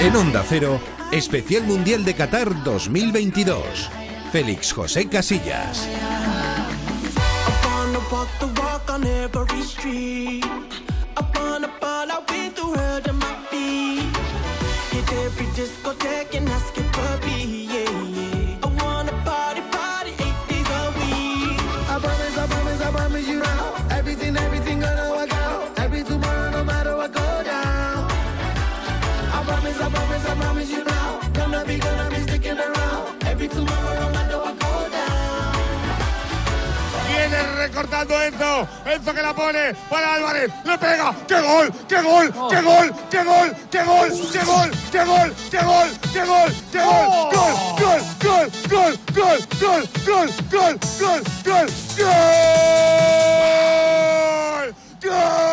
En 0.00 0.16
Onda 0.16 0.44
Cero, 0.48 0.80
Especial 1.12 1.62
Mundial 1.64 2.04
de 2.04 2.14
Qatar 2.14 2.64
2022. 2.64 3.90
Félix 4.32 4.72
José 4.72 5.08
Casillas. 5.08 5.88
Recortando 37.72 38.20
Enzo. 38.20 38.68
Enzo 38.84 39.14
que 39.14 39.22
la 39.22 39.34
pone 39.34 39.74
para 39.88 40.14
Álvarez. 40.14 40.52
Le 40.64 40.78
pega. 40.78 41.14
¡Qué 41.26 41.40
gol! 41.40 41.72
¡Qué 41.88 42.02
gol! 42.02 42.32
¡Qué 42.50 42.60
gol! 42.60 42.94
¡Qué 43.10 43.24
gol! 43.24 43.56
¡Qué 43.70 43.82
gol! 43.84 44.12
¡Qué 44.30 44.44
gol! 44.44 44.72
¡Qué 44.90 45.04
gol! 45.04 45.34
¡Qué 45.50 45.64
gol! 45.64 45.92
¡Qué 46.12 46.24
gol! 46.24 46.52
¡Qué 46.70 46.84
gol! 46.84 47.12
¡Gol! 47.32 47.52
¡Gol! 47.80 48.00
¡Gol! 48.20 48.50
¡Gol! 48.68 48.98
¡Gol! 49.14 49.40
¡Gol! 49.58 49.82
¡Gol! 50.04 50.28
¡Gol! 50.50 50.78
¡Gol! 51.00 51.22
¡Gol! 51.44 51.44
¡Gol! 51.44 51.68
¡Gol! 54.82 55.52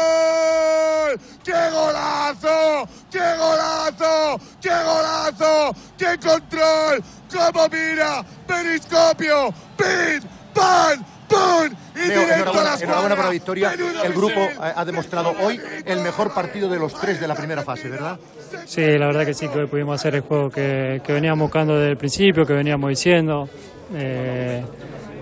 ¡Qué 1.43 1.69
golazo! 1.71 2.87
¡Qué 3.09 3.35
golazo! 3.37 4.39
¡Qué 4.61 4.69
golazo! 4.69 5.75
¡Qué 5.97 6.19
control! 6.19 7.03
¡Cómo 7.33 7.67
mira! 7.69 8.23
¡Periscopio! 8.45 9.53
¡Pin! 9.75 10.29
¡Pan! 10.53 11.18
Enhorabuena, 12.81 13.15
por 13.15 13.25
la 13.25 13.31
victoria. 13.31 13.73
El 14.03 14.13
grupo 14.13 14.47
ha, 14.59 14.85
demostrado 14.85 15.33
hoy 15.41 15.59
el 15.85 15.99
mejor 16.01 16.33
partido 16.33 16.69
de 16.69 16.79
los 16.79 16.93
tres 16.93 17.19
de 17.19 17.27
la 17.27 17.35
primera 17.35 17.63
fase, 17.63 17.89
¿verdad? 17.89 18.17
Sí, 18.65 18.81
la 18.81 19.07
verdad 19.07 19.25
que 19.25 19.33
sí, 19.33 19.47
que 19.47 19.59
hoy 19.59 19.67
pudimos 19.67 19.99
hacer 19.99 20.15
el 20.15 20.21
juego 20.21 20.49
que, 20.49 21.01
veníamos 21.07 21.45
buscando 21.45 21.75
desde 21.75 21.91
el 21.91 21.97
principio, 21.97 22.45
que 22.45 22.53
veníamos 22.53 22.89
diciendo. 22.89 23.49
Eh, 23.93 24.63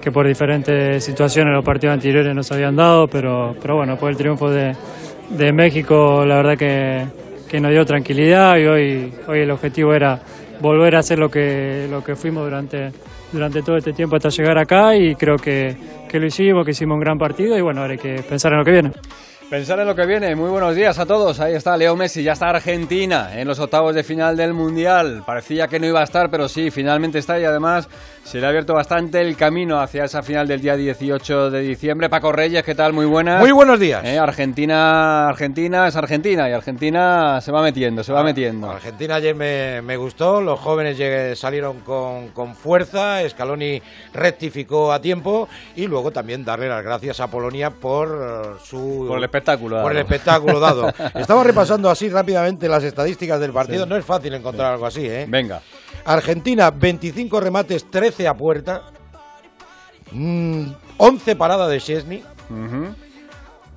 que 0.02 0.12
por 0.12 0.28
diferentes 0.28 1.04
situaciones 1.04 1.54
los 1.54 1.66
partidos 1.66 1.96
anteriores 1.96 2.34
nos 2.34 2.50
habían 2.52 2.76
dado, 2.76 3.08
pero, 3.08 3.56
pero 3.62 3.76
bueno, 3.76 3.98
por 3.98 4.10
el 4.10 4.16
triunfo 4.16 4.50
de, 4.50 4.74
de 5.30 5.52
México, 5.52 6.24
la 6.26 6.38
verdad 6.38 6.58
que, 6.58 7.06
que, 7.50 7.60
nos 7.60 7.72
dio 7.72 7.86
tranquilidad 7.86 8.58
y 8.58 8.66
hoy, 8.68 9.14
hoy 9.28 9.40
el 9.40 9.52
objetivo 9.52 9.94
era 9.94 10.20
volver 10.62 10.96
a 10.96 11.00
hacer 11.00 11.20
lo 11.20 11.30
que, 11.30 11.88
lo 11.90 12.04
que 12.04 12.16
fuimos 12.16 12.44
durante, 12.44 12.92
durante 13.32 13.62
todo 13.62 13.78
este 13.78 13.94
tiempo 13.94 14.16
hasta 14.16 14.30
llegar 14.30 14.58
acá 14.58 14.96
y 14.96 15.16
creo 15.16 15.36
que, 15.36 15.76
que 16.18 16.22
lo 16.22 16.28
hicimos, 16.28 16.66
que 16.66 16.72
hicimos 16.72 16.96
un 16.96 17.02
gran 17.02 17.18
partido 17.18 17.56
y 17.56 17.62
bueno, 17.62 17.82
ahora 17.82 17.94
hay 17.94 18.00
que 18.00 18.24
pensar 18.24 18.52
en 18.52 18.58
lo 18.58 18.66
que 18.66 18.72
viene. 18.72 18.92
Pensar 19.50 19.80
en 19.80 19.88
lo 19.88 19.96
que 19.96 20.06
viene. 20.06 20.36
Muy 20.36 20.50
buenos 20.50 20.76
días 20.76 20.98
a 21.00 21.06
todos. 21.06 21.40
Ahí 21.40 21.54
está 21.54 21.78
Leo 21.78 21.96
Messi. 21.96 22.24
Ya 22.24 22.34
está 22.34 22.50
Argentina 22.50 23.40
en 23.40 23.48
los 23.48 23.60
octavos 23.60 23.94
de 23.96 24.04
final 24.04 24.36
del 24.36 24.54
Mundial. 24.54 25.24
Parecía 25.26 25.68
que 25.68 25.80
no 25.80 25.86
iba 25.86 26.02
a 26.02 26.04
estar, 26.04 26.30
pero 26.30 26.50
sí, 26.50 26.72
finalmente 26.72 27.20
está 27.20 27.40
y 27.40 27.46
además 27.46 27.88
se 28.28 28.42
le 28.42 28.46
ha 28.46 28.50
abierto 28.50 28.74
bastante 28.74 29.22
el 29.22 29.38
camino 29.38 29.80
hacia 29.80 30.04
esa 30.04 30.22
final 30.22 30.50
del 30.50 30.60
día 30.60 30.76
18 30.76 31.50
de 31.50 31.62
diciembre. 31.62 32.10
Paco 32.10 32.34
Reyes, 32.34 32.62
¿qué 32.62 32.76
tal? 32.76 32.92
Muy 32.92 33.06
buenas. 33.06 33.40
Muy 33.40 33.54
buenos 33.54 33.80
días. 33.80 34.04
Eh, 34.04 34.20
Argentina, 34.20 35.30
Argentina 35.30 35.88
es 35.88 35.96
Argentina 35.96 36.50
y 36.50 36.52
Argentina 36.52 37.40
se 37.40 37.54
va 37.54 37.62
metiendo, 37.62 38.04
se 38.04 38.12
va 38.12 38.24
metiendo. 38.24 38.70
Argentina 38.70 39.16
ayer 39.16 39.34
me, 39.34 39.96
gustó. 39.96 40.42
Los 40.42 40.60
jóvenes 40.60 41.40
salieron 41.40 41.80
con, 41.80 42.28
con 42.30 42.54
fuerza. 42.54 43.22
Scaloni 43.30 43.82
rectificó 44.14 44.92
a 44.92 45.00
tiempo 45.00 45.48
y 45.78 45.88
luego 45.88 46.12
también 46.12 46.44
darle 46.44 46.68
las 46.68 46.84
gracias 46.84 47.22
a 47.22 47.28
Polonia 47.28 47.70
por 47.70 48.60
su 48.62 49.06
por 49.08 49.20
el 49.20 49.24
espectáculo. 49.24 49.82
Por 49.82 49.94
el 49.94 50.00
espectáculo 50.00 50.60
dado. 50.60 50.94
Estaba 51.16 51.46
repasando 51.46 51.90
así 51.90 52.10
rápidamente 52.10 52.68
las 52.68 52.84
estadísticas 52.84 53.40
del 53.40 53.54
partido. 53.54 53.86
No 53.86 53.96
es 53.96 54.04
fácil 54.04 54.34
encontrar 54.34 54.74
algo 54.74 54.86
así, 54.86 55.06
¿eh? 55.06 55.26
Venga. 55.30 55.62
Argentina, 56.06 56.72
25 56.72 57.40
remates, 57.40 57.90
13 57.90 58.28
a 58.28 58.34
puerta. 58.34 58.84
11 60.12 60.16
mm, 60.16 61.38
paradas 61.38 61.70
de 61.70 61.80
Chesney. 61.80 62.24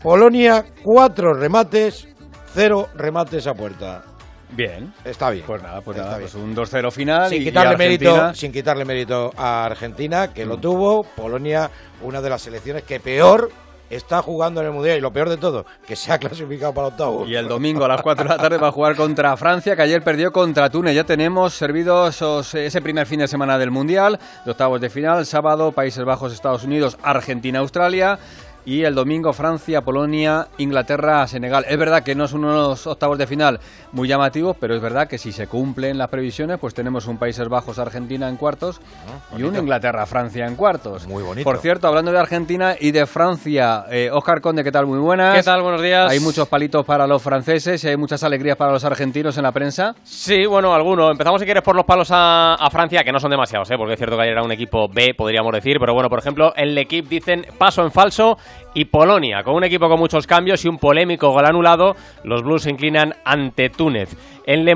Polonia, 0.03 0.65
4 0.83 1.35
remates, 1.35 2.09
0 2.55 2.89
remates 2.95 3.47
a 3.47 3.55
puerta. 3.55 4.05
Bien. 4.53 4.93
Está 5.05 5.31
bien. 5.31 5.45
Pues 5.47 5.63
nada, 5.63 5.81
pues 5.81 5.97
nada, 5.97 6.19
pues 6.19 6.35
un 6.35 6.55
2-0 6.55 6.91
final. 6.91 7.29
Sin, 7.29 7.45
quitarle 7.45 7.77
mérito, 7.77 8.35
sin 8.35 8.51
quitarle 8.53 8.85
mérito 8.85 9.31
a 9.37 9.65
Argentina, 9.65 10.33
que 10.33 10.45
lo 10.45 10.57
mm. 10.57 10.61
tuvo. 10.61 11.03
Polonia, 11.05 11.71
una 12.03 12.21
de 12.21 12.31
las 12.31 12.43
selecciones 12.43 12.83
que 12.83 12.99
peor 13.01 13.51
está 13.91 14.23
jugando 14.23 14.61
en 14.61 14.69
el 14.69 14.73
Mundial 14.73 14.97
y 14.97 15.01
lo 15.01 15.13
peor 15.13 15.29
de 15.29 15.37
todo, 15.37 15.67
que 15.87 15.97
se 15.97 16.13
ha 16.13 16.19
clasificado 16.19 16.73
para 16.73 16.87
octavos. 16.89 17.29
Y 17.29 17.35
el 17.35 17.49
domingo 17.49 17.85
a 17.85 17.89
las 17.89 18.03
4 18.03 18.25
de 18.25 18.31
la 18.31 18.39
tarde 18.39 18.57
va 18.57 18.69
a 18.69 18.73
jugar 18.73 18.97
contra 18.97 19.37
Francia, 19.37 19.77
que 19.77 19.83
ayer 19.83 20.03
perdió 20.03 20.33
contra 20.33 20.71
Túnez. 20.71 20.95
Ya 20.95 21.05
tenemos 21.05 21.55
servidos 21.55 22.23
ese 22.55 22.81
primer 22.81 23.07
fin 23.07 23.21
de 23.21 23.29
semana 23.29 23.59
del 23.59 23.71
Mundial, 23.71 24.19
de 24.45 24.51
octavos 24.51 24.81
de 24.81 24.89
final, 24.89 25.27
sábado 25.27 25.73
Países 25.73 26.05
Bajos, 26.05 26.33
Estados 26.33 26.65
Unidos, 26.65 26.97
Argentina, 27.03 27.59
Australia 27.59 28.19
y 28.65 28.85
el 28.85 28.95
domingo 28.95 29.33
Francia, 29.33 29.83
Polonia, 29.83 30.49
Inglaterra, 30.59 31.27
Senegal. 31.27 31.65
Es 31.69 31.79
verdad 31.79 32.03
que 32.03 32.15
no 32.15 32.29
son 32.29 32.45
unos 32.45 32.87
octavos 32.87 33.19
de 33.19 33.27
final 33.27 33.61
muy 33.93 34.09
llamativos, 34.09 34.57
pero 34.59 34.75
es 34.75 34.83
verdad 34.83 35.09
que 35.09 35.19
si 35.19 35.33
se 35.33 35.47
cumplen 35.47 35.99
las 35.99 36.09
previsiones, 36.09 36.59
pues 36.59 36.75
tenemos 36.75 37.07
un 37.07 37.19
Países 37.19 37.49
Bajos, 37.49 37.79
Argentina 37.79 38.29
en 38.29 38.37
cuartos 38.37 38.81
ah, 39.09 39.37
y 39.37 39.43
un 39.43 39.57
Inglaterra, 39.57 40.07
Francia 40.07 40.47
en 40.47 40.57
cuartos. 40.57 41.07
Muy 41.07 41.23
bonito. 41.23 41.45
Por 41.45 41.59
cierto, 41.59 41.89
hablando 41.89 42.13
de 42.13 42.19
Argentina 42.19 42.77
y 42.79 42.93
de 42.93 43.07
Francia, 43.07 43.85
eh, 43.91 44.11
Oscar 44.13 44.41
Conde, 44.41 44.65
¿qué 44.65 44.73
tal? 44.73 44.87
Muy 44.87 44.99
buenas. 44.99 45.35
¿Qué 45.35 45.43
tal? 45.43 45.63
Buenos 45.63 45.83
días. 45.83 46.11
Hay 46.11 46.21
muchos 46.21 46.49
palitos 46.49 46.85
para 46.85 47.07
los 47.07 47.23
franceses 47.23 47.83
y 47.85 47.89
hay 47.89 47.97
muchas 47.97 48.23
alegrías 48.23 48.57
para 48.57 48.73
los 48.73 48.85
argentinos 48.85 49.37
en 49.37 49.43
la 49.45 49.53
prensa. 49.53 49.95
Sí, 50.03 50.47
bueno, 50.47 50.75
algunos. 50.75 51.11
Empezamos, 51.11 51.41
si 51.41 51.45
quieres, 51.45 51.63
por 51.63 51.77
los 51.77 51.85
palos 51.85 52.09
a, 52.11 52.57
Francia, 52.71 53.03
que 53.03 53.13
no 53.13 53.19
son 53.19 53.31
demasiados, 53.31 53.69
¿eh? 53.71 53.75
porque 53.77 53.95
es 53.95 53.99
cierto 53.99 54.17
que 54.17 54.23
ayer 54.23 54.33
era 54.33 54.43
un 54.45 54.53
equipo 54.53 54.89
B, 54.89 55.15
podríamos 55.17 55.53
decir, 55.53 55.79
pero 55.81 55.93
bueno, 55.93 56.09
por 56.09 56.21
ejemplo, 56.21 56.53
en 56.57 56.69
el 56.69 56.79
equipo 56.79 57.09
dicen 57.09 57.47
paso 57.59 57.83
en 57.83 57.91
falso 57.91 58.39
y 58.75 58.85
Polonia. 58.87 59.43
Con 59.43 59.55
un 59.55 59.65
equipo 59.65 59.89
con 59.89 59.99
muchos 59.99 60.27
cambios 60.27 60.65
y 60.65 60.69
un 60.69 60.79
polémico 60.79 61.31
gol 61.31 61.47
anulado, 61.47 61.97
los 62.25 62.43
Blues 62.43 62.63
se 62.63 62.71
inclinan 62.71 63.15
ante 63.25 63.69
Túnez. 63.71 64.17
En 64.47 64.65
Le 64.65 64.75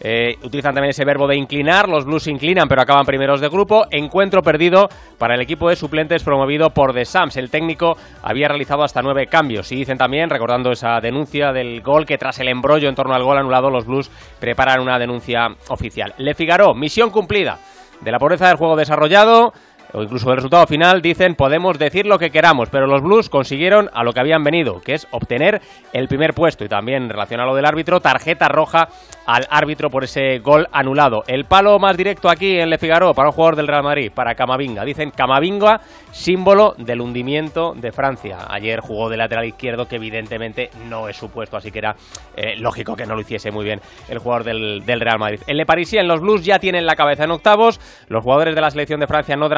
eh, 0.00 0.36
utilizan 0.42 0.74
también 0.74 0.90
ese 0.90 1.04
verbo 1.04 1.26
de 1.26 1.36
inclinar, 1.36 1.88
los 1.88 2.04
Blues 2.04 2.24
se 2.24 2.30
inclinan 2.30 2.68
pero 2.68 2.82
acaban 2.82 3.06
primeros 3.06 3.40
de 3.40 3.48
grupo. 3.48 3.86
Encuentro 3.90 4.42
perdido 4.42 4.88
para 5.18 5.34
el 5.34 5.40
equipo 5.40 5.68
de 5.68 5.76
suplentes 5.76 6.22
promovido 6.22 6.70
por 6.70 6.92
The 6.92 7.04
Sams. 7.04 7.36
El 7.36 7.50
técnico 7.50 7.96
había 8.22 8.48
realizado 8.48 8.82
hasta 8.82 9.02
nueve 9.02 9.26
cambios. 9.26 9.70
Y 9.72 9.76
dicen 9.76 9.98
también, 9.98 10.30
recordando 10.30 10.70
esa 10.70 11.00
denuncia 11.00 11.52
del 11.52 11.80
gol, 11.82 12.04
que 12.04 12.18
tras 12.18 12.38
el 12.40 12.48
embrollo 12.48 12.88
en 12.88 12.94
torno 12.94 13.14
al 13.14 13.22
gol 13.22 13.38
anulado, 13.38 13.70
los 13.70 13.86
Blues 13.86 14.10
preparan 14.40 14.80
una 14.80 14.98
denuncia 14.98 15.48
oficial. 15.68 16.14
Le 16.18 16.34
Figaro, 16.34 16.74
misión 16.74 17.10
cumplida. 17.10 17.58
De 18.00 18.12
la 18.12 18.18
pobreza 18.18 18.48
del 18.48 18.58
juego 18.58 18.76
desarrollado, 18.76 19.54
o 19.92 20.02
incluso 20.02 20.30
el 20.30 20.36
resultado 20.36 20.66
final, 20.66 21.02
dicen 21.02 21.34
podemos 21.34 21.78
decir 21.78 22.06
lo 22.06 22.18
que 22.18 22.30
queramos, 22.30 22.68
pero 22.70 22.86
los 22.86 23.02
Blues 23.02 23.28
consiguieron 23.28 23.88
a 23.92 24.04
lo 24.04 24.12
que 24.12 24.20
habían 24.20 24.42
venido, 24.42 24.80
que 24.80 24.94
es 24.94 25.06
obtener 25.10 25.60
el 25.92 26.08
primer 26.08 26.34
puesto 26.34 26.64
y 26.64 26.68
también 26.68 27.08
relacionado 27.08 27.54
del 27.54 27.66
árbitro, 27.66 28.00
tarjeta 28.00 28.48
roja 28.48 28.88
al 29.26 29.46
árbitro 29.50 29.90
por 29.90 30.04
ese 30.04 30.38
gol 30.38 30.66
anulado. 30.72 31.22
El 31.26 31.44
palo 31.44 31.78
más 31.78 31.96
directo 31.96 32.28
aquí 32.28 32.58
en 32.58 32.70
Le 32.70 32.78
Figaro 32.78 33.12
para 33.12 33.28
un 33.28 33.34
jugador 33.34 33.56
del 33.56 33.66
Real 33.66 33.82
Madrid, 33.82 34.10
para 34.14 34.34
Camavinga. 34.34 34.84
Dicen 34.84 35.10
Camavinga, 35.10 35.80
símbolo 36.12 36.74
del 36.78 37.00
hundimiento 37.00 37.74
de 37.74 37.92
Francia. 37.92 38.38
Ayer 38.48 38.80
jugó 38.80 39.08
de 39.08 39.16
lateral 39.16 39.46
izquierdo, 39.46 39.86
que 39.86 39.96
evidentemente 39.96 40.70
no 40.88 41.08
es 41.08 41.16
su 41.16 41.28
puesto, 41.30 41.56
así 41.56 41.70
que 41.70 41.80
era 41.80 41.96
eh, 42.36 42.56
lógico 42.58 42.94
que 42.94 43.06
no 43.06 43.14
lo 43.14 43.20
hiciese 43.20 43.50
muy 43.50 43.64
bien 43.64 43.80
el 44.08 44.18
jugador 44.18 44.44
del, 44.44 44.84
del 44.86 45.00
Real 45.00 45.18
Madrid. 45.18 45.40
En 45.46 45.56
Le 45.56 45.66
Parisien, 45.66 46.06
los 46.06 46.20
Blues 46.20 46.44
ya 46.44 46.58
tienen 46.58 46.86
la 46.86 46.94
cabeza 46.94 47.24
en 47.24 47.32
octavos, 47.32 47.80
los 48.08 48.22
jugadores 48.22 48.54
de 48.54 48.60
la 48.60 48.70
selección 48.70 49.00
de 49.00 49.06
Francia 49.06 49.36
no 49.36 49.48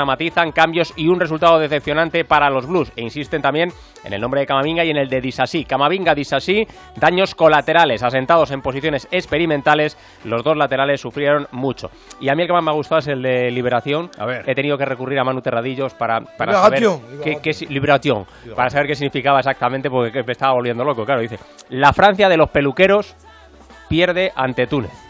cambios 0.54 0.92
y 0.96 1.08
un 1.08 1.20
resultado 1.20 1.58
decepcionante 1.58 2.24
para 2.24 2.50
los 2.50 2.66
Blues 2.66 2.92
e 2.96 3.02
insisten 3.02 3.42
también 3.42 3.70
en 4.04 4.12
el 4.12 4.20
nombre 4.20 4.40
de 4.40 4.46
Camavinga 4.46 4.84
y 4.84 4.90
en 4.90 4.96
el 4.96 5.08
de 5.08 5.20
Disasí. 5.20 5.64
Camavinga, 5.64 6.14
Disasí, 6.14 6.66
daños 6.96 7.34
colaterales 7.34 8.02
asentados 8.02 8.50
en 8.50 8.62
posiciones 8.62 9.08
experimentales 9.10 9.96
los 10.24 10.42
dos 10.42 10.56
laterales 10.56 11.00
sufrieron 11.00 11.46
mucho. 11.52 11.90
Y 12.20 12.28
a 12.28 12.34
mí 12.34 12.42
el 12.42 12.48
que 12.48 12.52
más 12.52 12.62
me 12.62 12.70
ha 12.70 12.74
gustado 12.74 13.00
es 13.00 13.08
el 13.08 13.22
de 13.22 13.50
Liberación. 13.50 14.10
A 14.18 14.26
ver. 14.26 14.48
He 14.48 14.54
tenido 14.54 14.76
que 14.76 14.84
recurrir 14.84 15.18
a 15.18 15.24
Manu 15.24 15.40
Terradillos 15.40 15.94
para, 15.94 16.20
para 16.20 16.52
saber 16.54 16.82
qué, 17.22 17.38
qué, 17.42 17.66
liberación, 17.68 18.24
para 18.54 18.70
saber 18.70 18.86
qué 18.86 18.94
significaba 18.94 19.38
exactamente, 19.38 19.90
porque 19.90 20.22
me 20.22 20.32
estaba 20.32 20.52
volviendo 20.52 20.84
loco. 20.84 21.04
Claro, 21.04 21.20
dice, 21.20 21.38
la 21.70 21.92
Francia 21.92 22.28
de 22.28 22.36
los 22.36 22.50
peluqueros 22.50 23.14
pierde 23.88 24.32
ante 24.34 24.66
Túnez. 24.66 25.07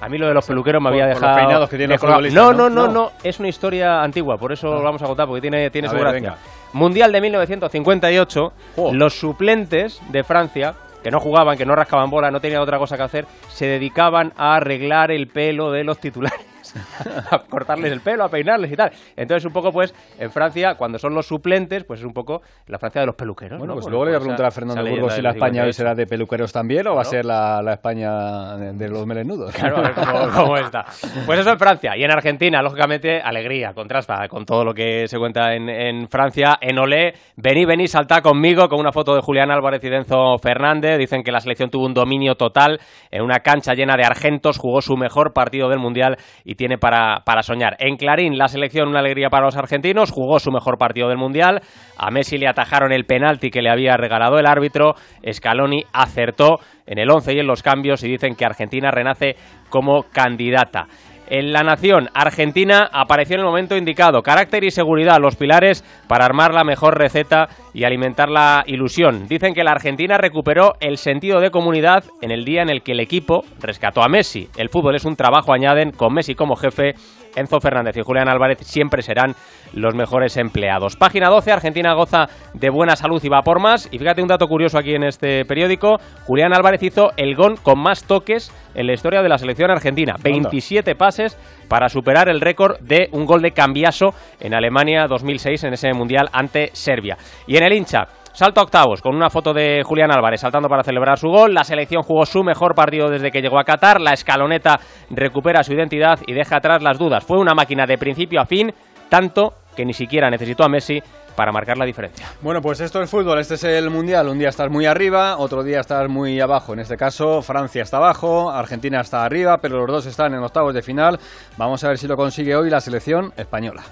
A 0.00 0.08
mí 0.08 0.18
lo 0.18 0.28
de 0.28 0.34
los 0.34 0.46
peluqueros 0.46 0.82
me 0.82 0.90
había 0.90 1.06
dejado. 1.06 1.36
peinados 1.36 1.70
que 1.70 1.76
tiene 1.78 1.96
no, 2.32 2.52
no, 2.52 2.68
no, 2.68 2.86
no, 2.88 3.12
es 3.22 3.38
una 3.38 3.48
historia 3.48 4.02
antigua, 4.02 4.36
por 4.36 4.52
eso 4.52 4.68
lo 4.74 4.82
vamos 4.82 5.02
a 5.02 5.06
contar 5.06 5.26
porque 5.26 5.40
tiene, 5.40 5.70
tiene 5.70 5.88
su 5.88 5.96
gracia. 5.96 6.36
Mundial 6.72 7.12
de 7.12 7.20
1958, 7.22 8.52
Oh. 8.76 8.92
los 8.92 9.18
suplentes 9.18 10.00
de 10.10 10.22
Francia, 10.22 10.74
que 11.02 11.10
no 11.10 11.20
jugaban, 11.20 11.56
que 11.56 11.64
no 11.64 11.74
rascaban 11.74 12.10
bola, 12.10 12.30
no 12.30 12.40
tenían 12.40 12.60
otra 12.60 12.78
cosa 12.78 12.96
que 12.96 13.02
hacer, 13.04 13.26
se 13.48 13.66
dedicaban 13.66 14.32
a 14.36 14.56
arreglar 14.56 15.10
el 15.10 15.28
pelo 15.28 15.70
de 15.70 15.84
los 15.84 15.98
titulares. 15.98 16.45
a 17.30 17.38
cortarles 17.48 17.92
el 17.92 18.00
pelo, 18.00 18.24
a 18.24 18.28
peinarles 18.28 18.72
y 18.72 18.76
tal. 18.76 18.90
Entonces, 19.16 19.44
un 19.46 19.52
poco, 19.52 19.70
pues, 19.72 19.94
en 20.18 20.30
Francia, 20.30 20.74
cuando 20.76 20.98
son 20.98 21.14
los 21.14 21.26
suplentes, 21.26 21.84
pues 21.84 22.00
es 22.00 22.06
un 22.06 22.12
poco 22.12 22.42
la 22.66 22.78
Francia 22.78 23.00
de 23.00 23.06
los 23.06 23.16
peluqueros. 23.16 23.58
Bueno, 23.58 23.74
¿no? 23.74 23.80
pues 23.80 23.90
luego 23.90 24.04
le 24.04 24.10
voy 24.10 24.14
a 24.14 24.16
esa- 24.18 24.24
preguntar 24.24 24.46
a 24.46 24.50
Fernando 24.50 24.90
Burgos 24.90 25.14
si 25.14 25.22
la 25.22 25.30
España 25.30 25.62
hoy 25.64 25.72
58. 25.72 25.76
será 25.76 25.94
de 25.94 26.06
peluqueros 26.06 26.52
también 26.52 26.86
o 26.88 26.94
va 26.94 27.02
a 27.02 27.04
ser 27.04 27.24
la, 27.24 27.62
la 27.62 27.74
España 27.74 28.56
de, 28.56 28.72
de 28.72 28.88
los 28.88 29.06
melenudos. 29.06 29.52
Claro, 29.54 29.78
a 29.78 29.80
ver 29.82 29.92
cómo, 29.94 30.28
cómo 30.34 30.56
está. 30.56 30.84
Pues 31.24 31.38
eso 31.40 31.50
en 31.50 31.58
Francia. 31.58 31.96
Y 31.96 32.02
en 32.04 32.10
Argentina, 32.10 32.62
lógicamente, 32.62 33.20
alegría, 33.20 33.72
contrasta 33.74 34.26
con 34.28 34.44
todo 34.44 34.64
lo 34.64 34.74
que 34.74 35.06
se 35.08 35.18
cuenta 35.18 35.54
en, 35.54 35.68
en 35.68 36.08
Francia. 36.08 36.56
En 36.60 36.78
Olé, 36.78 37.14
vení, 37.36 37.64
vení, 37.64 37.86
saltá 37.86 38.20
conmigo 38.20 38.68
con 38.68 38.80
una 38.80 38.92
foto 38.92 39.14
de 39.14 39.20
Julián 39.22 39.50
Álvarez 39.50 39.82
y 39.84 39.88
Denzo 39.88 40.38
Fernández. 40.42 40.98
Dicen 40.98 41.22
que 41.22 41.30
la 41.32 41.40
selección 41.40 41.70
tuvo 41.70 41.86
un 41.86 41.94
dominio 41.94 42.34
total 42.34 42.80
en 43.10 43.22
una 43.22 43.36
cancha 43.40 43.74
llena 43.74 43.96
de 43.96 44.04
argentos, 44.04 44.58
jugó 44.58 44.80
su 44.82 44.96
mejor 44.96 45.32
partido 45.32 45.68
del 45.68 45.78
Mundial 45.78 46.16
y 46.44 46.55
tiene 46.56 46.78
para, 46.78 47.22
para 47.24 47.42
soñar. 47.42 47.76
En 47.78 47.96
Clarín, 47.96 48.36
la 48.36 48.48
selección, 48.48 48.88
una 48.88 49.00
alegría 49.00 49.28
para 49.30 49.44
los 49.44 49.56
argentinos, 49.56 50.10
jugó 50.10 50.38
su 50.40 50.50
mejor 50.50 50.78
partido 50.78 51.08
del 51.08 51.18
Mundial. 51.18 51.60
A 51.96 52.10
Messi 52.10 52.38
le 52.38 52.48
atajaron 52.48 52.92
el 52.92 53.04
penalti 53.04 53.50
que 53.50 53.62
le 53.62 53.70
había 53.70 53.96
regalado 53.96 54.38
el 54.38 54.46
árbitro. 54.46 54.94
Scaloni 55.30 55.84
acertó 55.92 56.58
en 56.86 56.98
el 56.98 57.10
11 57.10 57.34
y 57.34 57.38
en 57.38 57.46
los 57.46 57.62
cambios 57.62 58.02
y 58.02 58.08
dicen 58.08 58.34
que 58.34 58.44
Argentina 58.44 58.90
renace 58.90 59.36
como 59.68 60.04
candidata. 60.04 60.86
En 61.28 61.52
la 61.52 61.64
nación, 61.64 62.08
Argentina 62.14 62.88
apareció 62.92 63.34
en 63.34 63.40
el 63.40 63.46
momento 63.46 63.76
indicado. 63.76 64.22
Carácter 64.22 64.62
y 64.62 64.70
seguridad, 64.70 65.18
los 65.20 65.34
pilares 65.34 65.84
para 66.06 66.24
armar 66.24 66.54
la 66.54 66.62
mejor 66.62 66.96
receta 66.98 67.48
y 67.74 67.82
alimentar 67.84 68.28
la 68.28 68.62
ilusión. 68.66 69.26
Dicen 69.26 69.52
que 69.52 69.64
la 69.64 69.72
Argentina 69.72 70.18
recuperó 70.18 70.74
el 70.78 70.98
sentido 70.98 71.40
de 71.40 71.50
comunidad 71.50 72.04
en 72.22 72.30
el 72.30 72.44
día 72.44 72.62
en 72.62 72.70
el 72.70 72.82
que 72.82 72.92
el 72.92 73.00
equipo 73.00 73.44
rescató 73.60 74.02
a 74.02 74.08
Messi. 74.08 74.48
El 74.56 74.68
fútbol 74.68 74.94
es 74.94 75.04
un 75.04 75.16
trabajo, 75.16 75.52
añaden, 75.52 75.90
con 75.90 76.14
Messi 76.14 76.36
como 76.36 76.54
jefe. 76.54 76.94
Enzo 77.36 77.60
Fernández 77.60 77.96
y 77.96 78.02
Julián 78.02 78.28
Álvarez 78.28 78.58
siempre 78.62 79.02
serán 79.02 79.34
los 79.72 79.94
mejores 79.94 80.36
empleados. 80.36 80.96
Página 80.96 81.28
12, 81.28 81.52
Argentina 81.52 81.94
goza 81.94 82.28
de 82.54 82.70
buena 82.70 82.96
salud 82.96 83.22
y 83.22 83.28
va 83.28 83.42
por 83.42 83.60
más. 83.60 83.88
Y 83.92 83.98
fíjate 83.98 84.22
un 84.22 84.28
dato 84.28 84.48
curioso 84.48 84.78
aquí 84.78 84.94
en 84.94 85.04
este 85.04 85.44
periódico. 85.44 85.98
Julián 86.24 86.52
Álvarez 86.54 86.82
hizo 86.82 87.12
el 87.16 87.36
gol 87.36 87.60
con 87.62 87.78
más 87.78 88.04
toques 88.04 88.52
en 88.74 88.86
la 88.86 88.94
historia 88.94 89.22
de 89.22 89.28
la 89.28 89.38
selección 89.38 89.70
argentina. 89.70 90.16
27 90.22 90.94
pases 90.94 91.36
para 91.68 91.88
superar 91.88 92.28
el 92.28 92.40
récord 92.40 92.78
de 92.80 93.08
un 93.12 93.26
gol 93.26 93.42
de 93.42 93.52
cambiaso 93.52 94.14
en 94.40 94.54
Alemania 94.54 95.06
2006 95.06 95.64
en 95.64 95.74
ese 95.74 95.92
mundial 95.92 96.28
ante 96.32 96.70
Serbia. 96.72 97.16
Y 97.46 97.56
en 97.56 97.64
el 97.64 97.72
hincha, 97.72 98.08
Salto 98.36 98.60
a 98.60 98.64
octavos 98.64 99.00
con 99.00 99.16
una 99.16 99.30
foto 99.30 99.54
de 99.54 99.82
Julián 99.82 100.10
Álvarez 100.14 100.42
saltando 100.42 100.68
para 100.68 100.82
celebrar 100.82 101.18
su 101.18 101.28
gol. 101.28 101.54
La 101.54 101.64
selección 101.64 102.02
jugó 102.02 102.26
su 102.26 102.44
mejor 102.44 102.74
partido 102.74 103.08
desde 103.08 103.30
que 103.30 103.40
llegó 103.40 103.58
a 103.58 103.64
Qatar. 103.64 103.98
La 103.98 104.12
escaloneta 104.12 104.78
recupera 105.08 105.62
su 105.62 105.72
identidad 105.72 106.18
y 106.26 106.34
deja 106.34 106.58
atrás 106.58 106.82
las 106.82 106.98
dudas. 106.98 107.24
Fue 107.24 107.38
una 107.38 107.54
máquina 107.54 107.86
de 107.86 107.96
principio 107.96 108.42
a 108.42 108.44
fin, 108.44 108.74
tanto 109.08 109.54
que 109.74 109.86
ni 109.86 109.94
siquiera 109.94 110.28
necesitó 110.28 110.64
a 110.64 110.68
Messi 110.68 111.02
para 111.34 111.50
marcar 111.50 111.78
la 111.78 111.86
diferencia. 111.86 112.26
Bueno, 112.42 112.60
pues 112.60 112.78
esto 112.80 113.00
es 113.00 113.08
fútbol, 113.08 113.38
este 113.38 113.54
es 113.54 113.64
el 113.64 113.88
Mundial. 113.88 114.28
Un 114.28 114.38
día 114.38 114.50
estás 114.50 114.68
muy 114.70 114.84
arriba, 114.84 115.38
otro 115.38 115.64
día 115.64 115.80
estás 115.80 116.06
muy 116.06 116.38
abajo. 116.38 116.74
En 116.74 116.80
este 116.80 116.98
caso, 116.98 117.40
Francia 117.40 117.80
está 117.80 117.96
abajo, 117.96 118.50
Argentina 118.50 119.00
está 119.00 119.24
arriba, 119.24 119.56
pero 119.62 119.78
los 119.78 119.86
dos 119.86 120.04
están 120.04 120.34
en 120.34 120.42
octavos 120.42 120.74
de 120.74 120.82
final. 120.82 121.18
Vamos 121.56 121.82
a 121.84 121.88
ver 121.88 121.96
si 121.96 122.06
lo 122.06 122.16
consigue 122.16 122.54
hoy 122.54 122.68
la 122.68 122.80
selección 122.80 123.32
española. 123.38 123.82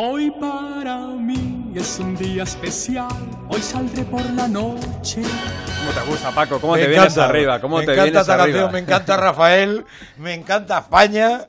Hoy 0.00 0.30
para 0.30 0.96
mí 1.08 1.72
es 1.74 1.98
un 1.98 2.14
día 2.16 2.44
especial, 2.44 3.08
hoy 3.48 3.60
saldré 3.60 4.04
por 4.04 4.24
la 4.30 4.46
noche. 4.46 5.22
¿Cómo 5.22 5.90
te 5.92 6.08
gusta, 6.08 6.30
Paco? 6.30 6.60
¿Cómo 6.60 6.74
Me 6.74 6.82
te 6.82 6.86
vienes 6.88 7.14
encanta, 7.14 7.28
arriba? 7.28 7.60
¿Cómo 7.60 7.78
me 7.78 7.84
te 7.84 7.92
encanta 7.94 8.04
vienes 8.04 8.20
esta 8.20 8.34
arriba? 8.34 8.46
canción, 8.46 8.72
me 8.72 8.78
encanta 8.78 9.16
Rafael, 9.16 9.84
me 10.18 10.34
encanta 10.34 10.78
España. 10.78 11.48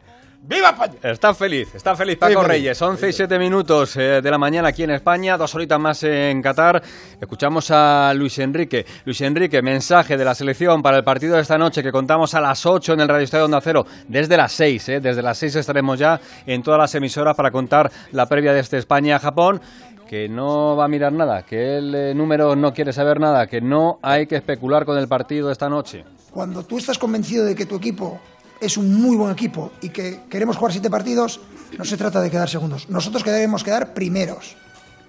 ¡Viva 0.50 0.70
España! 0.70 0.96
Está 1.04 1.36
feliz, 1.36 1.76
está 1.76 1.96
feliz 1.96 2.18
Paco 2.18 2.42
feliz. 2.42 2.48
Reyes. 2.48 2.82
11 2.82 3.10
y 3.10 3.14
7 3.14 3.38
minutos 3.38 3.96
eh, 3.98 4.20
de 4.20 4.32
la 4.32 4.40
mañana 4.40 4.70
aquí 4.70 4.82
en 4.82 4.90
España, 4.90 5.38
dos 5.38 5.54
horitas 5.54 5.80
más 5.80 6.02
en 6.02 6.42
Qatar. 6.42 6.82
Escuchamos 7.22 7.70
a 7.70 8.12
Luis 8.16 8.40
Enrique. 8.40 8.84
Luis 9.06 9.22
Enrique, 9.22 9.62
mensaje 9.62 10.18
de 10.18 10.26
la 10.26 10.34
selección 10.34 10.82
para 10.82 10.98
el 10.98 11.04
partido 11.04 11.36
de 11.36 11.44
esta 11.44 11.60
noche 11.60 11.84
que 11.84 11.92
contamos 11.92 12.34
a 12.34 12.42
las 12.42 12.66
8 12.66 12.94
en 12.94 13.02
el 13.02 13.08
Radio 13.08 13.26
Estadio 13.26 13.46
Onda 13.46 13.62
Cero. 13.62 13.86
Desde 14.08 14.38
las 14.38 14.52
6, 14.54 14.90
eh, 14.90 15.00
desde 15.00 15.22
las 15.22 15.38
6 15.38 15.56
estaremos 15.58 16.00
ya 16.00 16.20
en 16.48 16.64
todas 16.64 16.80
las 16.80 16.96
emisoras 16.96 17.36
para 17.36 17.52
contar 17.52 17.92
la 18.12 18.26
previa 18.26 18.52
de 18.52 18.62
este 18.62 18.80
España-Japón. 18.80 19.62
Que 20.08 20.28
no 20.28 20.76
va 20.76 20.86
a 20.86 20.88
mirar 20.88 21.14
nada, 21.14 21.44
que 21.44 21.78
el 21.78 21.94
eh, 21.94 22.16
número 22.16 22.56
no 22.56 22.74
quiere 22.74 22.92
saber 22.92 23.20
nada, 23.20 23.46
que 23.46 23.62
no 23.62 24.00
hay 24.02 24.26
que 24.26 24.38
especular 24.38 24.84
con 24.84 24.98
el 24.98 25.08
partido 25.08 25.46
de 25.46 25.54
esta 25.54 25.70
noche. 25.70 26.06
Cuando 26.32 26.64
tú 26.64 26.80
estás 26.80 26.98
convencido 26.98 27.46
de 27.46 27.54
que 27.54 27.68
tu 27.68 27.76
equipo 27.76 28.20
es 28.62 28.78
un 28.78 29.02
muy 29.02 29.16
buen 29.16 29.32
equipo 29.32 29.72
y 29.82 29.90
que 29.90 30.22
queremos 30.30 30.58
jugar 30.58 30.72
siete 30.72 30.90
partidos, 30.90 31.40
no 31.78 31.86
se 31.86 31.98
trata 31.98 32.22
de 32.22 32.30
quedar 32.30 32.50
segundos. 32.50 32.90
Nosotros 32.90 33.24
queremos 33.24 33.64
quedar 33.64 33.94
primeros. 33.94 34.56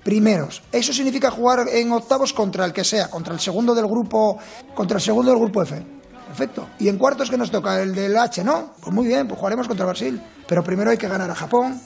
Primeros. 0.04 0.62
Eso 0.72 0.92
significa 0.92 1.30
jugar 1.30 1.66
en 1.70 1.92
octavos 1.92 2.32
contra 2.32 2.64
el 2.64 2.72
que 2.72 2.84
sea, 2.84 3.10
contra 3.10 3.34
el 3.34 3.40
segundo 3.40 3.74
del 3.74 3.86
grupo, 3.86 4.38
contra 4.74 4.96
el 4.96 5.02
segundo 5.02 5.30
del 5.30 5.40
grupo 5.40 5.62
F. 5.62 5.82
Perfecto. 6.28 6.68
Y 6.78 6.88
en 6.88 6.96
cuartos 6.96 7.28
que 7.28 7.36
nos 7.36 7.50
toca 7.50 7.82
el 7.82 7.94
del 7.94 8.16
H, 8.16 8.44
¿no? 8.44 8.74
Pues 8.80 8.94
muy 8.94 9.06
bien, 9.08 9.26
pues 9.26 9.38
jugaremos 9.38 9.66
contra 9.66 9.84
Brasil. 9.84 10.22
Pero 10.46 10.62
primero 10.62 10.90
hay 10.90 10.96
que 10.96 11.08
ganar 11.08 11.30
a 11.30 11.34
Japón. 11.34 11.80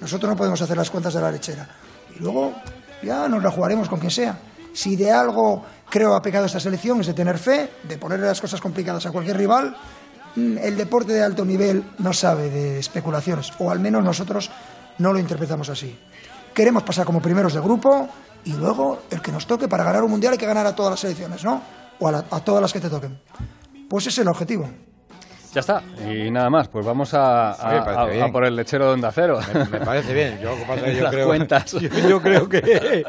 Nosotros 0.00 0.28
no 0.28 0.36
podemos 0.36 0.60
hacer 0.60 0.76
las 0.76 0.90
cuentas 0.90 1.14
de 1.14 1.20
la 1.20 1.30
lechera. 1.30 1.68
Y 2.14 2.22
luego 2.22 2.52
ya 3.02 3.28
nos 3.28 3.42
la 3.42 3.50
jugaremos 3.50 3.88
con 3.88 4.00
quien 4.00 4.10
sea. 4.10 4.38
Si 4.72 4.96
de 4.96 5.10
algo 5.10 5.64
creo 5.88 6.14
ha 6.14 6.20
pecado 6.20 6.46
esta 6.46 6.60
selección 6.60 7.00
es 7.00 7.06
de 7.06 7.14
tener 7.14 7.38
fe, 7.38 7.70
de 7.84 7.96
ponerle 7.96 8.26
las 8.26 8.40
cosas 8.40 8.60
complicadas 8.60 9.06
a 9.06 9.10
cualquier 9.10 9.36
rival. 9.36 9.76
Mm, 10.36 10.58
El 10.58 10.76
deporte 10.76 11.12
de 11.12 11.22
alto 11.22 11.44
nivel 11.44 11.82
no 11.98 12.12
sabe 12.12 12.50
de 12.50 12.78
especulaciones, 12.78 13.52
o 13.58 13.70
al 13.70 13.80
menos 13.80 14.04
nosotros 14.04 14.50
no 14.98 15.12
lo 15.12 15.18
interpretamos 15.18 15.68
así. 15.68 15.98
Queremos 16.54 16.82
pasar 16.82 17.04
como 17.06 17.20
primeros 17.20 17.54
de 17.54 17.60
grupo 17.60 18.08
y 18.44 18.52
luego 18.52 19.02
el 19.10 19.20
que 19.20 19.32
nos 19.32 19.46
toque 19.46 19.68
para 19.68 19.84
ganar 19.84 20.02
un 20.04 20.10
mundial 20.10 20.32
hay 20.34 20.38
que 20.38 20.46
ganar 20.46 20.66
a 20.66 20.74
todas 20.74 20.90
las 20.92 21.00
selecciones, 21.00 21.44
¿no? 21.44 21.60
O 21.98 22.08
a, 22.08 22.12
la- 22.12 22.24
a 22.30 22.40
todas 22.40 22.62
las 22.62 22.72
que 22.72 22.80
te 22.80 22.88
toquen. 22.90 23.18
Pues 23.88 24.04
ese 24.06 24.20
es 24.20 24.24
el 24.24 24.28
objetivo. 24.28 24.68
Ya 25.56 25.60
está, 25.60 25.82
y 26.06 26.30
nada 26.30 26.50
más, 26.50 26.68
pues 26.68 26.84
vamos 26.84 27.14
a, 27.14 27.56
por 28.30 28.44
el 28.44 28.54
lechero 28.56 28.88
de 28.88 28.92
Onda 28.92 29.10
Cero. 29.10 29.38
Me, 29.54 29.78
me 29.78 29.86
parece 29.86 30.12
bien. 30.12 30.38
Yo, 30.38 30.50
pasa 30.68 30.86
yo 30.92 31.02
Las 31.04 31.14
creo, 31.14 31.28
cuentas. 31.28 31.72
Yo, 31.80 31.88
yo 32.10 32.20
creo 32.20 32.46
que 32.46 33.02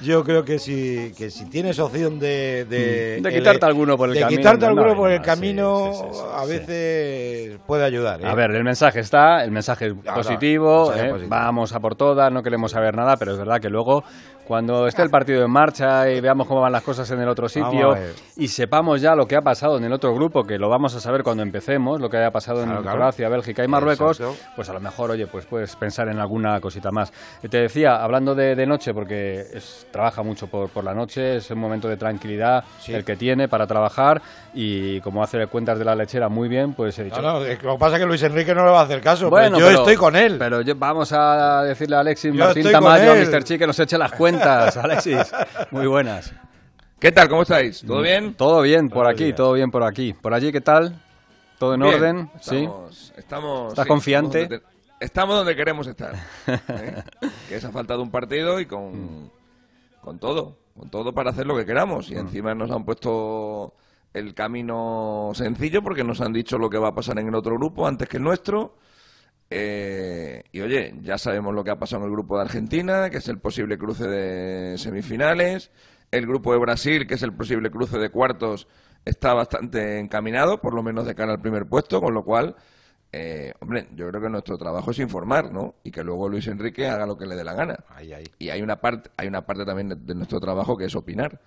yo 0.00 0.22
creo 0.22 0.44
que 0.44 0.60
si 0.60 1.12
que 1.18 1.28
si 1.28 1.50
tienes 1.50 1.80
opción 1.80 2.20
de 2.20 2.66
de, 2.66 3.20
De 3.20 3.32
quitarte 3.32 3.66
alguno 3.66 3.96
por 3.96 4.10
el 4.10 4.14
de 4.14 4.20
camino, 4.20 4.38
quitarte 4.38 4.60
no, 4.60 4.68
alguno 4.68 4.90
no, 4.90 4.94
por 4.94 5.10
el 5.10 5.18
no, 5.18 5.24
camino 5.24 5.90
sí, 5.92 6.00
sí, 6.12 6.14
sí, 6.14 6.24
a 6.36 6.44
veces 6.44 7.58
puede 7.66 7.84
ayudar. 7.84 8.20
¿eh? 8.20 8.28
A 8.28 8.34
ver, 8.36 8.52
el 8.52 8.62
mensaje 8.62 9.00
está, 9.00 9.42
el 9.42 9.50
mensaje 9.50 9.86
es 9.88 9.94
Claro, 9.94 10.18
positivo, 10.18 10.86
mensaje 10.90 11.06
¿eh? 11.06 11.10
positivo. 11.10 11.30
vamos 11.30 11.74
a 11.74 11.80
por 11.80 11.96
todas, 11.96 12.32
no 12.32 12.42
queremos 12.44 12.70
saber 12.70 12.94
nada, 12.94 13.16
pero 13.16 13.32
es 13.32 13.38
verdad 13.38 13.58
que 13.60 13.70
luego 13.70 14.04
cuando 14.48 14.86
esté 14.86 15.02
el 15.02 15.10
partido 15.10 15.44
en 15.44 15.50
marcha 15.50 16.10
y 16.10 16.20
veamos 16.20 16.46
cómo 16.48 16.62
van 16.62 16.72
las 16.72 16.82
cosas 16.82 17.08
en 17.10 17.20
el 17.20 17.28
otro 17.28 17.48
sitio 17.48 17.94
y 18.36 18.48
sepamos 18.48 19.00
ya 19.02 19.14
lo 19.14 19.26
que 19.26 19.36
ha 19.36 19.42
pasado 19.42 19.76
en 19.76 19.84
el 19.84 19.92
otro 19.92 20.14
grupo, 20.14 20.42
que 20.44 20.58
lo 20.58 20.68
vamos 20.70 20.94
a 20.94 21.00
saber 21.00 21.22
cuando 21.22 21.42
empecemos, 21.42 22.00
lo 22.00 22.08
que 22.08 22.16
haya 22.16 22.30
pasado 22.30 22.62
Claro, 22.62 22.78
en 22.78 22.82
claro. 22.82 22.96
Croacia, 22.98 23.28
Bélgica 23.28 23.62
y 23.62 23.68
Marruecos, 23.68 24.18
Exacto. 24.20 24.40
pues 24.56 24.68
a 24.70 24.72
lo 24.72 24.80
mejor, 24.80 25.10
oye, 25.10 25.26
pues 25.26 25.44
puedes 25.44 25.76
pensar 25.76 26.08
en 26.08 26.18
alguna 26.18 26.60
cosita 26.60 26.90
más. 26.90 27.12
Y 27.42 27.48
Te 27.48 27.58
decía, 27.58 28.02
hablando 28.02 28.34
de, 28.34 28.54
de 28.56 28.66
noche, 28.66 28.94
porque 28.94 29.40
es- 29.52 29.86
trabaja 29.90 30.22
mucho 30.22 30.46
por, 30.46 30.70
por 30.70 30.82
la 30.82 30.94
noche, 30.94 31.36
es 31.36 31.50
un 31.50 31.58
momento 31.58 31.86
de 31.88 31.96
tranquilidad 31.98 32.64
Sí. 32.80 32.94
el 32.94 33.04
que 33.04 33.16
tiene 33.16 33.48
para 33.48 33.66
trabajar 33.66 34.22
y 34.54 35.00
como 35.02 35.22
hace 35.22 35.46
cuentas 35.48 35.78
de 35.78 35.84
la 35.84 35.94
lechera 35.94 36.28
muy 36.30 36.48
bien, 36.48 36.72
pues 36.72 36.98
he 36.98 37.04
dicho, 37.04 37.20
No, 37.20 37.34
no, 37.34 37.40
lo 37.40 37.46
que 37.46 37.78
pasa 37.78 37.96
es 37.96 38.00
que 38.02 38.06
Luis 38.06 38.22
Enrique 38.22 38.54
no 38.54 38.64
le 38.64 38.70
va 38.70 38.80
a 38.80 38.84
hacer 38.84 39.00
caso. 39.02 39.28
pero 39.28 39.30
bueno, 39.30 39.58
yo 39.58 39.66
pero- 39.66 39.78
estoy 39.80 39.96
con 39.96 40.16
él. 40.16 40.36
Pero 40.38 40.62
yo- 40.62 40.74
vamos 40.76 41.12
a 41.12 41.62
decirle 41.64 41.96
a 41.96 42.00
Alexis 42.00 42.32
Yo 42.32 42.44
Martín 42.44 42.70
Tamayo, 42.72 43.12
a. 43.12 43.14
Mr. 43.16 43.44
Chi, 43.44 43.58
que 43.58 43.66
nos 43.66 43.78
eche 43.78 43.98
las 43.98 44.12
cuentas. 44.12 44.37
Alexis, 44.42 45.32
muy 45.70 45.86
buenas. 45.86 46.32
¿Qué 46.98 47.12
tal? 47.12 47.28
¿Cómo 47.28 47.42
estáis? 47.42 47.82
¿Todo 47.86 48.02
bien? 48.02 48.34
Todo 48.34 48.62
bien 48.62 48.88
por 48.88 48.98
Buenos 49.04 49.12
aquí, 49.14 49.24
días. 49.26 49.36
todo 49.36 49.52
bien 49.52 49.70
por 49.70 49.82
aquí. 49.84 50.12
¿Por 50.12 50.34
allí 50.34 50.50
qué 50.52 50.60
tal? 50.60 51.00
¿Todo 51.58 51.74
en 51.74 51.80
Bien, 51.80 51.94
orden? 51.94 52.30
¿Sí? 52.40 52.56
Estamos, 52.56 53.12
estamos, 53.16 53.68
¿Estás 53.72 53.84
sí, 53.84 53.88
confiante? 53.88 54.40
Estamos 54.42 54.50
donde, 54.60 54.68
te- 54.98 55.04
estamos 55.04 55.36
donde 55.36 55.56
queremos 55.56 55.86
estar. 55.86 56.14
¿eh? 56.46 57.02
que 57.48 57.56
es 57.56 57.64
a 57.64 57.70
falta 57.70 57.94
de 57.94 58.02
un 58.02 58.10
partido 58.10 58.60
y 58.60 58.64
Mm. 58.66 58.68
con, 58.68 59.30
con 60.00 60.18
todo. 60.18 60.56
Con 60.78 60.90
todo 60.90 61.12
para 61.12 61.30
hacer 61.30 61.46
lo 61.46 61.56
que 61.56 61.64
queramos. 61.66 62.10
Y 62.10 62.14
Mm. 62.14 62.18
encima 62.18 62.54
nos 62.54 62.70
han 62.70 62.84
puesto 62.84 63.74
el 64.14 64.34
camino 64.34 65.30
sencillo 65.34 65.82
porque 65.82 66.04
nos 66.04 66.20
han 66.20 66.32
dicho 66.32 66.58
lo 66.58 66.70
que 66.70 66.78
va 66.78 66.88
a 66.88 66.94
pasar 66.94 67.18
en 67.18 67.28
el 67.28 67.34
otro 67.34 67.56
grupo 67.56 67.86
antes 67.86 68.08
que 68.08 68.16
el 68.18 68.22
nuestro. 68.22 68.74
Eh, 69.50 70.42
y 70.52 70.60
oye, 70.60 70.94
ya 71.02 71.16
sabemos 71.18 71.54
lo 71.54 71.64
que 71.64 71.70
ha 71.70 71.78
pasado 71.78 72.02
en 72.02 72.08
el 72.08 72.12
grupo 72.12 72.36
de 72.36 72.42
Argentina, 72.42 73.10
que 73.10 73.18
es 73.18 73.28
el 73.28 73.38
posible 73.38 73.78
cruce 73.78 74.06
de 74.06 74.78
semifinales. 74.78 75.70
El 76.10 76.26
grupo 76.26 76.52
de 76.52 76.58
Brasil, 76.58 77.06
que 77.06 77.14
es 77.14 77.22
el 77.22 77.32
posible 77.32 77.70
cruce 77.70 77.98
de 77.98 78.10
cuartos 78.10 78.68
está 79.04 79.32
bastante 79.34 79.98
encaminado, 79.98 80.60
por 80.60 80.74
lo 80.74 80.82
menos 80.82 81.06
de 81.06 81.14
cara 81.14 81.32
al 81.32 81.40
primer 81.40 81.66
puesto, 81.66 82.00
con 82.00 82.14
lo 82.14 82.24
cual, 82.24 82.56
eh, 83.12 83.54
hombre, 83.60 83.88
yo 83.94 84.08
creo 84.08 84.20
que 84.20 84.28
nuestro 84.28 84.58
trabajo 84.58 84.90
es 84.90 84.98
informar, 84.98 85.50
¿no? 85.52 85.76
Y 85.82 85.90
que 85.90 86.04
luego 86.04 86.28
Luis 86.28 86.46
Enrique 86.46 86.86
haga 86.88 87.06
lo 87.06 87.16
que 87.16 87.26
le 87.26 87.34
dé 87.34 87.44
la 87.44 87.54
gana. 87.54 87.76
Y 88.38 88.50
hay 88.50 88.62
una 88.62 88.80
parte, 88.80 89.10
hay 89.16 89.28
una 89.28 89.46
parte 89.46 89.64
también 89.64 89.88
de, 89.88 89.96
de 89.96 90.14
nuestro 90.14 90.40
trabajo 90.40 90.76
que 90.76 90.86
es 90.86 90.94
opinar. 90.94 91.40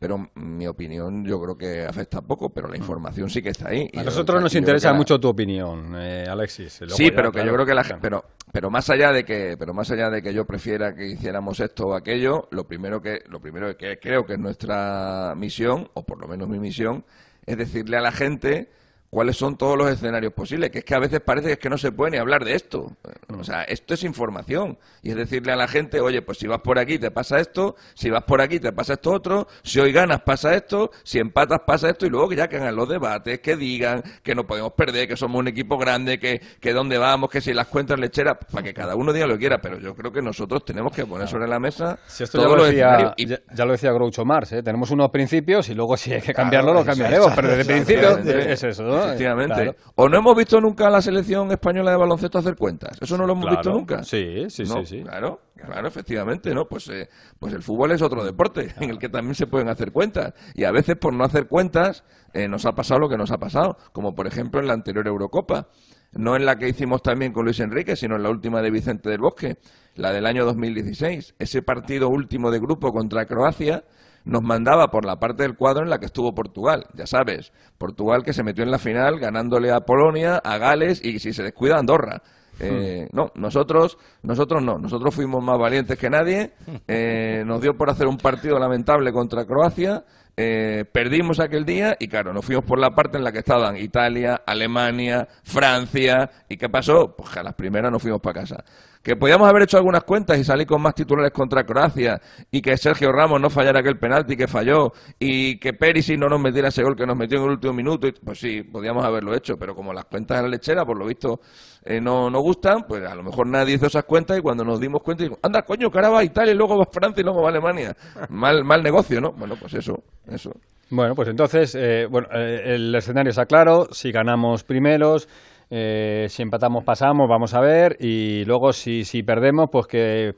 Pero 0.00 0.30
mi 0.34 0.66
opinión 0.66 1.26
yo 1.26 1.38
creo 1.42 1.58
que 1.58 1.84
afecta 1.84 2.22
poco, 2.22 2.48
pero 2.48 2.66
la 2.68 2.76
información 2.78 3.28
sí 3.28 3.42
que 3.42 3.50
está 3.50 3.68
ahí. 3.68 3.86
A 3.94 4.02
nosotros 4.02 4.40
nos 4.42 4.50
yo 4.50 4.58
interesa 4.58 4.92
la- 4.92 4.96
mucho 4.96 5.20
tu 5.20 5.28
opinión, 5.28 5.92
eh, 5.94 6.24
Alexis. 6.26 6.80
Luego 6.80 6.96
sí, 6.96 7.10
ya, 7.10 7.14
pero 7.14 7.30
que 7.30 7.34
claro, 7.40 7.48
yo 7.48 7.54
creo 7.54 7.66
que 7.66 7.74
la 7.74 7.82
claro. 7.84 7.98
pero 8.00 8.24
pero 8.50 8.70
más 8.70 8.88
allá 8.88 9.12
de 9.12 9.24
que 9.26 9.56
pero 9.58 9.74
más 9.74 9.90
allá 9.90 10.08
de 10.08 10.22
que 10.22 10.32
yo 10.32 10.46
prefiera 10.46 10.94
que 10.94 11.06
hiciéramos 11.06 11.60
esto 11.60 11.88
o 11.88 11.94
aquello, 11.94 12.48
lo 12.50 12.64
primero 12.66 13.02
que 13.02 13.22
lo 13.28 13.40
primero 13.40 13.76
que 13.76 13.98
creo 14.00 14.24
que 14.24 14.32
es 14.32 14.38
nuestra 14.38 15.34
misión 15.36 15.90
o 15.92 16.02
por 16.02 16.18
lo 16.18 16.26
menos 16.26 16.48
mi 16.48 16.58
misión 16.58 17.04
es 17.44 17.58
decirle 17.58 17.98
a 17.98 18.00
la 18.00 18.10
gente 18.12 18.70
cuáles 19.10 19.36
son 19.36 19.56
todos 19.56 19.76
los 19.76 19.90
escenarios 19.90 20.32
posibles, 20.32 20.70
que 20.70 20.78
es 20.78 20.84
que 20.84 20.94
a 20.94 21.00
veces 21.00 21.20
parece 21.20 21.48
que 21.48 21.52
es 21.54 21.58
que 21.58 21.68
no 21.68 21.76
se 21.76 21.90
puede 21.90 22.12
ni 22.12 22.16
hablar 22.18 22.44
de 22.44 22.54
esto. 22.54 22.96
O 23.36 23.42
sea, 23.44 23.64
esto 23.64 23.94
es 23.94 24.04
información. 24.04 24.78
Y 25.02 25.10
es 25.10 25.16
decirle 25.16 25.52
a 25.52 25.56
la 25.56 25.66
gente, 25.66 26.00
oye, 26.00 26.22
pues 26.22 26.38
si 26.38 26.46
vas 26.46 26.60
por 26.60 26.78
aquí 26.78 26.98
te 26.98 27.10
pasa 27.10 27.40
esto, 27.40 27.74
si 27.94 28.08
vas 28.08 28.22
por 28.22 28.40
aquí 28.40 28.60
te 28.60 28.72
pasa 28.72 28.92
esto 28.94 29.10
otro, 29.10 29.48
si 29.64 29.80
hoy 29.80 29.92
ganas 29.92 30.20
pasa 30.22 30.54
esto, 30.54 30.90
si 31.02 31.18
empatas 31.18 31.60
pasa 31.66 31.90
esto, 31.90 32.06
y 32.06 32.10
luego 32.10 32.28
que 32.28 32.36
ya 32.36 32.48
que 32.48 32.56
hagan 32.58 32.76
los 32.76 32.88
debates, 32.88 33.40
que 33.40 33.56
digan 33.56 34.02
que 34.22 34.34
no 34.34 34.46
podemos 34.46 34.72
perder, 34.74 35.08
que 35.08 35.16
somos 35.16 35.40
un 35.40 35.48
equipo 35.48 35.76
grande, 35.76 36.18
que, 36.20 36.40
que 36.60 36.72
dónde 36.72 36.96
vamos, 36.98 37.30
que 37.30 37.40
si 37.40 37.52
las 37.52 37.66
cuentas 37.66 37.98
lecheras, 37.98 38.36
para 38.52 38.62
que 38.62 38.72
cada 38.72 38.94
uno 38.94 39.12
diga 39.12 39.26
lo 39.26 39.34
que 39.34 39.40
quiera, 39.40 39.58
pero 39.60 39.78
yo 39.80 39.94
creo 39.96 40.12
que 40.12 40.22
nosotros 40.22 40.64
tenemos 40.64 40.92
que 40.94 41.04
poner 41.04 41.26
sobre 41.26 41.48
la 41.48 41.58
mesa 41.58 41.98
Si 42.06 42.22
esto 42.24 42.40
ya 42.42 42.48
lo, 42.56 42.64
decía. 42.64 43.14
Y- 43.16 43.26
ya, 43.26 43.38
ya 43.52 43.64
lo 43.64 43.72
decía 43.72 43.90
Groucho 43.92 44.24
Marx, 44.24 44.52
¿eh? 44.52 44.62
tenemos 44.62 44.90
unos 44.92 45.10
principios 45.10 45.68
y 45.68 45.74
luego 45.74 45.96
si 45.96 46.12
hay 46.12 46.20
que 46.20 46.32
cambiarlo 46.32 46.72
lo 46.72 46.84
cambiaremos, 46.84 47.32
pero 47.34 47.48
desde 47.48 47.64
principio 47.64 48.10
Efectivamente. 48.10 48.52
es 48.52 48.62
eso, 48.62 48.82
¿no? 48.84 48.99
Efectivamente. 49.06 49.54
Claro. 49.54 49.76
O 49.96 50.08
no 50.08 50.18
hemos 50.18 50.36
visto 50.36 50.60
nunca 50.60 50.86
a 50.86 50.90
la 50.90 51.00
selección 51.02 51.50
española 51.50 51.90
de 51.90 51.96
baloncesto 51.96 52.38
hacer 52.38 52.56
cuentas. 52.56 52.98
Eso 53.00 53.16
no 53.16 53.26
lo 53.26 53.32
hemos 53.32 53.44
Claro. 53.46 53.56
visto 53.58 53.72
nunca. 53.72 54.02
Sí, 54.04 54.46
sí, 54.48 54.62
No, 54.64 54.84
sí, 54.84 54.86
sí. 54.86 55.02
Claro, 55.02 55.40
claro, 55.56 55.88
efectivamente, 55.88 56.54
¿no? 56.54 56.66
Pues, 56.66 56.88
eh, 56.88 57.08
pues 57.38 57.52
el 57.54 57.62
fútbol 57.62 57.92
es 57.92 58.02
otro 58.02 58.24
deporte 58.24 58.74
en 58.80 58.90
el 58.90 58.98
que 58.98 59.08
también 59.08 59.34
se 59.34 59.46
pueden 59.46 59.68
hacer 59.68 59.92
cuentas. 59.92 60.34
Y 60.54 60.64
a 60.64 60.70
veces 60.72 60.96
por 60.96 61.12
no 61.12 61.24
hacer 61.24 61.46
cuentas 61.48 62.04
eh, 62.32 62.48
nos 62.48 62.64
ha 62.66 62.72
pasado 62.72 63.00
lo 63.00 63.08
que 63.08 63.16
nos 63.16 63.30
ha 63.30 63.38
pasado. 63.38 63.76
Como 63.92 64.14
por 64.14 64.26
ejemplo 64.26 64.60
en 64.60 64.66
la 64.66 64.74
anterior 64.74 65.06
Eurocopa. 65.06 65.68
No 66.12 66.34
en 66.34 66.44
la 66.44 66.56
que 66.56 66.68
hicimos 66.68 67.02
también 67.02 67.32
con 67.32 67.44
Luis 67.44 67.60
Enrique, 67.60 67.94
sino 67.94 68.16
en 68.16 68.24
la 68.24 68.30
última 68.30 68.60
de 68.62 68.72
Vicente 68.72 69.08
del 69.08 69.20
Bosque, 69.20 69.58
la 69.94 70.10
del 70.12 70.26
año 70.26 70.44
2016. 70.44 71.36
Ese 71.38 71.62
partido 71.62 72.08
último 72.08 72.50
de 72.50 72.58
grupo 72.58 72.92
contra 72.92 73.26
Croacia 73.26 73.84
nos 74.24 74.42
mandaba 74.42 74.90
por 74.90 75.04
la 75.04 75.18
parte 75.18 75.42
del 75.42 75.56
cuadro 75.56 75.82
en 75.82 75.90
la 75.90 75.98
que 75.98 76.06
estuvo 76.06 76.34
Portugal. 76.34 76.86
Ya 76.94 77.06
sabes, 77.06 77.52
Portugal 77.78 78.22
que 78.22 78.32
se 78.32 78.42
metió 78.42 78.64
en 78.64 78.70
la 78.70 78.78
final 78.78 79.18
ganándole 79.18 79.70
a 79.70 79.80
Polonia, 79.80 80.36
a 80.36 80.58
Gales 80.58 81.04
y 81.04 81.18
si 81.18 81.32
se 81.32 81.42
descuida 81.42 81.78
Andorra. 81.78 82.22
Eh, 82.62 83.08
no, 83.12 83.32
nosotros, 83.36 83.96
nosotros 84.22 84.62
no, 84.62 84.78
nosotros 84.78 85.14
fuimos 85.14 85.42
más 85.42 85.58
valientes 85.58 85.98
que 85.98 86.10
nadie, 86.10 86.52
eh, 86.86 87.42
nos 87.46 87.62
dio 87.62 87.74
por 87.74 87.88
hacer 87.88 88.06
un 88.06 88.18
partido 88.18 88.58
lamentable 88.58 89.12
contra 89.12 89.46
Croacia, 89.46 90.04
eh, 90.36 90.84
perdimos 90.90 91.40
aquel 91.40 91.64
día 91.64 91.96
y 91.98 92.08
claro, 92.08 92.34
nos 92.34 92.44
fuimos 92.44 92.64
por 92.64 92.78
la 92.78 92.90
parte 92.90 93.16
en 93.16 93.24
la 93.24 93.32
que 93.32 93.38
estaban 93.38 93.78
Italia, 93.78 94.42
Alemania, 94.46 95.26
Francia, 95.42 96.30
¿y 96.50 96.58
qué 96.58 96.68
pasó? 96.68 97.16
Pues 97.16 97.34
a 97.36 97.42
las 97.42 97.54
primeras 97.54 97.90
nos 97.90 98.02
fuimos 98.02 98.20
para 98.20 98.40
casa. 98.40 98.64
Que 99.02 99.16
podíamos 99.16 99.48
haber 99.48 99.62
hecho 99.62 99.78
algunas 99.78 100.04
cuentas 100.04 100.38
y 100.38 100.44
salir 100.44 100.66
con 100.66 100.82
más 100.82 100.94
titulares 100.94 101.32
contra 101.32 101.64
Croacia 101.64 102.20
y 102.50 102.60
que 102.60 102.76
Sergio 102.76 103.10
Ramos 103.10 103.40
no 103.40 103.48
fallara 103.48 103.80
aquel 103.80 103.98
penalti 103.98 104.36
que 104.36 104.46
falló 104.46 104.92
y 105.18 105.58
que 105.58 105.72
Perisic 105.72 106.18
no 106.18 106.28
nos 106.28 106.38
metiera 106.38 106.68
ese 106.68 106.82
gol 106.82 106.94
que 106.94 107.06
nos 107.06 107.16
metió 107.16 107.38
en 107.38 107.44
el 107.44 107.50
último 107.52 107.72
minuto, 107.72 108.06
y- 108.06 108.12
pues 108.12 108.38
sí, 108.38 108.62
podíamos 108.62 109.02
haberlo 109.02 109.34
hecho, 109.34 109.56
pero 109.56 109.74
como 109.74 109.94
las 109.94 110.04
cuentas 110.04 110.36
de 110.36 110.42
la 110.42 110.48
lechera, 110.50 110.84
por 110.84 110.98
lo 110.98 111.06
visto, 111.06 111.40
eh, 111.82 111.98
no 111.98 112.28
nos 112.28 112.42
gustan, 112.42 112.84
pues 112.86 113.02
a 113.10 113.14
lo 113.14 113.22
mejor 113.22 113.46
nadie 113.46 113.76
hizo 113.76 113.86
esas 113.86 114.04
cuentas 114.04 114.36
y 114.38 114.42
cuando 114.42 114.64
nos 114.66 114.78
dimos 114.78 115.00
cuenta, 115.02 115.22
digo, 115.22 115.38
anda, 115.42 115.62
coño, 115.62 115.90
que 115.90 115.96
ahora 115.96 116.10
va 116.10 116.22
Italia 116.22 116.52
y 116.52 116.56
luego 116.56 116.76
va 116.76 116.84
Francia 116.92 117.22
y 117.22 117.24
luego 117.24 117.40
va 117.40 117.48
Alemania. 117.48 117.96
Mal, 118.28 118.64
mal 118.64 118.82
negocio, 118.82 119.18
¿no? 119.18 119.32
Bueno, 119.32 119.54
pues 119.58 119.72
eso, 119.72 119.94
eso. 120.30 120.52
Bueno, 120.90 121.14
pues 121.14 121.28
entonces, 121.28 121.74
eh, 121.74 122.06
bueno, 122.10 122.28
eh, 122.34 122.74
el 122.74 122.94
escenario 122.94 123.30
está 123.30 123.46
claro, 123.46 123.86
si 123.92 124.10
ganamos 124.12 124.64
primeros, 124.64 125.28
eh, 125.70 126.26
si 126.28 126.42
empatamos 126.42 126.84
pasamos, 126.84 127.28
vamos 127.28 127.54
a 127.54 127.60
ver, 127.60 127.96
y 128.00 128.44
luego 128.44 128.72
si, 128.72 129.04
si 129.04 129.22
perdemos, 129.22 129.68
pues 129.70 129.86
que, 129.86 130.34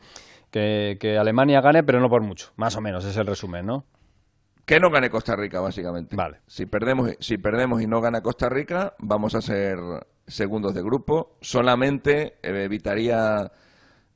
que, 0.51 0.97
que 1.01 1.19
Alemania 1.19 1.61
gane, 1.61 1.83
pero 1.83 2.01
no 2.01 2.09
por 2.09 2.23
mucho, 2.23 2.53
más 2.57 2.77
o 2.77 2.81
menos, 2.81 3.05
es 3.05 3.17
el 3.17 3.27
resumen, 3.27 3.67
¿no? 3.67 3.85
Que 4.65 4.79
no 4.79 4.91
gane 4.91 5.11
Costa 5.11 5.35
Rica, 5.35 5.61
básicamente. 5.61 6.15
Vale. 6.15 6.39
Si 6.47 6.67
perdemos, 6.67 7.11
si 7.19 7.37
perdemos 7.37 7.83
y 7.83 7.87
no 7.87 8.01
gana 8.01 8.21
Costa 8.21 8.49
Rica, 8.49 8.95
vamos 9.01 9.35
a 9.35 9.41
ser 9.41 9.77
segundos 10.27 10.73
de 10.73 10.83
grupo. 10.83 11.37
Solamente 11.41 12.35
evitaría 12.43 13.51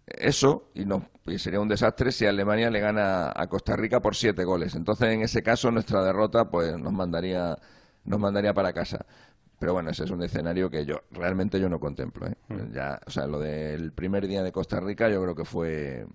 eso 0.06 0.70
y, 0.72 0.84
no, 0.84 1.02
y 1.26 1.38
sería 1.38 1.60
un 1.60 1.68
desastre 1.68 2.12
si 2.12 2.26
Alemania 2.26 2.70
le 2.70 2.80
gana 2.80 3.32
a 3.34 3.46
Costa 3.48 3.74
Rica 3.74 3.98
por 4.00 4.14
siete 4.14 4.44
goles. 4.44 4.76
Entonces, 4.76 5.08
en 5.08 5.22
ese 5.22 5.42
caso, 5.42 5.70
nuestra 5.72 6.02
derrota 6.04 6.44
pues 6.48 6.78
nos 6.78 6.92
mandaría, 6.92 7.56
nos 8.04 8.20
mandaría 8.20 8.52
para 8.52 8.72
casa. 8.72 9.04
Pero 9.58 9.72
bueno, 9.72 9.90
ese 9.90 10.04
es 10.04 10.10
un 10.10 10.22
escenario 10.22 10.68
que 10.68 10.84
yo 10.84 11.00
realmente 11.10 11.58
yo 11.58 11.68
no 11.68 11.80
contemplo. 11.80 12.26
¿eh? 12.26 12.34
Ya, 12.72 13.00
o 13.06 13.10
sea, 13.10 13.26
lo 13.26 13.38
del 13.38 13.92
primer 13.92 14.26
día 14.26 14.42
de 14.42 14.52
Costa 14.52 14.80
Rica 14.80 15.08
yo 15.08 15.22
creo 15.22 15.34
que 15.34 15.44
fue 15.44 16.06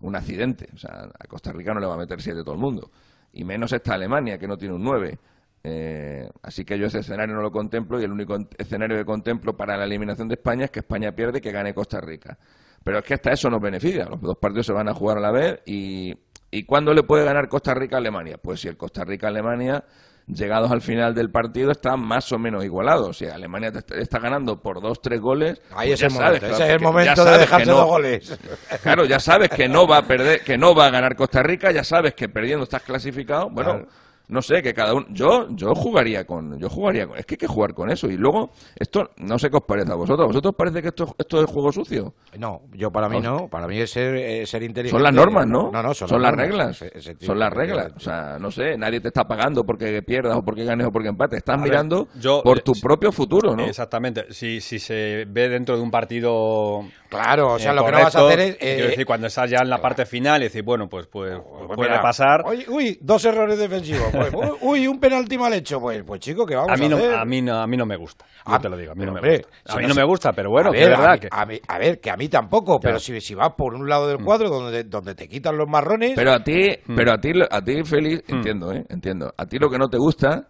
un 0.00 0.14
accidente. 0.14 0.68
O 0.74 0.78
sea, 0.78 1.08
a 1.18 1.26
Costa 1.26 1.52
Rica 1.52 1.74
no 1.74 1.80
le 1.80 1.86
va 1.86 1.94
a 1.94 1.98
meter 1.98 2.22
siete 2.22 2.42
todo 2.42 2.54
el 2.54 2.60
mundo. 2.60 2.90
Y 3.32 3.44
menos 3.44 3.72
esta 3.72 3.94
Alemania, 3.94 4.38
que 4.38 4.46
no 4.46 4.56
tiene 4.56 4.74
un 4.74 4.84
9. 4.84 5.18
Eh, 5.66 6.28
así 6.42 6.64
que 6.64 6.78
yo 6.78 6.86
ese 6.86 6.98
escenario 6.98 7.34
no 7.34 7.40
lo 7.40 7.50
contemplo 7.50 7.98
y 7.98 8.04
el 8.04 8.12
único 8.12 8.36
escenario 8.58 8.98
que 8.98 9.04
contemplo 9.06 9.56
para 9.56 9.78
la 9.78 9.84
eliminación 9.84 10.28
de 10.28 10.34
España 10.34 10.66
es 10.66 10.70
que 10.70 10.80
España 10.80 11.12
pierde 11.12 11.38
y 11.38 11.40
que 11.40 11.50
gane 11.50 11.74
Costa 11.74 12.00
Rica. 12.00 12.38
Pero 12.84 12.98
es 12.98 13.04
que 13.04 13.14
hasta 13.14 13.32
eso 13.32 13.48
nos 13.48 13.62
beneficia. 13.62 14.04
Los 14.04 14.20
dos 14.20 14.36
partidos 14.36 14.66
se 14.66 14.72
van 14.72 14.88
a 14.88 14.94
jugar 14.94 15.16
a 15.16 15.20
la 15.20 15.30
vez 15.32 15.60
y, 15.64 16.14
¿y 16.50 16.64
cuándo 16.64 16.92
le 16.92 17.02
puede 17.02 17.24
ganar 17.24 17.48
Costa 17.48 17.74
Rica 17.74 17.96
a 17.96 17.98
Alemania? 17.98 18.36
Pues 18.36 18.60
si 18.60 18.68
el 18.68 18.76
Costa 18.76 19.04
Rica-Alemania, 19.04 19.84
llegados 20.26 20.70
al 20.70 20.80
final 20.80 21.14
del 21.14 21.30
partido, 21.30 21.70
están 21.70 22.00
más 22.00 22.30
o 22.32 22.38
menos 22.38 22.64
igualados. 22.64 23.18
Si 23.18 23.26
Alemania 23.26 23.70
te 23.72 23.78
está, 23.78 23.96
está 23.96 24.18
ganando 24.18 24.60
por 24.60 24.80
dos, 24.80 25.00
tres 25.02 25.20
goles, 25.20 25.60
Ahí 25.74 25.88
pues 25.90 26.00
es 26.00 26.02
el 26.02 26.10
sabes 26.10 26.22
momento, 26.40 26.46
que- 26.46 26.52
ese 26.52 26.64
es 26.64 26.70
el 26.70 26.80
momento 26.80 27.24
de 27.24 27.38
dejarse 27.38 27.66
no- 27.70 27.76
dos 27.76 27.86
goles. 27.86 28.38
Claro, 28.82 29.04
ya 29.04 29.20
sabes 29.20 29.50
que 29.50 29.68
no 29.68 29.86
va 29.86 29.98
a 29.98 30.02
perder, 30.06 30.42
que 30.42 30.56
no 30.56 30.74
va 30.74 30.86
a 30.86 30.90
ganar 30.90 31.14
Costa 31.16 31.42
Rica, 31.42 31.70
ya 31.72 31.84
sabes 31.84 32.14
que 32.14 32.28
perdiendo 32.28 32.64
estás 32.64 32.82
clasificado. 32.82 33.50
Bueno, 33.50 33.72
Claro. 33.72 33.88
No 34.28 34.40
sé, 34.42 34.62
que 34.62 34.72
cada 34.74 34.94
uno. 34.94 35.06
Yo, 35.10 35.48
yo 35.50 35.74
jugaría 35.74 36.24
con, 36.26 36.58
yo 36.58 36.68
jugaría 36.68 37.06
con. 37.06 37.18
Es 37.18 37.26
que 37.26 37.34
hay 37.34 37.38
que 37.38 37.46
jugar 37.46 37.74
con 37.74 37.90
eso. 37.90 38.08
Y 38.08 38.16
luego, 38.16 38.50
esto, 38.76 39.10
no 39.18 39.38
sé 39.38 39.50
qué 39.50 39.56
os 39.56 39.64
parece 39.64 39.92
a 39.92 39.96
vosotros. 39.96 40.24
¿A 40.24 40.28
vosotros 40.28 40.54
parece 40.56 40.80
que 40.82 40.88
esto, 40.88 41.14
esto 41.18 41.42
es 41.42 41.50
juego 41.50 41.72
sucio? 41.72 42.14
No, 42.38 42.62
yo 42.72 42.90
para 42.90 43.08
mí 43.08 43.20
no. 43.20 43.48
Para 43.48 43.66
mí 43.68 43.78
es 43.80 43.90
ser, 43.90 44.14
eh, 44.16 44.46
ser 44.46 44.62
inteligente. 44.62 44.90
Son 44.96 45.02
las 45.02 45.12
normas, 45.14 45.46
¿no? 45.46 45.70
No, 45.70 45.82
no, 45.82 45.92
son, 45.94 46.08
las 46.22 46.32
normas. 46.32 46.46
reglas. 46.48 46.82
Ese- 46.82 46.98
ese 46.98 47.14
tipo 47.14 47.26
son 47.26 47.38
las 47.38 47.52
reglas. 47.52 47.92
O 47.96 48.00
sea, 48.00 48.38
no 48.40 48.50
sé, 48.50 48.76
nadie 48.78 49.00
te 49.00 49.08
está 49.08 49.24
pagando 49.28 49.64
porque 49.64 50.02
pierdas 50.02 50.36
o 50.36 50.42
porque 50.42 50.64
ganes 50.64 50.86
o 50.86 50.92
porque 50.92 51.08
empates. 51.08 51.38
Estás 51.38 51.54
A 51.58 51.58
ver, 51.62 51.70
mirando 51.70 52.08
yo- 52.18 52.42
por 52.42 52.58
eh, 52.58 52.62
tu 52.64 52.72
propio 52.80 53.12
futuro, 53.12 53.54
¿no? 53.54 53.64
Exactamente. 53.66 54.32
Si, 54.32 54.60
si 54.60 54.78
se 54.78 55.26
ve 55.28 55.48
dentro 55.48 55.76
de 55.76 55.82
un 55.82 55.90
partido. 55.90 56.82
Claro, 57.08 57.52
o 57.54 57.58
sea, 57.58 57.72
eh, 57.72 57.74
lo 57.74 57.84
que 57.84 57.92
no 57.92 57.98
vas 57.98 58.16
a 58.16 58.26
hacer 58.26 58.40
es, 58.40 58.56
quiero 58.56 58.84
eh, 58.84 58.88
decir, 58.88 59.06
cuando 59.06 59.26
estás 59.28 59.48
ya 59.48 59.58
en 59.62 59.70
la 59.70 59.80
parte 59.80 60.04
final 60.06 60.40
y 60.40 60.44
decir, 60.44 60.62
bueno, 60.64 60.88
pues, 60.88 61.06
pues, 61.06 61.38
Pues 61.66 61.76
puede 61.76 61.90
mira, 61.90 62.02
pasar. 62.02 62.44
Uy, 62.68 62.98
dos 63.00 63.24
errores 63.24 63.58
defensivos. 63.58 64.13
Pues, 64.18 64.32
uy, 64.62 64.80
uy, 64.80 64.86
un 64.88 64.98
penalti 65.00 65.36
mal 65.38 65.52
hecho. 65.52 65.80
Pues, 65.80 66.02
pues 66.04 66.20
chico, 66.20 66.46
que 66.46 66.54
vamos 66.54 66.70
a, 66.70 66.74
A 66.74 66.76
mí, 66.76 66.88
no, 66.88 66.96
hacer? 66.96 67.14
a, 67.14 67.24
mí 67.24 67.42
no, 67.42 67.54
a 67.60 67.66
mí 67.66 67.76
no 67.76 67.86
me 67.86 67.96
gusta. 67.96 68.24
Yo 68.26 68.54
Ah, 68.54 68.58
te 68.58 68.68
lo 68.68 68.76
digo, 68.76 68.92
a 68.92 68.94
mí 68.94 69.04
no 69.04 69.12
me 69.12 69.18
hombre, 69.20 69.38
gusta. 69.38 69.52
si 69.66 69.72
A 69.72 69.76
mí 69.76 69.82
no 69.82 69.88
no 69.88 69.94
se- 69.94 70.00
me 70.00 70.06
gusta, 70.06 70.32
pero 70.32 70.50
bueno, 70.50 70.70
a 70.70 70.72
que 70.72 70.82
es 70.82 70.88
verdad 70.88 71.06
a 71.10 71.12
mí- 71.14 71.18
que. 71.20 71.28
a, 71.30 71.46
mí- 71.46 71.60
a 71.68 71.78
ver, 71.78 72.00
que 72.00 72.10
a 72.10 72.16
mí 72.16 72.28
tampoco, 72.28 72.78
pero 72.80 72.98
si, 72.98 73.20
si 73.20 73.34
vas 73.34 73.52
por 73.56 73.74
un 73.74 73.88
lado 73.88 74.08
del 74.08 74.18
Mm. 74.20 74.24
cuadro 74.24 74.48
donde, 74.50 74.84
donde 74.84 75.14
te 75.14 75.28
quitan 75.28 75.56
los 75.56 75.68
marrones... 75.68 76.12
Pero 76.14 76.32
a 76.32 76.42
ti, 76.42 76.68
Hmm. 76.86 76.94
pero 76.96 77.12
a 77.12 77.18
ti, 77.18 77.32
a 77.50 77.60
ti, 77.62 77.82
Félix, 77.84 78.22
entiendo, 78.28 78.72
¿eh? 78.72 78.84
Entiendo. 78.88 79.32
A 79.36 79.46
ti 79.46 79.58
lo 79.58 79.68
que 79.70 79.78
no 79.78 79.88
te 79.88 79.98
gusta 79.98 80.48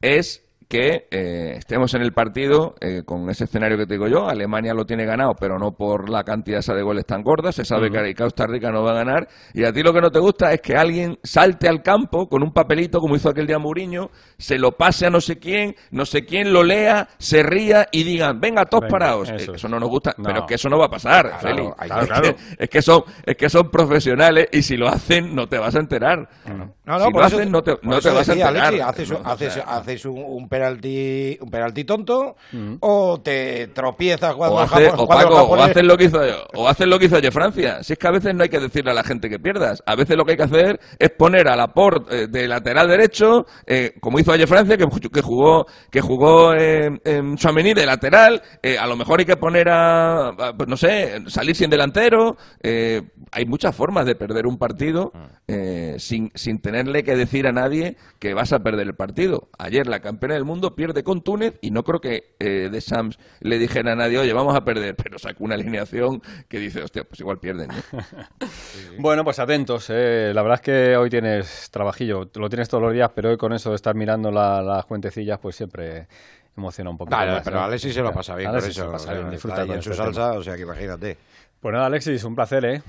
es 0.00 0.43
que 0.68 1.06
eh, 1.10 1.54
estemos 1.56 1.94
en 1.94 2.02
el 2.02 2.12
partido 2.12 2.74
eh, 2.80 3.02
con 3.04 3.28
ese 3.30 3.44
escenario 3.44 3.76
que 3.76 3.86
te 3.86 3.94
digo 3.94 4.08
yo. 4.08 4.28
Alemania 4.28 4.74
lo 4.74 4.84
tiene 4.84 5.04
ganado, 5.04 5.32
pero 5.38 5.58
no 5.58 5.72
por 5.72 6.08
la 6.08 6.24
cantidad 6.24 6.58
esa 6.60 6.74
de 6.74 6.82
goles 6.82 7.06
tan 7.06 7.22
gorda. 7.22 7.52
Se 7.52 7.64
sabe 7.64 7.90
que 7.90 8.14
Costa 8.14 8.46
Rica 8.46 8.70
no 8.70 8.82
va 8.82 8.92
a 8.92 8.94
ganar. 8.94 9.28
Y 9.52 9.64
a 9.64 9.72
ti 9.72 9.82
lo 9.82 9.92
que 9.92 10.00
no 10.00 10.10
te 10.10 10.18
gusta 10.18 10.52
es 10.52 10.60
que 10.60 10.76
alguien 10.76 11.18
salte 11.22 11.68
al 11.68 11.82
campo 11.82 12.28
con 12.28 12.42
un 12.42 12.52
papelito, 12.52 12.98
como 13.00 13.16
hizo 13.16 13.28
aquel 13.28 13.46
día 13.46 13.58
Mourinho, 13.58 14.10
se 14.38 14.58
lo 14.58 14.72
pase 14.72 15.06
a 15.06 15.10
no 15.10 15.20
sé 15.20 15.38
quién, 15.38 15.74
no 15.90 16.04
sé 16.06 16.24
quién 16.24 16.52
lo 16.52 16.62
lea, 16.62 17.08
se 17.18 17.42
ría 17.42 17.86
y 17.92 18.02
digan, 18.04 18.40
venga, 18.40 18.64
todos 18.64 18.82
Venga, 18.82 18.92
parados. 18.92 19.28
eso 19.30 19.34
Eh, 19.52 19.54
es. 19.54 19.60
eso 19.60 19.68
no 19.68 19.78
nos 19.78 19.88
gusta, 19.88 20.14
No. 20.18 20.24
pero 20.24 20.40
es 20.40 20.44
que 20.46 20.54
eso 20.54 20.68
no 20.68 20.78
va 20.78 20.86
a 20.86 20.90
pasar, 20.90 21.38
Claro, 21.40 21.74
Claro, 21.76 22.02
es, 22.02 22.06
claro. 22.08 22.22
Que, 22.22 22.64
es 22.64 22.68
que 22.70 22.82
son, 22.82 23.02
es 23.26 23.36
que 23.36 23.48
son 23.48 23.70
profesionales 23.70 24.48
y 24.52 24.62
si 24.62 24.76
lo 24.76 24.88
hacen 24.88 25.34
no 25.34 25.46
te 25.48 25.58
vas 25.58 25.74
a 25.74 25.80
enterar. 25.80 26.28
No, 26.46 26.74
no, 26.86 27.04
si 27.06 27.12
lo 27.12 27.20
hacen 27.22 27.50
no 27.50 27.62
te, 27.62 27.72
no 27.82 27.98
te 28.00 28.10
vas 28.10 28.28
a 28.28 28.32
decía, 28.34 28.48
enterar. 28.48 28.66
Alexis, 28.66 28.82
haces, 28.84 29.10
¿no? 29.10 29.16
O 29.18 29.24
haces- 29.32 29.52
sea, 29.52 29.62
haces 29.64 30.04
un, 30.06 30.18
un 30.24 30.48
penalti, 30.58 31.36
un 31.40 31.50
penalti 31.50 31.84
tonto, 31.84 32.36
o 32.80 33.20
te 33.20 33.68
tropiezas 33.68 34.34
O, 34.34 34.36
cuando 34.38 34.58
el 34.60 34.64
hace- 34.64 34.90
Japón- 34.90 35.00
o, 35.00 35.06
cuando 35.06 35.24
el 35.26 35.28
Paco, 35.34 35.42
o 35.52 35.62
haces 35.62 35.82
lo 35.84 35.96
que 35.96 36.04
hizo 36.04 36.20
o 36.54 36.68
haces 36.68 36.86
lo 36.86 36.98
que 36.98 37.06
hizo 37.06 37.16
ayer 37.16 37.32
Francia. 37.32 37.82
Si 37.82 37.92
es 37.92 37.98
que 37.98 38.06
a 38.06 38.10
veces 38.12 38.34
no 38.34 38.42
hay 38.42 38.48
que 38.48 38.60
decirle 38.60 38.90
a 38.92 38.94
la 38.94 39.02
gente 39.04 39.28
que 39.28 39.38
pierdas. 39.38 39.82
A 39.86 39.94
veces 39.96 40.16
lo 40.16 40.24
que 40.24 40.32
hay 40.32 40.36
que 40.36 40.44
hacer 40.44 40.80
es 40.98 41.10
poner 41.10 41.48
a 41.48 41.56
Laporte 41.56 42.22
eh, 42.22 42.26
de 42.28 42.46
lateral 42.48 42.88
derecho, 42.88 43.46
eh, 43.66 43.94
como 44.00 44.18
hizo 44.18 44.32
ayer 44.32 44.46
Francia, 44.48 44.76
que, 44.76 44.86
que 45.12 45.20
jugó 45.22 45.66
que 45.90 46.00
jugó 46.00 46.54
eh, 46.54 46.90
en 47.04 47.36
de 47.36 47.86
lateral. 47.86 48.42
eh, 48.62 48.78
a 48.78 48.86
lo 48.86 48.96
mejor 48.96 49.20
hay 49.20 49.26
que 49.26 49.36
poner 49.36 49.68
a, 49.68 50.28
a, 50.28 50.52
pues 50.56 50.68
no 50.68 50.76
sé, 50.76 51.22
salir 51.28 51.54
sin 51.56 51.70
delantero. 51.70 52.36
eh, 52.62 53.02
hay 53.32 53.46
muchas 53.46 53.74
formas 53.74 54.06
de 54.06 54.14
perder 54.14 54.46
un 54.46 54.58
partido 54.58 55.12
eh, 55.48 55.96
sin, 55.98 56.30
sin 56.34 56.60
tenerle 56.60 57.02
que 57.02 57.16
decir 57.16 57.46
a 57.48 57.52
nadie 57.52 57.96
que 58.20 58.32
vas 58.34 58.52
a 58.52 58.60
perder 58.60 58.86
el 58.86 58.94
partido. 58.94 59.48
Ayer 59.58 59.86
la 59.88 60.00
campeona 60.00 60.34
del 60.34 60.43
mundo 60.44 60.74
pierde 60.74 61.02
con 61.04 61.22
Túnez 61.22 61.58
y 61.60 61.70
no 61.70 61.82
creo 61.84 62.00
que 62.00 62.34
eh, 62.38 62.68
de 62.70 62.80
Sams 62.80 63.18
le 63.40 63.58
dijera 63.58 63.92
a 63.92 63.96
nadie, 63.96 64.18
oye, 64.18 64.32
vamos 64.32 64.54
a 64.54 64.64
perder, 64.64 64.94
pero 64.96 65.18
sacó 65.18 65.44
una 65.44 65.54
alineación 65.54 66.22
que 66.48 66.58
dice, 66.58 66.82
hostia, 66.82 67.04
pues 67.04 67.20
igual 67.20 67.38
pierden. 67.38 67.68
¿no? 67.68 67.74
Bueno, 68.98 69.24
pues 69.24 69.38
atentos. 69.38 69.86
eh. 69.90 70.32
La 70.34 70.42
verdad 70.42 70.56
es 70.56 70.60
que 70.62 70.96
hoy 70.96 71.10
tienes 71.10 71.70
trabajillo, 71.70 72.30
lo 72.34 72.48
tienes 72.48 72.68
todos 72.68 72.82
los 72.82 72.92
días, 72.92 73.10
pero 73.14 73.30
hoy 73.30 73.36
con 73.36 73.52
eso 73.52 73.70
de 73.70 73.76
estar 73.76 73.94
mirando 73.94 74.30
la- 74.30 74.62
las 74.62 74.84
cuentecillas, 74.86 75.38
pues 75.40 75.56
siempre 75.56 76.06
emociona 76.56 76.90
un 76.90 76.96
poquito. 76.96 77.16
Vale, 77.16 77.32
más, 77.32 77.42
pero 77.42 77.56
¿no? 77.56 77.64
Alexis 77.64 77.94
se 77.94 78.02
lo 78.02 78.12
pasa 78.12 78.36
bien 78.36 78.50
Alexis 78.50 78.68
por 78.68 78.72
eso. 78.72 78.80
se 78.80 78.86
lo 78.86 78.92
pasa 78.92 79.12
bien, 79.14 79.30
disfruta 79.30 79.62
en 79.62 79.68
su 79.82 79.90
este 79.90 79.94
salsa, 79.94 80.28
tema. 80.28 80.38
o 80.38 80.42
sea 80.42 80.56
que 80.56 80.62
imagínate. 80.62 81.16
Pues 81.60 81.72
nada, 81.72 81.86
Alexis, 81.86 82.22
un 82.24 82.34
placer, 82.36 82.64
¿eh? 82.66 82.82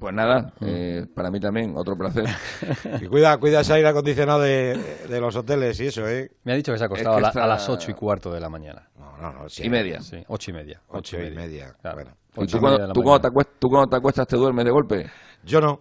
Pues 0.00 0.14
nada, 0.14 0.52
eh, 0.62 1.06
para 1.14 1.30
mí 1.30 1.38
también, 1.38 1.74
otro 1.76 1.94
placer. 1.96 2.24
Y 3.00 3.06
cuida, 3.06 3.36
cuida 3.38 3.60
ese 3.60 3.74
aire 3.74 3.88
acondicionado 3.88 4.40
de, 4.40 4.76
de 5.08 5.20
los 5.20 5.34
hoteles 5.36 5.78
y 5.80 5.86
eso, 5.86 6.06
¿eh? 6.08 6.30
Me 6.44 6.52
ha 6.52 6.56
dicho 6.56 6.72
que 6.72 6.78
se 6.78 6.84
ha 6.84 6.86
acostado 6.86 7.16
Es 7.16 7.16
que 7.16 7.18
a, 7.18 7.22
la- 7.22 7.28
está- 7.28 7.44
a 7.44 7.46
las 7.46 7.68
ocho 7.68 7.90
y 7.90 7.94
cuarto 7.94 8.32
de 8.32 8.40
la 8.40 8.48
mañana. 8.48 8.88
No, 8.98 9.16
no, 9.18 9.32
no. 9.32 9.48
sí. 9.48 9.64
Y 9.64 9.70
media. 9.70 10.00
Sí, 10.00 10.22
ocho 10.28 10.50
y 10.50 10.54
media. 10.54 10.80
Ocho 10.88 11.20
y 11.22 11.30
media, 11.30 11.74
Claro. 11.80 11.96
bueno. 11.96 12.10
¿Y 12.36 12.40
Ocho 12.40 12.58
tú, 12.58 12.58
y 12.58 12.60
media 12.60 12.60
cuando, 12.60 12.78
de 12.82 12.86
la 12.88 12.92
tú 12.94 13.02
cuando 13.02 13.20
te 13.20 13.28
mañana. 13.28 13.28
acuestas, 13.28 13.54
tú 13.60 13.68
cuando 13.68 13.88
te 13.88 13.96
acuestas 13.96 14.26
te 14.26 14.36
duermes 14.36 14.64
de 14.64 14.70
golpe? 14.70 15.06
Yo 15.44 15.60
no. 15.60 15.80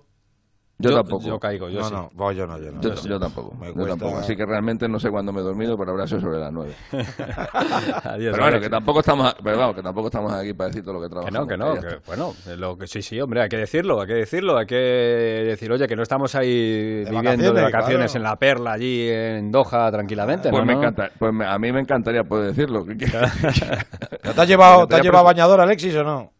Yo, 0.77 0.89
Yo- 0.89 0.95
tampoco. 0.97 1.23
yo 1.25 1.39
caigo, 1.39 1.69
yo 1.69 1.79
no, 1.79 1.85
sí. 1.87 1.93
no, 1.93 2.09
voy, 2.13 2.35
yo 2.35 2.45
no, 2.45 2.57
yo 2.59 2.69
no. 2.69 2.81
Yo, 2.81 2.93
yo 2.95 3.17
tampoco, 3.17 3.55
yo. 3.73 4.17
Así 4.17 4.35
que 4.35 4.45
realmente 4.45 4.89
no 4.89 4.99
sé 4.99 5.09
cuándo 5.09 5.31
me 5.31 5.39
he 5.39 5.43
dormido, 5.43 5.77
pero 5.77 5.91
habrá 5.91 6.05
sido 6.05 6.19
sobre 6.19 6.37
las 6.39 6.51
nueve. 6.51 6.73
Adiós, 6.91 8.31
pero 8.33 8.43
bueno, 8.43 8.59
que 8.59 8.69
tampoco 8.69 8.99
estamos, 8.99 9.27
a- 9.31 9.37
pero 9.41 9.57
vamos, 9.57 9.75
que 9.75 9.81
tampoco 9.81 10.07
estamos 10.07 10.33
aquí 10.33 10.53
para 10.53 10.67
decir 10.67 10.83
todo 10.83 10.95
lo 10.95 10.99
que 11.01 11.05
Que 11.07 11.11
trabajamos. 11.11 11.41
no, 11.41 11.47
que 11.47 11.57
no, 11.57 11.73
que, 11.73 11.87
está. 11.95 12.01
bueno, 12.07 12.33
lo 12.57 12.77
que 12.77 12.87
sí, 12.87 13.01
sí, 13.01 13.19
hombre, 13.21 13.41
hay 13.43 13.49
que 13.49 13.57
decirlo, 13.57 14.01
hay 14.01 14.07
que 14.07 14.13
decirlo, 14.15 14.57
hay 14.57 14.65
que 14.65 14.75
decir, 14.75 15.71
oye, 15.71 15.87
que 15.87 15.95
no 15.95 16.03
estamos 16.03 16.35
ahí 16.35 17.05
viviendo 17.05 17.13
vacaciones, 17.23 17.55
de 17.55 17.61
vacaciones 17.61 18.11
claro. 18.11 18.17
en 18.17 18.23
la 18.23 18.35
perla 18.35 18.71
allí 18.73 19.09
en 19.09 19.51
Doha 19.51 19.91
tranquilamente, 19.91 20.49
Pues, 20.49 20.61
¿no? 20.61 20.65
me 20.65 20.73
¿no? 20.73 20.79
encanta, 20.79 21.09
pues 21.17 21.33
me- 21.33 21.45
a 21.45 21.57
mí 21.57 21.71
me 21.71 21.79
encantaría 21.79 22.23
poder 22.25 22.47
decirlo. 22.53 22.83
¿No 22.85 22.95
¿Te 24.33 24.41
has 24.41 24.47
llevado, 24.47 24.87
te 24.87 24.95
has 24.95 25.01
llevado 25.01 25.23
bañador, 25.23 25.61
Alexis, 25.61 25.95
o 25.95 26.03
no? 26.03 26.31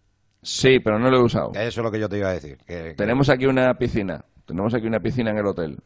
Sí, 0.46 0.80
pero 0.80 1.00
no 1.00 1.10
lo 1.10 1.18
he 1.18 1.24
usado. 1.24 1.52
Eso 1.56 1.82
es 1.82 1.84
lo 1.84 1.92
que 1.92 2.00
yo 2.00 2.08
te 2.08 2.18
iba 2.20 2.30
a 2.30 2.34
decir. 2.34 2.58
que- 2.68 2.94
Tenemos 2.96 3.30
aquí 3.30 3.46
una 3.48 3.74
piscina. 3.74 4.24
Tenemos 4.46 4.74
aquí 4.76 4.86
una 4.86 5.00
piscina 5.00 5.32
en 5.32 5.38
el 5.40 5.46
hotel. 5.48 5.78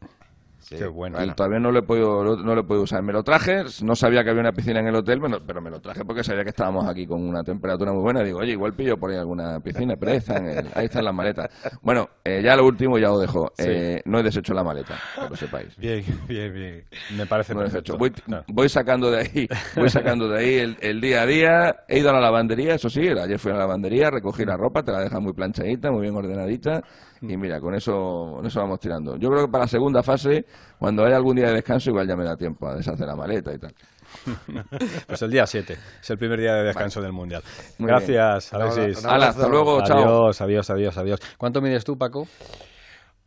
Sí, 0.69 0.75
Qué 0.77 0.87
bueno. 0.87 1.23
Y 1.23 1.31
todavía 1.31 1.59
no 1.59 1.71
lo 1.71 1.79
he 1.79 1.81
podido 1.83 2.23
no 2.37 2.55
lo 2.55 2.61
he 2.61 2.63
podido 2.63 2.83
usar. 2.83 3.01
Me 3.01 3.11
lo 3.13 3.23
traje, 3.23 3.63
no 3.83 3.95
sabía 3.95 4.23
que 4.23 4.29
había 4.29 4.41
una 4.41 4.51
piscina 4.51 4.79
en 4.79 4.87
el 4.87 4.95
hotel, 4.95 5.19
pero 5.45 5.61
me 5.61 5.69
lo 5.69 5.79
traje 5.79 6.05
porque 6.05 6.23
sabía 6.23 6.43
que 6.43 6.49
estábamos 6.49 6.87
aquí 6.87 7.05
con 7.07 7.27
una 7.27 7.43
temperatura 7.43 7.91
muy 7.91 8.01
buena. 8.01 8.21
Digo, 8.23 8.39
oye, 8.39 8.51
igual 8.51 8.73
pillo 8.73 8.97
por 8.97 9.11
ahí 9.11 9.17
alguna 9.17 9.59
piscina, 9.59 9.95
pero 9.95 10.11
ahí 10.11 10.17
están, 10.17 10.45
el- 10.47 10.67
ahí 10.75 10.85
están 10.85 11.03
las 11.05 11.13
maletas. 11.13 11.47
Bueno, 11.81 12.07
eh, 12.23 12.41
ya 12.43 12.55
lo 12.55 12.65
último 12.65 12.97
ya 12.97 13.11
os 13.11 13.21
dejo. 13.21 13.51
Eh, 13.57 14.01
no 14.05 14.19
he 14.19 14.23
deshecho 14.23 14.53
la 14.53 14.63
maleta, 14.63 14.95
que 15.15 15.29
lo 15.29 15.35
sepáis. 15.35 15.75
Bien, 15.77 16.03
bien, 16.27 16.53
bien. 16.53 16.85
Me 17.17 17.25
parece 17.25 17.53
No 17.53 17.61
perfecto. 17.61 17.97
Voy, 17.97 18.11
voy 18.47 18.69
sacando 18.69 19.09
de 19.11 19.19
ahí, 19.21 19.47
voy 19.75 19.89
sacando 19.89 20.29
de 20.29 20.39
ahí 20.39 20.53
el, 20.55 20.77
el 20.81 21.01
día 21.01 21.23
a 21.23 21.25
día. 21.25 21.75
He 21.87 21.99
ido 21.99 22.09
a 22.09 22.13
la 22.13 22.19
lavandería, 22.21 22.75
eso 22.75 22.89
sí, 22.89 23.07
ayer 23.07 23.39
fui 23.39 23.51
a 23.51 23.55
la 23.55 23.61
lavandería, 23.61 24.09
recogí 24.11 24.45
la 24.45 24.55
ropa, 24.57 24.83
te 24.83 24.91
la 24.91 24.99
dejan 25.01 25.23
muy 25.23 25.33
planchadita, 25.33 25.91
muy 25.91 26.01
bien 26.03 26.15
ordenadita. 26.15 26.83
Y 27.21 27.37
mira, 27.37 27.59
con 27.59 27.75
eso, 27.75 28.33
con 28.35 28.45
eso 28.45 28.59
vamos 28.59 28.79
tirando. 28.79 29.17
Yo 29.17 29.29
creo 29.29 29.45
que 29.45 29.51
para 29.51 29.65
la 29.65 29.67
segunda 29.67 30.01
fase, 30.03 30.45
cuando 30.77 31.03
haya 31.03 31.17
algún 31.17 31.35
día 31.35 31.47
de 31.47 31.55
descanso, 31.55 31.89
igual 31.89 32.07
ya 32.07 32.15
me 32.15 32.23
da 32.23 32.37
tiempo 32.37 32.67
a 32.67 32.75
deshacer 32.75 33.05
la 33.05 33.15
maleta 33.15 33.53
y 33.53 33.57
tal. 33.57 33.73
Pues 35.07 35.21
el 35.21 35.29
día 35.29 35.45
7, 35.45 35.77
es 36.01 36.09
el 36.09 36.17
primer 36.17 36.39
día 36.39 36.55
de 36.55 36.63
descanso 36.63 37.01
del 37.01 37.11
Mundial. 37.11 37.43
Muy 37.77 37.87
Gracias, 37.87 38.51
bien. 38.51 38.61
Alexis. 38.61 39.05
Hasta 39.05 39.47
luego, 39.47 39.83
chao. 39.83 39.97
Adiós, 39.99 40.41
adiós, 40.41 40.69
adiós, 40.69 40.97
adiós. 40.97 41.19
¿Cuánto 41.37 41.61
mides 41.61 41.83
tú, 41.83 41.97
Paco? 41.97 42.27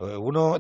Eh, 0.03 0.17
Uno, 0.17 0.59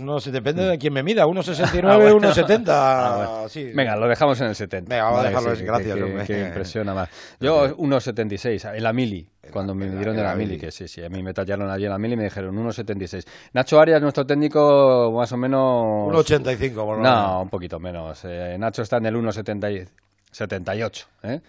no 0.00 0.20
sé, 0.20 0.30
depende 0.30 0.64
de 0.64 0.78
quién 0.78 0.92
me 0.92 1.02
mida, 1.02 1.26
1,69, 1.26 1.84
Ah, 1.90 1.96
bueno. 1.96 2.20
1,70. 2.20 2.64
Ah, 2.68 3.14
bueno. 3.16 3.48
sí. 3.48 3.70
Venga, 3.74 3.96
lo 3.96 4.06
dejamos 4.08 4.40
en 4.40 4.48
el 4.48 4.54
70. 4.54 4.88
Venga, 4.88 5.04
vamos 5.04 5.20
a 5.20 5.28
dejarlo 5.28 5.50
sí, 5.54 5.60
que- 5.60 5.64
gracias, 5.66 5.96
que, 5.96 6.02
hombre. 6.02 6.24
que 6.26 6.40
impresiona 6.40 6.94
más. 6.94 7.08
Yo 7.40 7.76
1,76, 7.76 8.74
en 8.76 8.82
la 8.82 8.92
mili, 8.92 9.28
cuando 9.50 9.74
me 9.74 9.86
midieron 9.86 10.14
de 10.14 10.20
en 10.20 10.26
la 10.26 10.32
la 10.32 10.36
mili, 10.36 10.50
mili. 10.52 10.60
que 10.60 10.70
sí, 10.70 10.86
sí, 10.88 11.02
a 11.04 11.08
mí 11.08 11.22
me 11.22 11.34
tallaron 11.34 11.70
allí 11.70 11.84
en 11.84 11.90
la 11.90 11.98
mili 11.98 12.14
y 12.14 12.16
me 12.16 12.24
dijeron 12.24 12.54
1,76. 12.56 13.24
Nacho 13.52 13.80
Arias, 13.80 14.00
nuestro 14.00 14.24
técnico, 14.26 15.12
más 15.16 15.30
o 15.32 15.36
menos... 15.36 15.62
1,85 16.12 16.74
por 16.74 16.96
lo 16.98 17.02
No, 17.02 17.10
menos. 17.10 17.42
un 17.42 17.48
poquito 17.50 17.78
menos. 17.80 18.20
Eh, 18.24 18.56
Nacho 18.58 18.82
está 18.82 18.98
en 18.98 19.06
el 19.06 19.14
1,78. 19.16 21.06
¿eh? 21.24 21.40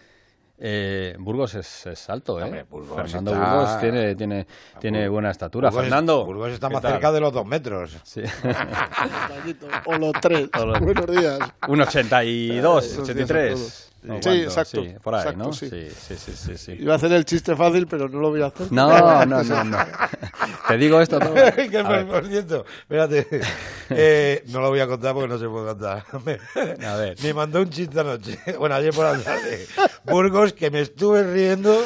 Eh, 0.58 1.16
Burgos 1.20 1.54
es, 1.56 1.86
es 1.86 2.10
alto, 2.10 2.40
¿eh? 2.40 2.44
Hombre, 2.44 2.64
Burgos 2.64 2.96
Fernando 2.96 3.34
está- 3.34 3.54
Burgos 3.56 3.80
tiene, 3.82 4.16
tiene, 4.16 4.48
tiene 4.80 5.10
buena 5.10 5.32
estatura. 5.32 5.70
Burgos 5.70 5.84
es- 5.84 5.90
Fernando. 5.90 6.26
Burgos 6.26 6.52
está 6.54 6.68
¿qué 6.70 6.74
más 6.76 6.82
tal? 6.82 6.92
cerca 6.94 7.12
de 7.12 7.20
los 7.20 7.34
dos 7.34 7.46
metros. 7.46 7.98
Sí. 8.04 8.22
O 9.86 9.96
los 9.98 10.14
tres. 10.22 10.50
O 10.60 10.66
los- 10.66 10.80
Buenos 10.80 11.08
días. 11.08 11.40
Un 11.68 11.82
82, 11.82 12.62
Buenos 12.62 12.84
días 12.86 12.98
a 12.98 13.02
83. 13.02 13.92
Sí, 14.22 14.30
exacto, 14.30 14.84
Sí, 14.84 14.96
por 15.02 15.16
ahí, 15.16 15.22
exacto, 15.22 15.44
¿no? 15.44 15.54
sí. 15.54 15.70
Sí, 15.70 16.16
sí, 16.18 16.58
sí. 16.58 16.72
Iba 16.80 16.94
a 16.94 16.96
hacer 16.98 17.12
el 17.12 17.26
chiste 17.26 17.56
fácil, 17.56 17.88
pero 17.88 18.08
no 18.08 18.20
lo 18.20 18.30
voy 18.30 18.42
a 18.42 18.48
hacer. 18.48 18.72
No, 18.72 19.26
no, 19.26 19.44
no, 19.44 19.64
no. 19.64 19.78
Te 20.68 20.78
digo 20.78 21.02
esto 21.02 21.20
todo. 21.20 21.34
que 21.56 22.06
por, 22.10 22.28
cierto, 22.28 22.66
espérate, 22.80 23.28
eh, 23.90 24.44
no 24.48 24.62
lo 24.62 24.70
voy 24.70 24.80
a 24.80 24.88
contar 24.88 25.14
porque 25.14 25.28
no 25.28 25.38
se 25.38 25.48
puede 25.48 25.68
contar. 25.68 26.04
Me, 26.26 26.86
A 26.86 26.96
ver. 26.96 27.16
me 27.22 27.34
mandó 27.34 27.62
un 27.62 27.70
chiste 27.70 28.00
anoche, 28.00 28.38
bueno, 28.58 28.76
ayer 28.76 28.94
por 28.94 29.06
la 29.06 29.24
tarde, 29.24 29.68
Burgos, 30.06 30.54
que 30.54 30.72
me 30.72 30.82
estuve 30.82 31.24
riendo, 31.24 31.84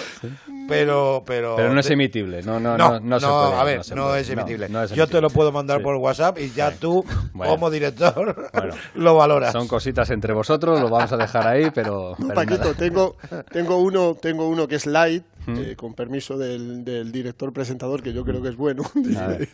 pero... 0.69 1.23
Pero, 1.25 1.55
Pero 1.57 1.73
no 1.73 1.79
es 1.79 1.89
emitible, 1.89 2.41
no, 2.43 2.59
no, 2.59 2.77
no, 2.77 2.99
no, 2.99 3.19
se 3.19 3.25
puede, 3.27 3.53
a 3.55 3.63
ver, 3.63 3.83
se 3.83 3.95
no, 3.95 4.05
puede. 4.07 4.21
es 4.21 4.29
emitible. 4.29 4.69
no 4.69 4.83
es 4.83 4.91
Yo 4.91 5.07
te 5.07 5.19
lo 5.19 5.29
puedo 5.29 5.51
mandar 5.51 5.77
Sí. 5.79 5.83
por 5.83 5.95
WhatsApp 5.95 6.37
y 6.39 6.51
ya 6.51 6.71
tú, 6.71 7.03
Bueno. 7.33 7.53
como 7.53 7.69
director, 7.69 8.49
Bueno. 8.53 8.75
lo 8.95 9.15
valoras. 9.15 9.51
Son 9.51 9.67
cositas 9.67 10.09
entre 10.11 10.33
vosotros, 10.33 10.79
lo 10.79 10.89
vamos 10.89 11.11
a 11.11 11.17
dejar 11.17 11.47
ahí, 11.47 11.69
pero. 11.73 12.15
No, 12.19 12.27
pero 12.29 12.35
Paquito, 12.35 12.57
nada. 12.63 12.73
tengo, 12.75 13.15
tengo, 13.51 13.77
uno, 13.77 14.15
tengo 14.15 14.47
uno 14.47 14.67
que 14.67 14.75
es 14.75 14.85
light, 14.85 15.23
eh, 15.47 15.75
con 15.75 15.93
permiso 15.93 16.37
del, 16.37 16.83
del 16.85 17.11
director 17.11 17.51
presentador, 17.51 18.01
que 18.03 18.13
yo 18.13 18.23
creo 18.23 18.41
que 18.41 18.49
es 18.49 18.55
bueno. 18.55 18.83
A 19.17 19.27
ver. 19.27 19.49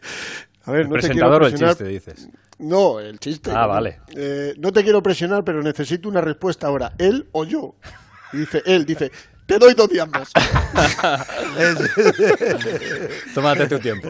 A 0.65 0.71
ver, 0.71 0.81
¿El 0.81 0.89
no 0.89 0.95
te 0.95 1.01
quiero 1.11 1.29
presentador 1.29 1.43
o 1.43 1.45
el 1.45 1.51
presionar. 1.51 1.75
chiste, 1.77 1.87
dices? 1.91 2.29
No, 2.57 2.99
el 2.99 3.19
chiste. 3.19 3.51
Ah, 3.53 3.67
vale. 3.67 3.99
Eh, 4.15 4.53
no 4.57 4.71
te 4.71 4.83
quiero 4.83 5.03
presionar, 5.03 5.43
pero 5.43 5.61
necesito 5.61 6.09
una 6.09 6.21
respuesta 6.21 6.67
ahora. 6.67 6.93
¿Él 6.97 7.27
o 7.33 7.43
yo? 7.45 7.75
Y 8.33 8.37
dice, 8.37 8.63
él, 8.65 8.83
dice, 8.85 9.11
te 9.45 9.59
doy 9.59 9.73
dos 9.73 9.89
días 9.89 10.07
más. 10.09 10.31
Tómate 13.33 13.67
tu 13.67 13.79
tiempo. 13.79 14.09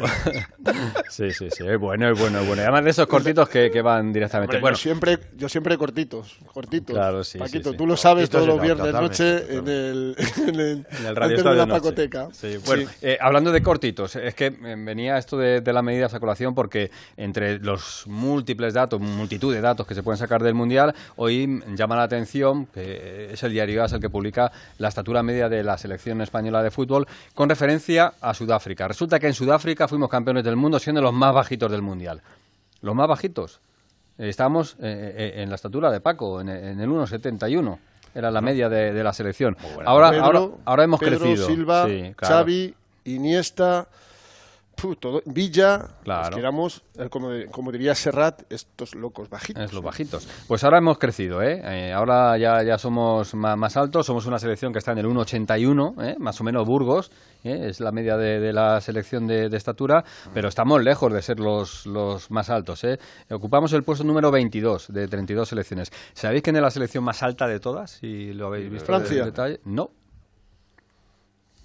Sí, 1.09 1.31
sí, 1.31 1.49
sí, 1.51 1.67
es 1.67 1.79
bueno, 1.79 2.09
es 2.09 2.19
bueno, 2.19 2.39
es 2.39 2.47
bueno. 2.47 2.61
Y 2.61 2.63
además 2.63 2.85
de 2.85 2.89
esos 2.91 3.07
cortitos 3.07 3.49
que, 3.49 3.69
que 3.69 3.81
van 3.81 4.13
directamente. 4.13 4.55
Hombre, 4.55 4.61
bueno, 4.61 4.77
yo 4.77 4.81
siempre, 4.81 5.19
yo 5.35 5.49
siempre 5.49 5.77
cortitos, 5.77 6.37
cortitos. 6.53 6.95
Claro, 6.95 7.23
sí, 7.23 7.37
Paquito, 7.37 7.69
sí, 7.69 7.71
sí. 7.71 7.77
tú 7.77 7.85
lo 7.85 7.97
sabes 7.97 8.29
Cortitos 8.29 8.45
todos 8.45 8.47
los 8.47 8.61
viernes 8.61 8.93
noche 8.93 9.57
en 9.57 9.67
el, 9.67 10.15
en 10.47 10.55
el, 10.55 10.87
En 10.99 11.05
el 11.05 11.15
radio 11.15 11.43
de 11.43 11.55
la 11.55 11.67
pacoteca. 11.67 12.29
Sí, 12.31 12.57
bueno, 12.65 12.89
eh, 13.01 13.17
hablando 13.19 13.51
de 13.51 13.61
cortitos, 13.61 14.15
es 14.15 14.33
que 14.35 14.49
venía 14.49 15.17
esto 15.17 15.37
de, 15.37 15.61
de 15.61 15.73
las 15.73 15.83
medidas 15.83 16.13
a 16.13 16.19
colación 16.19 16.55
porque 16.55 16.91
entre 17.17 17.59
los 17.59 18.05
múltiples 18.07 18.73
datos, 18.73 19.01
multitud 19.01 19.53
de 19.53 19.61
datos 19.61 19.85
que 19.85 19.95
se 19.95 20.03
pueden 20.03 20.17
sacar 20.17 20.41
del 20.41 20.53
Mundial, 20.53 20.95
hoy 21.17 21.61
llama 21.75 21.97
la 21.97 22.03
atención, 22.03 22.67
que 22.67 23.33
es 23.33 23.43
el 23.43 23.51
diario 23.51 23.83
AS 23.83 23.93
el 23.93 23.99
que 23.99 24.09
publica 24.09 24.51
la 24.77 24.87
estatura 24.87 25.24
media 25.25 25.49
de 25.49 25.63
la 25.63 25.77
selección 25.77 26.21
española 26.21 26.63
de 26.63 26.71
fútbol 26.71 27.07
con 27.33 27.49
referencia 27.49 28.13
a 28.21 28.33
Sudáfrica. 28.33 28.87
Resulta 28.87 29.19
que 29.19 29.27
en 29.27 29.33
Sudáfrica 29.33 29.87
fuimos 29.87 30.09
campeones 30.09 30.43
del 30.43 30.55
mundo 30.55 30.79
siendo 30.79 31.01
los 31.01 31.13
más 31.13 31.33
bajitos 31.33 31.71
del 31.71 31.81
Mundial. 31.81 32.21
Los 32.81 32.95
más 32.95 33.07
bajitos. 33.07 33.59
Estábamos 34.17 34.75
eh, 34.79 35.13
eh, 35.17 35.41
en 35.41 35.49
la 35.49 35.55
estatura 35.55 35.91
de 35.91 35.99
Paco, 35.99 36.39
en, 36.39 36.49
el 36.49 36.89
1,71. 36.89 37.77
Era 38.13 38.31
la 38.31 38.39
media 38.39 38.69
de, 38.69 38.93
de 38.93 39.03
la 39.03 39.11
selección. 39.11 39.57
Ahora, 39.85 40.11
Pedro, 40.11 40.23
ahora, 40.23 40.39
ahora 40.63 40.83
hemos 40.85 40.99
Pedro, 41.01 41.19
crecido. 41.19 41.47
Silva, 41.47 41.85
Sí, 41.85 42.13
claro. 42.15 42.35
Xavi, 42.35 42.75
Iniesta, 43.05 43.87
Puh, 44.75 44.95
todo- 44.95 45.21
Villa, 45.25 45.87
Claro. 46.03 46.37
eh, 46.37 47.09
como, 47.09 47.29
como 47.51 47.71
diría 47.71 47.95
Serrat, 47.95 48.41
estos 48.51 48.93
locos 48.93 49.29
bajitos. 49.29 49.63
Es 49.63 49.73
los 49.73 49.81
bajitos. 49.83 50.27
Pues 50.47 50.63
ahora 50.63 50.79
hemos 50.79 50.97
crecido, 50.97 51.41
¿eh? 51.41 51.61
Eh, 51.63 51.93
ahora 51.93 52.37
ya, 52.37 52.61
ya 52.63 52.77
somos 52.77 53.33
ma- 53.35 53.55
más, 53.55 53.77
altos, 53.77 54.05
somos 54.05 54.25
una 54.25 54.37
selección 54.37 54.73
que 54.73 54.79
está 54.79 54.91
en 54.91 54.97
el 54.99 55.05
1,81, 55.05 55.95
¿eh? 56.03 56.15
más 56.19 56.39
o 56.41 56.43
menos 56.43 56.65
Burgos, 56.67 57.09
¿eh? 57.43 57.67
es 57.69 57.79
la 57.79 57.91
media 57.91 58.17
de, 58.17 58.39
de 58.39 58.51
la 58.53 58.81
selección 58.81 59.27
de, 59.27 59.47
de 59.49 59.57
estatura, 59.57 60.03
pero 60.33 60.49
estamos 60.49 60.83
lejos 60.83 61.11
de 61.13 61.21
ser 61.21 61.39
los, 61.39 61.85
los 61.85 62.29
más 62.29 62.49
altos. 62.49 62.83
¿eh? 62.83 62.99
Ocupamos 63.31 63.71
el 63.73 63.83
puesto 63.83 64.03
número 64.03 64.29
22 64.29 64.87
de 64.89 65.07
32 65.07 65.47
selecciones. 65.49 65.91
¿Sabéis 66.13 66.41
quién 66.41 66.55
es 66.57 66.61
la 66.61 66.69
selección 66.71 67.03
más 67.03 67.23
alta 67.23 67.47
de 67.47 67.59
todas? 67.59 67.91
Si 67.91 68.33
lo 68.33 68.47
habéis 68.47 68.69
visto 68.69 68.85
Francia. 68.87 69.19
en 69.19 69.25
detalle. 69.25 69.59
No. 69.65 69.89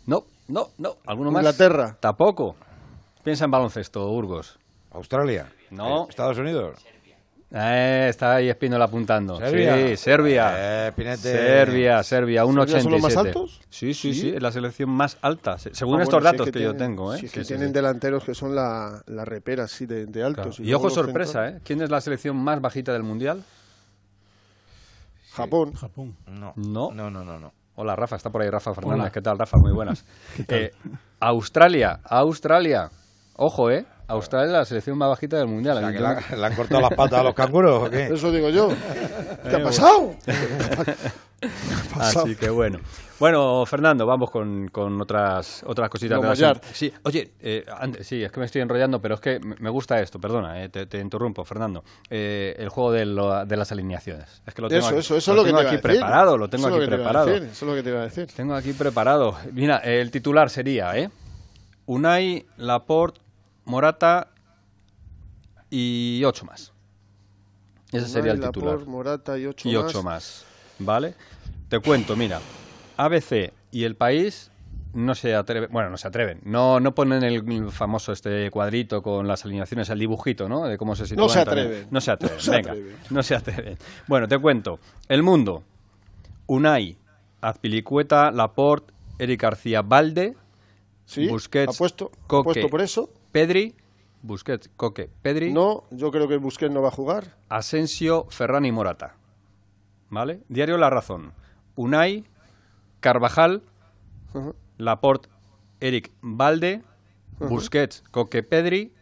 No, 0.06 0.24
no, 0.48 0.68
no. 0.78 0.96
¿Alguno 1.06 1.30
más? 1.30 1.42
Inglaterra. 1.42 1.96
Tampoco. 2.00 2.56
Piensa 3.24 3.44
en 3.44 3.50
baloncesto, 3.50 4.06
Burgos. 4.08 4.58
Australia. 4.92 5.46
No. 5.70 6.06
Estados 6.08 6.38
Unidos. 6.38 6.78
Eh, 7.52 8.06
está 8.08 8.36
ahí 8.36 8.48
Espínola 8.48 8.84
apuntando. 8.84 9.36
¿Serbia? 9.36 9.76
Sí, 9.88 9.96
Serbia. 9.96 10.52
Eh, 10.88 10.92
Pinete. 10.94 11.18
Serbia, 11.18 12.02
Serbia, 12.04 12.44
1,87. 12.44 12.66
¿Serbia 12.66 12.82
son 12.82 12.92
los 12.92 13.02
más 13.02 13.16
altos? 13.16 13.60
Sí, 13.68 13.92
sí, 13.92 14.14
sí, 14.14 14.20
Sí. 14.20 14.32
es 14.36 14.40
la 14.42 14.52
selección 14.52 14.88
más 14.90 15.18
alta, 15.20 15.58
se- 15.58 15.74
según 15.74 15.98
Ah, 15.98 16.04
estos 16.04 16.20
bueno, 16.22 16.30
datos 16.32 16.46
es 16.46 16.52
que, 16.52 16.60
yo 16.60 16.70
tienen- 16.74 16.90
tengo. 16.96 17.12
¿eh? 17.12 17.18
sí, 17.18 17.28
que 17.28 17.40
sí, 17.42 17.48
tienen 17.48 17.68
sí. 17.68 17.74
delanteros 17.74 18.22
que 18.24 18.34
son 18.34 18.54
la, 18.54 19.02
la 19.06 19.24
repera 19.24 19.64
así 19.64 19.84
de, 19.86 20.06
de 20.06 20.22
altos. 20.22 20.60
Y, 20.60 20.64
luego 20.66 20.86
ojo 20.86 20.90
sorpresa, 20.94 21.46
centros- 21.46 21.58
¿eh? 21.58 21.62
¿Quién 21.64 21.82
es 21.82 21.90
la 21.90 22.00
selección 22.00 22.36
más 22.36 22.60
bajita 22.60 22.92
del 22.92 23.02
Mundial? 23.02 23.42
Japón. 25.32 25.72
Japón. 25.74 26.16
No. 26.26 26.52
No. 26.56 26.92
No, 26.92 27.10
no, 27.10 27.24
no, 27.24 27.38
no. 27.40 27.52
Hola, 27.76 27.96
Rafa, 27.96 28.14
está 28.16 28.30
por 28.30 28.42
ahí 28.42 28.50
Rafa 28.50 28.74
Fernández. 28.74 29.00
Hola. 29.00 29.10
¿Qué 29.12 29.22
tal, 29.22 29.38
Rafa? 29.38 29.56
Muy 29.58 29.72
buenas. 29.72 30.04
Eh, 30.48 30.70
Australia, 31.18 32.00
Australia. 32.04 32.90
Ojo, 33.42 33.70
¿eh? 33.70 33.86
Australia 34.06 34.46
es 34.48 34.52
la 34.52 34.64
selección 34.66 34.98
más 34.98 35.08
bajita 35.08 35.38
del 35.38 35.46
Mundial. 35.46 35.78
O 35.78 35.80
sea, 35.80 35.88
que 35.92 35.98
Yo- 35.98 36.36
le, 36.36 36.46
han- 36.46 36.54
cortado 36.56 36.80
las 36.82 36.90
patas 36.94 37.20
a 37.20 37.22
los 37.22 37.34
canguros, 37.34 37.86
¿o 37.86 37.90
qué? 37.90 38.06
Eso 38.12 38.30
digo 38.30 38.50
yo. 38.50 38.68
¿Qué 39.48 39.56
ha 39.56 39.58
Eh, 39.60 39.62
pasado? 39.62 40.14
¿Qué 40.26 40.32
ha 41.42 41.94
pasado? 41.96 42.24
Así 42.24 42.36
que 42.36 42.50
bueno. 42.50 42.80
Bueno, 43.18 43.64
Fernando, 43.66 44.04
vamos 44.04 44.30
con, 44.30 44.68
con 44.68 45.00
otras 45.00 45.62
otras 45.66 45.88
cositas. 45.88 46.20
De 46.20 46.26
la 46.46 46.60
Sí, 46.72 46.92
oye, 47.04 47.32
eh, 47.40 47.64
antes- 47.78 48.06
sí, 48.06 48.22
es 48.22 48.30
que 48.30 48.40
me 48.40 48.46
estoy 48.46 48.60
enrollando, 48.62 49.00
pero 49.00 49.14
es 49.14 49.20
que 49.20 49.38
me 49.40 49.70
gusta 49.70 50.00
esto, 50.00 50.18
perdona, 50.18 50.62
eh, 50.62 50.68
te, 50.68 50.84
te 50.86 50.98
interrumpo, 50.98 51.42
Fernando. 51.44 51.82
Eh, 52.10 52.54
el 52.58 52.68
juego 52.68 52.92
de, 52.92 53.06
lo- 53.06 53.46
de 53.46 53.56
las 53.56 53.72
alineaciones. 53.72 54.42
Es 54.46 54.52
que 54.52 54.60
lo 54.60 54.68
tengo 54.68 54.80
Eso, 54.80 54.88
aquí, 54.90 54.98
eso, 54.98 55.16
eso 55.16 55.30
es 55.30 55.36
lo 55.36 55.44
que 55.44 55.48
tengo 55.48 55.60
te 55.60 55.64
iba 55.64 55.72
aquí 55.72 55.82
preparado, 55.82 56.36
lo 56.36 56.48
tengo 56.50 56.66
aquí 56.68 56.84
preparado. 56.86 57.26
decir, 57.26 57.42
Eso 57.44 57.64
es 57.64 57.70
lo 57.70 57.74
que 57.74 57.82
te 57.82 57.88
iba 57.90 58.00
a 58.00 58.04
decir. 58.04 58.26
Tengo 58.36 58.54
aquí 58.54 58.72
preparado. 58.74 59.36
Mira, 59.52 59.78
el 59.78 60.10
titular 60.10 60.50
sería, 60.50 60.94
¿eh? 60.98 61.08
Unai, 61.86 62.44
Laporte, 62.58 63.20
Morata 63.64 64.28
y 65.70 66.22
ocho 66.24 66.44
más. 66.44 66.72
Ese 67.92 68.06
sería 68.06 68.32
el 68.32 68.40
titular 68.40 68.72
Laporte, 68.74 68.90
Morata 68.90 69.38
y 69.38 69.46
ocho 69.46 69.68
y 69.68 69.74
más. 69.74 69.84
ocho 69.84 70.02
más. 70.02 70.44
¿Vale? 70.78 71.14
Te 71.68 71.80
cuento, 71.80 72.16
mira. 72.16 72.40
ABC 72.96 73.52
y 73.70 73.84
el 73.84 73.96
país 73.96 74.50
no 74.92 75.14
se 75.14 75.34
atreven, 75.34 75.70
bueno, 75.72 75.88
no 75.90 75.96
se 75.96 76.08
atreven, 76.08 76.40
no, 76.44 76.80
no 76.80 76.94
ponen 76.94 77.22
el 77.22 77.70
famoso 77.70 78.12
este 78.12 78.50
cuadrito 78.50 79.02
con 79.02 79.26
las 79.28 79.44
alineaciones, 79.44 79.88
el 79.90 79.98
dibujito, 80.00 80.48
¿no? 80.48 80.66
De 80.66 80.76
cómo 80.78 80.96
se 80.96 81.06
sitúan. 81.06 81.28
se 81.30 81.44
también. 81.44 81.66
atreven. 81.66 81.88
No 81.90 82.00
se 82.00 82.10
atreven, 82.10 82.36
No 82.36 82.42
se 82.42 82.50
venga, 82.50 82.70
atreven. 82.72 82.96
no 83.10 83.22
se 83.22 83.34
atreven. 83.36 83.78
Bueno, 84.08 84.26
te 84.28 84.38
cuento. 84.38 84.80
El 85.08 85.22
mundo. 85.22 85.62
Unai, 86.46 86.96
Azpilicueta, 87.40 88.30
Laporte, 88.32 88.92
Eric 89.18 89.40
García 89.42 89.82
Valde, 89.82 90.36
Sí, 91.04 91.26
Busquets, 91.28 91.74
apuesto, 91.74 92.10
Coque, 92.26 92.50
apuesto 92.50 92.68
por 92.68 92.80
eso. 92.80 93.10
Pedri, 93.32 93.74
Busquets, 94.22 94.68
Coque, 94.76 95.10
Pedri, 95.22 95.52
No, 95.52 95.84
yo 95.90 96.10
creo 96.10 96.28
que 96.28 96.36
Busquets 96.36 96.72
no 96.72 96.82
va 96.82 96.88
a 96.88 96.92
jugar. 96.92 97.36
Asensio, 97.48 98.26
Ferran 98.30 98.64
y 98.64 98.72
Morata. 98.72 99.14
¿Vale? 100.10 100.40
Diario 100.48 100.76
La 100.78 100.90
Razón. 100.90 101.32
Unai, 101.76 102.24
Carvajal, 103.00 103.62
Ujú. 104.34 104.54
Laporte, 104.78 105.28
Eric 105.80 106.10
Valde, 106.20 106.82
Busquets, 107.38 108.02
Coque 108.10 108.42
Pedri, 108.42 108.92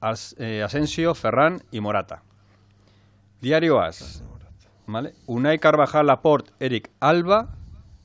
As- 0.00 0.34
eh, 0.38 0.62
Asensio, 0.62 1.14
Ferran 1.14 1.62
y 1.70 1.80
Morata. 1.80 2.22
Diario 3.40 3.80
As. 3.80 4.22
¿Vale? 4.86 5.14
Unai 5.26 5.58
Carvajal, 5.58 6.06
Laporte, 6.06 6.52
Eric 6.60 6.90
Alba, 7.00 7.54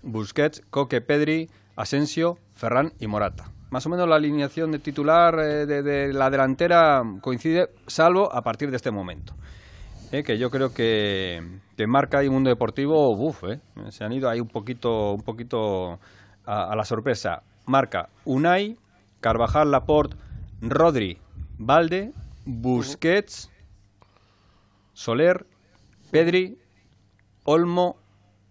Busquets, 0.01 0.61
Coque 0.69 1.01
Pedri, 1.01 1.49
Asensio, 1.75 2.37
Ferran 2.55 2.93
y 2.99 3.07
Morata. 3.07 3.51
Más 3.69 3.85
o 3.85 3.89
menos 3.89 4.07
la 4.07 4.15
alineación 4.15 4.71
de 4.71 4.79
titular 4.79 5.39
eh, 5.39 5.65
de, 5.65 6.13
la 6.13 6.29
delantera 6.29 7.03
coincide, 7.21 7.69
salvo 7.85 8.33
a 8.33 8.41
partir 8.41 8.71
de 8.71 8.77
este 8.77 8.91
momento. 8.91 9.33
Eh, 10.11 10.23
que 10.23 10.39
yo 10.39 10.49
creo 10.49 10.73
que, 10.73 11.59
que 11.77 11.85
marca 11.85 12.23
y 12.23 12.29
mundo 12.29 12.49
deportivo, 12.49 13.11
uf, 13.11 13.43
eh, 13.43 13.59
se 13.89 14.03
han 14.03 14.11
ido 14.11 14.27
ahí 14.27 14.39
un 14.39 14.47
poquito, 14.47 15.13
un 15.13 15.21
poquito 15.21 15.99
a, 16.45 16.71
a 16.71 16.75
la 16.75 16.83
sorpresa. 16.83 17.43
Marca 17.67 18.09
Unai, 18.25 18.77
Carvajal, 19.19 19.69
Laporte, 19.69 20.17
Rodri, 20.61 21.19
Valde, 21.59 22.11
Busquets, 22.45 23.51
Soler, 24.93 25.45
Pedri, 26.11 26.57
Olmo, 27.43 27.97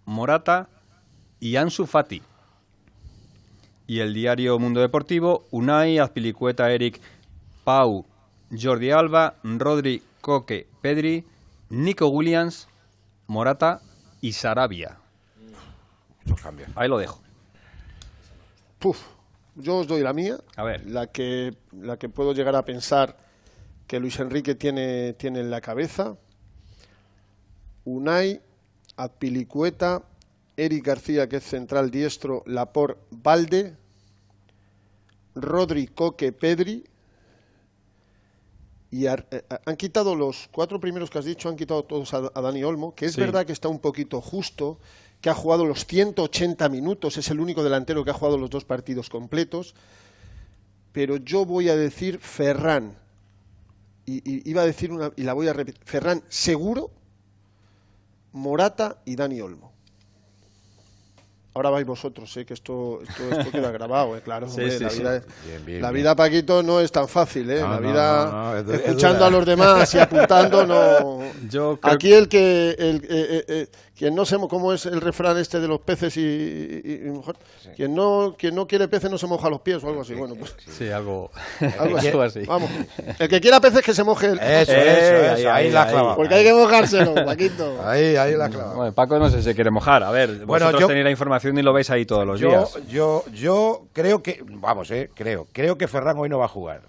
Morata 0.05 0.69
y 1.41 1.57
Ansu 1.57 1.87
Fati. 1.87 2.23
Y 3.89 4.01
el 4.01 4.13
diario 4.13 4.59
Mundo 4.59 4.83
Deportivo, 4.83 5.47
Unai, 5.51 5.99
Azpilicueta, 5.99 6.71
Eric, 6.71 7.01
Pau, 7.65 8.05
Jordi 8.51 8.91
Alba, 8.91 9.37
Rodri, 9.43 10.03
Coque, 10.21 10.69
Pedri, 10.83 11.25
Nico 11.71 12.09
Williams, 12.09 12.69
Morata 13.29 13.81
y 14.21 14.33
Sarabia. 14.33 14.99
Muchos 16.23 16.43
cambios. 16.43 16.69
Ahí 16.77 16.87
lo 16.87 16.99
dejo. 16.99 17.23
Puf, 18.79 19.01
yo 19.57 19.77
os 19.79 19.87
doy 19.87 20.03
la 20.03 20.13
mía. 20.13 20.37
A 20.57 20.65
ver. 20.65 20.87
La 20.87 21.07
que, 21.07 21.57
la 21.73 21.97
que 21.97 22.11
puedo 22.11 22.35
llegar 22.35 22.57
a 22.57 22.67
pensar 22.67 23.17
que 23.87 24.01
Luis 24.01 24.21
Enrique 24.21 24.55
tiene, 24.55 25.15
tiene 25.15 25.41
en 25.41 25.51
la 25.51 25.63
cabeza. 25.63 26.15
Unai, 27.87 28.43
Azpilicueta, 28.99 30.03
Eric 30.59 30.85
García, 30.85 31.29
que 31.29 31.37
es 31.37 31.45
central 31.45 31.91
diestro, 31.91 32.43
Lapor 32.47 32.99
Valde, 33.11 33.77
Rodri 35.37 35.87
Coque 35.87 36.33
Pedri. 36.33 36.85
Y 38.91 39.07
ar- 39.07 39.27
eh, 39.31 39.43
han 39.67 39.77
quitado 39.77 40.15
los 40.17 40.49
cuatro 40.51 40.81
primeros 40.81 41.11
que 41.11 41.19
has 41.19 41.25
dicho, 41.25 41.49
han 41.49 41.57
quitado 41.57 41.85
todos 41.85 42.13
a, 42.13 42.31
a 42.35 42.41
Dani 42.41 42.65
Olmo, 42.65 42.95
que 42.95 43.07
es 43.07 43.13
Sí. 43.15 43.21
verdad 43.21 43.47
que 43.47 43.53
está 43.53 43.69
un 43.69 43.79
poquito 43.79 44.21
justo, 44.21 44.79
que 45.21 45.31
ha 45.31 45.35
jugado 45.35 45.65
los 45.65 45.87
180 45.87 46.69
minutos, 46.69 47.17
es 47.19 47.31
el 47.31 47.39
único 47.41 47.63
delantero 47.63 48.05
que 48.05 48.11
ha 48.11 48.15
jugado 48.15 48.37
los 48.39 48.51
dos 48.51 48.65
partidos 48.65 49.09
completos. 49.11 49.75
Pero 50.93 51.19
yo 51.19 51.45
voy 51.45 51.69
a 51.69 51.77
decir 51.77 52.19
Ferran. 52.19 52.97
Y, 54.07 54.17
y 54.29 54.49
iba 54.51 54.63
a 54.63 54.67
decir 54.67 54.91
una, 54.91 55.13
y 55.17 55.23
la 55.23 55.35
voy 55.35 55.47
a 55.49 55.53
repetir. 55.53 55.81
Ferran 55.85 56.23
seguro, 56.29 56.91
Morata 58.33 59.03
y 59.05 59.15
Dani 59.17 59.41
Olmo. 59.41 59.71
Ahora 61.59 61.71
vais 61.71 61.85
vosotros, 61.85 62.31
sé 62.31 62.47
que 62.47 62.55
esto, 62.55 63.01
esto, 63.03 63.33
esto 63.33 63.51
queda 63.51 63.73
grabado, 63.73 64.17
¿eh? 64.17 64.21
claro. 64.21 64.49
Sí, 64.49 64.61
hombre, 64.61 64.79
sí, 64.79 64.85
la 64.85 64.91
sí. 64.91 64.99
vida, 65.01 65.11
Bien, 65.45 65.67
bien, 65.67 65.83
la 65.83 65.91
bien. 65.91 66.03
vida, 66.03 66.15
Paquito, 66.15 66.63
no 66.63 66.79
es 66.79 66.93
tan 66.93 67.09
fácil, 67.09 67.51
¿eh? 67.51 67.61
No, 67.61 67.69
la 67.69 67.79
vida, 67.81 68.25
no, 68.27 68.63
no, 68.63 68.73
es 68.75 68.81
escuchando 68.81 69.25
a 69.25 69.31
los 69.31 69.45
demás 69.45 69.93
y 69.93 69.99
apuntando, 69.99 70.65
no. 70.65 71.21
Yo 71.51 71.81
creo 71.81 71.95
Aquí 71.95 72.13
el 72.13 72.29
que, 72.29 72.77
el, 72.79 72.97
eh, 72.99 73.09
eh, 73.11 73.45
eh, 73.49 73.67
quien 73.99 74.15
no 74.15 74.25
se, 74.25 74.39
mo- 74.39 74.47
¿cómo 74.49 74.73
es 74.73 74.87
el 74.87 75.01
refrán 75.01 75.37
este 75.39 75.59
de 75.59 75.67
los 75.67 75.81
peces 75.81 76.17
y, 76.17 76.21
y- 76.21 77.03
y 77.07 77.11
mujer? 77.11 77.35
Quien 77.75 77.95
no, 77.95 78.37
quien 78.39 78.55
no 78.55 78.67
quiere 78.69 78.87
peces 78.87 79.11
no 79.11 79.19
se 79.19 79.27
moja 79.27 79.51
los 79.51 79.61
pies 79.61 79.83
o 79.83 79.89
algo 79.89 80.03
así. 80.03 80.15
Bueno, 80.15 80.37
pues 80.37 80.55
Sí, 80.69 80.89
algo, 80.91 81.31
algo 81.79 82.23
así. 82.23 82.41
Vamos, 82.47 82.71
el 83.19 83.29
que 83.29 83.41
quiera 83.41 83.61
peces 83.61 83.83
que 83.83 83.93
se 83.93 84.05
moje 84.05 84.27
el. 84.29 84.39
Eso, 84.39 84.73
Eh, 84.73 84.99
eso, 85.27 85.35
ahí, 85.35 85.41
eso. 85.41 85.51
ahí, 85.53 85.67
Ahí 85.67 85.71
la 85.73 85.89
clava. 85.89 86.15
Porque 86.17 86.35
hay 86.37 86.45
que 86.45 86.55
mojárselo, 86.55 87.15
Paquito. 87.25 87.83
Ahí, 87.85 88.15
ahí 88.17 88.35
la 88.37 88.49
clava. 88.49 88.75
Bueno, 88.75 88.93
Paco 88.93 89.19
no 89.19 89.29
sé 89.31 89.39
si 89.39 89.43
se 89.45 89.55
quiere 89.55 89.71
mojar. 89.71 90.03
A 90.05 90.11
ver, 90.13 90.45
Bueno, 90.47 90.67
vosotros 90.67 90.81
yo- 90.83 90.87
tenéis 90.87 91.05
la 91.05 91.11
información 91.11 91.59
y 91.59 91.63
lo 91.63 91.73
veis 91.73 91.91
ahí 91.91 92.07
todos 92.07 92.25
los 92.27 92.39
Yo, 92.39 92.49
días. 92.51 92.79
yo, 92.89 93.25
yo 93.35 93.87
creo 93.93 94.23
que, 94.23 94.43
vamos, 94.47 94.91
eh, 94.93 95.11
creo, 95.15 95.49
creo 95.53 95.77
que 95.77 95.89
Ferran 95.89 96.17
hoy 96.19 96.29
no 96.29 96.39
va 96.39 96.45
a 96.45 96.49
jugar. 96.49 96.83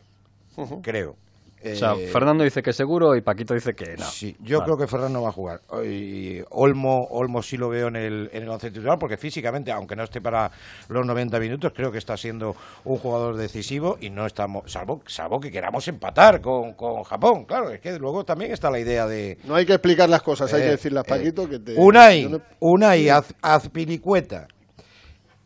Creo. 0.83 1.15
O 1.61 1.75
sea, 1.75 1.93
Eh, 1.93 2.07
Fernando 2.07 2.43
dice 2.43 2.61
que 2.61 2.71
seguro 2.71 3.15
y 3.15 3.21
Paquito 3.21 3.53
dice 3.53 3.73
que 3.73 3.95
no. 3.97 4.05
Sí, 4.05 4.35
yo 4.39 4.59
Vale. 4.59 4.65
creo 4.65 4.77
que 4.77 4.87
Ferran 4.87 5.11
no 5.11 5.21
va 5.23 5.29
a 5.29 5.31
jugar. 5.33 5.59
Y 5.85 6.39
Olmo, 6.51 7.05
Olmo 7.09 7.41
sí 7.41 7.57
lo 7.57 7.67
veo 7.69 7.87
en 7.89 7.97
el, 7.97 8.29
en 8.31 8.43
el 8.43 8.49
once 8.49 8.71
titular, 8.71 8.97
porque 8.97 9.17
físicamente, 9.17 9.71
aunque 9.71 9.95
no 9.95 10.03
esté 10.03 10.21
para 10.21 10.49
los 10.87 11.05
90 11.05 11.37
minutos, 11.39 11.73
creo 11.75 11.91
que 11.91 11.97
está 11.97 12.15
siendo 12.15 12.55
un 12.85 12.97
jugador 12.97 13.35
decisivo 13.35 13.97
y 13.99 14.09
no 14.09 14.25
estamos, 14.25 14.71
salvo, 14.71 15.01
salvo 15.05 15.39
que 15.39 15.51
queramos 15.51 15.87
empatar 15.87 16.39
con, 16.41 16.73
con 16.75 17.03
Japón. 17.03 17.43
Claro, 17.45 17.71
es 17.71 17.81
que 17.81 17.99
luego 17.99 18.23
también 18.23 18.51
está 18.53 18.69
la 18.71 18.79
idea 18.79 19.05
de, 19.05 19.37
No 19.43 19.55
hay 19.55 19.65
que 19.65 19.73
explicar 19.73 20.09
las 20.09 20.21
cosas, 20.21 20.53
hay 20.53 20.61
Eh, 20.61 20.65
que 20.65 20.71
decirlas, 20.71 21.03
eh, 21.07 21.09
Paquito. 21.09 21.49
Que 21.49 21.59
te, 21.59 21.75
Unai, 21.77 22.25
no- 22.29 22.41
Unai 22.61 23.09
Az- 23.09 23.35
Azpilicueta 23.41 24.47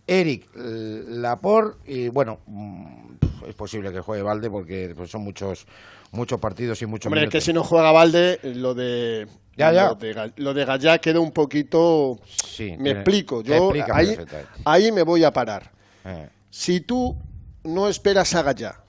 Eric 0.06 0.50
eh, 0.56 1.04
Laporte 1.08 1.80
y 1.92 2.10
bueno, 2.10 2.40
mm, 2.46 3.14
es 3.48 3.56
posible 3.56 3.92
que 3.92 4.02
juegue 4.02 4.22
Valde 4.22 4.50
porque 4.50 4.94
pues, 4.96 5.10
son 5.10 5.24
muchos 5.24 5.66
muchos 6.14 6.40
partidos 6.40 6.82
y 6.82 6.86
muchos 6.86 7.08
Hombre, 7.08 7.22
es 7.22 7.24
minutos. 7.26 7.34
que 7.40 7.42
si 7.46 7.54
no 7.54 7.64
juega 7.64 7.92
Valde, 7.92 8.40
lo 8.44 8.74
de 8.74 9.28
Ya, 9.58 9.72
ya. 9.72 9.90
Lo, 9.90 9.96
de, 9.96 10.32
lo 10.38 10.54
de 10.54 10.66
Gallá 10.66 10.98
queda 11.00 11.20
un 11.20 11.32
poquito. 11.32 12.20
Sí, 12.26 12.72
me 12.72 12.78
tiene- 12.78 12.92
explico. 12.92 13.42
Yo 13.42 13.72
ahí, 13.94 14.18
ahí 14.66 14.92
me 14.92 15.04
voy 15.04 15.24
a 15.24 15.32
parar. 15.34 15.72
Eh, 16.06 16.30
Si 16.50 16.82
tú 16.82 17.18
no 17.64 17.88
esperas 17.88 18.34
a 18.36 18.42
Gallá, 18.44 18.80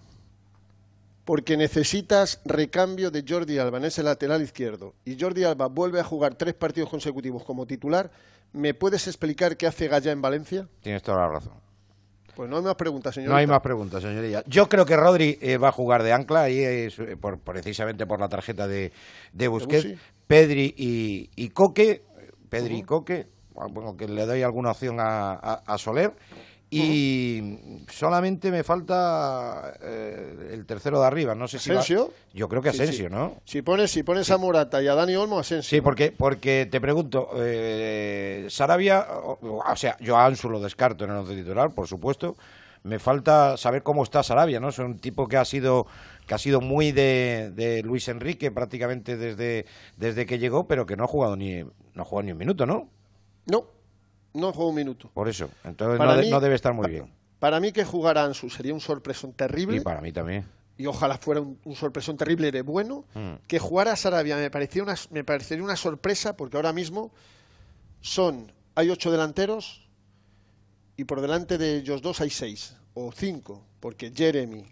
porque 1.25 1.57
necesitas 1.57 2.41
recambio 2.45 3.11
de 3.11 3.25
Jordi 3.27 3.59
Alba 3.59 3.79
en 3.79 3.87
ese 3.87 4.03
lateral 4.03 4.43
izquierdo, 4.43 4.95
y 5.05 5.19
Jordi 5.19 5.45
Alba 5.45 5.69
vuelve 5.69 6.01
a 6.01 6.05
jugar 6.05 6.35
tres 6.35 6.55
partidos 6.55 6.91
consecutivos 6.91 7.45
como 7.45 7.67
titular, 7.67 8.11
¿me 8.53 8.75
puedes 8.75 9.07
explicar 9.07 9.57
qué 9.57 9.67
hace 9.67 9.89
Gallá 9.89 10.13
en 10.13 10.21
Valencia? 10.21 10.69
tienes 10.83 11.03
toda 11.03 11.19
la 11.21 11.29
razón. 11.29 11.55
Pues 12.35 12.49
no 12.51 12.57
hay 12.59 12.63
más 12.65 12.75
preguntas, 12.75 13.15
señor. 13.15 13.31
No 13.31 13.37
hay 13.37 13.47
más 13.47 13.61
preguntas, 13.61 14.03
señoría. 14.03 14.43
Yo 14.47 14.69
creo 14.69 14.85
que 14.85 14.97
Rodri 14.97 15.39
eh, 15.41 15.57
va 15.59 15.69
a 15.69 15.73
jugar 15.73 16.03
de 16.03 16.13
ancla, 16.13 16.43
ahí 16.43 16.59
es, 16.59 16.99
eh, 16.99 17.17
por, 17.21 17.39
precisamente 17.41 18.07
por 18.07 18.21
la 18.21 18.29
tarjeta 18.29 18.67
de, 18.67 18.93
de 19.33 19.49
Busquets. 19.49 19.85
Pedri 20.27 20.75
y, 20.77 21.31
y 21.37 21.49
Coque, 21.51 22.03
Pedri 22.49 22.79
y 22.79 22.83
Coque, 22.83 23.27
bueno, 23.53 23.97
que 23.97 24.09
le 24.09 24.25
doy 24.27 24.43
alguna 24.43 24.71
opción 24.71 24.99
a, 25.01 25.33
a- 25.35 25.63
a 25.67 25.79
Soler. 25.79 26.13
Y 26.79 27.85
solamente 27.91 28.51
me 28.51 28.63
falta 28.65 29.75
eh, 29.83 30.51
el 30.53 30.67
tercero 30.67 31.01
de 31.01 31.07
arriba, 31.07 31.35
no 31.35 31.47
sé 31.49 31.59
si 31.59 31.71
va- 31.71 31.81
¿Asensio? 31.81 32.13
Yo 32.33 32.49
creo 32.49 32.63
que 32.63 32.71
Sí, 32.73 32.79
sí. 32.79 32.83
Asensio, 32.85 33.11
¿no? 33.11 33.37
Si 33.45 33.63
pones, 33.63 33.91
si 33.91 34.03
pones 34.03 34.31
a 34.31 34.39
Morata 34.39 34.83
y 34.83 34.89
a 34.89 34.95
Dani 34.95 35.15
Olmo, 35.17 35.39
Asensio. 35.39 35.69
Sí, 35.69 35.81
porque, 35.81 36.13
porque 36.13 36.67
te 36.71 36.81
pregunto, 36.81 37.31
eh, 37.37 38.47
Sarabia, 38.51 39.07
o, 39.11 39.63
o 39.67 39.77
sea, 39.77 39.97
yo 40.01 40.17
a 40.17 40.25
Ansu 40.27 40.49
lo 40.51 40.61
descarto 40.61 41.05
en 41.05 41.11
el 41.11 41.17
once 41.19 41.35
titular, 41.35 41.71
por 41.73 41.87
supuesto. 41.87 42.37
Me 42.83 42.99
falta 42.99 43.57
saber 43.57 43.83
cómo 43.83 44.03
está 44.03 44.23
Sarabia, 44.23 44.61
¿no? 44.61 44.69
Es 44.69 44.79
un 44.79 44.99
tipo 44.99 45.27
que 45.27 45.39
ha 45.39 45.45
sido 45.47 45.87
que 46.27 46.35
ha 46.35 46.39
sido 46.39 46.61
muy 46.61 46.91
de, 46.93 47.51
de 47.55 47.83
Luis 47.83 48.09
Enrique 48.09 48.51
prácticamente 48.51 49.17
desde, 49.17 49.65
desde 49.97 50.25
que 50.27 50.39
llegó, 50.39 50.67
pero 50.67 50.85
que 50.87 50.97
no 50.97 51.05
ha 51.05 51.07
jugado 51.07 51.37
ni 51.37 51.63
no 51.63 52.03
ha 52.03 52.05
jugado 52.05 52.25
ni 52.25 52.33
un 52.33 52.39
minuto, 52.39 52.67
¿no? 52.67 52.89
No, 53.47 53.65
no 54.35 54.53
juega 54.53 54.69
un 54.71 54.77
minuto. 54.77 55.11
Por 55.15 55.29
eso. 55.29 55.49
Entonces 55.65 55.99
no, 55.99 56.17
mí- 56.17 56.31
no 56.31 56.41
debe 56.41 56.55
estar 56.55 56.73
muy 56.75 56.91
bien. 56.91 57.11
Para 57.39 57.61
mí 57.61 57.73
que 57.73 57.85
jugar 57.85 58.19
a 58.19 58.25
Ansu 58.25 58.49
sería 58.51 58.73
un 58.75 58.81
sorpresón 58.81 59.33
terrible. 59.33 59.77
Y 59.77 59.81
para 59.81 60.01
mí 60.01 60.13
también. 60.13 60.47
y 60.77 60.87
ojalá 60.87 61.17
fuera 61.19 61.41
un, 61.41 61.59
un 61.65 61.75
sorpresón 61.77 62.17
terrible 62.17 62.51
de 62.51 62.63
bueno, 62.63 63.05
Mm. 63.15 63.35
que 63.47 63.59
jugara 63.59 63.93
a 63.93 63.97
Sarabia 63.97 64.37
me 64.37 64.51
parecía 64.51 64.83
una, 64.83 64.97
me 65.11 65.23
parecería 65.25 65.63
una 65.63 65.77
sorpresa 65.77 66.37
porque 66.37 66.57
ahora 66.57 66.73
mismo 66.73 67.13
son 68.01 68.51
hay 68.75 68.91
ocho 68.91 69.11
delanteros 69.13 69.87
y 70.97 71.05
por 71.05 71.21
delante 71.21 71.59
de 71.59 71.77
ellos 71.77 72.03
dos 72.03 72.21
hay 72.21 72.31
seis 72.31 72.77
o 72.95 73.13
cinco 73.13 73.65
porque 73.79 74.13
Jeremy, 74.15 74.65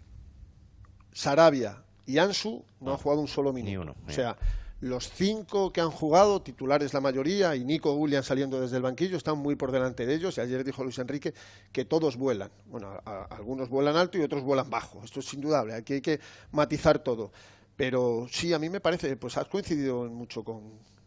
Sarabia 1.11 1.83
y 2.05 2.17
Ansu 2.17 2.65
no 2.81 2.91
han 2.91 2.97
jugado 2.97 3.21
un 3.21 3.27
solo 3.27 3.53
minuto. 3.53 3.69
Ni 3.71 3.77
uno, 3.77 3.95
o 4.07 4.11
sea, 4.11 4.35
los 4.83 5.09
cinco 5.09 5.71
que 5.71 5.79
han 5.81 5.91
jugado, 5.91 6.41
titulares 6.41 6.93
la 6.93 6.99
mayoría, 6.99 7.55
y 7.55 7.63
Nico 7.63 7.93
Williams 7.93 8.25
saliendo 8.25 8.59
desde 8.59 8.75
el 8.77 8.83
banquillo, 8.83 9.15
están 9.15 9.37
muy 9.37 9.55
por 9.55 9.71
delante 9.71 10.05
de 10.05 10.13
ellos. 10.13 10.37
Y 10.37 10.41
ayer 10.41 10.63
dijo 10.63 10.83
Luis 10.83 10.99
Enrique 10.99 11.33
que 11.71 11.85
todos 11.85 12.17
vuelan. 12.17 12.51
Bueno, 12.65 12.87
a- 12.89 13.01
a- 13.09 13.23
algunos 13.35 13.69
vuelan 13.69 13.95
alto 13.95 14.17
y 14.17 14.21
otros 14.21 14.43
vuelan 14.43 14.69
bajo. 14.69 15.01
Esto 15.03 15.21
es 15.21 15.33
indudable. 15.33 15.73
Aquí 15.73 15.93
hay 15.93 16.01
que 16.01 16.19
matizar 16.51 16.99
todo. 16.99 17.31
Pero 17.77 18.27
sí, 18.29 18.51
a 18.53 18.59
mí 18.59 18.69
me 18.69 18.81
parece, 18.81 19.15
pues 19.15 19.37
has 19.37 19.47
coincidido 19.47 20.03
mucho 20.09 20.43
con, 20.43 20.61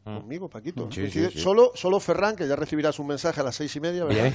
conmigo, 0.04 0.48
Paquito. 0.48 0.86
Mm. 0.86 0.92
Sí, 0.92 1.00
Coincide- 1.02 1.26
sí, 1.30 1.32
sí. 1.34 1.40
Solo, 1.40 1.72
solo 1.74 2.00
Ferran, 2.00 2.34
que 2.34 2.48
ya 2.48 2.56
recibirás 2.56 2.98
un 2.98 3.08
mensaje 3.08 3.40
a 3.40 3.44
las 3.44 3.56
seis 3.56 3.74
y 3.76 3.80
media, 3.80 4.04
¿verdad? 4.04 4.32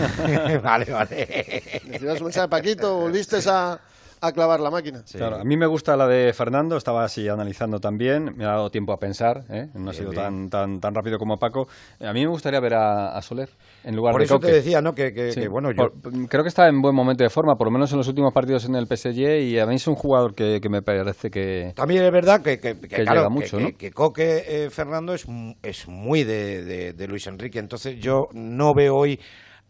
Bien. 0.47 0.61
vale, 0.63 0.85
vale. 0.91 1.81
Recibirás 1.87 2.19
un 2.19 2.25
mensaje, 2.25 2.47
Paquito, 2.47 2.97
volviste 2.97 3.37
a, 3.47 3.79
a 4.21 4.31
clavar 4.31 4.59
la 4.59 4.69
máquina. 4.69 5.03
Claro, 5.11 5.37
a 5.37 5.43
mí 5.43 5.57
me 5.57 5.65
gusta 5.65 5.97
la 5.97 6.07
de 6.07 6.31
Fernando, 6.33 6.77
estaba 6.77 7.03
así 7.03 7.27
analizando 7.27 7.79
también, 7.79 8.35
me 8.37 8.45
ha 8.45 8.49
dado 8.49 8.69
tiempo 8.69 8.93
a 8.93 8.97
pensar, 8.97 9.43
¿eh? 9.49 9.67
no 9.73 9.89
ha 9.89 9.93
sido 9.93 10.11
bien. 10.11 10.21
tan, 10.23 10.49
tan, 10.49 10.79
tan 10.79 10.93
rápido 10.93 11.17
como 11.17 11.37
Paco. 11.37 11.67
A 11.99 12.13
mí 12.13 12.21
me 12.21 12.27
gustaría 12.27 12.59
ver 12.59 12.75
a, 12.75 13.17
a 13.17 13.21
Soler 13.21 13.49
en 13.83 13.95
lugar 13.95 14.11
Por 14.13 14.21
de 14.21 14.25
eso 14.25 14.35
Coque. 14.35 14.47
te 14.47 14.53
decía, 14.53 14.81
¿no? 14.81 14.93
Que, 14.93 15.11
que- 15.11 15.31
Sí, 15.31 15.41
que, 15.41 15.47
bueno, 15.47 15.69
yo... 15.71 15.89
por- 15.89 16.27
creo 16.29 16.43
que 16.43 16.49
está 16.49 16.67
en 16.67 16.81
buen 16.81 16.95
momento 16.95 17.23
de 17.23 17.29
forma, 17.29 17.55
por 17.55 17.67
lo 17.67 17.71
menos 17.71 17.91
en 17.91 17.97
los 17.97 18.07
últimos 18.07 18.31
partidos 18.33 18.65
en 18.65 18.75
el 18.75 18.85
PSG, 18.85 19.41
y 19.41 19.57
a 19.59 19.65
mí 19.65 19.75
es 19.75 19.87
un 19.87 19.95
jugador 19.95 20.35
que, 20.35 20.59
que 20.61 20.69
me 20.69 20.81
parece 20.81 21.29
que... 21.29 21.73
También 21.75 22.03
es 22.03 22.11
verdad 22.11 22.41
que, 22.41 22.59
que, 22.59 22.75
que, 22.79 22.87
Que 22.87 23.03
claro, 23.03 23.21
llega 23.21 23.29
mucho, 23.29 23.57
que, 23.57 23.63
¿no? 23.63 23.69
que 23.77 23.91
Coque 23.91 24.43
eh, 24.47 24.69
Fernando 24.69 25.13
es, 25.13 25.27
mu- 25.27 25.55
es 25.63 25.87
muy 25.87 26.23
de, 26.23 26.63
de- 26.63 26.93
de 26.93 27.07
Luis 27.07 27.25
Enrique. 27.27 27.57
Entonces 27.59 27.99
yo 27.99 28.25
no 28.33 28.73
veo 28.75 28.95
hoy 28.95 29.19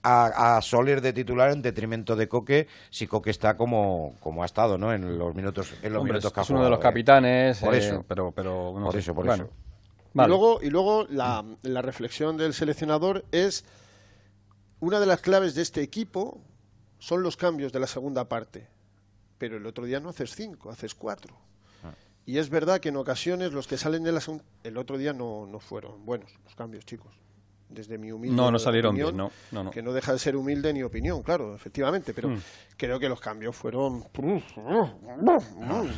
a, 0.03 0.57
a 0.57 0.61
Soler 0.61 1.01
de 1.01 1.13
titular 1.13 1.51
en 1.51 1.61
detrimento 1.61 2.15
de 2.15 2.27
Coque 2.27 2.67
si 2.89 3.07
Coque 3.07 3.29
está 3.29 3.55
como, 3.57 4.15
como 4.19 4.43
ha 4.43 4.45
estado 4.45 4.77
¿no? 4.77 4.93
en 4.93 5.17
los 5.17 5.35
minutos 5.35 5.73
en 5.81 5.93
los 5.93 6.01
Hombre, 6.01 6.13
minutos 6.13 6.29
es, 6.29 6.33
que 6.33 6.39
ha 6.39 6.43
es 6.43 6.49
uno 6.49 6.63
de 6.63 6.69
los 6.69 6.79
¿eh? 6.79 6.81
capitanes, 6.81 7.59
Por 7.59 7.75
eh, 7.75 7.77
eso. 7.79 8.05
pero, 8.07 8.31
pero 8.31 8.73
no 8.79 8.85
Por 8.85 8.93
sé. 8.93 8.99
eso, 8.99 9.13
por 9.15 9.25
Bueno, 9.25 9.45
eso. 9.45 9.53
vale. 10.13 10.27
Y 10.27 10.29
luego, 10.29 10.59
y 10.63 10.69
luego 10.69 11.05
la, 11.09 11.45
la 11.63 11.81
reflexión 11.81 12.37
del 12.37 12.53
seleccionador 12.53 13.25
es 13.31 13.65
una 14.79 14.99
de 14.99 15.05
las 15.05 15.21
claves 15.21 15.53
de 15.55 15.61
este 15.61 15.81
equipo 15.81 16.41
son 16.99 17.23
los 17.23 17.37
cambios 17.37 17.71
de 17.71 17.79
la 17.79 17.87
segunda 17.87 18.27
parte. 18.29 18.67
Pero 19.37 19.57
el 19.57 19.65
otro 19.65 19.85
día 19.85 19.99
no 19.99 20.09
haces 20.09 20.35
cinco, 20.35 20.69
haces 20.69 20.93
cuatro. 20.95 21.35
Ah. 21.83 21.93
Y 22.25 22.37
es 22.37 22.49
verdad 22.49 22.79
que 22.79 22.89
en 22.89 22.97
ocasiones 22.97 23.53
los 23.53 23.67
que 23.67 23.77
salen 23.77 24.03
de 24.03 24.11
la 24.11 24.21
segunda... 24.21 24.43
El 24.63 24.77
otro 24.77 24.97
día 24.97 25.13
no, 25.13 25.45
no 25.47 25.59
fueron 25.59 26.05
buenos 26.05 26.31
los 26.43 26.55
cambios, 26.55 26.85
chicos. 26.85 27.13
Desde 27.73 27.97
mi 27.97 28.11
humilde 28.11 28.35
No, 28.35 28.51
no 28.51 28.59
salieron 28.59 28.89
opinión, 28.89 29.07
bien, 29.11 29.17
no, 29.17 29.31
no, 29.51 29.63
no. 29.63 29.71
Que 29.71 29.81
no 29.81 29.93
deja 29.93 30.11
de 30.11 30.19
ser 30.19 30.35
humilde 30.35 30.73
ni 30.73 30.83
opinión, 30.83 31.23
claro, 31.23 31.55
efectivamente. 31.55 32.13
Pero 32.13 32.29
Hmm. 32.29 32.39
creo 32.75 32.99
que 32.99 33.07
los 33.07 33.21
cambios 33.21 33.55
fueron... 33.55 34.03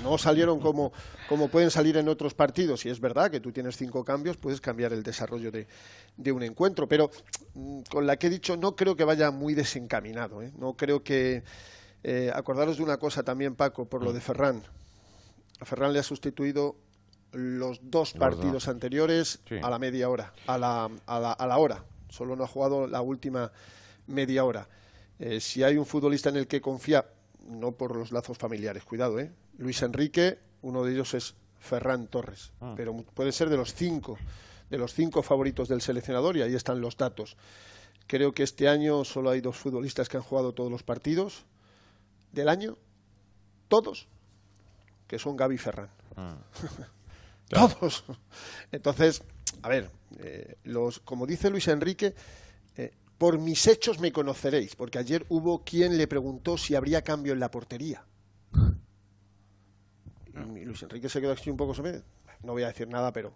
No 0.03 0.17
salieron 0.17 0.59
como, 0.59 0.91
como 1.27 1.47
pueden 1.49 1.71
salir 1.71 1.97
en 1.97 2.07
otros 2.09 2.33
partidos. 2.33 2.85
Y 2.85 2.89
es 2.89 2.99
verdad 2.99 3.31
que 3.31 3.39
tú 3.39 3.51
tienes 3.51 3.77
cinco 3.77 4.03
cambios, 4.03 4.37
puedes 4.37 4.61
cambiar 4.61 4.93
el 4.93 5.03
desarrollo 5.03 5.51
de, 5.51 5.67
de 6.17 6.31
un 6.31 6.43
encuentro. 6.43 6.87
Pero 6.87 7.09
mm, 7.55 7.81
con 7.89 8.05
la 8.05 8.17
que 8.17 8.27
he 8.27 8.29
dicho, 8.29 8.55
no 8.57 8.75
creo 8.75 8.95
que 8.95 9.03
vaya 9.03 9.31
muy 9.31 9.53
desencaminado. 9.53 10.41
¿eh? 10.41 10.51
No 10.57 10.73
creo 10.73 11.03
que... 11.03 11.43
eh, 12.03 12.31
acordaros 12.35 12.77
de 12.77 12.83
una 12.83 12.97
cosa 12.97 13.23
también, 13.23 13.55
Paco, 13.55 13.85
por 13.85 14.03
lo 14.03 14.11
Hmm. 14.11 14.15
de 14.15 14.21
Ferran. 14.21 14.63
A 15.59 15.65
Ferran 15.65 15.93
le 15.93 15.99
ha 15.99 16.03
sustituido 16.03 16.75
los 17.33 17.79
dos 17.83 18.13
Los 18.13 18.19
partidos 18.19 18.53
dos. 18.53 18.67
anteriores 18.67 19.39
Sí. 19.47 19.55
a 19.61 19.69
la 19.69 19.79
media 19.79 20.09
hora, 20.09 20.33
a 20.47 20.57
la, 20.57 20.89
a 21.05 21.19
la, 21.19 21.31
a 21.33 21.47
la 21.47 21.57
hora. 21.57 21.83
Solo 22.09 22.35
no 22.35 22.43
ha 22.43 22.47
jugado 22.47 22.87
la 22.87 23.01
última 23.01 23.51
media 24.07 24.45
hora. 24.45 24.67
Eh, 25.19 25.39
si 25.39 25.63
hay 25.63 25.77
un 25.77 25.85
futbolista 25.85 26.29
en 26.29 26.37
el 26.37 26.47
que 26.47 26.61
confía, 26.61 27.05
no 27.47 27.71
por 27.71 27.95
los 27.95 28.11
lazos 28.11 28.37
familiares, 28.37 28.83
cuidado, 28.83 29.19
¿eh? 29.19 29.31
Luis 29.57 29.81
Enrique, 29.81 30.39
uno 30.61 30.83
de 30.83 30.93
ellos 30.93 31.13
es 31.13 31.35
Ferran 31.59 32.07
Torres, 32.07 32.51
Ah. 32.61 32.73
pero 32.75 32.95
puede 33.13 33.31
ser 33.31 33.49
de 33.49 33.57
los 33.57 33.73
cinco, 33.73 34.17
de 34.69 34.77
los 34.77 34.93
cinco 34.93 35.21
favoritos 35.23 35.67
del 35.69 35.81
seleccionador 35.81 36.37
y 36.37 36.41
ahí 36.41 36.55
están 36.55 36.81
los 36.81 36.97
datos. 36.97 37.37
Creo 38.07 38.33
que 38.33 38.43
este 38.43 38.67
año 38.67 39.05
solo 39.05 39.29
hay 39.29 39.39
dos 39.41 39.57
futbolistas 39.57 40.09
que 40.09 40.17
han 40.17 40.23
jugado 40.23 40.53
todos 40.53 40.69
los 40.71 40.83
partidos 40.83 41.45
del 42.31 42.49
año, 42.49 42.77
todos, 43.69 44.07
que 45.07 45.17
son 45.19 45.37
Gaby 45.37 45.55
y 45.55 45.57
Todos. 47.53 48.03
Entonces, 48.71 49.23
a 49.61 49.69
ver, 49.69 49.89
eh, 50.19 50.55
los, 50.63 50.99
como 50.99 51.25
dice 51.25 51.49
Luis 51.49 51.67
Enrique, 51.67 52.13
eh, 52.77 52.91
por 53.17 53.39
mis 53.39 53.67
hechos 53.67 53.99
me 53.99 54.11
conoceréis, 54.11 54.75
porque 54.75 54.99
ayer 54.99 55.25
hubo 55.29 55.63
quien 55.63 55.97
le 55.97 56.07
preguntó 56.07 56.57
si 56.57 56.75
habría 56.75 57.01
cambio 57.01 57.33
en 57.33 57.39
la 57.39 57.51
portería. 57.51 58.05
Luis 60.33 60.81
Enrique 60.83 61.09
se 61.09 61.21
quedó 61.21 61.33
así 61.33 61.49
un 61.49 61.57
poco 61.57 61.73
sobre. 61.73 62.01
No 62.43 62.53
voy 62.53 62.63
a 62.63 62.67
decir 62.67 62.87
nada, 62.87 63.13
pero 63.13 63.35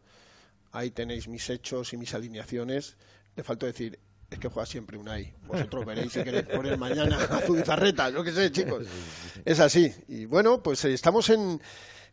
ahí 0.71 0.91
tenéis 0.91 1.27
mis 1.27 1.49
hechos 1.49 1.93
y 1.93 1.97
mis 1.97 2.13
alineaciones. 2.13 2.97
Le 3.35 3.43
faltó 3.43 3.65
decir, 3.65 3.99
es 4.29 4.39
que 4.39 4.49
juega 4.49 4.65
siempre 4.65 4.97
Unai. 4.97 5.33
Vosotros 5.47 5.85
veréis 5.85 6.11
si 6.11 6.23
queréis 6.23 6.47
poner 6.47 6.77
mañana 6.77 7.17
a 7.17 7.39
Zubizarreta, 7.39 8.09
yo 8.09 8.23
qué 8.23 8.31
sé, 8.31 8.51
chicos. 8.51 8.85
Es 9.45 9.59
así. 9.59 9.93
Y 10.07 10.25
bueno, 10.25 10.61
pues 10.61 10.83
eh, 10.85 10.93
estamos 10.93 11.29
en, 11.29 11.61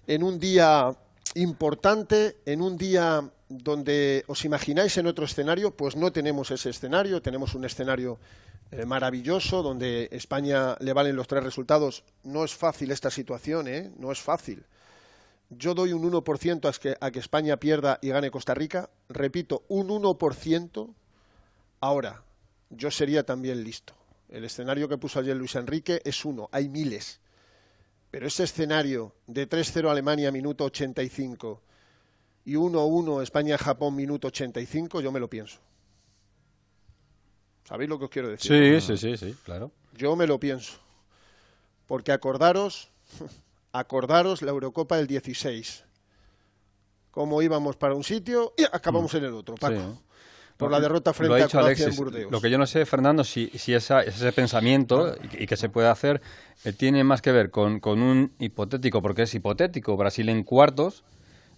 en 0.06 0.22
un 0.22 0.38
día 0.38 0.96
importante, 1.34 2.36
en 2.46 2.60
un 2.60 2.76
día 2.76 3.30
donde 3.48 4.24
os 4.26 4.44
imagináis 4.44 4.96
en 4.98 5.06
otro 5.06 5.24
escenario, 5.24 5.76
pues 5.76 5.96
no 5.96 6.12
tenemos 6.12 6.50
ese 6.50 6.70
escenario, 6.70 7.22
tenemos 7.22 7.54
un 7.54 7.64
escenario 7.64 8.18
eh, 8.70 8.86
maravilloso 8.86 9.62
donde 9.62 10.08
España 10.12 10.76
le 10.80 10.92
valen 10.92 11.16
los 11.16 11.28
tres 11.28 11.44
resultados. 11.44 12.04
No 12.22 12.44
es 12.44 12.54
fácil 12.54 12.90
esta 12.90 13.10
situación, 13.10 13.68
¿eh? 13.68 13.92
No 13.98 14.10
es 14.10 14.20
fácil. 14.20 14.64
Yo 15.50 15.74
doy 15.74 15.92
un 15.92 16.10
1% 16.10 16.68
a 16.68 16.78
que, 16.80 16.96
a 17.00 17.10
que 17.10 17.18
España 17.18 17.58
pierda 17.58 17.98
y 18.00 18.08
gane 18.08 18.30
Costa 18.30 18.54
Rica. 18.54 18.90
Repito, 19.08 19.64
un 19.68 19.88
1%. 19.88 20.94
Ahora, 21.80 22.22
yo 22.70 22.90
sería 22.90 23.24
también 23.24 23.62
listo. 23.62 23.94
El 24.28 24.44
escenario 24.44 24.88
que 24.88 24.98
puso 24.98 25.20
ayer 25.20 25.36
Luis 25.36 25.54
Enrique 25.54 26.00
es 26.04 26.24
uno, 26.24 26.48
hay 26.50 26.68
miles. 26.68 27.20
Pero 28.14 28.28
ese 28.28 28.44
escenario 28.44 29.12
de 29.26 29.48
3-0 29.48 29.90
Alemania 29.90 30.30
minuto 30.30 30.62
85 30.62 31.60
y 32.44 32.54
1-1 32.54 33.24
España-Japón 33.24 33.96
minuto 33.96 34.28
85, 34.28 35.00
yo 35.00 35.10
me 35.10 35.18
lo 35.18 35.28
pienso. 35.28 35.58
¿Sabéis 37.64 37.90
lo 37.90 37.98
que 37.98 38.04
os 38.04 38.10
quiero 38.12 38.28
decir? 38.28 38.80
Sí, 38.80 38.96
sí, 38.96 38.96
sí, 38.96 39.16
sí, 39.16 39.36
claro. 39.42 39.72
Yo 39.96 40.14
me 40.14 40.28
lo 40.28 40.38
pienso. 40.38 40.78
Porque 41.88 42.12
acordaros, 42.12 42.88
acordaros 43.72 44.42
la 44.42 44.52
Eurocopa 44.52 44.96
del 44.96 45.08
16. 45.08 45.82
Cómo 47.10 47.42
íbamos 47.42 47.74
para 47.74 47.94
un 47.94 48.04
sitio 48.04 48.54
y 48.56 48.62
acabamos 48.62 49.12
en 49.14 49.24
el 49.24 49.34
otro, 49.34 49.56
Paco. 49.56 49.74
Sí. 49.74 50.03
Por 50.56 50.70
la 50.70 50.78
derrota 50.80 51.10
Lo 51.10 51.14
frente 51.14 51.34
a 51.34 51.48
Croacia 51.48 51.60
Alexis. 51.60 51.86
en 51.88 51.96
Burdeos. 51.96 52.30
Lo 52.32 52.40
que 52.40 52.48
yo 52.50 52.58
no 52.58 52.66
sé, 52.66 52.86
Fernando, 52.86 53.24
si, 53.24 53.48
si 53.54 53.74
esa- 53.74 54.02
ese 54.02 54.30
pensamiento 54.32 55.16
y, 55.38 55.44
y 55.44 55.46
que 55.46 55.56
se 55.56 55.68
puede 55.68 55.88
hacer 55.88 56.20
eh, 56.64 56.72
tiene 56.72 57.02
más 57.04 57.20
que 57.22 57.32
ver 57.32 57.50
con, 57.50 57.80
con 57.80 58.00
un 58.02 58.32
hipotético, 58.38 59.02
porque 59.02 59.22
es 59.22 59.34
hipotético, 59.34 59.96
Brasil 59.96 60.28
en 60.28 60.44
cuartos. 60.44 61.04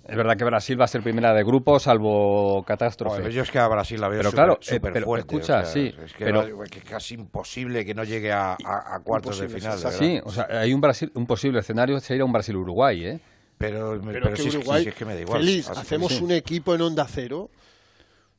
Es 0.08 0.16
verdad 0.16 0.36
que 0.36 0.44
Brasil 0.44 0.80
va 0.80 0.84
a 0.84 0.88
ser 0.88 1.02
primera 1.02 1.34
de 1.34 1.42
grupo, 1.42 1.80
salvo 1.80 2.62
catástrofe. 2.64 3.18
Joder, 3.18 3.32
yo 3.32 3.42
es 3.42 3.50
que 3.50 3.58
a 3.58 3.66
Brasil 3.66 4.00
la 4.00 4.08
veo 4.08 4.18
Pero 4.20 4.30
súper 4.30 4.44
claro, 4.44 4.52
eh, 4.54 4.58
súper 4.64 4.92
pero 4.92 5.04
fuerte. 5.06 5.34
escucha, 5.34 5.58
o 5.60 5.64
sea, 5.64 5.72
sí, 5.72 5.92
es 6.04 6.12
que, 6.12 6.24
pero- 6.24 6.62
es 6.64 6.84
casi 6.84 7.14
imposible 7.16 7.84
que 7.84 7.92
no 7.92 8.04
llegue 8.04 8.30
a, 8.32 8.52
a- 8.64 8.94
a 8.94 9.00
cuartos 9.00 9.38
de 9.40 9.48
final. 9.48 9.80
de 9.82 9.90
Sí, 9.90 10.20
o 10.24 10.30
sea, 10.30 10.46
hay 10.52 10.72
un, 10.72 10.80
Brasil, 10.80 11.10
un 11.14 11.26
posible 11.26 11.58
escenario 11.58 11.98
sería 12.00 12.24
un 12.24 12.32
Brasil-Uruguay, 12.32 13.04
¿eh? 13.04 13.20
Pero, 13.58 14.00
Pero, 14.00 14.30
que 14.30 14.36
si 14.36 14.48
es 14.48 14.54
que- 14.54 14.58
Uruguay, 14.60 14.82
si 14.84 14.88
es 14.90 14.94
que 14.94 15.04
me 15.04 15.14
da 15.14 15.20
igual. 15.22 15.40
feliz, 15.40 15.68
hacemos 15.70 16.12
sí. 16.12 16.22
un 16.22 16.30
equipo 16.30 16.74
en 16.74 16.82
onda 16.82 17.06
cero. 17.10 17.50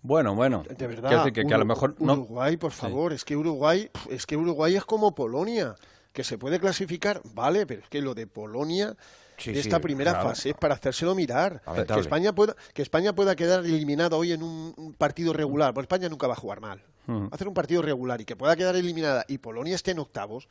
Bueno, 0.08 0.36
bueno. 0.36 0.64
De 0.68 0.88
verdad. 0.88 1.10
Decir 1.10 1.34
que, 1.34 1.46
que 1.46 1.54
a 1.54 1.58
lo 1.58 1.66
mejor 1.66 1.96
no. 2.00 2.14
Uruguay, 2.14 2.56
por 2.56 2.72
favor, 2.72 3.12
es 3.12 3.26
que 3.26 3.36
Uruguay, 3.36 3.90
es 4.10 4.26
que 4.26 4.38
Uruguay 4.38 4.76
es 4.76 4.86
como 4.86 5.14
Polonia, 5.14 5.76
que 6.14 6.24
se 6.24 6.38
puede 6.38 6.60
clasificar, 6.60 7.22
vale, 7.34 7.66
pero 7.66 7.82
es 7.82 7.90
que 7.90 8.02
lo 8.02 8.16
de 8.16 8.26
Polonia 8.26 8.96
Sí, 9.38 9.52
de 9.52 9.62
sí, 9.62 9.68
esta 9.68 9.80
primera 9.80 10.14
claro. 10.14 10.30
fase 10.30 10.50
es 10.50 10.56
para 10.56 10.74
hacérselo 10.74 11.14
mirar. 11.14 11.62
Que. 11.86 12.00
España 12.00 12.34
pueda 12.34 12.56
que 12.74 12.82
España 12.82 13.14
pueda 13.14 13.36
quedar 13.36 13.64
eliminada 13.64 14.16
hoy 14.18 14.32
en 14.32 14.42
un, 14.42 14.74
un 14.78 14.94
partido 14.94 15.32
regular, 15.32 15.74
porque 15.74 15.84
España 15.84 16.10
nunca 16.10 16.26
va 16.26 16.34
a 16.34 16.38
jugar 16.38 16.60
mal. 16.60 16.82
Mm. 17.06 17.24
Va 17.26 17.30
a 17.32 17.36
hacer 17.36 17.48
un 17.48 17.54
partido 17.54 17.82
regular 17.82 18.20
y 18.20 18.26
que 18.26 18.36
pueda 18.36 18.56
quedar 18.56 18.76
eliminada 18.76 19.26
y 19.28 19.38
Polonia 19.38 19.76
esté 19.76 19.92
en 19.92 20.00
octavos, 20.00 20.48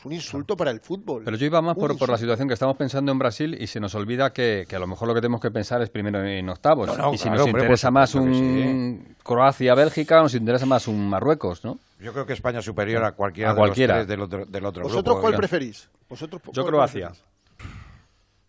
es 0.00 0.06
un 0.06 0.12
insulto 0.12 0.56
para 0.56 0.70
el 0.70 0.80
fútbol. 0.80 1.22
Pero 1.24 1.36
yo 1.36 1.44
iba 1.46 1.60
más 1.60 1.76
por, 1.76 1.96
por 1.98 2.08
la 2.08 2.16
situación 2.16 2.48
que 2.48 2.54
estamos 2.54 2.76
pensando 2.76 3.12
en 3.12 3.18
Brasil 3.18 3.56
y 3.60 3.66
se 3.66 3.80
nos 3.80 3.94
olvida 3.94 4.32
que, 4.32 4.64
que 4.68 4.74
a 4.76 4.78
lo 4.78 4.86
mejor 4.86 5.06
lo 5.08 5.14
que 5.14 5.20
tenemos 5.20 5.40
que 5.40 5.50
pensar 5.50 5.82
es 5.82 5.90
primero 5.90 6.24
en 6.24 6.48
octavos. 6.48 6.86
No, 6.86 6.96
no, 6.96 7.14
y 7.14 7.18
si 7.18 7.24
claro, 7.24 7.38
nos 7.38 7.46
hombre, 7.46 7.62
interesa 7.62 7.90
más 7.90 8.14
un 8.14 9.14
Croacia-Bélgica, 9.22 10.22
nos 10.22 10.34
interesa 10.34 10.64
más 10.66 10.88
un 10.88 11.08
Marruecos, 11.08 11.64
¿no? 11.64 11.78
Yo 12.00 12.12
creo 12.12 12.24
que 12.24 12.32
España 12.32 12.60
es 12.60 12.64
superior 12.64 13.04
a 13.04 13.12
cualquiera 13.12 13.50
A 13.50 13.54
cualquiera. 13.54 14.04
de 14.04 14.16
los 14.16 14.28
tres 14.28 14.40
del 14.40 14.42
otro, 14.42 14.50
del 14.50 14.64
otro 14.66 14.82
¿Vosotros 14.84 15.04
grupo. 15.16 15.20
cuál 15.20 15.34
preferís? 15.36 15.88
¿Vosotros 16.08 16.40
Yo 16.52 16.62
cuál 16.62 16.66
Croacia. 16.74 17.08
preferís? 17.08 17.24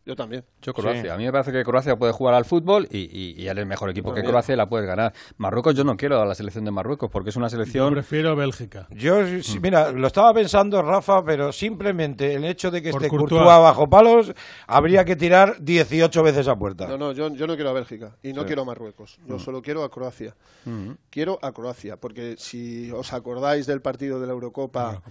Yo 0.03 0.15
también. 0.15 0.43
Yo 0.63 0.73
Croacia. 0.73 1.01
Sí. 1.03 1.09
A 1.09 1.15
mí 1.17 1.25
me 1.25 1.31
parece 1.31 1.51
que 1.51 1.63
Croacia 1.63 1.95
puede 1.95 2.11
jugar 2.11 2.33
al 2.33 2.43
fútbol 2.45 2.87
y, 2.89 2.99
y, 2.99 3.39
y 3.39 3.47
es 3.47 3.55
el 3.55 3.65
mejor 3.67 3.89
equipo 3.91 4.13
que. 4.13 4.23
Croacia 4.23 4.55
la 4.55 4.67
puedes 4.67 4.87
ganar. 4.87 5.13
Marruecos 5.37 5.75
yo 5.75 5.83
no 5.83 5.95
quiero 5.95 6.19
a 6.19 6.25
la 6.25 6.33
selección 6.33 6.65
de 6.65 6.71
Marruecos 6.71 7.09
porque 7.11 7.29
es 7.29 7.35
una 7.35 7.45
Yo 7.47 7.51
selección... 7.51 7.93
prefiero 7.93 8.35
Bélgica. 8.35 8.87
Yo, 8.89 9.23
sí, 9.43 9.59
mira, 9.59 9.91
lo 9.91 10.07
estaba 10.07 10.33
pensando, 10.33 10.81
Rafa, 10.81 11.23
pero 11.23 11.51
simplemente 11.51 12.33
el 12.33 12.45
hecho 12.45 12.71
de 12.71 12.81
que 12.81 12.89
Por 12.91 13.01
esté 13.03 13.09
Courtois. 13.09 13.41
Courtois 13.41 13.59
bajo 13.61 13.87
palos, 13.89 14.33
habría 14.67 15.05
que 15.05 15.15
tirar 15.15 15.57
18 15.61 16.23
veces 16.23 16.47
a 16.47 16.55
puerta. 16.55 16.87
No, 16.87 16.97
no, 16.97 17.11
yo, 17.11 17.29
yo 17.35 17.45
no 17.45 17.53
quiero 17.55 17.69
a 17.69 17.73
Bélgica 17.73 18.15
y 18.23 18.33
no 18.33 18.41
Sí. 18.41 18.47
quiero 18.47 18.63
a 18.63 18.65
Marruecos. 18.65 19.19
Yo 19.27 19.35
Mm. 19.35 19.39
solo 19.39 19.61
quiero 19.61 19.83
a 19.83 19.89
Croacia. 19.91 20.35
Mm. 20.65 20.91
Quiero 21.11 21.37
a 21.43 21.51
Croacia, 21.51 21.97
porque 21.97 22.35
si 22.39 22.89
os 22.91 23.13
acordáis 23.13 23.67
del 23.67 23.81
partido 23.81 24.19
de 24.19 24.25
la 24.25 24.33
Eurocopa 24.33 25.03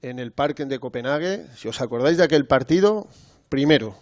en 0.00 0.18
el 0.18 0.32
Parque 0.32 0.64
de 0.64 0.78
Copenhague, 0.78 1.44
si 1.56 1.68
os 1.68 1.80
acordáis 1.82 2.16
de 2.16 2.24
aquel 2.24 2.46
partido, 2.46 3.06
primero, 3.50 3.94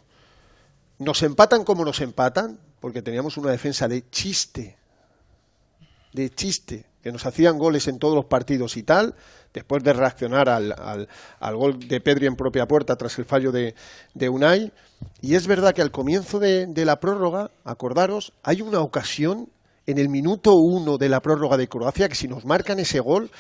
nos 0.98 1.22
empatan 1.22 1.64
como 1.64 1.84
nos 1.84 2.00
empatan, 2.00 2.58
porque 2.80 3.02
teníamos 3.02 3.36
una 3.36 3.50
defensa 3.50 3.88
de 3.88 4.08
chiste, 4.10 4.76
de 6.12 6.30
chiste, 6.30 6.86
que 7.02 7.12
nos 7.12 7.26
hacían 7.26 7.58
goles 7.58 7.86
en 7.88 7.98
todos 7.98 8.14
los 8.14 8.26
partidos 8.26 8.76
y 8.76 8.82
tal, 8.82 9.14
después 9.54 9.82
de 9.82 9.92
reaccionar 9.92 10.48
al, 10.48 11.08
gol 11.54 11.78
de 11.78 12.00
Pedri 12.00 12.26
en 12.26 12.34
propia 12.34 12.66
puerta 12.66 12.96
tras 12.96 13.18
el 13.18 13.24
fallo 13.24 13.52
de, 13.52 13.74
de 14.14 14.28
Unai. 14.28 14.72
Y 15.20 15.34
es 15.34 15.46
verdad 15.46 15.74
que 15.74 15.82
al 15.82 15.90
comienzo 15.90 16.38
de, 16.38 16.66
de 16.66 16.84
la 16.84 16.98
prórroga, 16.98 17.50
acordaros, 17.64 18.32
hay 18.42 18.62
una 18.62 18.80
ocasión 18.80 19.48
en 19.86 19.98
el 19.98 20.08
minuto 20.08 20.54
uno 20.54 20.98
de 20.98 21.08
la 21.08 21.20
prórroga 21.20 21.56
de 21.56 21.68
Croacia 21.68 22.08
que 22.08 22.14
si 22.14 22.28
nos 22.28 22.44
marcan 22.44 22.78
ese 22.78 23.00
gol, 23.00 23.30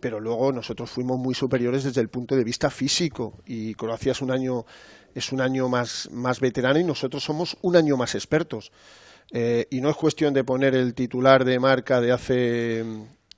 pero 0.00 0.20
luego 0.20 0.52
nosotros 0.52 0.90
fuimos 0.90 1.18
muy 1.18 1.34
superiores 1.34 1.84
desde 1.84 2.00
el 2.00 2.08
punto 2.08 2.36
de 2.36 2.44
vista 2.44 2.70
físico 2.70 3.34
y 3.46 3.74
Croacia 3.74 4.12
es 4.12 4.22
un 4.22 4.30
año 4.30 4.64
es 5.18 5.32
un 5.32 5.40
año 5.40 5.68
más 5.68 6.08
más 6.12 6.40
veterano 6.40 6.78
y 6.78 6.84
nosotros 6.84 7.24
somos 7.24 7.56
un 7.62 7.76
año 7.76 7.96
más 7.96 8.14
expertos 8.14 8.70
Eh, 9.32 9.66
y 9.70 9.80
no 9.80 9.90
es 9.90 9.96
cuestión 9.96 10.32
de 10.34 10.44
poner 10.44 10.74
el 10.76 10.94
titular 10.94 11.44
de 11.44 11.58
marca 11.58 12.00
de 12.00 12.12
hace 12.12 12.84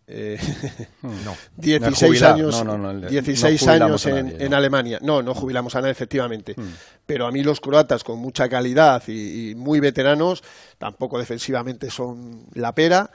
eh, 0.06 0.38
No. 1.02 1.34
16 1.56 1.96
Jubilar. 2.10 2.34
años, 2.34 2.64
No, 2.64 2.76
no, 2.76 2.78
no, 2.78 2.90
el 2.90 3.00
de- 3.02 3.08
16 3.08 3.62
no 3.62 3.66
jubilamos 3.72 4.06
años 4.06 4.18
en, 4.18 4.26
nadie, 4.32 4.46
en. 4.46 4.54
Alemania. 4.54 4.98
No, 5.02 5.22
no 5.22 5.34
jubilamos 5.34 5.74
a 5.76 5.80
nadie, 5.80 5.92
efectivamente. 5.92 6.54
Hmm. 6.56 6.72
Pero 7.06 7.26
a 7.26 7.30
mí 7.32 7.42
los 7.42 7.60
croatas 7.60 8.04
con 8.04 8.18
mucha 8.18 8.48
calidad 8.48 9.02
y, 9.06 9.50
y 9.50 9.54
muy 9.54 9.80
veteranos, 9.80 10.42
tampoco 10.78 11.18
defensivamente 11.18 11.90
son 11.90 12.44
la 12.54 12.74
pera. 12.74 13.10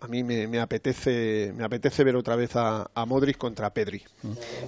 A 0.00 0.08
mí 0.08 0.22
me, 0.22 0.46
me 0.46 0.60
apetece 0.60 1.52
me 1.56 1.64
apetece 1.64 2.04
ver 2.04 2.16
otra 2.16 2.36
vez 2.36 2.54
a, 2.54 2.86
a 2.94 3.06
Modric 3.06 3.38
contra 3.38 3.70
Pedri. 3.70 4.02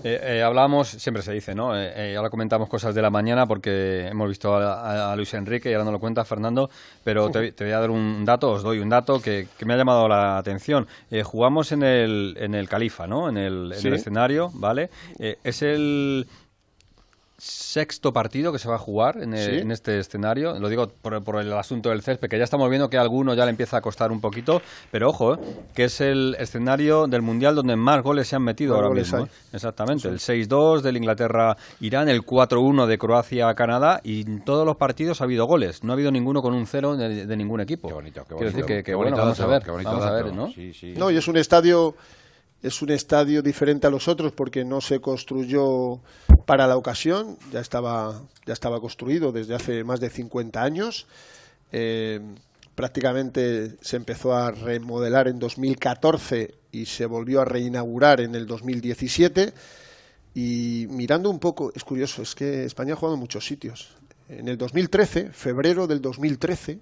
Eh, 0.03 0.21
eh, 0.23 0.43
hablábamos, 0.43 0.89
siempre 0.89 1.23
se 1.23 1.33
dice, 1.33 1.55
¿no? 1.55 1.79
Eh, 1.79 2.13
eh, 2.13 2.17
ahora 2.17 2.31
comentamos 2.31 2.69
cosas 2.69 2.95
de 2.95 3.03
la 3.03 3.11
mañana 3.11 3.47
porque 3.47 4.09
hemos 4.09 4.29
visto 4.29 4.55
a, 4.57 4.81
a- 5.09 5.13
a 5.13 5.17
Luis 5.17 5.35
Enrique 5.35 5.71
y 5.71 5.75
ahora 5.75 5.85
no 5.85 5.93
lo 5.93 6.01
cuenta 6.01 6.25
Fernando, 6.25 6.71
pero 7.05 7.31
te, 7.31 7.53
te 7.53 7.65
voy 7.65 7.73
a 7.75 7.81
dar 7.81 7.91
un 7.91 8.25
dato, 8.25 8.53
os 8.53 8.63
doy 8.63 8.79
un 8.79 8.89
dato 8.89 9.21
que, 9.21 9.49
que 9.59 9.65
me 9.67 9.75
ha 9.75 9.77
llamado 9.77 10.09
la 10.09 10.39
atención. 10.39 10.87
Jugamos 11.25 11.73
en 11.73 11.83
el, 11.83 12.35
en 12.41 12.55
el 12.55 12.69
Califa, 12.69 13.07
¿no? 13.07 13.29
En 13.29 13.37
el, 13.37 13.73
en 13.73 13.79
Sí. 13.81 13.89
el 13.89 13.95
escenario, 13.95 14.51
¿vale? 14.55 14.89
Es 15.19 15.63
el 15.63 16.27
sexto 17.39 18.13
partido 18.13 18.51
que 18.53 18.59
se 18.59 18.69
va 18.69 18.75
a 18.75 18.79
jugar 18.79 19.23
en, 19.23 19.33
el- 19.33 19.45
Sí. 19.51 19.57
en 19.59 19.71
este 19.71 19.99
escenario. 20.01 20.59
Lo 20.59 20.69
digo 20.69 20.89
por, 20.89 21.23
por 21.23 21.41
el 21.41 21.53
asunto 21.53 21.91
del 21.91 22.03
césped, 22.03 22.29
que 22.29 22.37
ya 22.37 22.43
estamos 22.45 22.69
viendo 22.69 22.91
que 22.91 22.99
a 22.99 23.01
alguno 23.01 23.33
ya 23.35 23.45
le 23.45 23.51
empieza 23.51 23.77
a 23.77 23.81
costar 23.81 24.11
un 24.11 24.21
poquito, 24.21 24.61
pero 24.91 25.09
ojo, 25.11 25.35
eh, 25.35 25.39
que 25.75 25.85
es 25.85 26.01
el 26.01 26.37
escenario 26.39 27.07
del 27.07 27.23
Mundial 27.23 27.55
donde 27.55 27.77
más 27.77 28.03
goles 28.03 28.27
se 28.27 28.35
han 28.37 28.43
metido 28.43 28.75
ahora 28.75 28.91
mismo. 28.91 29.19
hay. 29.19 29.25
¿eh? 29.25 29.29
Exactamente, 29.53 30.09
el 30.09 30.19
6-2 30.19 30.81
del 30.83 30.97
Inglaterra-Irán, 30.97 32.09
el 32.09 32.23
4-1 32.25 32.87
de 32.87 32.99
Croacia-Canadá 32.99 34.01
y 34.03 34.23
en 34.23 34.45
todos 34.45 34.67
los 34.67 34.77
partidos 34.77 35.21
ha 35.21 35.25
habido 35.25 35.47
goles. 35.47 35.85
No 35.85 35.93
ha 35.93 35.95
habido 35.95 36.11
ninguno 36.11 36.43
con 36.43 36.55
un 36.55 36.67
cero 36.67 36.97
de, 36.97 37.25
de 37.25 37.37
ningún 37.37 37.61
equipo. 37.61 37.87
Qué 37.89 37.95
bonito, 37.95 38.25
qué 38.29 38.35
Quiero 38.35 38.51
decir 38.51 38.65
que, 38.65 38.77
que 38.79 38.83
Qué 38.83 38.95
bueno, 38.95 39.11
bonito 39.17 39.23
vamos 39.23 39.41
a 39.41 39.47
ver, 39.47 39.63
qué 39.63 39.71
bonito 39.71 39.91
vamos 39.91 40.05
a 40.07 40.11
ver. 40.13 40.33
¿no? 40.35 40.51
Sí, 40.53 40.73
sí. 40.73 40.95
No, 40.97 41.11
y 41.11 41.17
es 41.17 41.29
un 41.29 41.37
estadio 41.37 41.95
es 42.63 42.83
un 42.83 42.91
estadio 42.91 43.43
diferente 43.43 43.87
a 43.87 43.91
los 43.91 44.09
otros 44.09 44.33
porque 44.33 44.65
no 44.65 44.81
se 44.81 45.01
construyó 45.01 46.01
para 46.45 46.67
la 46.67 46.77
ocasión, 46.77 47.39
ya 47.53 47.61
estaba 47.61 48.23
ya 48.49 48.55
estaba 48.55 48.81
construido 48.81 49.31
desde 49.31 49.55
hace 49.55 49.85
más 49.85 50.01
de 50.01 50.11
50 50.11 50.63
años. 50.63 51.07
Eh, 51.71 52.19
prácticamente 52.75 53.77
se 53.83 53.97
empezó 53.97 54.33
a 54.35 54.51
remodelar 54.51 55.29
en 55.29 55.39
2014 55.39 56.55
y 56.73 56.87
se 56.87 57.07
volvió 57.07 57.43
a 57.43 57.45
reinaugurar 57.45 58.21
en 58.21 58.35
el 58.35 58.47
2017. 58.47 59.53
Y 60.35 60.87
mirando 60.89 61.29
un 61.29 61.39
poco, 61.39 61.73
es 61.75 61.85
curioso, 61.85 62.23
es 62.23 62.35
que 62.35 62.65
España 62.65 62.95
ha 62.95 62.97
jugado 62.97 63.15
en 63.15 63.21
muchos 63.21 63.45
sitios. 63.45 63.97
En 64.29 64.49
el 64.49 64.57
2013, 64.57 65.31
febrero 65.33 65.87
del 65.87 66.01
2013, 66.01 66.79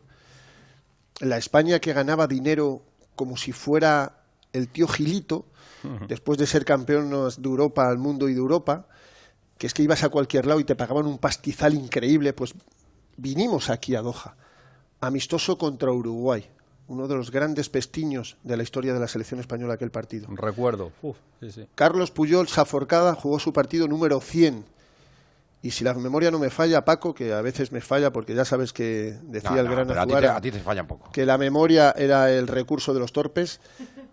la 1.20 1.36
España 1.36 1.80
que 1.80 1.92
ganaba 1.92 2.26
dinero 2.26 2.82
como 3.14 3.36
si 3.36 3.52
fuera 3.52 4.25
el 4.56 4.68
tío 4.68 4.88
Gilito, 4.88 5.46
después 6.08 6.38
de 6.38 6.46
ser 6.46 6.64
campeones 6.64 7.40
de 7.40 7.48
Europa 7.48 7.88
al 7.88 7.98
mundo 7.98 8.28
y 8.28 8.32
de 8.34 8.40
Europa, 8.40 8.86
que 9.58 9.66
es 9.66 9.74
que 9.74 9.82
ibas 9.82 10.02
a 10.04 10.08
cualquier 10.08 10.46
lado 10.46 10.60
y 10.60 10.64
te 10.64 10.74
pagaban 10.74 11.06
un 11.06 11.18
pastizal 11.18 11.74
increíble, 11.74 12.32
pues 12.32 12.54
vinimos 13.16 13.70
aquí 13.70 13.94
a 13.94 14.02
Doha, 14.02 14.36
amistoso 15.00 15.56
contra 15.58 15.90
Uruguay, 15.92 16.46
uno 16.88 17.08
de 17.08 17.14
los 17.14 17.30
grandes 17.30 17.68
pestiños 17.68 18.36
de 18.42 18.56
la 18.56 18.62
historia 18.62 18.92
de 18.94 19.00
la 19.00 19.08
selección 19.08 19.40
española 19.40 19.74
aquel 19.74 19.90
partido. 19.90 20.26
Recuerdo. 20.30 20.92
Uf, 21.02 21.16
sí, 21.40 21.50
sí. 21.52 21.66
Carlos 21.74 22.10
Puyol 22.10 22.48
Saforcada 22.48 23.14
jugó 23.14 23.38
su 23.38 23.52
partido 23.52 23.86
número 23.88 24.20
100. 24.20 24.64
Y 25.62 25.70
si 25.72 25.82
la 25.82 25.94
memoria 25.94 26.30
no 26.30 26.38
me 26.38 26.50
falla, 26.50 26.84
Paco, 26.84 27.12
que 27.12 27.32
a 27.32 27.40
veces 27.40 27.72
me 27.72 27.80
falla 27.80 28.12
porque 28.12 28.34
ya 28.36 28.44
sabes 28.44 28.72
que 28.72 29.18
decía 29.22 29.50
No, 29.52 29.58
el 29.60 29.64
no, 29.66 29.72
gran 29.72 29.86
pero 29.88 30.00
a 30.00 30.04
ti, 30.06 30.10
Azuara 30.12 30.28
te, 30.32 30.36
a 30.36 30.40
ti 30.40 30.50
te 30.52 30.60
falla 30.60 30.82
un 30.82 30.86
poco. 30.86 31.10
que 31.10 31.26
la 31.26 31.38
memoria 31.38 31.92
era 31.96 32.30
el 32.30 32.46
recurso 32.46 32.94
de 32.94 33.00
los 33.00 33.10
torpes. 33.12 33.60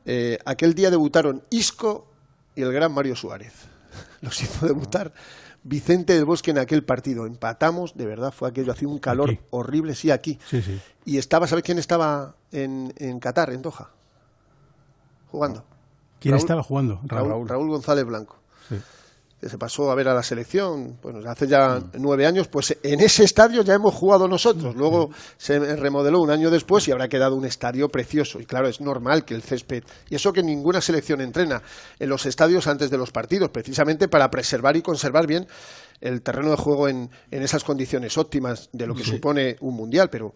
Eh, 0.06 0.38
aquel 0.46 0.74
día 0.74 0.90
debutaron 0.92 1.44
Isco 1.50 2.08
y 2.56 2.62
el 2.62 2.72
gran 2.74 2.92
Mario 2.94 3.16
Suárez. 3.16 3.54
Los 4.22 4.42
hizo 4.42 4.66
debutar 4.66 5.14
Vicente 5.64 6.14
del 6.14 6.26
Bosque 6.26 6.52
en 6.52 6.58
aquel 6.58 6.84
partido. 6.84 7.26
Empatamos, 7.26 7.96
de 7.96 8.06
verdad, 8.06 8.32
fue 8.34 8.50
aquello, 8.50 8.72
hacía 8.74 8.88
un 8.88 9.00
calor 9.00 9.30
Aquí. 9.30 9.40
horrible, 9.52 9.96
sí, 9.96 10.12
aquí. 10.12 10.38
Sí, 10.50 10.62
sí. 10.62 10.82
Y 11.06 11.18
estaba, 11.18 11.48
¿sabes 11.48 11.64
quién 11.64 11.80
estaba 11.80 12.36
en, 12.52 12.94
en 12.98 13.20
Qatar, 13.20 13.52
en 13.52 13.62
Doha? 13.62 13.90
Jugando. 15.32 15.64
¿Quién 16.20 16.36
Raúl- 16.36 16.40
estaba 16.40 16.64
jugando? 16.64 17.00
Raúl, 17.04 17.48
Raúl 17.48 17.70
González 17.70 18.06
Blanco. 18.06 18.38
Sí. 18.70 18.76
Que 19.44 19.50
se 19.50 19.58
pasó 19.58 19.92
a 19.92 19.96
ver 19.96 20.08
a 20.08 20.14
la 20.14 20.24
selección, 20.24 20.98
bueno, 21.02 21.20
hace 21.30 21.48
ya 21.48 21.82
nueve 21.96 22.26
años, 22.26 22.48
pues 22.48 22.78
en 22.82 23.02
ese 23.02 23.26
estadio 23.26 23.62
ya 23.62 23.74
hemos 23.74 23.94
jugado 23.94 24.26
nosotros. 24.26 24.74
Luego 24.74 25.10
se 25.36 25.60
remodeló 25.76 26.22
un 26.22 26.32
año 26.32 26.50
después 26.50 26.88
y 26.88 26.94
habrá 26.94 27.10
quedado 27.10 27.36
un 27.36 27.44
estadio 27.44 27.90
precioso. 27.90 28.40
Y 28.40 28.46
claro, 28.46 28.70
es 28.70 28.80
normal 28.80 29.26
que 29.26 29.36
el 29.36 29.42
césped, 29.42 29.84
y 30.10 30.16
eso 30.16 30.32
que 30.32 30.44
ninguna 30.44 30.80
selección 30.80 31.20
entrena 31.20 31.62
en 32.00 32.08
los 32.08 32.26
estadios 32.26 32.68
antes 32.68 32.90
de 32.90 32.98
los 32.98 33.12
partidos, 33.12 33.50
precisamente 33.50 34.08
para 34.08 34.30
preservar 34.32 34.78
y 34.78 34.82
conservar 34.82 35.28
bien 35.28 35.46
el 36.04 36.22
terreno 36.22 36.52
de 36.52 36.58
juego 36.58 36.90
en, 36.90 37.10
en 37.32 37.44
esas 37.44 37.64
condiciones 37.64 38.18
óptimas 38.18 38.70
de 38.74 38.86
lo 38.88 38.94
que 38.94 39.04
Sí. 39.04 39.12
supone 39.12 39.56
un 39.62 39.74
mundial, 39.76 40.10
pero 40.12 40.34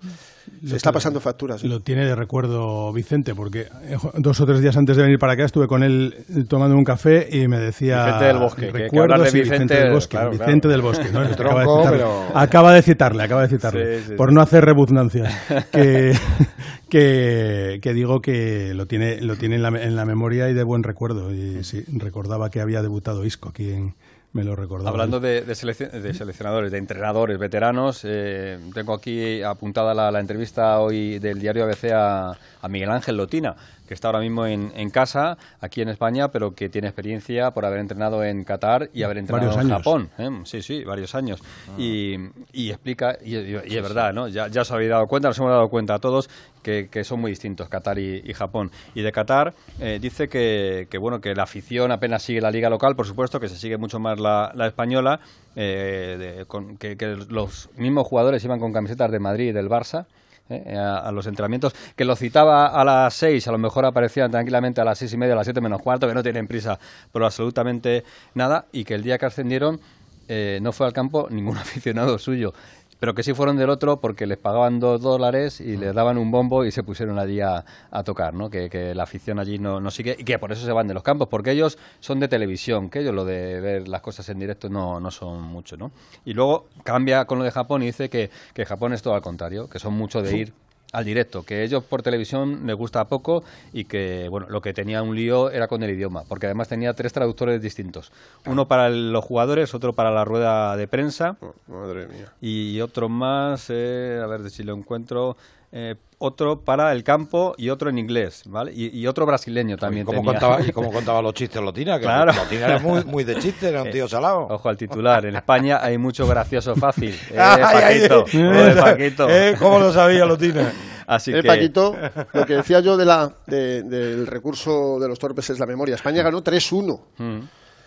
se 0.65 0.77
está 0.77 0.93
pasando 0.93 1.19
facturas. 1.19 1.61
¿eh? 1.63 1.67
Lo 1.67 1.81
tiene 1.81 2.05
de 2.05 2.15
recuerdo 2.15 2.91
Vicente, 2.93 3.35
porque 3.35 3.67
eh, 3.83 3.97
dos 4.15 4.39
o 4.39 4.45
tres 4.45 4.61
días 4.61 4.77
antes 4.77 4.95
de 4.95 5.03
venir 5.03 5.19
para 5.19 5.33
acá 5.33 5.43
estuve 5.43 5.67
con 5.67 5.83
él 5.83 6.15
eh, 6.29 6.45
tomando 6.47 6.75
un 6.77 6.85
café 6.85 7.27
y 7.31 7.47
me 7.49 7.59
decía... 7.59 8.05
Vicente 8.05 8.25
del 8.25 8.37
Bosque, 8.37 8.65
de 8.71 9.31
Vicente, 9.41 9.73
del 9.75 9.91
Bosque, 9.93 10.11
claro, 10.17 10.31
Vicente 10.31 10.67
claro. 10.67 10.69
del 10.71 10.81
Bosque, 10.81 11.09
¿no? 11.11 11.27
Tronco, 11.35 11.83
acaba, 11.83 11.91
de 11.91 11.91
citarle, 11.91 11.97
pero- 11.97 12.39
acaba 12.39 12.73
de 12.73 12.81
citarle, 12.81 13.23
acaba 13.23 13.41
de 13.41 13.47
citarle, 13.49 13.99
Sí, 13.99 14.05
sí, 14.07 14.13
por 14.15 14.29
sí. 14.29 14.35
no 14.35 14.41
hacer 14.41 14.63
rebuznancias, 14.63 15.33
que, 15.73 16.13
que, 16.89 17.79
que 17.81 17.93
digo 17.93 18.21
que 18.21 18.73
lo 18.73 18.85
tiene, 18.85 19.21
lo 19.21 19.35
tiene 19.35 19.55
en, 19.55 19.63
la, 19.63 19.69
en 19.69 19.95
la 19.95 20.05
memoria 20.05 20.49
y 20.49 20.53
de 20.53 20.63
buen 20.63 20.83
recuerdo. 20.83 21.33
Y 21.33 21.63
sí, 21.63 21.83
recordaba 21.91 22.49
que 22.49 22.61
había 22.61 22.81
debutado 22.81 23.25
Isco 23.25 23.49
aquí 23.49 23.71
en... 23.71 23.95
Me 24.33 24.43
lo 24.43 24.55
recordaba. 24.55 24.89
Hablando 24.91 25.19
de, 25.19 25.41
de 25.41 25.53
seleccion- 25.55 25.89
de 25.89 26.13
seleccionadores, 26.13 26.71
de 26.71 26.77
entrenadores, 26.77 27.37
veteranos, 27.39 28.01
eh, 28.03 28.59
tengo 28.73 28.93
aquí 28.93 29.41
apuntada 29.41 29.93
la, 30.11 30.19
entrevista 30.19 30.79
hoy 30.79 31.17
del 31.19 31.39
diario 31.39 31.63
ABC 31.63 31.91
a 31.93 32.67
Miguel 32.69 32.91
Ángel 32.91 33.17
Lotina, 33.17 33.55
que 33.87 33.93
está 33.93 34.09
ahora 34.09 34.19
mismo 34.19 34.45
en, 34.45 34.71
en 34.75 34.89
casa, 34.89 35.37
aquí 35.61 35.81
en 35.81 35.89
España, 35.89 36.27
pero 36.29 36.53
que 36.53 36.69
tiene 36.69 36.87
experiencia 36.87 37.51
por 37.51 37.65
haber 37.65 37.79
entrenado 37.79 38.23
en 38.23 38.43
Qatar 38.43 38.89
y 38.93 39.03
haber 39.03 39.17
entrenado 39.17 39.47
Varios 39.47 39.63
en 39.65 39.71
años. 39.71 39.83
Japón. 39.83 40.09
¿eh? 40.17 40.41
Sí, 40.45 40.61
sí, 40.61 40.83
varios 40.83 41.15
años. 41.15 41.41
Y, 41.77 42.15
y 42.51 42.69
explica, 42.69 43.17
y, 43.23 43.35
y- 43.37 43.61
y 43.67 43.77
es 43.77 43.81
verdad, 43.83 44.13
¿no? 44.13 44.27
Ya, 44.27 44.47
ya 44.47 44.61
os 44.61 44.71
habéis 44.71 44.89
dado 44.89 45.07
cuenta, 45.07 45.29
nos 45.29 45.37
hemos 45.39 45.51
dado 45.51 45.69
cuenta 45.69 45.95
a 45.95 45.99
todos 45.99 46.29
que, 46.61 46.89
que 46.89 47.03
son 47.03 47.21
muy 47.21 47.31
distintos 47.31 47.69
Qatar 47.69 47.97
y, 47.97 48.21
y 48.25 48.33
Japón. 48.33 48.71
Y 48.93 49.01
de 49.01 49.11
Qatar 49.11 49.53
eh, 49.79 49.99
dice 50.01 50.27
que, 50.27 50.87
que, 50.89 50.97
bueno, 50.97 51.21
que 51.21 51.33
la 51.33 51.43
afición 51.43 51.91
apenas 51.91 52.23
sigue 52.23 52.41
la 52.41 52.51
liga 52.51 52.69
local, 52.69 52.95
por 52.95 53.07
supuesto, 53.07 53.39
que 53.39 53.47
se 53.47 53.55
sigue 53.55 53.77
mucho 53.77 53.99
más 53.99 54.19
la, 54.19 54.51
la 54.53 54.67
española, 54.67 55.19
eh, 55.55 56.17
de- 56.37 56.45
con- 56.45 56.77
que, 56.77 56.97
que 56.97 57.15
los 57.29 57.69
mismos 57.77 58.05
jugadores 58.07 58.43
iban 58.43 58.59
con 58.59 58.73
camisetas 58.73 59.11
de 59.11 59.19
Madrid 59.19 59.49
y 59.49 59.51
del 59.53 59.69
Barça. 59.69 60.05
Eh, 60.49 60.75
a, 60.77 60.99
a 60.99 61.11
los 61.11 61.27
entrenamientos, 61.27 61.73
que 61.95 62.05
lo 62.05 62.15
citaba 62.15 62.67
a 62.67 62.83
las 62.83 63.13
seis, 63.13 63.47
a 63.47 63.51
lo 63.51 63.57
mejor 63.57 63.85
aparecían 63.85 64.31
tranquilamente 64.31 64.81
a 64.81 64.85
las 64.85 64.97
seis 64.97 65.13
y 65.13 65.17
media, 65.17 65.33
a 65.33 65.37
las 65.37 65.45
siete 65.45 65.61
menos 65.61 65.81
cuarto, 65.81 66.07
que 66.07 66.13
no 66.13 66.23
tienen 66.23 66.47
prisa 66.47 66.79
por 67.11 67.23
absolutamente 67.23 68.03
nada, 68.33 68.65
y 68.71 68.83
que 68.83 68.95
el 68.95 69.03
día 69.03 69.17
que 69.17 69.25
ascendieron 69.25 69.79
eh, 70.27 70.59
no 70.61 70.73
fue 70.73 70.87
al 70.87 70.93
campo 70.93 71.27
ningún 71.29 71.57
aficionado 71.57 72.17
suyo, 72.17 72.53
pero 72.99 73.13
que 73.13 73.23
sí 73.23 73.33
fueron 73.33 73.57
del 73.57 73.69
otro 73.69 73.99
porque 73.99 74.25
les 74.25 74.37
pagaban 74.37 74.79
dos 74.79 75.01
dólares 75.01 75.61
y 75.61 75.77
les 75.77 75.93
daban 75.93 76.17
un 76.17 76.31
bombo 76.31 76.65
y 76.65 76.71
se 76.71 76.83
pusieron 76.83 77.19
allí 77.19 77.41
a, 77.41 77.63
a 77.91 78.03
tocar, 78.03 78.33
¿no? 78.33 78.49
Que, 78.49 78.69
que 78.69 78.95
la 78.95 79.03
afición 79.03 79.39
allí 79.39 79.59
no, 79.59 79.79
no 79.79 79.91
sigue 79.91 80.15
y 80.17 80.23
que 80.23 80.39
por 80.39 80.51
eso 80.51 80.65
se 80.65 80.71
van 80.71 80.87
de 80.87 80.93
los 80.93 81.03
campos, 81.03 81.27
porque 81.27 81.51
ellos 81.51 81.77
son 81.99 82.19
de 82.19 82.27
televisión, 82.27 82.89
que 82.89 82.99
ellos 82.99 83.13
lo 83.13 83.25
de 83.25 83.59
ver 83.59 83.87
las 83.87 84.01
cosas 84.01 84.27
en 84.29 84.39
directo 84.39 84.69
no, 84.69 84.99
no 84.99 85.11
son 85.11 85.41
mucho, 85.41 85.77
¿no? 85.77 85.91
Y 86.25 86.33
luego 86.33 86.67
cambia 86.83 87.25
con 87.25 87.37
lo 87.39 87.43
de 87.43 87.51
Japón 87.51 87.83
y 87.83 87.87
dice 87.87 88.09
que, 88.09 88.29
que 88.53 88.65
Japón 88.65 88.93
es 88.93 89.01
todo 89.01 89.15
al 89.15 89.21
contrario, 89.21 89.69
que 89.69 89.79
son 89.79 89.93
mucho 89.93 90.21
de 90.21 90.37
ir 90.37 90.53
al 90.93 91.03
directo, 91.05 91.43
que 91.43 91.63
ellos 91.63 91.83
por 91.83 92.01
televisión 92.01 92.65
les 92.65 92.75
gusta 92.75 93.05
poco 93.05 93.43
y 93.73 93.85
que 93.85 94.27
bueno, 94.29 94.47
lo 94.49 94.61
que 94.61 94.73
tenía 94.73 95.03
un 95.03 95.15
lío 95.15 95.51
era 95.51 95.67
con 95.67 95.83
el 95.83 95.89
idioma, 95.91 96.23
porque 96.27 96.45
además 96.45 96.69
tenía 96.69 96.93
tres 96.93 97.11
traductores 97.13 97.61
distintos, 97.61 98.11
uno 98.45 98.67
para 98.67 98.87
el- 98.87 99.11
los 99.11 99.23
jugadores, 99.25 99.73
otro 99.73 99.93
para 99.93 100.11
la 100.11 100.23
rueda 100.23 100.77
de 100.77 100.87
prensa 100.87 101.35
Madre 101.67 102.07
mía. 102.07 102.31
y 102.41 102.79
otro 102.81 103.09
más, 103.09 103.65
eh, 103.69 104.19
a 104.23 104.27
ver 104.27 104.49
si 104.49 104.63
lo 104.63 104.73
encuentro, 104.73 105.35
eh, 105.79 105.95
otro 106.17 106.61
para 106.61 106.91
el 106.91 107.03
campo 107.03 107.53
y 107.57 107.69
otro 107.69 107.91
en 107.91 107.99
inglés, 107.99 108.41
¿vale? 108.47 108.71
Y, 108.73 108.97
y 108.99 109.05
otro 109.05 109.27
brasileño 109.27 109.77
también. 109.77 110.05
cómo 110.05 110.19
tenía. 110.21 110.31
contaba- 110.39 110.61
y 110.67 110.71
cómo 110.73 110.91
contaba 110.91 111.21
los 111.21 111.33
chistes 111.35 111.61
Lotina? 111.61 111.97
Que 111.99 112.05
Claro. 112.05 112.33
Lotina 112.33 112.65
era 112.65 112.79
muy- 112.79 113.03
muy 113.03 113.23
de 113.23 113.37
chiste, 113.37 113.69
era 113.69 113.83
un 113.83 113.91
tío 113.91 114.07
salado. 114.07 114.47
Ojo 114.49 114.69
al 114.69 114.77
titular. 114.77 115.23
En 115.27 115.35
España 115.35 115.77
hay 115.83 115.97
mucho 115.99 116.25
gracioso 116.27 116.75
fácil. 116.75 117.13
Eh, 117.31 117.35
Ay, 117.37 117.61
ay, 117.63 117.99
Paquito. 118.09 118.25
ay. 118.33 118.39
lo 118.41 118.63
de 118.63 118.75
Paquito. 118.81 119.29
Eh, 119.29 119.55
¿cómo 119.59 119.77
lo 119.79 119.93
sabía 119.93 120.25
Lotina? 120.25 120.71
Así 121.05 121.31
Eh, 121.31 121.41
que... 121.41 121.47
Paquito, 121.47 121.95
lo 122.33 122.45
que 122.45 122.55
decía 122.55 122.79
yo 122.79 122.97
de 122.97 123.05
la, 123.05 123.31
de- 123.45 123.83
del 123.83 124.25
recurso 124.25 124.99
de 124.99 125.07
los 125.07 125.19
torpes 125.19 125.47
es 125.51 125.59
la 125.59 125.65
memoria. 125.67 125.93
España 125.95 126.23
ganó 126.23 126.43
3-1. 126.43 126.99
Mm. 127.19 127.39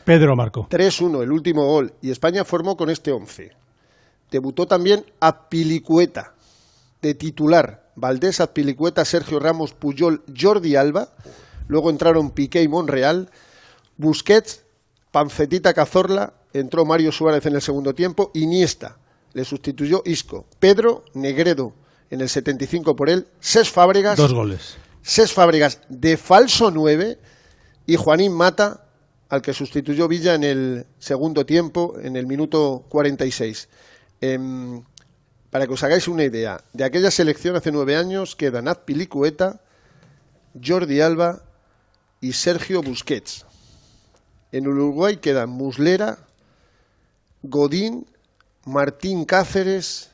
Pedro 0.05 0.36
Marco. 0.36 0.68
3-1, 0.70 1.22
el 1.24 1.32
último 1.32 1.66
gol. 1.66 1.93
Y 2.01 2.11
España 2.12 2.45
formó 2.45 2.76
con 2.76 2.88
este 2.91 3.11
11. 3.12 3.51
Debutó 4.30 4.66
también 4.66 5.05
Apilicueta, 5.20 6.32
de 7.03 7.14
titular. 7.14 7.90
Valdés, 7.96 8.40
Apilicueta, 8.40 9.05
Sergio 9.05 9.38
Ramos, 9.38 9.72
Puyol, 9.72 10.22
Jordi 10.38 10.76
Alba. 10.76 11.09
Luego 11.68 11.90
entraron 11.90 12.30
Piqué 12.30 12.62
y 12.62 12.68
Monreal. 12.68 13.30
Busquets, 13.96 14.62
Pancetita 15.11 15.74
Cazorla. 15.74 16.34
Entró 16.53 16.84
Mario 16.84 17.12
Suárez 17.12 17.46
en 17.46 17.55
el 17.55 17.62
segundo 17.62 17.94
tiempo. 17.94 18.30
Iniesta. 18.34 18.96
Le 19.32 19.44
sustituyó 19.44 20.03
Isco. 20.05 20.46
Pedro 20.59 21.05
Negredo 21.14 21.74
en 22.11 22.20
el 22.20 22.28
75 22.28 22.96
por 22.96 23.09
él. 23.09 23.26
Ses 23.40 23.70
Fábregas. 23.70 24.16
Dos 24.16 24.34
goles. 24.34 24.76
Ses 25.03 25.32
Fábregas 25.32 25.80
de 25.88 26.16
falso 26.16 26.70
9 26.70 27.18
y 27.86 27.96
Juanín 27.96 28.32
Mata, 28.32 28.84
al 29.28 29.42
que 29.42 29.55
sustituyó 29.55 30.09
Villa 30.09 30.34
en 30.34 30.44
el 30.44 30.86
segundo 30.98 31.46
tiempo, 31.46 31.96
en 32.03 32.16
el 32.16 32.26
minuto 32.26 32.84
46. 32.88 33.68
Em, 34.20 34.82
para 35.51 35.66
que 35.66 35.72
os 35.72 35.82
hagáis 35.82 36.07
una 36.09 36.24
idea, 36.24 36.62
de 36.72 36.84
aquella 36.84 37.11
selección 37.11 37.57
hace 37.57 37.72
nueve 37.72 37.96
años 37.96 38.36
quedan 38.36 38.68
Azpilicueta, 38.68 39.61
Jordi 40.62 41.01
Alba 41.01 41.42
y 42.20 42.32
Sergio 42.32 42.82
Busquets. 42.82 43.46
En 44.53 44.66
Uruguay 44.66 45.16
quedan 45.16 45.51
Muslera, 45.51 46.18
Godín, 47.42 48.07
Martín 48.64 49.24
Cáceres, 49.24 50.11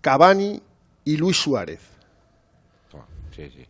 Cavani 0.00 0.62
y 1.04 1.16
Luis 1.16 1.36
Suárez. 1.36 1.80
Sí, 3.34 3.50
sí. 3.50 3.69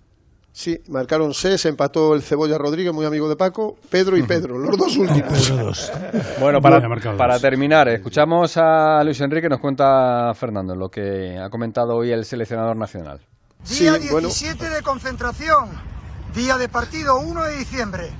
Sí, 0.60 0.78
marcaron 0.88 1.32
seis, 1.32 1.64
empató 1.64 2.14
el 2.14 2.20
Cebolla 2.20 2.58
Rodríguez, 2.58 2.92
muy 2.92 3.06
amigo 3.06 3.30
de 3.30 3.36
Paco, 3.36 3.78
Pedro 3.88 4.18
y 4.18 4.24
Pedro, 4.24 4.58
los 4.58 4.76
dos 4.76 4.94
últimos. 4.98 5.90
Bueno, 6.38 6.60
para, 6.60 7.38
terminar, 7.40 7.88
escuchamos 7.88 8.58
a 8.58 9.02
Luis 9.02 9.18
Enrique, 9.22 9.48
nos 9.48 9.58
cuenta 9.58 10.34
Fernando 10.34 10.76
lo 10.76 10.90
que 10.90 11.38
ha 11.38 11.48
comentado 11.48 11.96
hoy 11.96 12.12
el 12.12 12.26
seleccionador 12.26 12.76
nacional. 12.76 13.20
Día 13.66 13.94
Sí, 13.94 14.08
bueno. 14.10 14.28
17 14.28 14.68
de 14.68 14.82
concentración, 14.82 15.70
día 16.34 16.58
de 16.58 16.68
partido 16.68 17.18
1 17.20 17.42
de 17.44 17.56
diciembre. 17.56 18.10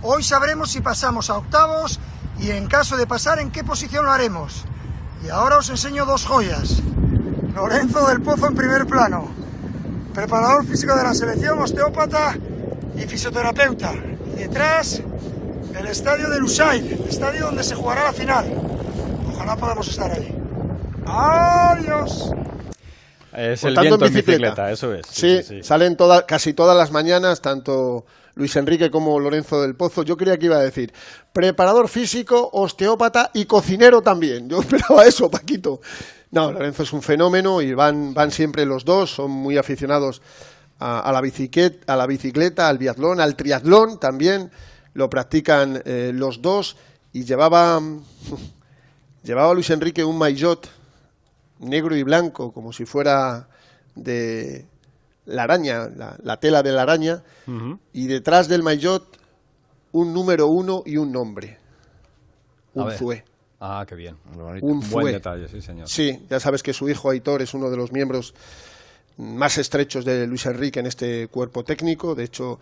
Hoy 0.00 0.22
sabremos 0.22 0.70
si 0.70 0.80
pasamos 0.80 1.28
a 1.28 1.36
octavos 1.36 2.00
y 2.40 2.52
en 2.52 2.68
caso 2.68 2.96
de 2.96 3.06
pasar 3.06 3.38
en 3.38 3.50
qué 3.50 3.64
posición 3.64 4.06
lo 4.06 4.12
haremos. 4.12 4.64
Y 5.22 5.28
ahora 5.28 5.58
os 5.58 5.68
enseño 5.68 6.06
dos 6.06 6.24
joyas. 6.24 6.82
Lorenzo 7.54 8.06
del 8.06 8.22
Pozo 8.22 8.46
en 8.46 8.54
primer 8.54 8.86
plano, 8.86 9.41
preparador 10.14 10.66
físico 10.66 10.94
de 10.96 11.02
la 11.02 11.14
selección, 11.14 11.58
osteópata 11.58 12.36
y 12.96 13.00
fisioterapeuta. 13.02 13.94
Y 14.36 14.40
detrás, 14.40 15.02
el 15.78 15.86
estadio 15.86 16.28
de 16.28 16.38
Lusail, 16.38 16.92
el 16.92 17.08
estadio 17.08 17.46
donde 17.46 17.64
se 17.64 17.74
jugará 17.74 18.04
la 18.04 18.12
final. 18.12 18.46
Ojalá 19.34 19.56
podamos 19.56 19.88
estar 19.88 20.10
ahí. 20.12 20.34
Adiós. 21.06 22.30
Es 23.36 23.64
el 23.64 23.74
viento 23.78 24.04
en 24.04 24.08
en 24.10 24.14
bicicleta. 24.14 24.24
bicicleta, 24.66 24.70
eso 24.72 24.92
es. 24.94 25.06
Sí, 25.06 25.62
salen 25.62 25.96
toda- 25.96 26.26
casi 26.26 26.52
todas 26.52 26.76
las 26.76 26.90
mañanas, 26.90 27.40
tanto 27.40 28.04
Luis 28.34 28.54
Enrique 28.56 28.90
como 28.90 29.18
Lorenzo 29.18 29.62
del 29.62 29.74
Pozo. 29.74 30.02
Yo 30.02 30.16
creía 30.18 30.36
que 30.38 30.46
iba 30.46 30.56
a 30.56 30.62
decir 30.62 30.92
preparador 31.32 31.88
físico, 31.88 32.50
osteópata 32.52 33.30
y 33.32 33.46
cocinero 33.46 34.02
también. 34.02 34.48
Yo 34.50 34.60
esperaba 34.60 35.06
eso, 35.06 35.30
Paquito. 35.30 35.80
No, 36.32 36.50
Lorenzo 36.50 36.82
es 36.82 36.92
un 36.94 37.02
fenómeno 37.02 37.60
y 37.60 37.74
van, 37.74 38.14
van 38.14 38.30
siempre 38.30 38.64
los 38.64 38.86
dos, 38.86 39.10
son 39.10 39.30
muy 39.30 39.58
aficionados 39.58 40.22
a, 40.78 41.00
a 41.00 41.12
la 41.12 41.20
bicicleta, 41.20 41.92
a 41.92 41.96
la 41.96 42.06
bicicleta, 42.06 42.68
al 42.68 42.78
biatlón, 42.78 43.20
al 43.20 43.36
triatlón 43.36 44.00
también. 44.00 44.50
Lo 44.94 45.10
practican 45.10 45.82
eh, 45.84 46.10
los 46.14 46.40
dos 46.40 46.76
y 47.12 47.24
llevaba, 47.24 47.80
llevaba 49.22 49.52
Luis 49.52 49.68
Enrique 49.70 50.02
un 50.02 50.16
maillot 50.16 50.68
negro 51.60 51.94
y 51.94 52.02
blanco, 52.02 52.50
como 52.50 52.72
si 52.72 52.86
fuera 52.86 53.46
de 53.94 54.66
la 55.26 55.42
araña, 55.42 55.88
la, 55.94 56.16
la 56.22 56.40
tela 56.40 56.62
de 56.62 56.72
la 56.72 56.82
araña, 56.82 57.22
y 57.92 58.06
detrás 58.06 58.48
del 58.48 58.62
maillot 58.62 59.18
un 59.92 60.14
número 60.14 60.46
uno 60.48 60.82
y 60.86 60.96
un 60.96 61.12
nombre. 61.12 61.58
Un 62.74 62.88
ver. 62.88 63.31
Ah, 63.64 63.86
qué 63.88 63.94
bien. 63.94 64.16
Un 64.60 64.80
Buen 64.80 64.82
fue. 64.82 65.12
detalle, 65.12 65.48
sí, 65.48 65.62
señor. 65.62 65.88
Sí, 65.88 66.18
ya 66.28 66.40
sabes 66.40 66.64
que 66.64 66.72
su 66.72 66.88
hijo 66.88 67.10
Aitor 67.10 67.42
es 67.42 67.54
uno 67.54 67.70
de 67.70 67.76
los 67.76 67.92
miembros 67.92 68.34
más 69.18 69.56
estrechos 69.56 70.04
de 70.04 70.26
Luis 70.26 70.46
Enrique 70.46 70.80
en 70.80 70.86
este 70.86 71.28
cuerpo 71.28 71.62
técnico. 71.62 72.16
De 72.16 72.24
hecho, 72.24 72.58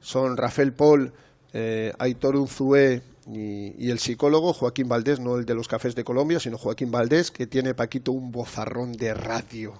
son 0.00 0.36
Rafael 0.36 0.72
Paul, 0.72 1.12
eh, 1.52 1.92
Aitor 1.98 2.36
Unzué 2.36 3.02
y, 3.26 3.74
y 3.78 3.90
el 3.90 3.98
psicólogo 3.98 4.52
Joaquín 4.52 4.88
Valdés, 4.88 5.18
no 5.18 5.36
el 5.38 5.46
de 5.46 5.54
los 5.54 5.66
cafés 5.66 5.94
de 5.94 6.04
Colombia, 6.04 6.38
sino 6.40 6.58
Joaquín 6.58 6.90
Valdés, 6.90 7.30
que 7.30 7.46
tiene 7.46 7.72
Paquito 7.74 8.12
un 8.12 8.30
bozarrón 8.30 8.92
de 8.92 9.14
radio. 9.14 9.72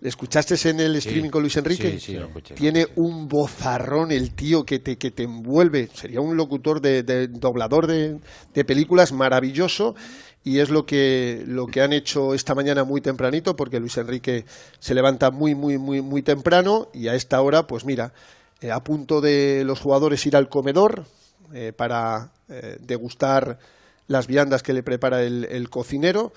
¿Le 0.00 0.08
escuchaste 0.08 0.54
en 0.68 0.80
el 0.80 0.92
Sí. 1.00 1.08
streaming 1.08 1.30
con 1.30 1.42
Luis 1.42 1.56
Enrique? 1.56 1.92
Sí, 1.92 2.00
sí, 2.00 2.12
lo 2.14 2.26
escuché. 2.26 2.54
Tiene 2.54 2.86
un 2.96 3.28
bozarrón 3.28 4.12
el 4.12 4.30
tío 4.34 4.64
que 4.64 4.78
te, 4.78 4.96
que 4.96 5.10
te 5.10 5.24
envuelve. 5.24 5.88
Sería 5.92 6.20
un 6.20 6.36
locutor 6.36 6.80
de, 6.80 7.02
de- 7.02 7.28
doblador 7.28 7.86
de, 7.86 8.18
de 8.54 8.64
películas 8.64 9.12
maravilloso. 9.12 9.94
Y 10.46 10.58
es 10.58 10.68
lo 10.68 10.84
que, 10.84 11.42
lo 11.46 11.66
que 11.66 11.80
han 11.80 11.94
hecho 11.94 12.34
esta 12.34 12.54
mañana 12.54 12.84
muy 12.84 13.00
tempranito, 13.00 13.56
porque 13.56 13.80
Luis 13.80 13.96
Enrique 13.96 14.44
se 14.78 14.94
levanta 14.94 15.30
muy, 15.30 15.54
muy, 15.54 15.78
muy, 15.78 16.02
muy 16.02 16.20
temprano. 16.22 16.88
Y 16.92 17.08
a 17.08 17.14
esta 17.14 17.40
hora, 17.40 17.66
pues 17.66 17.84
mira, 17.86 18.12
eh, 18.60 18.70
a 18.70 18.84
punto 18.84 19.22
de 19.22 19.62
los 19.64 19.80
jugadores 19.80 20.24
ir 20.26 20.36
al 20.36 20.50
comedor 20.50 21.06
eh, 21.52 21.72
para 21.76 22.30
eh, 22.48 22.78
degustar 22.80 23.58
las 24.06 24.26
viandas 24.26 24.62
que 24.62 24.72
le 24.72 24.82
prepara 24.82 25.22
el, 25.22 25.44
el 25.44 25.70
cocinero. 25.70 26.32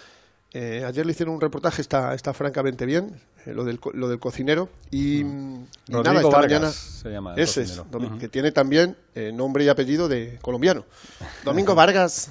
Eh, 0.54 0.84
ayer 0.86 1.06
le 1.06 1.12
hicieron 1.12 1.36
un 1.36 1.42
reportaje, 1.42 1.82
está, 1.82 2.14
está 2.14 2.34
francamente 2.34 2.86
bien, 2.86 3.20
eh, 3.46 3.54
lo, 3.54 3.66
del, 3.66 3.80
lo 3.94 4.08
del 4.08 4.20
cocinero. 4.20 4.70
Y, 4.90 5.24
mm, 5.24 5.68
y 5.88 5.92
Rodrigo 5.92 6.04
nada, 6.04 6.22
esta 6.22 6.36
Vargas 6.36 6.60
mañana. 6.60 6.72
se 6.72 7.10
llama 7.10 7.34
el 7.34 7.40
ese 7.40 7.62
es, 7.64 7.82
que 8.20 8.30
tiene 8.30 8.52
también 8.52 8.96
eh, 9.14 9.32
nombre 9.34 9.66
y 9.66 9.70
apellido 9.70 10.08
de 10.08 10.40
colombiano. 10.42 10.86
Domingo 11.44 11.76
Vargas. 11.76 12.30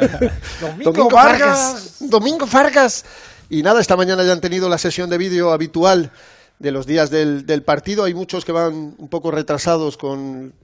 Domingo 0.60 1.10
Vargas. 1.10 1.96
Domingo 2.00 2.46
Vargas. 2.46 3.04
Y 3.50 3.62
nada, 3.62 3.80
esta 3.80 3.96
mañana 3.96 4.24
ya 4.24 4.32
han 4.32 4.40
tenido 4.40 4.68
la 4.70 4.78
sesión 4.78 5.10
de 5.10 5.18
vídeo 5.18 5.52
habitual 5.52 6.10
de 6.58 6.72
los 6.72 6.86
días 6.86 7.10
del, 7.10 7.44
del 7.44 7.62
partido. 7.62 8.04
Hay 8.04 8.14
muchos 8.14 8.46
que 8.46 8.52
van 8.52 8.94
un 8.96 9.08
poco 9.08 9.30
retrasados 9.30 9.98
con, 9.98 10.54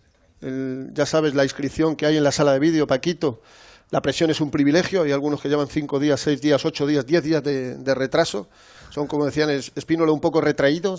el- 0.40 0.90
ya 0.92 1.06
sabes, 1.06 1.34
la 1.34 1.44
inscripción 1.44 1.96
que 1.96 2.06
hay 2.06 2.16
en 2.16 2.24
la 2.24 2.32
sala 2.32 2.52
de 2.52 2.58
vídeo, 2.58 2.86
Paquito. 2.86 3.42
La 3.90 4.02
presión 4.02 4.28
es 4.30 4.40
un 4.40 4.50
privilegio. 4.50 5.02
Hay 5.02 5.12
algunos 5.12 5.40
que 5.40 5.48
llevan 5.48 5.66
cinco 5.68 5.98
días, 5.98 6.20
seis 6.20 6.40
días, 6.42 6.62
ocho 6.66 6.86
días, 6.86 7.06
diez 7.06 7.22
días 7.22 7.42
de, 7.42 7.94
retraso. 7.94 8.48
Son, 8.90 9.06
como 9.06 9.24
decían, 9.24 9.48
es- 9.50 9.72
Espínola 9.74 10.12
un 10.12 10.20
poco 10.20 10.40
retraídos. 10.42 10.98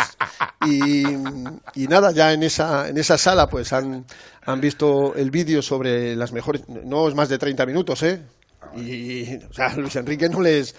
Y, 0.65 1.03
y 1.75 1.87
nada, 1.87 2.11
ya 2.11 2.33
en 2.33 2.43
esa, 2.43 2.89
en 2.89 2.97
esa 2.97 3.17
sala 3.17 3.47
pues 3.47 3.71
han, 3.73 4.05
han 4.45 4.59
visto 4.61 5.13
el 5.15 5.29
vídeo 5.31 5.61
sobre 5.61 6.15
las 6.15 6.31
mejores... 6.31 6.63
No 6.67 7.07
es 7.07 7.13
más 7.15 7.29
de 7.29 7.37
30 7.37 7.65
minutos, 7.65 8.01
¿eh? 8.03 8.21
Y, 8.75 9.35
o 9.37 9.53
sea, 9.53 9.73
Luis 9.75 9.95
Enrique 9.95 10.27
no 10.29 10.41
les... 10.41 10.75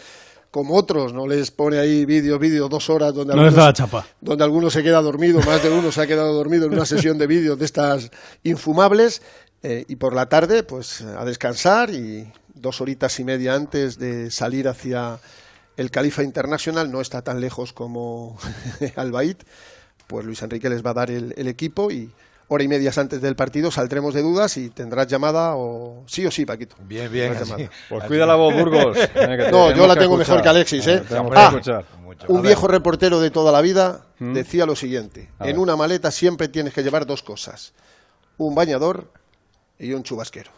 Como 0.50 0.74
otros, 0.74 1.12
no 1.12 1.28
les 1.28 1.50
pone 1.52 1.78
ahí 1.78 2.04
vídeo, 2.04 2.38
vídeo, 2.38 2.68
dos 2.68 2.90
horas 2.90 3.14
donde 3.14 3.34
No 3.36 3.42
algunos- 3.42 3.72
chapa. 3.74 4.04
donde 4.20 4.42
alguno 4.42 4.68
se 4.68 4.82
queda 4.82 5.00
dormido, 5.00 5.40
más 5.42 5.62
de 5.62 5.70
uno 5.70 5.92
se 5.92 6.00
ha 6.02 6.06
quedado 6.08 6.32
dormido 6.34 6.66
en 6.66 6.72
una 6.72 6.84
sesión 6.84 7.18
de 7.18 7.28
vídeos 7.28 7.56
de 7.58 7.64
estas 7.64 8.10
infumables, 8.42 9.22
eh, 9.62 9.84
y 9.88 9.96
por 9.96 10.12
la 10.14 10.28
tarde, 10.28 10.62
pues 10.64 11.02
a 11.02 11.24
descansar 11.24 11.90
y 11.90 12.32
dos 12.54 12.80
horitas 12.80 13.18
y 13.20 13.24
media 13.24 13.54
antes 13.54 13.98
de 13.98 14.30
salir 14.32 14.66
hacia 14.66 15.20
el 15.76 15.90
Califa 15.92 16.22
Internacional, 16.24 16.90
no 16.90 17.00
está 17.00 17.22
tan 17.22 17.40
lejos 17.40 17.72
como 17.72 18.36
Albaid, 18.96 19.36
pues 20.08 20.26
Luis 20.26 20.42
Enrique 20.42 20.68
les 20.68 20.84
va 20.84 20.90
a 20.90 20.94
dar 20.94 21.10
el, 21.12 21.32
el 21.36 21.46
equipo 21.46 21.92
y 21.92 22.10
hora 22.52 22.64
y 22.64 22.68
media 22.68 22.90
antes 22.96 23.20
del 23.20 23.36
partido 23.36 23.70
saldremos 23.70 24.12
de 24.12 24.22
dudas 24.22 24.56
y 24.56 24.70
tendrás 24.70 25.06
llamada 25.06 25.54
o 25.56 26.02
sí 26.06 26.26
o 26.26 26.30
sí, 26.32 26.44
Paquito. 26.44 26.74
Bien, 26.80 27.10
bien, 27.10 27.32
así. 27.32 27.48
llamada. 27.50 27.70
Pues 27.88 28.04
cuida 28.04 28.26
la 28.26 28.34
voz, 28.34 28.52
Burgos. 28.54 28.96
eh, 29.14 29.48
No, 29.52 29.70
yo 29.74 29.86
la 29.86 29.94
tengo 29.94 30.14
escuchar. 30.14 30.18
mejor 30.18 30.42
que 30.42 30.48
Alexis, 30.48 30.86
¿eh? 30.88 31.02
Eh, 31.08 31.22
Ah, 31.34 31.46
escuchar. 31.50 31.84
un 32.28 32.42
viejo 32.42 32.66
reportero 32.66 33.20
de 33.20 33.30
toda 33.30 33.52
la 33.52 33.60
vida 33.60 34.04
¿Mm? 34.18 34.32
decía 34.34 34.66
lo 34.66 34.74
siguiente: 34.74 35.30
A 35.38 35.44
en 35.44 35.52
ver. 35.52 35.58
una 35.60 35.76
maleta 35.76 36.10
siempre 36.10 36.48
tienes 36.48 36.74
que 36.74 36.82
llevar 36.82 37.06
dos 37.06 37.22
cosas, 37.22 37.72
un 38.36 38.54
bañador 38.56 39.12
y 39.78 39.92
un 39.92 40.02
chubasquero. 40.02 40.50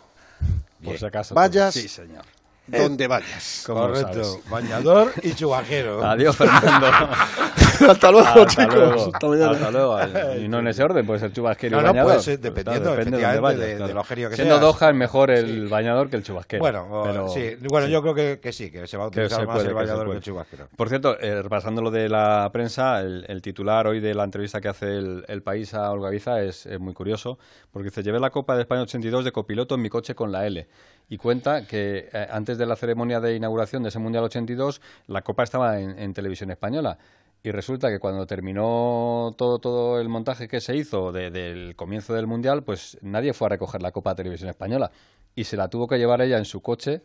Por 0.83 0.99
si 0.99 1.05
acaso. 1.05 1.35
Vayas 1.35 1.75
Sí, 1.75 1.89
señor. 1.89 2.25
Donde 2.67 3.07
vayas. 3.07 3.65
¿Cómo 3.67 3.89
lo 3.89 3.95
Correcto. 3.95 4.41
Bañador 4.49 5.13
y 5.23 5.35
chubajero. 5.35 6.05
Adiós, 6.05 6.37
Fernando. 6.37 6.87
Hasta 7.89 8.11
luego, 8.13 8.27
Hasta 8.29 8.47
chicos. 8.47 8.75
luego. 8.75 9.11
Hasta 9.13 9.27
mañana. 9.27 9.51
Hasta 9.53 9.71
luego. 9.71 9.99
Y 10.37 10.49
no 10.49 10.59
en 10.61 10.69
ese 10.69 10.83
orden, 10.85 11.05
puede 11.05 11.19
ser 11.21 11.33
chubasquero 11.33 11.77
No, 11.77 11.81
y 11.81 11.85
no, 11.85 11.89
bañador. 11.91 12.11
puede 12.13 12.23
ser, 12.23 12.39
Pues, 12.41 12.55
dependiendo, 12.55 12.83
claro, 12.91 12.97
depende 13.05 13.19
de 13.27 13.41
vayas, 13.41 13.61
de- 13.61 13.79
de 13.89 13.95
lo 13.95 14.05
genio 14.05 14.31
que 14.31 14.37
Siendo 14.37 14.55
seas. 14.61 14.79
Doha 14.79 14.91
es 14.91 14.95
mejor 14.97 15.31
el 15.33 15.69
bañador 15.69 16.09
que 16.09 16.17
el 16.17 16.23
chubasquero. 16.23 16.61
Bueno, 16.61 16.87
o- 16.91 17.03
pero- 17.05 17.29
sí. 17.29 17.57
Bueno, 17.69 17.89
yo 17.89 18.01
creo 18.03 18.15
que, 18.15 18.39
que 18.41 18.53
sí, 18.53 18.71
que 18.71 18.87
se 18.87 18.97
va 18.97 19.05
a 19.05 19.07
utilizar 19.09 19.45
más 19.47 19.57
puede, 19.57 19.69
el 19.69 19.75
bañador 19.75 20.11
que, 20.11 20.17
el 20.17 20.23
chubasquero. 20.23 20.69
Por 20.77 20.89
cierto, 20.89 21.19
eh, 21.19 21.43
repasando 21.43 21.83
lo 21.83 21.91
de 21.91 22.09
la 22.09 22.49
prensa, 22.53 23.01
el, 23.01 23.25
el 23.29 23.43
titular 23.43 23.87
hoy 23.89 23.99
de 24.01 24.15
la 24.15 24.25
entrevista 24.25 24.61
que 24.61 24.69
hace 24.69 24.87
el, 24.99 25.25
el 25.27 25.43
país 25.43 25.75
a 25.75 25.91
Olga 25.91 26.11
Biza 26.11 26.41
es, 26.43 26.67
es 26.67 26.79
muy 26.79 26.95
curioso, 26.95 27.39
porque 27.73 27.89
dice, 27.89 28.03
llevé 28.05 28.21
la 28.21 28.31
Copa 28.31 28.55
de 28.55 28.63
España 28.63 28.83
82 28.83 29.25
de 29.25 29.33
copiloto 29.33 29.75
en 29.75 29.83
mi 29.83 29.89
coche 29.89 30.15
con 30.15 30.31
la 30.31 30.47
L. 30.47 30.69
Y 31.13 31.19
cuenta 31.19 31.67
que 31.67 32.09
eh, 32.11 32.27
antes 32.31 32.57
de 32.57 32.65
la 32.65 32.75
ceremonia 32.75 33.21
de 33.21 33.37
inauguración 33.37 33.83
de 33.83 33.91
ese 33.91 33.99
Mundial 33.99 34.25
82, 34.25 34.81
la 35.09 35.21
Copa 35.21 35.43
estaba 35.43 35.79
en, 35.79 36.15
televisión 36.15 36.51
española. 36.51 36.97
Y 37.43 37.51
resulta 37.51 37.91
que 37.91 37.99
cuando 37.99 38.25
terminó 38.25 39.35
todo, 39.37 39.59
todo 39.59 40.01
el 40.01 40.09
montaje 40.09 40.49
que 40.49 40.63
se 40.63 40.75
hizo 40.75 41.13
de- 41.13 41.31
del 41.31 41.77
comienzo 41.77 42.15
del 42.15 42.27
Mundial, 42.27 42.63
pues 42.63 42.97
nadie 43.03 43.35
fue 43.35 43.45
a 43.45 43.51
recoger 43.51 43.83
la 43.83 43.91
Copa 43.93 44.13
a 44.13 44.15
televisión 44.15 44.49
española. 44.49 44.91
Y 45.35 45.45
se 45.45 45.59
la 45.59 45.69
tuvo 45.69 45.87
que 45.87 45.99
llevar 45.99 46.23
ella 46.23 46.39
en 46.39 46.47
su 46.47 46.63
coche. 46.63 47.03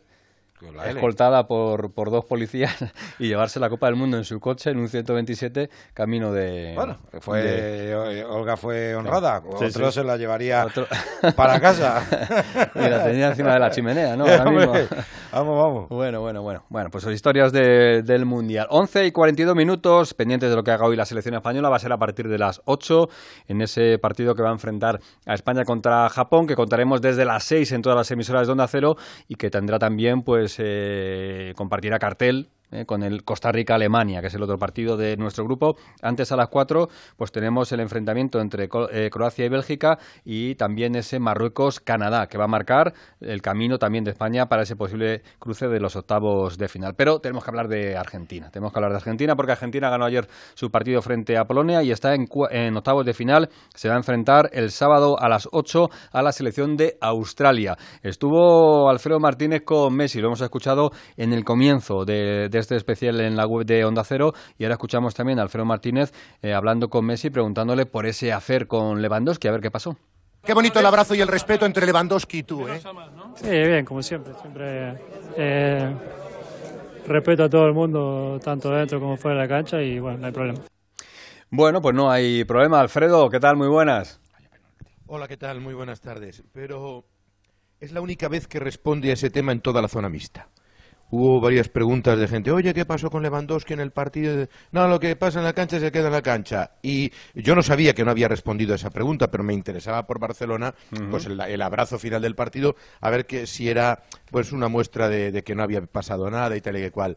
Escoltada 0.86 1.46
por, 1.46 1.92
por 1.92 2.10
dos 2.10 2.24
policías 2.24 2.74
y 3.18 3.28
llevarse 3.28 3.60
la 3.60 3.68
Copa 3.68 3.86
del 3.86 3.96
Mundo 3.96 4.16
en 4.16 4.24
su 4.24 4.40
coche 4.40 4.70
en 4.70 4.78
un 4.78 4.88
127 4.88 5.70
camino 5.94 6.32
de... 6.32 6.72
Bueno, 6.74 6.96
fue, 7.20 7.42
de- 7.42 8.24
Olga 8.24 8.56
fue 8.56 8.94
honrada, 8.94 9.42
Sí, 9.58 9.64
otro 9.66 9.90
sí. 9.90 10.00
se 10.00 10.04
la 10.04 10.16
llevaría 10.16 10.64
Otro- 10.66 10.86
para 11.36 11.60
casa. 11.60 12.02
y 12.74 12.78
la 12.80 13.04
tenía 13.04 13.28
encima 13.28 13.52
de 13.54 13.58
la 13.60 13.70
chimenea, 13.70 14.16
¿no? 14.16 14.24
Ahora 14.26 14.44
mismo. 14.50 14.72
Hombre, 14.72 14.88
vamos, 15.32 15.58
vamos. 15.58 15.88
Bueno, 15.88 16.20
bueno, 16.20 16.42
bueno. 16.42 16.64
Bueno, 16.68 16.90
pues 16.90 17.06
historias 17.06 17.52
de- 17.52 18.02
del 18.02 18.24
Mundial. 18.26 18.66
11 18.70 19.06
y 19.06 19.12
42 19.12 19.54
minutos, 19.54 20.14
pendientes 20.14 20.50
de 20.50 20.56
lo 20.56 20.62
que 20.62 20.70
haga 20.70 20.86
hoy 20.86 20.96
la 20.96 21.04
selección 21.04 21.34
española, 21.34 21.68
va 21.68 21.76
a 21.76 21.80
ser 21.80 21.92
a 21.92 21.98
partir 21.98 22.28
de 22.28 22.38
las 22.38 22.60
8 22.64 23.08
en 23.48 23.60
ese 23.62 23.98
partido 23.98 24.34
que 24.34 24.42
va 24.42 24.50
a 24.50 24.52
enfrentar 24.52 25.00
a 25.26 25.34
España 25.34 25.64
contra 25.64 26.08
Japón, 26.08 26.46
que 26.46 26.54
contaremos 26.56 27.00
desde 27.00 27.24
las 27.24 27.44
6 27.44 27.72
en 27.72 27.82
todas 27.82 27.96
las 27.96 28.10
emisoras 28.10 28.46
de 28.46 28.52
Onda 28.52 28.66
Cero 28.68 28.96
y 29.28 29.34
que 29.34 29.50
tendrá 29.50 29.78
también, 29.78 30.22
pues, 30.22 30.47
eh, 30.58 31.52
compartirá 31.56 31.98
cartel 31.98 32.48
eh, 32.70 32.84
con 32.84 33.02
el 33.02 33.24
Costa 33.24 33.50
Rica-Alemania, 33.50 34.20
que 34.20 34.26
es 34.26 34.34
el 34.34 34.42
otro 34.42 34.58
partido 34.58 34.96
de 34.96 35.16
nuestro 35.16 35.44
grupo. 35.44 35.76
Antes 36.02 36.32
a 36.32 36.36
las 36.36 36.48
4, 36.48 36.88
pues 37.16 37.32
tenemos 37.32 37.72
el 37.72 37.80
enfrentamiento 37.80 38.40
entre 38.40 38.68
eh, 38.92 39.08
Croacia 39.10 39.46
y 39.46 39.48
Bélgica 39.48 39.98
y 40.22 40.54
también 40.54 40.94
ese 40.94 41.18
Marruecos-Canadá, 41.18 42.26
que 42.26 42.36
va 42.36 42.44
a 42.44 42.48
marcar 42.48 42.92
el 43.20 43.40
camino 43.40 43.78
también 43.78 44.04
de 44.04 44.10
España 44.10 44.46
para 44.46 44.64
ese 44.64 44.76
posible 44.76 45.22
cruce 45.38 45.66
de 45.68 45.80
los 45.80 45.96
octavos 45.96 46.58
de 46.58 46.68
final. 46.68 46.94
Pero 46.94 47.20
tenemos 47.20 47.42
que 47.42 47.50
hablar 47.50 47.68
de 47.68 47.96
Argentina. 47.96 48.50
Tenemos 48.50 48.72
que 48.72 48.78
hablar 48.78 48.92
de 48.92 48.98
Argentina 48.98 49.34
porque 49.34 49.52
Argentina 49.52 49.88
ganó 49.88 50.04
ayer 50.04 50.28
su 50.54 50.70
partido 50.70 51.00
frente 51.00 51.38
a 51.38 51.44
Polonia 51.44 51.82
y 51.82 51.90
está 51.90 52.14
en, 52.14 52.26
en 52.50 52.76
octavos 52.76 53.06
de 53.06 53.14
final. 53.14 53.48
Se 53.74 53.88
va 53.88 53.94
a 53.94 53.98
enfrentar 53.98 54.50
el 54.52 54.70
sábado 54.70 55.18
a 55.18 55.28
las 55.30 55.48
8 55.52 55.88
a 56.12 56.22
la 56.22 56.32
selección 56.32 56.76
de 56.76 56.98
Australia. 57.00 57.76
Estuvo 58.02 58.90
Alfredo 58.90 59.20
Martínez 59.20 59.62
con 59.64 59.94
Messi, 59.94 60.20
lo 60.20 60.28
hemos 60.28 60.42
escuchado 60.42 60.90
en 61.16 61.32
el 61.32 61.44
comienzo 61.44 62.04
de 62.04 62.57
este 62.58 62.76
especial 62.76 63.20
en 63.20 63.36
la 63.36 63.46
web 63.46 63.66
de 63.66 63.84
Onda 63.84 64.04
Cero 64.04 64.34
y 64.58 64.64
ahora 64.64 64.74
escuchamos 64.74 65.14
también 65.14 65.38
a 65.38 65.42
Alfredo 65.42 65.64
Martínez 65.64 66.12
eh, 66.42 66.52
hablando 66.52 66.88
con 66.88 67.04
Messi, 67.04 67.30
preguntándole 67.30 67.86
por 67.86 68.06
ese 68.06 68.32
afer 68.32 68.66
con 68.66 69.00
Lewandowski, 69.00 69.48
a 69.48 69.52
ver 69.52 69.60
qué 69.60 69.70
pasó. 69.70 69.96
Qué 70.44 70.54
bonito 70.54 70.80
el 70.80 70.86
abrazo 70.86 71.14
y 71.14 71.20
el 71.20 71.28
respeto 71.28 71.66
entre 71.66 71.84
Lewandowski 71.86 72.38
y 72.38 72.42
tú, 72.42 72.66
¿eh? 72.68 72.80
Sí, 73.34 73.50
bien, 73.50 73.84
como 73.84 74.02
siempre. 74.02 74.32
Siempre 74.40 74.98
eh, 75.36 75.94
respeto 77.06 77.44
a 77.44 77.48
todo 77.50 77.66
el 77.66 77.74
mundo, 77.74 78.40
tanto 78.42 78.70
dentro 78.70 79.00
como 79.00 79.16
fuera 79.16 79.36
de 79.36 79.42
la 79.42 79.48
cancha, 79.48 79.82
y 79.82 79.98
bueno, 79.98 80.18
no 80.18 80.26
hay 80.26 80.32
problema. 80.32 80.60
Bueno, 81.50 81.80
pues 81.80 81.94
no 81.94 82.10
hay 82.10 82.44
problema. 82.44 82.80
Alfredo, 82.80 83.28
¿qué 83.30 83.40
tal? 83.40 83.56
Muy 83.56 83.68
buenas. 83.68 84.20
Hola, 85.06 85.26
¿qué 85.26 85.36
tal? 85.36 85.60
Muy 85.60 85.74
buenas 85.74 86.00
tardes. 86.00 86.42
Pero 86.52 87.04
es 87.80 87.92
la 87.92 88.00
única 88.00 88.28
vez 88.28 88.46
que 88.46 88.58
responde 88.58 89.10
a 89.10 89.14
ese 89.14 89.30
tema 89.30 89.52
en 89.52 89.60
toda 89.60 89.80
la 89.80 89.88
zona 89.88 90.08
mixta. 90.08 90.48
Hubo 91.10 91.40
varias 91.40 91.70
preguntas 91.70 92.18
de 92.18 92.28
gente, 92.28 92.50
oye, 92.50 92.74
¿qué 92.74 92.84
pasó 92.84 93.08
con 93.10 93.22
Lewandowski 93.22 93.72
en 93.72 93.80
el 93.80 93.92
partido? 93.92 94.46
No, 94.72 94.86
lo 94.88 95.00
que 95.00 95.16
pasa 95.16 95.38
en 95.38 95.46
la 95.46 95.54
cancha 95.54 95.80
se 95.80 95.90
queda 95.90 96.08
en 96.08 96.12
la 96.12 96.20
cancha. 96.20 96.72
Y 96.82 97.10
yo 97.34 97.54
no 97.54 97.62
sabía 97.62 97.94
que 97.94 98.04
no 98.04 98.10
había 98.10 98.28
respondido 98.28 98.74
a 98.74 98.76
esa 98.76 98.90
pregunta, 98.90 99.30
pero 99.30 99.42
me 99.42 99.54
interesaba 99.54 100.06
por 100.06 100.18
Barcelona, 100.18 100.74
pues 101.10 101.24
el, 101.24 101.40
el 101.40 101.62
abrazo 101.62 101.98
final 101.98 102.20
del 102.20 102.34
partido, 102.34 102.76
a 103.00 103.08
ver 103.08 103.24
que 103.24 103.46
si 103.46 103.70
era 103.70 104.02
pues 104.30 104.52
una 104.52 104.68
muestra 104.68 105.08
pues 105.08 105.08
el, 105.08 105.08
el 105.08 105.08
abrazo 105.08 105.08
final 105.08 105.08
del 105.08 105.08
partido, 105.08 105.08
a 105.08 105.08
ver 105.08 105.08
que 105.08 105.08
si 105.08 105.08
era 105.08 105.08
pues 105.10 105.12
una 105.12 105.30
de 105.32 105.42
que 105.42 105.54
no 105.54 105.62
había 105.62 105.80
pasado 105.86 106.30
nada 106.30 106.54
y 106.56 106.60
tal 106.60 106.76
y 106.76 106.80
que 106.80 106.90
cual. 106.90 107.16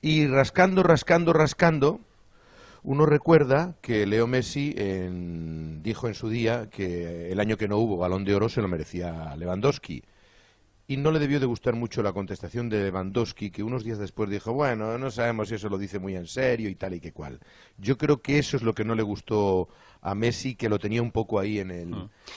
Y 0.00 0.26
rascando, 0.28 0.82
rascando, 0.82 1.34
rascando, 1.34 2.00
uno 2.84 3.04
recuerda 3.04 3.74
que 3.82 4.06
Leo 4.06 4.26
Messi 4.26 4.74
en- 4.78 5.82
dijo 5.82 6.08
en 6.08 6.14
su 6.14 6.30
día 6.30 6.70
que 6.70 7.30
el 7.32 7.40
año 7.40 7.56
que 7.58 7.68
no 7.68 7.76
hubo 7.78 7.96
balón 7.98 8.24
de 8.24 8.34
oro 8.34 8.48
se 8.48 8.62
lo 8.62 8.68
merecía 8.68 9.34
Lewandowski. 9.36 10.02
Y 10.88 10.96
no 10.98 11.10
le 11.10 11.18
debió 11.18 11.40
de 11.40 11.46
gustar 11.46 11.74
mucho 11.74 12.02
la 12.02 12.12
contestación 12.12 12.68
de 12.68 12.84
Lewandowski, 12.84 13.50
que 13.50 13.62
unos 13.62 13.82
días 13.84 13.98
después 13.98 14.30
dijo, 14.30 14.52
bueno, 14.52 14.98
no 14.98 15.10
sabemos 15.10 15.48
si 15.48 15.56
eso 15.56 15.68
lo 15.68 15.78
dice 15.78 15.98
muy 15.98 16.14
en 16.14 16.26
serio 16.26 16.68
y 16.68 16.76
tal 16.76 16.94
y 16.94 17.00
que 17.00 17.12
cual. 17.12 17.40
Yo 17.76 17.96
creo 17.98 18.22
que 18.22 18.38
eso 18.38 18.56
es 18.56 18.62
lo 18.62 18.72
que 18.72 18.84
no 18.84 18.94
le 18.94 19.02
gustó 19.02 19.68
a 20.02 20.14
Messi, 20.14 20.54
que 20.54 20.68
lo 20.68 20.78
tenía 20.78 21.02
un 21.02 21.10
poco 21.10 21.40
ahí 21.40 21.58
en 21.58 21.72
el, 21.72 21.92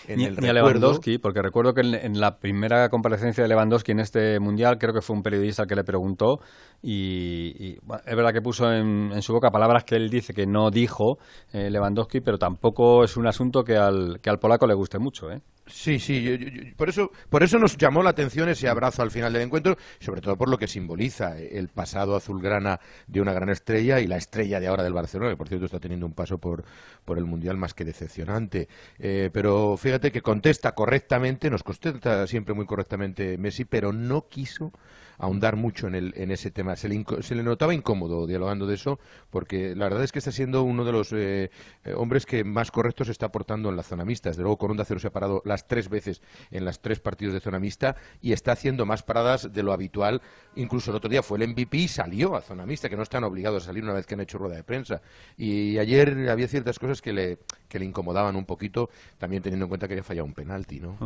en 0.08 0.18
Ni, 0.18 0.26
el 0.26 0.36
ni 0.39 0.47
a 0.47 0.54
recuerdo. 0.54 0.80
Lewandowski, 0.80 1.20
porque 1.20 1.43
recuerdo 1.43 1.76
que 1.76 1.82
en, 1.82 1.93
en 1.93 2.20
la 2.20 2.39
primera 2.39 2.89
comparecencia 2.89 3.43
de 3.43 3.50
Lewandowski 3.50 3.91
en 3.91 4.00
este 4.00 4.39
mundial, 4.39 4.80
creo 4.80 4.93
que 4.93 5.02
fue 5.02 5.16
un 5.16 5.22
periodista 5.22 5.68
que 5.68 5.76
le 5.76 5.84
preguntó, 5.84 6.39
y, 6.82 7.54
y, 7.60 7.78
bueno, 7.84 8.02
es 8.06 8.16
verdad 8.16 8.34
que 8.34 8.41
puso 8.41 8.72
en, 8.74 9.12
en 9.14 9.22
su 9.22 9.34
boca 9.34 9.52
palabras 9.52 9.84
que 9.84 9.95
él 9.95 10.10
dice 10.10 10.34
que 10.34 10.47
no 10.47 10.72
dijo 10.72 11.20
eh, 11.54 11.70
Lewandowski, 11.70 12.22
pero 12.22 12.39
tampoco 12.39 13.04
es 13.04 13.16
un 13.18 13.28
asunto 13.28 13.64
que 13.64 13.78
al, 13.78 14.20
que 14.22 14.32
al 14.32 14.39
polaco 14.39 14.66
le 14.66 14.74
guste 14.74 14.97
mucho. 14.97 15.30
¿eh? 15.32 15.39
Sí, 15.72 16.00
sí, 16.00 16.24
yo- 16.24 16.34
yo- 16.36 16.76
por 16.76 16.90
eso, 16.90 17.12
por 17.30 17.44
eso 17.44 17.60
nos 17.60 17.78
llamó 17.78 18.02
la 18.02 18.10
atención 18.10 18.50
ese 18.50 18.68
abrazo 18.68 19.04
al 19.04 19.12
final 19.12 19.32
del 19.34 19.44
encuentro, 19.44 19.78
sobre 20.00 20.20
todo 20.20 20.36
por 20.36 20.50
lo 20.50 20.58
que 20.58 20.68
simboliza 20.68 21.38
el 21.38 21.68
pasado 21.68 22.16
azulgrana 22.16 22.80
de 23.06 23.22
una 23.22 23.34
gran 23.34 23.50
estrella 23.50 24.00
y 24.00 24.08
la 24.08 24.18
estrella 24.18 24.60
de 24.60 24.68
ahora 24.68 24.82
del 24.84 24.94
Barcelona, 24.94 25.30
que 25.30 25.38
por 25.38 25.48
cierto 25.48 25.66
está 25.68 25.80
teniendo 25.80 26.08
un 26.08 26.14
paso 26.14 26.40
por, 26.40 26.64
por 27.06 27.20
el 27.20 27.26
Mundial 27.26 27.58
más 27.58 27.76
que 27.76 27.86
decepcionante. 27.86 28.68
Eh, 28.98 29.30
pero 29.32 29.78
fíjate 29.78 30.12
que 30.12 30.24
contesta 30.24 30.74
correctamente, 30.74 31.52
nos 31.52 31.62
contesta 31.62 32.26
siempre 32.26 32.56
muy 32.56 32.66
correctamente 32.66 33.38
Messi, 33.38 33.64
pero 33.66 33.94
no 33.94 34.28
quiso 34.28 34.74
ahondar 35.20 35.56
mucho 35.58 35.88
en, 35.88 35.96
el, 35.96 36.14
en 36.16 36.32
ese 36.32 36.50
tema. 36.50 36.76
Se 36.76 36.90
le, 36.90 37.06
se 37.22 37.36
le 37.36 37.44
notaba 37.44 37.74
incómodo 37.74 38.26
dialogando 38.26 38.66
de 38.66 38.76
eso, 38.76 39.00
porque 39.30 39.76
la 39.76 39.86
verdad 39.86 40.04
es 40.04 40.12
que 40.12 40.20
está 40.20 40.32
siendo 40.32 40.64
uno 40.64 40.86
de 40.86 40.92
los 40.92 41.14
eh, 41.14 41.52
eh, 41.84 41.94
hombres 41.96 42.26
que 42.26 42.44
más 42.44 42.72
correctos 42.72 43.08
se 43.08 43.12
está 43.12 43.28
aportando 43.28 43.70
en 43.70 43.76
la 43.76 43.84
zona 43.84 44.06
mixta. 44.06 44.30
Desde 44.30 44.42
luego, 44.42 44.58
con 44.58 44.72
Onda 44.72 44.86
Cero 44.86 45.00
se 45.00 45.08
ha 45.08 45.12
parado 45.12 45.42
las 45.46 45.68
tres 45.68 45.90
veces 45.90 46.22
en 46.52 46.66
las 46.66 46.82
tres 46.82 47.00
partidos 47.00 47.34
de 47.34 47.42
zona 47.42 47.60
mixta 47.60 47.96
y 48.22 48.32
está 48.32 48.54
haciendo 48.54 48.86
más 48.86 49.04
paradas 49.04 49.52
de 49.52 49.62
lo 49.62 49.74
habitual. 49.74 50.22
Incluso 50.56 50.92
el 50.92 50.98
otro 50.98 51.10
día 51.10 51.22
fue 51.22 51.38
el 51.38 51.50
MVP 51.50 51.78
y 51.78 51.88
salió 51.88 52.36
a 52.36 52.42
zona 52.42 52.66
mixta, 52.66 52.90
que 52.90 52.96
no 52.96 53.04
están 53.04 53.24
obligados 53.26 53.64
a 53.64 53.66
salir 53.68 53.84
una 53.84 53.94
vez 53.94 54.08
que 54.08 54.14
han 54.14 54.22
hecho 54.22 54.38
rueda 54.38 54.56
de 54.56 54.64
prensa. 54.64 55.02
Y 55.38 55.78
ayer 55.78 56.30
había 56.30 56.48
ciertas 56.48 56.80
cosas 56.80 57.02
que 57.02 57.12
le, 57.12 57.40
que 57.68 57.78
le 57.78 57.86
incomodaban 57.86 58.38
un 58.38 58.46
poquito, 58.46 58.90
también 59.18 59.44
teniendo 59.44 59.66
en 59.66 59.70
cuenta 59.70 59.88
que 59.88 59.96
había 59.96 60.04
fallado 60.04 60.26
un 60.26 60.34
penalti, 60.34 60.80
¿no? 60.80 60.98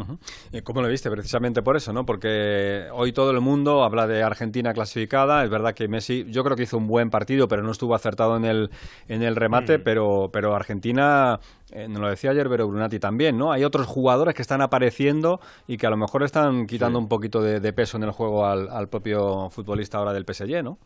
Eh, 0.51 0.61
¿Cómo 0.61 0.81
lo 0.81 0.87
viste? 0.87 1.09
Precisamente 1.09 1.61
por 1.63 1.75
eso, 1.75 1.91
¿no? 1.93 2.05
Porque 2.05 2.87
hoy 2.91 3.11
todo 3.11 3.31
el 3.31 3.41
mundo 3.41 3.83
habla 3.83 4.02
de 4.07 4.23
Argentina 4.23 4.73
clasificada. 4.73 5.43
Es 5.43 5.49
verdad 5.49 5.73
que 5.73 5.87
Messi, 5.87 6.25
yo 6.29 6.43
creo 6.43 6.55
que 6.55 6.63
hizo 6.63 6.77
un 6.77 6.87
buen 6.87 7.09
partido, 7.09 7.47
pero 7.47 7.63
no 7.63 7.71
estuvo 7.71 7.95
acertado 7.95 8.37
en 8.37 8.45
el, 8.45 8.69
en 9.07 9.23
el 9.23 9.35
remate. 9.35 9.79
Pero, 9.79 10.29
pero 10.31 10.55
Argentina, 10.55 11.39
eh, 11.71 11.87
nos 11.87 12.01
lo 12.01 12.09
decía 12.09 12.31
ayer 12.31 12.49
Vero 12.49 12.67
Brunati 12.67 12.99
también, 12.99 13.37
¿no? 13.37 13.51
Hay 13.51 13.63
otros 13.63 13.87
jugadores 13.87 14.35
que 14.35 14.41
están 14.41 14.61
apareciendo 14.61 15.39
y 15.67 15.77
que 15.77 15.87
a 15.87 15.89
lo 15.89 15.97
mejor 15.97 16.23
están 16.23 16.67
quitando 16.67 16.99
un 16.99 17.07
poquito 17.07 17.41
de, 17.41 17.59
de 17.59 17.73
peso 17.73 17.97
en 17.97 18.03
el 18.03 18.11
juego 18.11 18.45
al, 18.45 18.69
al 18.69 18.89
propio 18.89 19.49
futbolista 19.49 19.97
ahora 19.97 20.13
del 20.13 20.25
PSG, 20.25 20.63
¿no? 20.63 20.77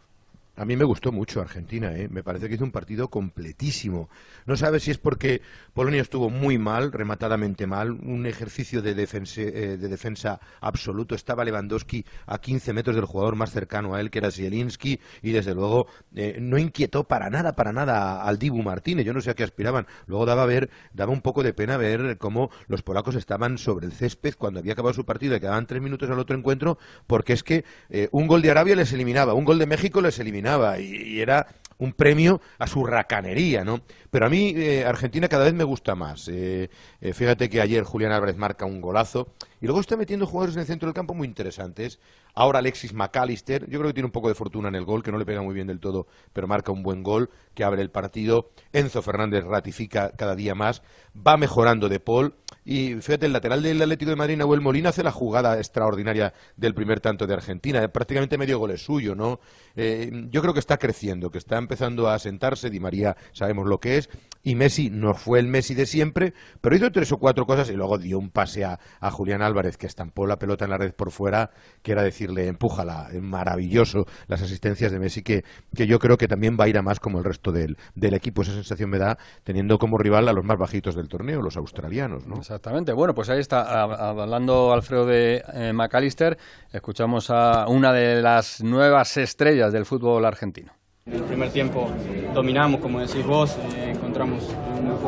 A 0.57 0.65
mí 0.65 0.75
me 0.75 0.85
gustó 0.85 1.11
mucho 1.11 1.39
Argentina, 1.39 1.95
¿eh? 1.95 2.07
me 2.09 2.23
parece 2.23 2.49
que 2.49 2.55
hizo 2.55 2.63
un 2.63 2.71
partido 2.71 3.09
completísimo. 3.09 4.09
No 4.47 4.57
sabes 4.57 4.81
si 4.81 4.89
es 4.89 4.97
porque 4.97 5.43
Polonia 5.71 6.01
estuvo 6.01 6.31
muy 6.31 6.57
mal, 6.57 6.91
rematadamente 6.91 7.67
mal, 7.67 7.91
un 7.91 8.25
ejercicio 8.25 8.81
de, 8.81 8.89
eh, 8.89 9.77
de 9.77 9.87
defensa 9.87 10.39
absoluto. 10.59 11.13
Estaba 11.13 11.45
Lewandowski 11.45 12.03
a 12.25 12.39
15 12.39 12.73
metros 12.73 12.95
del 12.95 13.05
jugador 13.05 13.35
más 13.35 13.51
cercano 13.51 13.93
a 13.93 14.01
él, 14.01 14.09
que 14.09 14.17
era 14.17 14.31
Zielinski, 14.31 14.99
y 15.21 15.31
desde 15.31 15.53
luego 15.53 15.85
eh, 16.15 16.39
no 16.41 16.57
inquietó 16.57 17.03
para 17.03 17.29
nada, 17.29 17.53
para 17.53 17.71
nada 17.71 18.23
al 18.23 18.39
Dibu 18.39 18.63
Martínez. 18.63 19.05
Yo 19.05 19.13
no 19.13 19.21
sé 19.21 19.29
a 19.29 19.35
qué 19.35 19.43
aspiraban. 19.43 19.85
Luego 20.07 20.25
daba, 20.25 20.47
ver, 20.47 20.71
daba 20.91 21.11
un 21.11 21.21
poco 21.21 21.43
de 21.43 21.53
pena 21.53 21.77
ver 21.77 22.17
cómo 22.17 22.49
los 22.67 22.81
polacos 22.81 23.13
estaban 23.13 23.59
sobre 23.59 23.85
el 23.85 23.91
césped 23.91 24.33
cuando 24.35 24.59
había 24.59 24.73
acabado 24.73 24.95
su 24.95 25.05
partido 25.05 25.35
y 25.35 25.39
quedaban 25.39 25.67
tres 25.67 25.83
minutos 25.83 26.09
al 26.09 26.17
otro 26.17 26.35
encuentro, 26.35 26.79
porque 27.05 27.33
es 27.33 27.43
que 27.43 27.63
un 28.11 28.25
gol 28.25 28.41
de 28.41 28.49
Arabia 28.49 28.75
les 28.75 28.91
eliminaba, 28.91 29.35
un 29.35 29.45
gol 29.45 29.59
de 29.59 29.67
México 29.67 30.01
les 30.01 30.17
eliminaba 30.17 30.46
y, 30.79 31.19
era 31.19 31.47
un 31.79 31.93
premio 31.93 32.41
a 32.57 32.67
su 32.67 32.83
racanería, 32.83 33.63
¿no? 33.63 33.81
Pero 34.09 34.25
a 34.25 34.29
mí 34.29 34.53
eh, 34.55 34.85
Argentina 34.85 35.27
cada 35.27 35.45
vez 35.45 35.53
me 35.53 35.63
gusta 35.63 35.93
más. 35.93 36.27
Eh, 36.27 36.69
eh, 37.01 37.13
fíjate 37.13 37.49
que 37.49 37.61
ayer 37.61 37.83
Julián 37.83 38.11
Álvarez 38.11 38.35
marca 38.35 38.65
un 38.65 38.81
golazo 38.81 39.33
y 39.61 39.65
luego 39.65 39.79
está 39.79 39.95
metiendo 39.95 40.25
jugadores 40.25 40.55
en 40.55 40.61
el 40.61 40.67
centro 40.67 40.87
del 40.87 40.95
campo 40.95 41.13
muy 41.13 41.27
interesantes. 41.27 41.99
Ahora 42.33 42.59
Alexis 42.59 42.93
McAllister, 42.93 43.69
yo 43.69 43.79
creo 43.79 43.89
que 43.89 43.93
tiene 43.93 44.05
un 44.05 44.11
poco 44.11 44.29
de 44.29 44.35
fortuna 44.35 44.69
en 44.69 44.75
el 44.75 44.85
gol, 44.85 45.03
que 45.03 45.11
no 45.11 45.17
le 45.17 45.25
pega 45.25 45.41
muy 45.41 45.53
bien 45.53 45.67
del 45.67 45.79
todo, 45.79 46.07
pero 46.33 46.47
marca 46.47 46.71
un 46.71 46.83
buen 46.83 47.03
gol 47.03 47.29
que 47.53 47.63
abre 47.63 47.81
el 47.81 47.91
partido. 47.91 48.49
Enzo 48.73 49.01
Fernández 49.01 49.43
ratifica 49.43 50.11
cada 50.11 50.35
día 50.35 50.55
más, 50.55 50.81
va 51.15 51.37
mejorando 51.37 51.89
de 51.89 51.99
Paul 51.99 52.35
y 52.67 52.95
fíjate, 52.95 53.25
el 53.27 53.33
lateral 53.33 53.63
del 53.63 53.81
Atlético 53.81 54.11
de 54.11 54.17
Madrid, 54.17 54.37
Nahuel 54.37 54.59
Molina, 54.59 54.89
hace 54.89 55.01
la 55.01 55.11
jugada 55.11 55.57
extraordinaria 55.57 56.33
del 56.57 56.73
primer 56.73 56.99
tanto 56.99 57.25
de 57.25 57.33
Argentina. 57.33 57.81
Eh, 57.81 57.89
Prácticamente 57.89 58.37
medio 58.37 58.59
gol 58.59 58.71
es 58.71 58.83
suyo, 58.83 59.15
¿no? 59.15 59.39
Eh, 59.75 60.27
yo 60.29 60.41
creo 60.41 60.53
que 60.53 60.59
está 60.59 60.77
creciendo, 60.77 61.31
que 61.31 61.37
está 61.37 61.57
empezando 61.57 62.09
a 62.09 62.15
asentarse. 62.15 62.69
Di 62.69 62.79
María 62.79 63.15
sabemos 63.31 63.67
lo 63.67 63.79
que 63.79 63.97
es. 63.97 64.09
Y 64.43 64.55
Messi 64.55 64.89
no 64.89 65.13
fue 65.13 65.39
el 65.39 65.47
Messi 65.47 65.75
de 65.75 65.85
siempre, 65.85 66.33
pero 66.61 66.75
hizo 66.75 66.91
tres 66.91 67.11
o 67.11 67.17
cuatro 67.17 67.45
cosas 67.45 67.69
y 67.69 67.73
luego 67.73 67.97
dio 67.97 68.17
un 68.19 68.29
pase 68.29 68.63
a, 68.65 68.79
a 68.99 69.11
Julián 69.11 69.41
Álvarez, 69.41 69.77
que 69.77 69.87
estampó 69.87 70.25
la 70.25 70.37
pelota 70.37 70.65
en 70.65 70.71
la 70.71 70.77
red 70.77 70.93
por 70.93 71.11
fuera, 71.11 71.51
que 71.81 71.93
era 71.93 72.03
decirle, 72.03 72.47
empújala. 72.47 73.09
Maravilloso 73.21 74.05
las 74.27 74.41
asistencias 74.41 74.91
de 74.91 74.99
Messi, 74.99 75.21
que, 75.21 75.43
que 75.75 75.87
yo 75.87 75.99
creo 75.99 76.17
que 76.17 76.27
también 76.27 76.57
va 76.59 76.65
a 76.65 76.67
ir 76.67 76.77
a 76.77 76.81
más 76.81 76.99
como 76.99 77.17
el 77.19 77.23
resto 77.23 77.51
del, 77.51 77.77
del 77.95 78.13
equipo. 78.13 78.41
Esa 78.41 78.53
sensación 78.53 78.89
me 78.89 78.97
da, 78.97 79.17
teniendo 79.43 79.77
como 79.77 79.97
rival 79.97 80.27
a 80.27 80.33
los 80.33 80.45
más 80.45 80.57
bajitos 80.57 80.95
del 80.95 81.07
torneo, 81.07 81.41
los 81.41 81.57
australianos, 81.57 82.25
¿no? 82.25 82.35
Exactamente. 82.57 82.91
Bueno, 82.91 83.13
pues 83.13 83.29
ahí 83.29 83.39
está, 83.39 83.83
hablando 83.83 84.73
Alfredo 84.73 85.05
de 85.05 85.43
eh, 85.53 85.73
McAllister, 85.73 86.39
escuchamos 86.71 87.29
a 87.29 87.67
una 87.67 87.93
de 87.93 88.19
las 88.19 88.63
nuevas 88.63 89.15
estrellas 89.17 89.71
del 89.71 89.85
fútbol 89.85 90.25
argentino. 90.25 90.73
En 91.07 91.13
el 91.13 91.23
primer 91.23 91.49
tiempo 91.51 91.87
dominamos, 92.33 92.81
como 92.81 92.99
decís 92.99 93.25
vos, 93.25 93.55
eh, 93.77 93.91
encontramos 93.91 94.43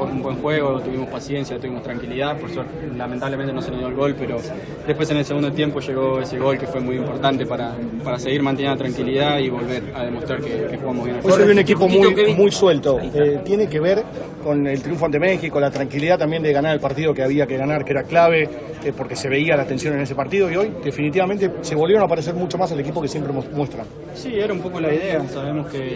un, 0.07 0.21
buen 0.21 0.37
juego, 0.37 0.79
tuvimos 0.79 1.09
paciencia, 1.09 1.57
tuvimos 1.57 1.83
tranquilidad. 1.83 2.37
Por 2.39 2.49
suerte, 2.49 2.71
lamentablemente 2.95 3.53
no 3.53 3.61
se 3.61 3.71
nos 3.71 3.79
dio 3.79 3.87
el 3.89 3.95
gol, 3.95 4.15
pero 4.17 4.37
después 4.87 5.09
en 5.11 5.17
el 5.17 5.25
segundo 5.25 5.51
tiempo 5.51 5.79
llegó 5.79 6.21
ese 6.21 6.39
gol 6.39 6.57
que 6.57 6.67
fue 6.67 6.79
muy 6.79 6.95
importante 6.95 7.45
para, 7.45 7.73
para 8.03 8.17
seguir 8.17 8.41
manteniendo 8.41 8.81
la 8.81 8.89
tranquilidad 8.89 9.39
y 9.39 9.49
volver 9.49 9.83
a 9.95 10.05
demostrar 10.05 10.41
que, 10.41 10.67
que 10.67 10.77
jugamos 10.77 11.05
bien. 11.05 11.17
al 11.17 11.25
Hoy 11.25 11.31
se 11.33 11.45
ve 11.45 11.51
un 11.51 11.59
equipo 11.59 11.87
muy, 11.87 12.33
muy 12.33 12.51
suelto. 12.51 12.99
Eh, 13.01 13.41
tiene 13.43 13.67
que 13.67 13.79
ver 13.79 14.03
con 14.43 14.65
el 14.67 14.81
triunfo 14.81 15.05
ante 15.05 15.19
México, 15.19 15.59
la 15.59 15.71
tranquilidad 15.71 16.17
también 16.17 16.41
de 16.41 16.53
ganar 16.53 16.73
el 16.73 16.79
partido 16.79 17.13
que 17.13 17.23
había 17.23 17.45
que 17.45 17.57
ganar, 17.57 17.83
que 17.83 17.91
era 17.91 18.03
clave, 18.03 18.49
eh, 18.83 18.93
porque 18.95 19.15
se 19.15 19.27
veía 19.27 19.57
la 19.57 19.65
tensión 19.65 19.93
en 19.95 20.01
ese 20.01 20.15
partido 20.15 20.49
y 20.49 20.55
hoy 20.55 20.71
definitivamente 20.83 21.51
se 21.61 21.75
volvieron 21.75 22.05
a 22.05 22.07
parecer 22.07 22.33
mucho 22.33 22.57
más 22.57 22.71
al 22.71 22.79
equipo 22.79 23.01
que 23.01 23.07
siempre 23.07 23.33
muestran. 23.33 23.85
Sí, 24.13 24.39
era 24.39 24.53
un 24.53 24.61
poco 24.61 24.79
la 24.79 24.93
idea. 24.93 25.21
Sabemos 25.27 25.67
que 25.67 25.88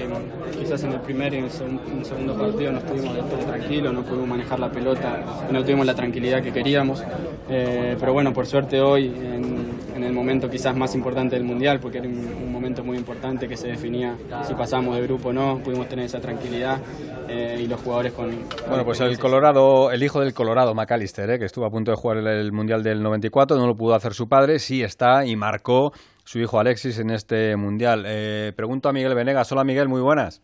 quizás 0.60 0.84
en 0.84 0.94
el 0.94 1.00
primer 1.02 1.34
y 1.34 1.38
en 1.38 1.44
el, 1.46 1.50
segun- 1.52 1.80
en 1.92 2.00
el 2.00 2.06
segundo 2.06 2.36
partido 2.38 2.72
no 2.72 2.80
estuvimos 2.80 3.16
del 3.16 3.26
todo 3.26 3.40
tranquilos, 3.40 3.94
no 3.94 4.04
pudimos 4.04 4.28
manejar 4.28 4.60
la 4.60 4.70
pelota 4.72 5.20
no 5.52 5.64
tuvimos 5.64 5.86
la 5.86 5.96
tranquilidad 5.96 6.42
que 6.42 6.52
queríamos. 6.52 7.04
Eh, 7.50 7.96
pero 8.00 8.14
bueno, 8.14 8.32
por 8.34 8.46
suerte 8.46 8.80
hoy, 8.82 9.06
en, 9.08 9.70
en 9.96 10.04
el 10.04 10.14
momento 10.14 10.50
quizás 10.50 10.76
más 10.76 10.96
importante 10.96 11.36
del 11.36 11.44
Mundial, 11.46 11.80
porque 11.80 11.98
era 12.00 12.08
un, 12.08 12.18
un 12.18 12.52
momento 12.52 12.84
muy 12.84 12.98
importante 12.98 13.48
que 13.48 13.56
se 13.58 13.68
definía 13.68 14.16
si 14.44 14.54
pasamos 14.54 14.96
de 14.96 15.02
grupo 15.04 15.30
o 15.30 15.34
no, 15.34 15.60
pudimos 15.64 15.88
tener 15.90 16.06
esa 16.06 16.20
tranquilidad 16.20 16.80
eh, 17.28 17.60
y 17.62 17.68
los 17.68 17.80
jugadores 17.82 18.14
con... 18.14 18.30
Bueno, 18.68 18.86
pues 18.86 19.00
el 19.02 19.18
Colorado, 19.20 19.92
el 19.92 20.02
hijo 20.04 20.20
del 20.22 20.34
Colorado, 20.34 20.74
McAllister, 20.74 21.30
¿eh? 21.30 21.40
que 21.40 21.46
estuvo 21.46 21.66
a 21.66 21.70
punto 21.70 21.92
de 21.92 21.98
jugar 21.98 22.18
el, 22.18 22.28
el 22.28 22.52
Mundial 22.52 22.82
del 22.84 23.02
94, 23.04 23.58
no 23.58 23.68
lo 23.68 23.76
pudo 23.76 23.94
hacer 23.96 24.14
su 24.14 24.28
padre, 24.28 24.60
sí 24.60 24.82
está 24.84 25.26
y 25.26 25.36
marcó 25.36 25.92
su 26.24 26.40
hijo 26.40 26.60
Alexis 26.60 27.00
en 27.00 27.10
este 27.10 27.56
Mundial. 27.56 28.04
Eh, 28.06 28.54
pregunto 28.56 28.90
a 28.90 28.94
Miguel 28.94 29.16
Venegas. 29.16 29.52
Hola 29.52 29.64
Miguel, 29.64 29.88
muy 29.88 30.02
buenas. 30.02 30.42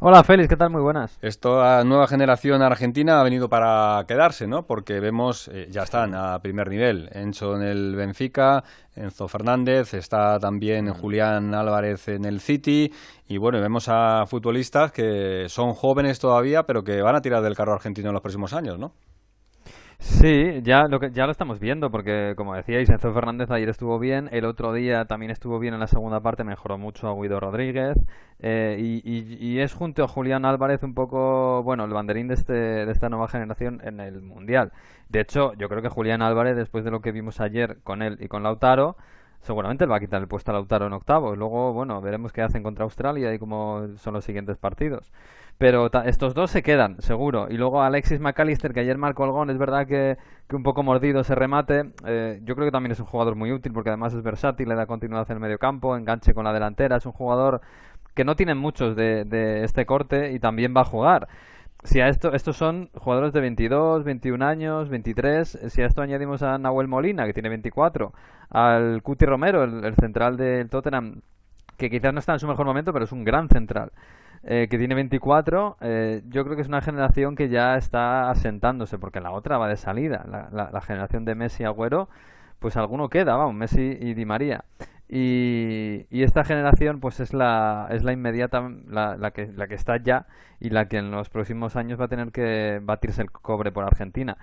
Hola 0.00 0.24
Félix, 0.24 0.48
¿qué 0.48 0.56
tal? 0.56 0.70
Muy 0.70 0.80
buenas. 0.80 1.18
Esta 1.20 1.84
nueva 1.84 2.06
generación 2.06 2.62
argentina 2.62 3.20
ha 3.20 3.22
venido 3.22 3.50
para 3.50 4.04
quedarse, 4.08 4.46
¿no? 4.46 4.66
Porque 4.66 4.98
vemos, 4.98 5.48
eh, 5.48 5.68
ya 5.70 5.82
están 5.82 6.14
a 6.14 6.40
primer 6.40 6.70
nivel. 6.70 7.10
Enzo 7.12 7.56
en 7.56 7.62
el 7.62 7.94
Benfica, 7.94 8.64
Enzo 8.96 9.28
Fernández, 9.28 9.92
está 9.92 10.38
también 10.38 10.90
Julián 10.92 11.54
Álvarez 11.54 12.08
en 12.08 12.24
el 12.24 12.40
City. 12.40 12.92
Y 13.28 13.36
bueno, 13.36 13.60
vemos 13.60 13.86
a 13.88 14.24
futbolistas 14.26 14.90
que 14.90 15.46
son 15.48 15.74
jóvenes 15.74 16.18
todavía, 16.18 16.64
pero 16.64 16.82
que 16.82 17.02
van 17.02 17.16
a 17.16 17.20
tirar 17.20 17.42
del 17.42 17.54
carro 17.54 17.74
argentino 17.74 18.08
en 18.08 18.14
los 18.14 18.22
próximos 18.22 18.54
años, 18.54 18.78
¿no? 18.78 18.94
Sí, 19.98 20.60
ya 20.62 20.86
lo, 20.88 21.00
que, 21.00 21.10
ya 21.12 21.24
lo 21.26 21.32
estamos 21.32 21.60
viendo, 21.60 21.90
porque 21.90 22.34
como 22.36 22.54
decíais, 22.54 22.88
Enzo 22.90 23.12
Fernández 23.14 23.50
ayer 23.50 23.68
estuvo 23.68 23.98
bien, 23.98 24.28
el 24.32 24.44
otro 24.44 24.72
día 24.72 25.04
también 25.06 25.30
estuvo 25.30 25.58
bien 25.58 25.72
en 25.74 25.80
la 25.80 25.86
segunda 25.86 26.20
parte, 26.20 26.44
mejoró 26.44 26.76
mucho 26.78 27.08
a 27.08 27.14
Guido 27.14 27.40
Rodríguez, 27.40 27.96
eh, 28.40 28.76
y, 28.78 29.00
y- 29.04 29.60
es 29.60 29.72
junto 29.72 30.04
a 30.04 30.08
Julián 30.08 30.44
Álvarez 30.44 30.82
un 30.82 30.94
poco, 30.94 31.62
bueno, 31.62 31.84
el 31.84 31.92
banderín 31.92 32.28
de, 32.28 32.34
este, 32.34 32.52
de 32.52 32.90
esta 32.92 33.08
nueva 33.08 33.28
generación 33.28 33.80
en 33.84 34.00
el 34.00 34.20
Mundial. 34.20 34.72
De 35.08 35.20
hecho, 35.20 35.54
yo 35.54 35.68
creo 35.68 35.80
que 35.82 35.88
Julián 35.88 36.22
Álvarez, 36.22 36.56
después 36.56 36.84
de 36.84 36.90
lo 36.90 37.00
que 37.00 37.12
vimos 37.12 37.40
ayer 37.40 37.78
con 37.82 38.02
él 38.02 38.18
y 38.20 38.28
con 38.28 38.42
Lautaro, 38.42 38.96
seguramente 39.40 39.84
le 39.86 39.90
va 39.90 39.96
a 39.96 40.00
quitar 40.00 40.20
el 40.20 40.28
puesto 40.28 40.50
a 40.50 40.54
Lautaro 40.54 40.86
en 40.86 40.92
octavos. 40.92 41.36
Luego, 41.38 41.72
bueno, 41.72 42.00
veremos 42.00 42.32
qué 42.32 42.42
hacen 42.42 42.62
contra 42.62 42.84
Australia 42.84 43.32
y 43.32 43.38
cómo 43.38 43.86
son 43.98 44.14
los 44.14 44.24
siguientes 44.24 44.56
partidos. 44.58 45.12
Pero 45.58 45.90
estos 46.04 46.34
dos 46.34 46.50
se 46.50 46.62
quedan, 46.62 47.00
seguro. 47.00 47.46
Y 47.48 47.56
luego 47.56 47.82
Alexis 47.82 48.20
McAllister, 48.20 48.72
que 48.72 48.80
ayer 48.80 48.98
marcó 48.98 49.24
el 49.24 49.30
gol, 49.30 49.50
es 49.50 49.58
verdad 49.58 49.86
que, 49.86 50.18
que 50.48 50.56
un 50.56 50.62
poco 50.62 50.82
mordido 50.82 51.20
ese 51.20 51.34
remate. 51.34 51.92
Eh, 52.06 52.40
yo 52.44 52.54
creo 52.54 52.66
que 52.66 52.72
también 52.72 52.92
es 52.92 53.00
un 53.00 53.06
jugador 53.06 53.36
muy 53.36 53.52
útil 53.52 53.72
porque 53.72 53.90
además 53.90 54.14
es 54.14 54.22
versátil, 54.22 54.68
le 54.68 54.74
da 54.74 54.86
continuidad 54.86 55.30
en 55.30 55.36
el 55.36 55.40
medio 55.40 55.58
campo, 55.58 55.96
enganche 55.96 56.34
con 56.34 56.44
la 56.44 56.52
delantera. 56.52 56.96
Es 56.96 57.06
un 57.06 57.12
jugador 57.12 57.60
que 58.14 58.24
no 58.24 58.36
tienen 58.36 58.58
muchos 58.58 58.96
de, 58.96 59.24
de 59.24 59.64
este 59.64 59.86
corte 59.86 60.32
y 60.32 60.40
también 60.40 60.74
va 60.76 60.82
a 60.82 60.84
jugar. 60.84 61.28
Si 61.84 62.00
a 62.00 62.08
esto, 62.08 62.32
estos 62.32 62.56
son 62.56 62.88
jugadores 62.94 63.34
de 63.34 63.40
22, 63.42 64.04
21 64.04 64.42
años, 64.44 64.88
23. 64.88 65.58
Si 65.68 65.82
a 65.82 65.86
esto 65.86 66.00
añadimos 66.00 66.42
a 66.42 66.56
Nahuel 66.56 66.88
Molina, 66.88 67.26
que 67.26 67.34
tiene 67.34 67.50
24, 67.50 68.14
al 68.48 69.02
Cuti 69.02 69.26
Romero, 69.26 69.64
el, 69.64 69.94
central 69.96 70.38
del 70.38 70.70
Tottenham, 70.70 71.20
que 71.76 71.90
quizás 71.90 72.14
no 72.14 72.20
está 72.20 72.32
en 72.32 72.38
su 72.38 72.48
mejor 72.48 72.64
momento, 72.64 72.92
pero 72.94 73.04
es 73.04 73.12
un 73.12 73.22
gran 73.22 73.48
central, 73.50 73.92
eh, 74.46 74.68
que 74.68 74.76
tiene 74.76 74.94
24, 74.94 75.78
eh, 75.80 76.22
yo 76.28 76.44
creo 76.44 76.54
que 76.54 76.62
es 76.62 76.68
una 76.68 76.82
generación 76.82 77.34
que 77.34 77.48
ya 77.48 77.76
está 77.76 78.30
asentándose, 78.30 78.98
porque 78.98 79.20
la 79.20 79.32
otra 79.32 79.56
va 79.56 79.68
de 79.68 79.76
salida. 79.76 80.24
La, 80.52 80.80
generación 80.82 81.24
de 81.24 81.34
Messi 81.34 81.62
y 81.62 81.66
Agüero, 81.66 82.08
pues 82.58 82.76
alguno 82.76 83.08
queda, 83.08 83.36
vamos, 83.36 83.54
Messi 83.54 83.96
y 84.00 84.14
Di 84.14 84.26
María. 84.26 84.64
Y, 85.08 86.06
esta 86.10 86.44
generación 86.44 87.00
pues 87.00 87.20
es 87.20 87.32
la, 87.32 87.88
es 87.90 88.04
la 88.04 88.12
inmediata, 88.12 88.68
la, 88.88 89.16
la, 89.16 89.30
que, 89.30 89.46
la 89.46 89.66
que 89.66 89.74
está 89.74 89.96
ya 90.02 90.26
y 90.60 90.70
la 90.70 90.88
que 90.88 90.98
en 90.98 91.10
los 91.10 91.30
próximos 91.30 91.76
años 91.76 92.00
va 92.00 92.06
a 92.06 92.08
tener 92.08 92.30
que 92.30 92.80
batirse 92.82 93.22
el 93.22 93.30
cobre 93.30 93.72
por 93.72 93.84
Argentina. 93.84 94.36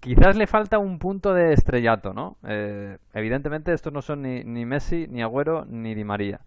Quizás 0.00 0.36
le 0.36 0.46
falta 0.46 0.78
un 0.78 0.98
punto 0.98 1.34
de 1.34 1.52
estrellato, 1.52 2.12
¿no? 2.12 2.36
Eh, 2.46 2.98
evidentemente 3.14 3.72
estos 3.72 3.92
no 3.92 4.02
son 4.02 4.22
ni, 4.22 4.44
ni 4.44 4.64
Messi, 4.66 5.06
ni 5.08 5.22
Agüero, 5.22 5.64
ni 5.66 5.94
Di 5.94 6.04
María. 6.04 6.40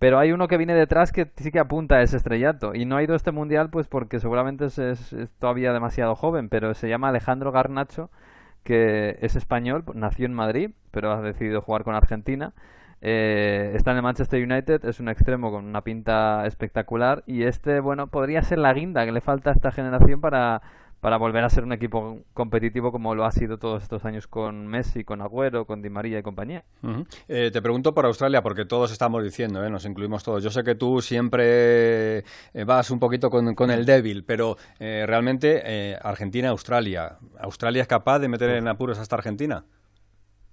Pero 0.00 0.18
hay 0.18 0.32
uno 0.32 0.48
que 0.48 0.56
viene 0.56 0.74
detrás 0.74 1.12
que 1.12 1.30
sí 1.36 1.52
que 1.52 1.60
apunta 1.60 1.96
a 1.96 2.02
ese 2.02 2.16
estrellato. 2.16 2.74
Y 2.74 2.86
no 2.86 2.96
ha 2.96 3.02
ido 3.04 3.12
a 3.14 3.16
este 3.16 3.32
mundial 3.32 3.70
pues 3.70 3.86
porque 3.86 4.18
seguramente 4.20 4.66
es, 4.66 5.14
todavía 5.38 5.72
demasiado 5.72 6.16
joven, 6.16 6.48
pero 6.48 6.74
se 6.74 6.88
llama 6.88 7.10
Alejandro 7.10 7.52
Garnacho, 7.52 8.10
que 8.64 9.18
es 9.22 9.36
español, 9.36 9.84
nació 9.94 10.26
en 10.26 10.34
Madrid, 10.34 10.72
pero 10.90 11.12
ha 11.12 11.22
decidido 11.22 11.62
jugar 11.62 11.84
con 11.84 11.94
Argentina 11.94 12.52
eh, 13.02 13.72
está 13.74 13.92
en 13.92 13.98
el 13.98 14.02
Manchester 14.02 14.42
United, 14.42 14.84
es 14.84 15.00
un 15.00 15.08
extremo 15.08 15.50
con 15.50 15.64
una 15.64 15.82
pinta 15.82 16.44
espectacular 16.46 17.22
y 17.26 17.44
este, 17.44 17.80
bueno, 17.80 18.08
podría 18.08 18.42
ser 18.42 18.58
la 18.58 18.74
guinda 18.74 19.06
que 19.06 19.12
le 19.12 19.22
falta 19.22 19.50
a 19.50 19.52
esta 19.54 19.72
generación 19.72 20.20
para, 20.20 20.60
para 21.00 21.16
volver 21.16 21.42
a 21.44 21.50
ser 21.50 21.64
un 21.64 21.72
equipo 21.72 22.20
competitivo 22.34 22.92
como 22.92 23.14
lo 23.14 23.24
ha 23.24 23.32
sido 23.32 23.58
todos 23.58 23.82
estos 23.82 24.04
años 24.04 24.26
con 24.26 24.66
Messi, 24.66 25.02
con 25.02 25.22
Agüero, 25.22 25.64
con 25.64 25.82
Di 25.82 25.88
María 25.88 26.18
y 26.18 26.22
compañía. 26.22 26.64
Eh, 27.26 27.50
te 27.50 27.62
pregunto 27.62 27.94
por 27.94 28.04
Australia, 28.04 28.42
porque 28.42 28.66
todos 28.66 28.92
estamos 28.92 29.24
diciendo, 29.24 29.64
¿eh? 29.64 29.70
nos 29.70 29.86
incluimos 29.86 30.22
todos. 30.22 30.42
Yo 30.42 30.50
sé 30.50 30.62
que 30.62 30.74
tú 30.74 31.00
siempre 31.00 32.18
eh, 32.18 32.64
vas 32.66 32.90
un 32.90 32.98
poquito 32.98 33.30
con, 33.30 33.54
con 33.54 33.70
el 33.70 33.86
débil, 33.86 34.24
pero 34.24 34.56
realmente 34.78 35.96
Argentina-Australia. 36.02 37.16
¿Australia 37.40 37.82
es 37.82 37.88
capaz 37.88 38.18
de 38.18 38.28
meter 38.28 38.50
en 38.50 38.68
apuros 38.68 38.98
hasta 38.98 39.16
Argentina? 39.16 39.64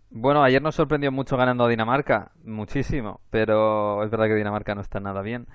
Bueno, 0.10 0.42
ayer 0.42 0.62
nos 0.62 0.76
sorprendió 0.76 1.12
mucho 1.12 1.36
ganando 1.36 1.66
a 1.66 1.68
Dinamarca, 1.68 2.32
muchísimo, 2.46 3.20
pero 3.30 4.04
es 4.04 4.10
verdad 4.10 4.28
que 4.28 4.36
Dinamarca 4.36 4.74
no 4.74 4.82
está 4.82 5.02
nada 5.02 5.22
bien. 5.22 5.48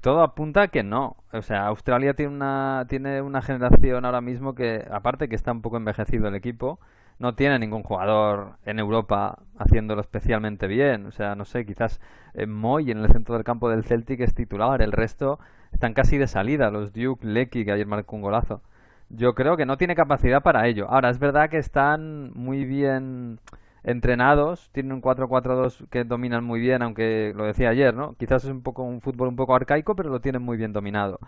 Todo 0.00 0.22
apunta 0.22 0.62
a 0.62 0.68
que 0.68 0.82
no. 0.82 1.16
O 1.32 1.42
sea, 1.42 1.66
Australia 1.66 2.14
tiene 2.14 2.34
una, 2.34 2.86
tiene 2.88 3.22
una 3.22 3.42
generación 3.42 4.04
ahora 4.04 4.20
mismo 4.20 4.54
que, 4.54 4.86
aparte 4.90 5.28
que 5.28 5.36
está 5.36 5.52
un 5.52 5.62
poco 5.62 5.76
envejecido 5.76 6.28
el 6.28 6.34
equipo, 6.34 6.78
no 7.18 7.34
tiene 7.34 7.58
ningún 7.58 7.82
jugador 7.82 8.56
en 8.64 8.78
Europa 8.78 9.38
haciéndolo 9.58 10.00
especialmente 10.00 10.66
bien. 10.66 11.06
O 11.06 11.10
sea, 11.10 11.34
no 11.34 11.44
sé, 11.44 11.66
quizás 11.66 12.00
eh, 12.34 12.46
Moy 12.46 12.90
en 12.90 12.98
el 12.98 13.10
centro 13.10 13.34
del 13.34 13.44
campo 13.44 13.68
del 13.70 13.84
Celtic 13.84 14.20
es 14.20 14.34
titular, 14.34 14.82
el 14.82 14.92
resto 14.92 15.38
están 15.72 15.94
casi 15.94 16.18
de 16.18 16.26
salida. 16.26 16.70
Los 16.70 16.92
Duke, 16.92 17.26
Lecky, 17.26 17.64
que 17.64 17.72
ayer 17.72 17.86
marcó 17.86 18.16
un 18.16 18.22
golazo. 18.22 18.62
Yo 19.10 19.34
creo 19.34 19.56
que 19.56 19.66
no 19.66 19.76
tiene 19.78 19.94
capacidad 19.94 20.42
para 20.42 20.66
ello. 20.66 20.86
Ahora, 20.90 21.10
es 21.10 21.18
verdad 21.18 21.48
que 21.50 21.58
están 21.58 22.30
muy 22.34 22.64
bien 22.64 23.40
entrenados, 23.82 24.70
tienen 24.72 24.92
un 24.92 25.02
4-4-2 25.02 25.88
que 25.88 26.04
dominan 26.04 26.44
muy 26.44 26.60
bien, 26.60 26.82
aunque 26.82 27.32
lo 27.34 27.44
decía 27.44 27.70
ayer, 27.70 27.94
¿no? 27.94 28.14
Quizás 28.14 28.44
es 28.44 28.50
un 28.50 28.62
poco 28.62 28.82
un 28.82 29.00
fútbol 29.00 29.28
un 29.28 29.36
poco 29.36 29.54
arcaico, 29.54 29.94
pero 29.96 30.10
lo 30.10 30.20
tienen 30.20 30.42
muy 30.42 30.56
bien 30.56 30.72
dominado. 30.72 31.18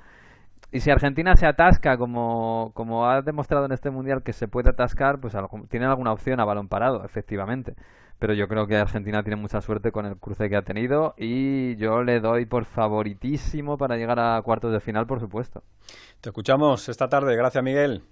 Y 0.72 0.80
si 0.80 0.90
Argentina 0.90 1.34
se 1.36 1.46
atasca, 1.46 1.96
como, 1.98 2.70
como 2.74 3.08
ha 3.08 3.22
demostrado 3.22 3.64
en 3.64 3.72
este 3.72 3.90
mundial 3.90 4.22
que 4.22 4.32
se 4.32 4.46
puede 4.46 4.70
atascar, 4.70 5.20
pues 5.20 5.34
tienen 5.68 5.88
alguna 5.88 6.12
opción 6.12 6.38
a 6.38 6.44
balón 6.44 6.68
parado, 6.68 7.04
efectivamente. 7.04 7.74
Pero 8.20 8.34
yo 8.34 8.46
creo 8.46 8.66
que 8.66 8.76
Argentina 8.76 9.22
tiene 9.22 9.40
mucha 9.40 9.60
suerte 9.62 9.90
con 9.92 10.06
el 10.06 10.16
cruce 10.16 10.48
que 10.48 10.56
ha 10.56 10.62
tenido 10.62 11.14
y 11.16 11.74
yo 11.76 12.02
le 12.02 12.20
doy 12.20 12.44
por 12.44 12.66
favoritísimo 12.66 13.78
para 13.78 13.96
llegar 13.96 14.20
a 14.20 14.40
cuartos 14.42 14.72
de 14.72 14.80
final, 14.80 15.06
por 15.06 15.20
supuesto. 15.20 15.62
Te 16.20 16.28
escuchamos 16.28 16.88
esta 16.88 17.08
tarde. 17.08 17.34
Gracias, 17.34 17.64
Miguel. 17.64 18.02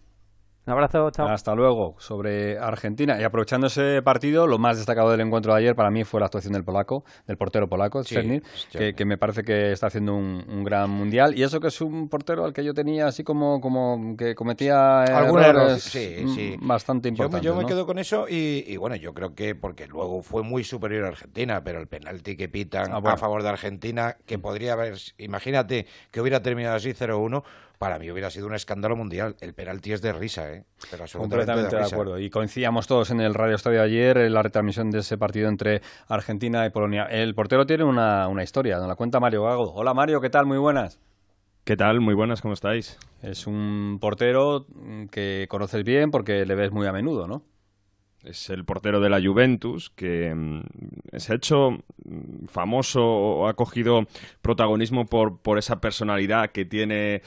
Un 0.67 0.73
abrazo, 0.73 1.11
chao. 1.11 1.29
Hasta 1.29 1.55
luego. 1.55 1.95
Sobre 1.99 2.59
Argentina. 2.59 3.19
Y 3.19 3.25
aprovechando 3.25 3.69
ese 3.69 4.03
partido, 4.03 4.47
lo 4.47 4.59
más 4.59 4.77
destacado 4.77 5.11
del 5.11 5.21
encuentro 5.23 5.55
de 5.55 5.61
ayer 5.61 5.75
para 5.75 5.91
mí 5.91 6.05
fue 6.05 6.21
la 6.21 6.27
actuación 6.27 6.53
del 6.53 6.63
polaco, 6.63 7.05
del 7.27 7.39
portero 7.39 7.69
polaco, 7.69 8.05
sí, 8.05 8.43
que, 8.71 9.05
me 9.07 9.17
parece 9.17 9.45
que 9.45 9.73
está 9.73 9.87
haciendo 9.87 10.15
un, 10.15 10.65
gran 10.65 10.91
mundial. 10.91 11.39
Y 11.39 11.43
eso 11.43 11.59
que 11.59 11.69
es 11.69 11.81
un 11.81 12.11
portero 12.11 12.45
al 12.45 12.53
que 12.53 12.63
yo 12.63 12.75
tenía 12.75 13.07
así 13.07 13.25
como, 13.25 13.63
como 13.63 14.15
que 14.17 14.35
cometía 14.35 15.05
errores 15.05 15.83
sí, 15.83 16.57
bastante 16.61 17.09
importantes. 17.09 17.43
Yo, 17.43 17.55
me, 17.55 17.65
quedo 17.65 17.87
con 17.87 17.99
eso 17.99 18.27
y, 18.29 18.77
bueno, 18.77 18.97
yo 18.97 19.15
creo 19.15 19.35
que 19.35 19.55
porque 19.55 19.87
luego 19.87 20.23
fue 20.23 20.43
muy 20.43 20.65
superior 20.65 21.07
a 21.07 21.09
Argentina, 21.09 21.63
pero 21.65 21.81
el 21.81 21.87
penalti 21.87 22.37
que 22.37 22.49
pitan 22.51 22.93
ah, 22.93 23.01
a 23.03 23.17
favor 23.17 23.43
de 23.43 23.49
Argentina, 23.49 24.17
que 24.27 24.39
podría 24.39 24.75
haber, 24.75 24.99
imagínate 25.17 25.87
que 26.11 26.21
hubiera 26.21 26.43
terminado 26.43 26.77
así 26.77 26.91
0-1, 26.91 27.43
para 27.79 27.99
mí 27.99 28.11
hubiera 28.11 28.31
sido 28.31 28.47
un 28.47 28.55
escándalo 28.55 28.97
mundial. 28.97 29.37
El 29.41 29.55
penalti 29.55 29.93
es 29.93 30.03
de 30.03 30.13
risa, 30.13 30.53
¿eh? 30.53 30.65
Pero 30.91 31.05
Completamente 31.17 31.77
de, 31.77 31.85
acuerdo. 31.85 32.19
Y 32.19 32.29
coincidíamos 32.29 32.87
todos 32.87 33.11
en 33.11 33.21
el 33.21 33.35
Radio 33.35 33.55
Estadio 33.55 33.83
ayer 33.83 34.19
en 34.19 34.35
la 34.35 34.43
retransmisión 34.43 34.91
de 34.91 34.99
ese 34.99 35.17
partido 35.17 35.49
entre 35.49 35.81
Argentina 36.09 36.67
y 36.67 36.71
Polonia. 36.71 37.05
El 37.05 37.35
portero 37.35 37.67
tiene 37.67 37.85
una, 37.85 38.29
una 38.29 38.43
historia, 38.43 38.79
nos 38.79 38.89
la 38.89 38.97
cuenta 38.97 39.21
Mario 39.21 39.45
Gago. 39.45 39.73
Hola 39.75 39.95
Mario, 39.95 40.21
¿qué 40.21 40.31
tal? 40.31 40.47
Muy 40.47 40.59
buenas. 40.59 40.99
¿Qué 41.65 41.77
tal? 41.77 42.01
Muy 42.01 42.15
buenas, 42.15 42.41
¿cómo 42.41 42.55
estáis? 42.55 42.99
Es 43.23 43.47
un 43.47 43.99
portero 44.01 44.67
que 45.11 45.47
conoces 45.49 45.85
bien 45.85 46.11
porque 46.11 46.47
le 46.47 46.55
ves 46.55 46.73
muy 46.73 46.87
a 46.87 46.93
menudo, 46.93 47.29
¿no? 47.29 47.43
Es 48.25 48.51
el 48.51 48.65
portero 48.65 49.01
de 49.01 49.11
la 49.11 49.21
Juventus, 49.21 49.91
que 49.91 50.35
mm, 50.35 50.63
se 51.17 51.33
ha 51.33 51.37
hecho 51.37 51.79
mm, 52.05 52.47
famoso 52.47 53.05
o 53.05 53.49
ha 53.49 53.55
cogido 53.55 54.07
protagonismo 54.43 55.07
por, 55.07 55.39
por 55.39 55.59
esa 55.59 55.81
personalidad 55.81 56.51
que 56.51 56.65
tiene, 56.65 57.15
eh, 57.17 57.23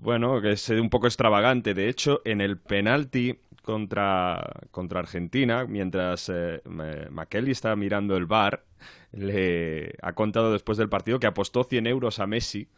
bueno, 0.00 0.40
que 0.40 0.52
es 0.52 0.68
un 0.70 0.90
poco 0.90 1.06
extravagante. 1.06 1.74
De 1.74 1.88
hecho, 1.88 2.22
en 2.24 2.40
el 2.40 2.58
penalti 2.58 3.38
contra, 3.62 4.42
contra 4.70 5.00
Argentina, 5.00 5.64
mientras 5.66 6.28
eh, 6.28 6.62
está 7.46 7.76
mirando 7.76 8.16
el 8.16 8.26
bar, 8.26 8.64
le 9.12 9.94
ha 10.02 10.14
contado 10.14 10.52
después 10.52 10.78
del 10.78 10.88
partido 10.88 11.20
que 11.20 11.26
apostó 11.26 11.64
100 11.64 11.86
euros 11.86 12.18
a 12.18 12.26
Messi 12.26 12.68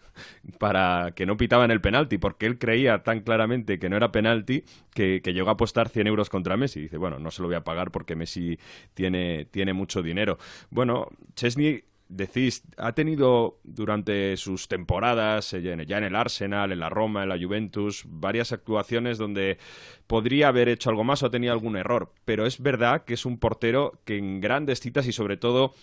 para 0.59 1.13
que 1.15 1.27
no 1.27 1.37
pitaban 1.37 1.71
el 1.71 1.81
penalti, 1.81 2.19
porque 2.19 2.47
él 2.47 2.59
creía 2.59 3.03
tan 3.03 3.21
claramente 3.21 3.79
que 3.79 3.89
no 3.89 3.97
era 3.97 4.13
penalti 4.13 4.65
que, 4.93 5.21
llegó 5.25 5.49
a 5.49 5.53
apostar 5.53 5.89
100 5.89 6.07
euros 6.07 6.31
contra 6.31 6.57
Messi. 6.57 6.83
Dice, 6.83 6.99
bueno, 6.99 7.19
no 7.19 7.31
se 7.31 7.43
lo 7.43 7.49
voy 7.49 7.57
a 7.57 7.65
pagar 7.65 7.91
porque 7.91 8.17
Messi 8.17 8.59
tiene, 8.95 9.47
tiene 9.47 9.73
mucho 9.73 10.03
dinero. 10.03 10.39
Bueno, 10.71 11.09
Chesney 11.35 11.85
decís, 12.09 12.63
ha 12.77 12.93
tenido 12.93 13.59
durante 13.65 14.37
sus 14.37 14.69
temporadas, 14.69 15.53
eh, 15.53 15.63
ya 15.87 15.99
en 15.99 16.05
el 16.05 16.17
Arsenal, 16.17 16.73
en 16.73 16.81
la 16.81 16.91
Roma, 16.91 17.23
en 17.23 17.29
la 17.29 17.39
Juventus, 17.39 18.05
varias 18.07 18.53
actuaciones 18.53 19.19
donde 19.19 19.59
podría 20.07 20.49
haber 20.49 20.69
hecho 20.69 20.91
algo 20.91 21.05
más 21.05 21.23
o 21.23 21.27
ha 21.27 21.31
tenido 21.31 21.53
algún 21.53 21.77
error, 21.77 22.13
pero 22.25 22.47
es 22.47 22.61
verdad 22.61 23.05
que 23.05 23.15
es 23.15 23.25
un 23.25 23.39
portero 23.39 24.01
que 24.05 24.19
en 24.19 24.41
grandes 24.41 24.81
citas 24.81 25.07
y 25.07 25.13
sobre 25.13 25.37
todo 25.37 25.75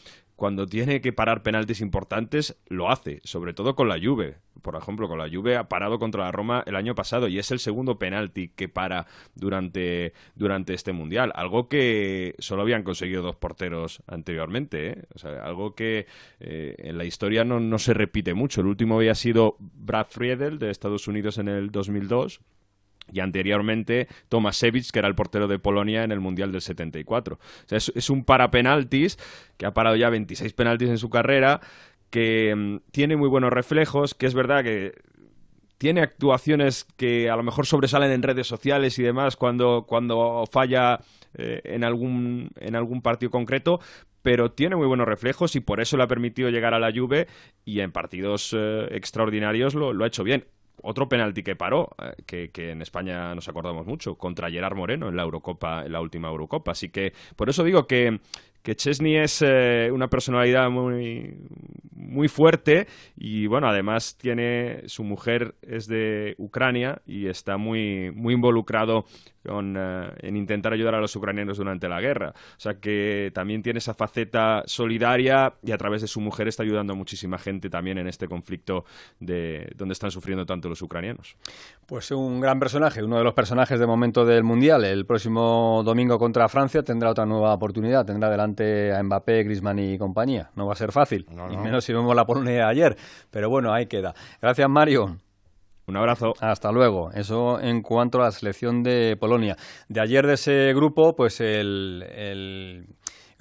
cuando 0.42 0.66
tiene 0.66 1.02
que 1.02 1.14
parar 1.14 1.44
penaltis 1.44 1.82
importantes, 1.82 2.58
lo 2.68 2.89
hace, 2.89 3.22
sobre 3.24 3.54
todo 3.54 3.76
con 3.76 3.88
la 3.88 4.00
Juve. 4.02 4.38
Por 4.64 4.76
ejemplo, 4.76 5.08
con 5.08 5.20
la 5.20 5.30
Juve 5.32 5.56
ha 5.56 5.70
parado 5.70 6.00
contra 6.00 6.24
la 6.24 6.32
Roma 6.32 6.64
el 6.66 6.76
año 6.76 6.96
pasado 6.96 7.28
y 7.28 7.38
es 7.38 7.52
el 7.52 7.60
segundo 7.60 8.00
penalti 8.00 8.48
que 8.48 8.68
para 8.68 9.06
durante, 9.36 10.14
durante 10.34 10.74
este 10.74 10.94
Mundial. 10.94 11.32
Algo 11.36 11.70
que 11.70 12.34
solo 12.39 12.64
habían 12.64 12.82
conseguido 12.82 13.22
dos 13.22 13.36
porteros 13.36 14.02
anteriormente. 14.08 14.89
¿eh? 14.89 15.06
Algo 15.44 15.76
que 15.76 16.08
eh, 16.39 16.76
en 16.80 16.98
la 16.98 17.06
historia 17.06 17.44
no, 17.44 17.60
no 17.60 17.78
se 17.78 17.94
repite 17.94 18.34
mucho. 18.34 18.62
El 18.62 18.68
último 18.68 18.96
había 18.96 19.14
sido 19.14 19.58
Brad 19.60 20.08
Friedel 20.10 20.58
de 20.58 20.72
Estados 20.72 21.08
Unidos 21.08 21.38
en 21.38 21.50
el 21.50 21.70
2002 21.70 22.42
y 23.12 23.20
anteriormente 23.20 24.08
Tomasevich, 24.30 24.91
que 24.91 24.99
era 24.99 25.08
el 25.08 25.16
portero 25.16 25.47
de 25.47 25.60
Polonia 25.60 26.04
en 26.04 26.12
el 26.12 26.20
Mundial 26.20 26.52
del 26.52 26.62
74. 26.62 27.36
O 27.36 27.39
sea, 27.66 27.78
es, 27.78 28.10
un 28.10 28.24
parapenaltis 28.24 29.18
que 29.58 29.66
ha 29.66 29.74
parado 29.74 29.95
ya 29.95 30.10
26 30.10 30.54
penaltis 30.54 30.89
en 30.89 30.97
su 30.97 31.10
carrera, 31.10 31.62
que 32.10 32.54
mm, 32.56 32.91
tiene 32.91 33.16
muy 33.16 33.30
buenos 33.30 33.52
reflejos, 33.52 34.14
que 34.14 34.26
es 34.26 34.34
verdad 34.34 34.64
que 34.64 34.93
tiene 35.78 36.02
actuaciones 36.02 36.86
que 36.95 37.30
a 37.30 37.36
lo 37.36 37.43
mejor 37.43 37.66
sobresalen 37.66 38.12
en 38.12 38.22
redes 38.22 38.45
sociales 38.45 38.99
y 38.99 39.04
demás 39.04 39.36
cuando, 39.36 39.86
cuando 39.88 40.43
falla 40.52 40.99
eh, 41.34 41.62
en, 41.64 41.84
algún, 41.84 42.52
en 42.58 42.76
algún 42.76 43.02
partido 43.02 43.32
concreto, 43.32 43.80
pero 44.22 44.52
tiene 44.52 44.76
muy 44.76 44.86
buenos 44.86 45.08
reflejos 45.08 45.56
y 45.56 45.60
por 45.60 45.82
eso 45.82 45.97
le 45.97 46.04
ha 46.04 46.08
permitido 46.08 46.49
llegar 46.49 46.76
a 46.76 46.80
la 46.80 46.91
Juve 46.95 47.28
y 47.66 47.80
en 47.80 47.91
partidos 47.91 48.56
eh, 48.56 48.89
extraordinarios 48.91 49.74
lo, 49.74 49.91
lo 49.91 50.04
ha 50.04 50.08
hecho 50.08 50.24
bien 50.24 50.45
otro 50.84 51.08
penalti 51.10 51.44
que 51.44 51.56
paró, 51.56 51.90
eh, 52.02 52.14
que, 52.26 52.52
que, 52.52 52.72
en 52.72 52.82
España 52.82 53.34
nos 53.36 53.48
acordamos 53.48 53.86
mucho, 53.86 54.16
contra 54.16 54.50
Gerard 54.50 54.76
Moreno 54.76 55.10
en 55.10 55.16
la 55.16 55.24
Eurocopa, 55.24 55.86
en 55.86 55.92
la 55.92 56.02
última 56.02 56.30
Eurocopa. 56.30 56.72
Así 56.72 56.90
que 56.90 57.14
por 57.36 57.50
eso 57.50 57.64
digo 57.64 57.88
que 57.88 58.20
que 58.64 58.76
Chesney 58.76 59.18
es 59.18 59.41
eh, 59.41 59.89
una 59.91 60.07
personalidad 60.07 60.70
muy, 60.70 61.36
muy 62.01 62.28
fuerte 62.28 62.88
y 63.16 63.47
bueno, 63.47 63.68
además 63.68 64.18
tiene 64.18 64.84
su 64.88 65.03
mujer 65.03 65.55
es 65.62 65.88
de 65.88 66.36
Ucrania 66.38 67.01
y 67.05 67.28
está 67.28 67.57
muy, 67.57 68.12
muy 68.12 68.34
involucrado 68.34 69.05
con, 69.47 69.76
eh, 69.78 70.12
en 70.20 70.38
intentar 70.38 70.74
ayudar 70.74 70.95
a 70.95 70.99
los 70.99 71.16
ucranianos 71.16 71.57
durante 71.57 71.88
la 71.89 71.99
guerra. 72.01 72.34
O 72.36 72.59
sea 72.59 72.76
que 72.76 73.32
también 73.34 73.64
tiene 73.64 73.80
esa 73.80 73.93
faceta 73.93 74.64
solidaria 74.66 75.53
y 75.64 75.72
a 75.72 75.78
través 75.78 76.01
de 76.01 76.07
su 76.07 76.22
mujer 76.22 76.47
está 76.47 76.64
ayudando 76.64 76.93
a 76.93 76.95
muchísima 76.95 77.38
gente 77.38 77.70
también 77.70 77.97
en 77.97 78.07
este 78.07 78.28
conflicto 78.28 78.86
de 79.20 79.72
donde 79.76 79.93
están 79.93 80.12
sufriendo 80.12 80.45
tanto 80.45 80.70
los 80.70 80.82
ucranianos. 80.82 81.38
Pues 81.88 82.12
un 82.12 82.39
gran 82.39 82.59
personaje, 82.59 83.03
uno 83.03 83.18
de 83.18 83.24
los 83.24 83.34
personajes 83.34 83.80
de 83.80 83.88
momento 83.88 84.26
del 84.26 84.43
Mundial. 84.43 84.84
El 84.86 85.05
próximo 85.05 85.82
domingo 85.84 86.18
contra 86.18 86.47
Francia 86.47 86.84
tendrá 86.84 87.09
otra 87.09 87.26
nueva 87.26 87.53
oportunidad, 87.53 88.05
tendrá 88.05 88.30
delante 88.30 88.51
a 88.60 89.02
Mbappé, 89.04 89.43
Griezmann 89.43 89.80
y 89.80 89.97
compañía. 89.97 90.49
No 90.56 90.66
va 90.66 90.74
a 90.74 90.76
ser 90.76 90.91
fácil, 90.91 91.26
ni 91.49 91.58
menos 91.58 91.86
si 91.86 91.93
vemos 91.93 92.16
la 92.16 92.26
Polonia 92.26 92.68
ayer, 92.68 92.95
pero 93.30 93.49
bueno, 93.49 93.74
ahí 93.74 93.88
queda. 93.88 94.14
Gracias 94.41 94.70
Mario. 94.70 95.18
Un 95.88 95.97
abrazo. 95.97 96.34
Hasta 96.39 96.72
luego. 96.72 97.12
Eso 97.12 97.60
en 97.60 97.82
cuanto 97.82 98.20
a 98.20 98.26
la 98.26 98.32
selección 98.32 98.82
de 98.82 99.18
Polonia. 99.20 99.58
De 99.89 99.99
ayer 99.99 100.26
de 100.26 100.36
ese 100.36 100.74
grupo, 100.74 101.16
pues 101.16 101.41
el, 101.41 102.04
el 102.04 102.86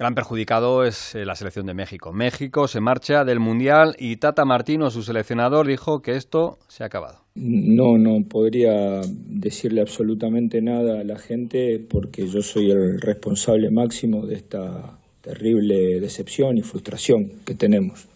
gran 0.01 0.15
perjudicado 0.15 0.83
es 0.83 1.13
eh, 1.13 1.25
la 1.25 1.35
selección 1.35 1.67
de 1.67 1.75
México. 1.75 2.11
México 2.11 2.67
se 2.67 2.81
marcha 2.81 3.23
del 3.23 3.39
Mundial 3.39 3.95
y 3.99 4.17
Tata 4.17 4.45
Martino, 4.45 4.89
su 4.89 5.03
seleccionador, 5.03 5.67
dijo 5.67 6.01
que 6.01 6.15
esto 6.15 6.57
se 6.67 6.83
ha 6.83 6.87
acabado. 6.87 7.19
No, 7.35 7.97
no 7.99 8.27
podría 8.27 8.99
decirle 9.05 9.81
absolutamente 9.81 10.59
nada 10.61 11.01
a 11.01 11.03
la 11.03 11.19
gente 11.19 11.79
porque 11.87 12.25
yo 12.25 12.41
soy 12.41 12.71
el 12.71 12.99
responsable 12.99 13.69
máximo 13.69 14.25
de 14.25 14.35
esta 14.35 15.00
terrible 15.21 15.99
decepción 15.99 16.57
y 16.57 16.61
frustración 16.61 17.31
que 17.45 17.55
tenemos 17.55 18.11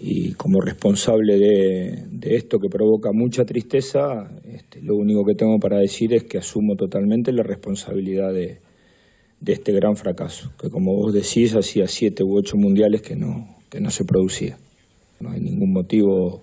y 0.00 0.32
como 0.34 0.60
responsable 0.60 1.36
de, 1.38 2.36
esto 2.36 2.58
que 2.58 2.68
provoca 2.68 3.10
mucha 3.12 3.44
tristeza, 3.44 4.30
este, 4.44 4.80
lo 4.80 4.94
único 4.94 5.24
que 5.24 5.34
tengo 5.34 5.58
para 5.58 5.78
decir 5.78 6.14
es 6.14 6.24
que 6.24 6.38
asumo 6.38 6.76
totalmente 6.76 7.32
la 7.32 7.42
responsabilidad 7.42 8.32
de, 8.32 8.58
este 9.44 9.72
gran 9.72 9.96
fracaso, 9.96 10.52
que 10.60 10.68
como 10.68 10.94
vos 10.94 11.12
decís, 11.12 11.54
hacía 11.54 11.88
siete 11.88 12.22
u 12.22 12.36
ocho 12.36 12.56
mundiales 12.56 13.02
que 13.02 13.16
no, 13.16 13.56
que 13.70 13.80
no 13.80 13.90
se 13.90 14.04
producía. 14.04 14.56
No 15.20 15.30
hay 15.30 15.40
ningún 15.40 15.72
motivo 15.72 16.42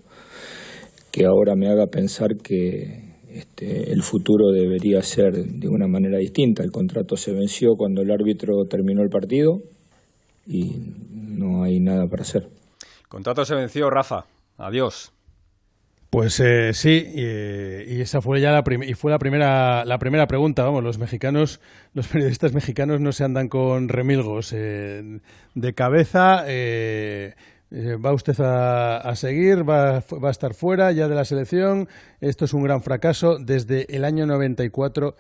que 1.12 1.26
ahora 1.26 1.56
me 1.56 1.68
haga 1.68 1.88
pensar 1.88 2.38
que 2.38 3.15
este, 3.36 3.92
el 3.92 4.02
futuro 4.02 4.52
debería 4.52 5.02
ser 5.02 5.34
de 5.34 5.68
una 5.68 5.88
manera 5.88 6.18
distinta. 6.18 6.64
El 6.64 6.72
contrato 6.72 7.18
se 7.18 7.34
venció 7.34 7.76
cuando 7.76 8.02
el 8.02 8.12
árbitro 8.12 8.64
terminó 8.70 9.02
el 9.02 9.10
partido 9.10 9.60
y 10.48 10.78
no 11.12 11.64
hay 11.64 11.80
nada 11.80 12.08
para 12.08 12.22
hacer. 12.22 12.48
Contrato 13.10 13.44
se 13.44 13.56
venció, 13.56 13.90
Rafa. 13.90 14.26
Adiós. 14.58 15.12
Pues 16.10 16.40
eh, 16.40 16.72
sí, 16.72 17.12
y, 17.14 18.00
esa 18.00 18.22
fue 18.22 18.40
ya 18.40 18.52
la, 18.52 18.64
y 18.88 18.94
fue 18.94 19.12
la 19.12 19.20
primera 19.20 19.84
la 19.84 19.98
primera 19.98 20.28
pregunta. 20.28 20.64
Vamos, 20.64 20.82
los 20.82 20.98
mexicanos, 20.98 21.60
los 21.94 22.08
periodistas 22.08 22.54
mexicanos 22.54 23.02
no 23.02 23.12
se 23.12 23.26
andan 23.26 23.50
con 23.50 23.90
remilgos 23.90 24.54
eh, 24.54 25.20
de 25.56 25.74
cabeza. 25.74 26.46
Eh, 26.48 27.34
va 27.76 28.14
usted 28.14 28.36
a, 28.40 29.14
seguir, 29.16 29.68
va, 29.68 30.00
va, 30.00 30.28
a 30.30 30.32
estar 30.32 30.54
fuera 30.54 30.92
ya 30.92 31.08
de 31.08 31.16
la 31.16 31.26
selección. 31.26 31.90
Esto 32.22 32.46
es 32.46 32.54
un 32.54 32.64
gran 32.64 32.82
fracaso. 32.82 33.38
Desde 33.38 33.94
el 33.96 34.06
año 34.06 34.26
94 34.26 35.16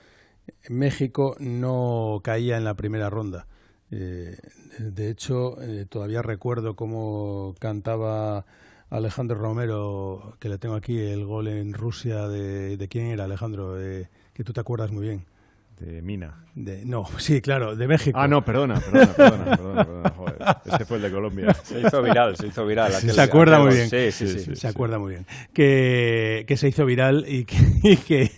México 0.70 1.36
no 1.40 2.22
caía 2.24 2.58
en 2.58 2.64
la 2.64 2.76
primera 2.76 3.10
ronda. 3.10 3.48
Eh, 3.92 4.38
de 4.80 5.10
hecho, 5.10 5.62
eh, 5.62 5.86
todavía 5.88 6.22
recuerdo 6.22 6.76
cómo 6.76 7.56
cantaba 7.60 8.46
Alejandro 8.90 9.38
Romero, 9.38 10.36
que 10.40 10.50
le 10.50 10.58
tengo 10.58 10.76
aquí, 10.76 11.00
el 11.00 11.26
gol 11.26 11.48
en 11.48 11.74
Rusia 11.74 12.28
de, 12.28 12.78
de 12.78 12.88
quién 12.88 13.08
era 13.08 13.26
Alejandro, 13.26 13.80
eh, 13.82 14.10
que 14.34 14.44
tú 14.44 14.54
te 14.54 14.62
acuerdas 14.62 14.92
muy 14.92 15.04
bien. 15.04 15.26
De 15.80 16.02
Mina. 16.02 16.46
De, 16.56 16.86
no, 16.86 17.06
sí, 17.18 17.42
claro, 17.42 17.76
de 17.76 17.86
México. 17.88 18.18
Ah, 18.18 18.30
no, 18.30 18.46
perdona, 18.46 18.80
perdona, 18.80 19.14
perdona, 19.14 19.86
perdona, 19.86 20.10
joder. 20.10 20.38
Ese 20.66 20.86
fue 20.86 20.98
el 20.98 21.04
de 21.04 21.12
Colombia. 21.12 21.54
Se 21.64 21.82
hizo 21.82 22.02
viral, 22.02 22.38
se 22.38 22.48
hizo 22.48 22.66
viral. 22.66 22.94
se 22.94 23.22
acuerda 23.22 23.60
muy 23.60 23.76
bien. 23.76 23.90
Sí, 23.90 24.12
sí, 24.12 24.40
sí. 24.40 24.56
se 24.56 24.68
acuerda 24.68 24.98
muy 24.98 25.12
bien. 25.12 25.26
Que, 25.54 26.46
que 26.48 26.56
se 26.56 26.70
hizo 26.70 26.86
viral 26.86 27.26
y 27.28 27.44
que, 27.44 27.58
y 27.84 27.98
que, 27.98 28.32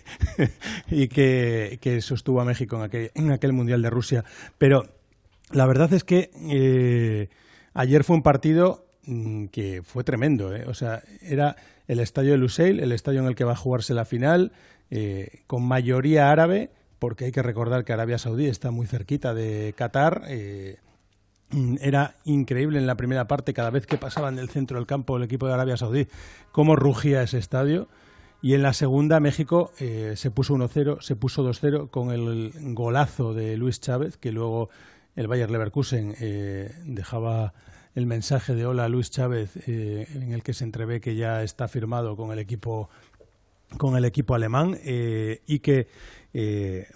y 0.89 1.07
que, 1.09 1.77
que 1.79 2.01
sostuvo 2.01 2.41
a 2.41 2.45
México 2.45 2.75
en 2.77 2.81
aquel, 2.83 3.11
en 3.13 3.31
aquel 3.31 3.53
Mundial 3.53 3.83
de 3.83 3.89
Rusia. 3.91 4.25
Pero 4.57 4.83
la 5.51 5.65
verdad 5.65 5.93
es 5.93 6.03
que 6.03 6.31
eh, 6.49 7.29
ayer 7.73 8.03
fue 8.03 8.15
un 8.15 8.23
partido 8.23 8.87
mm, 9.05 9.45
que 9.47 9.81
fue 9.83 10.03
tremendo. 10.03 10.55
¿eh? 10.55 10.65
O 10.67 10.73
sea, 10.73 11.03
era 11.21 11.55
el 11.87 11.99
estadio 11.99 12.31
de 12.31 12.37
Lusail, 12.37 12.79
el 12.79 12.91
estadio 12.91 13.21
en 13.21 13.27
el 13.27 13.35
que 13.35 13.43
va 13.43 13.53
a 13.53 13.57
jugarse 13.57 13.93
la 13.93 14.05
final, 14.05 14.51
eh, 14.89 15.43
con 15.47 15.63
mayoría 15.63 16.31
árabe, 16.31 16.71
porque 16.99 17.25
hay 17.25 17.31
que 17.31 17.43
recordar 17.43 17.85
que 17.85 17.93
Arabia 17.93 18.17
Saudí 18.17 18.47
está 18.47 18.71
muy 18.71 18.87
cerquita 18.87 19.33
de 19.33 19.73
Qatar. 19.77 20.23
Mm, 21.49 21.75
era 21.81 22.15
increíble 22.25 22.77
en 22.77 22.87
la 22.87 22.95
primera 22.95 23.27
parte, 23.27 23.53
cada 23.53 23.69
vez 23.69 23.85
que 23.87 23.97
pasaban 23.97 24.35
del 24.35 24.49
centro 24.49 24.77
del 24.77 24.87
campo 24.87 25.17
el 25.17 25.23
equipo 25.23 25.47
de 25.47 25.53
Arabia 25.53 25.77
Saudí, 25.77 26.07
cómo 26.51 26.75
rugía 26.75 27.23
ese 27.23 27.37
estadio. 27.37 27.87
Y 28.41 28.53
en 28.53 28.61
la 28.61 28.73
segunda, 28.73 29.19
México 29.19 29.71
se 29.77 30.31
puso 30.31 30.55
1-0, 30.55 31.01
se 31.01 31.15
puso 31.15 31.43
2-0 31.43 31.89
con 31.89 32.11
el 32.11 32.51
golazo 32.73 33.33
de 33.33 33.57
Luis 33.57 33.79
Chávez, 33.79 34.17
que 34.17 34.31
luego 34.31 34.69
el 35.17 35.27
Bayer 35.27 35.49
Leverkusen 35.49 36.15
eh, 36.21 36.71
dejaba 36.85 37.53
el 37.95 38.05
mensaje 38.05 38.53
de 38.53 38.67
hola 38.67 38.87
Luis 38.87 39.09
Chávez 39.09 39.57
eh, 39.67 40.07
en 40.13 40.31
el 40.31 40.43
que 40.43 40.53
se 40.53 40.63
entrevé 40.63 41.01
que 41.01 41.15
ya 41.15 41.41
está 41.41 41.67
firmado 41.67 42.15
con 42.15 42.31
el 42.31 42.37
equipo 42.37 42.87
con 43.77 43.97
el 43.97 44.05
equipo 44.05 44.35
alemán 44.35 44.77
eh, 44.83 45.41
y 45.45 45.59
que 45.59 45.87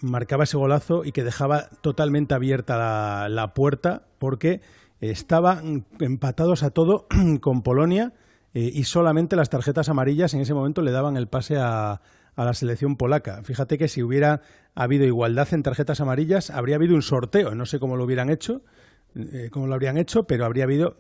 marcaba 0.02 0.44
ese 0.44 0.56
golazo 0.56 1.04
y 1.04 1.12
que 1.12 1.24
dejaba 1.24 1.68
totalmente 1.82 2.36
abierta 2.36 3.28
la, 3.28 3.54
puerta 3.56 4.04
porque 4.20 4.62
estaban 5.00 5.88
empatados 6.00 6.62
a 6.62 6.70
todo 6.70 7.08
con 7.42 7.64
Polonia 7.64 8.14
y 8.54 8.84
solamente 8.84 9.36
las 9.36 9.50
tarjetas 9.50 9.90
amarillas 9.90 10.36
en 10.36 10.42
ese 10.42 10.54
momento 10.54 10.84
le 10.84 10.92
daban 10.92 11.18
el 11.18 11.28
pase 11.28 11.58
a, 11.58 12.02
la 12.36 12.54
selección 12.54 12.98
polaca. 12.98 13.42
Fíjate 13.44 13.78
que 13.78 13.88
si 13.88 14.04
hubiera 14.04 14.42
habido 14.76 15.06
igualdad 15.06 15.48
en 15.54 15.64
tarjetas 15.64 16.02
amarillas, 16.02 16.50
habría 16.50 16.76
habido 16.76 16.96
un 16.96 17.02
sorteo. 17.02 17.56
No 17.56 17.66
sé 17.66 17.80
cómo 17.80 17.98
lo 17.98 18.06
hubieran 18.06 18.30
hecho, 18.30 18.62
eh, 19.16 19.50
cómo 19.52 19.68
lo 19.68 19.74
habrían 19.74 19.98
hecho, 19.98 20.24
pero 20.24 20.46
habría 20.46 20.64
habido 20.64 20.98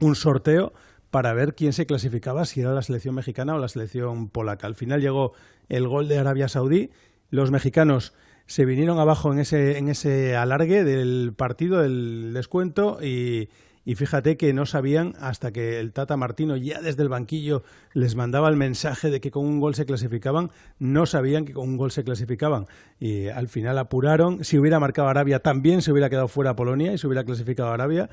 un 0.00 0.14
sorteo 0.14 0.72
para 1.10 1.32
ver 1.32 1.54
quién 1.54 1.72
se 1.72 1.86
clasificaba, 1.86 2.44
si 2.44 2.60
era 2.60 2.72
la 2.72 2.82
selección 2.82 3.14
mexicana 3.14 3.54
o 3.54 3.58
la 3.58 3.68
selección 3.68 4.28
polaca. 4.28 4.66
Al 4.66 4.74
final 4.74 5.00
llegó 5.00 5.32
el 5.68 5.88
gol 5.88 6.08
de 6.08 6.18
Arabia 6.18 6.48
Saudí. 6.48 6.90
Los 7.30 7.50
mexicanos 7.50 8.14
se 8.46 8.64
vinieron 8.64 8.98
abajo 8.98 9.32
en 9.32 9.38
ese, 9.38 9.78
en 9.78 9.88
ese 9.88 10.36
alargue 10.36 10.84
del 10.84 11.32
partido, 11.36 11.82
del 11.82 12.32
descuento, 12.32 12.98
y, 13.02 13.48
y 13.84 13.94
fíjate 13.94 14.36
que 14.36 14.52
no 14.52 14.66
sabían 14.66 15.14
hasta 15.20 15.52
que 15.52 15.80
el 15.80 15.92
Tata 15.92 16.16
Martino 16.16 16.56
ya 16.56 16.80
desde 16.80 17.02
el 17.02 17.08
banquillo 17.08 17.62
les 17.94 18.14
mandaba 18.14 18.48
el 18.48 18.56
mensaje 18.56 19.10
de 19.10 19.20
que 19.20 19.30
con 19.30 19.46
un 19.46 19.58
gol 19.58 19.74
se 19.74 19.86
clasificaban, 19.86 20.50
no 20.78 21.06
sabían 21.06 21.44
que 21.44 21.54
con 21.54 21.68
un 21.68 21.76
gol 21.76 21.90
se 21.90 22.04
clasificaban 22.04 22.66
y 22.98 23.28
al 23.28 23.48
final 23.48 23.78
apuraron, 23.78 24.44
si 24.44 24.58
hubiera 24.58 24.78
marcado 24.78 25.08
Arabia 25.08 25.40
también 25.40 25.80
se 25.80 25.92
hubiera 25.92 26.10
quedado 26.10 26.28
fuera 26.28 26.56
Polonia 26.56 26.92
y 26.92 26.98
se 26.98 27.06
hubiera 27.06 27.24
clasificado 27.24 27.70
Arabia, 27.70 28.10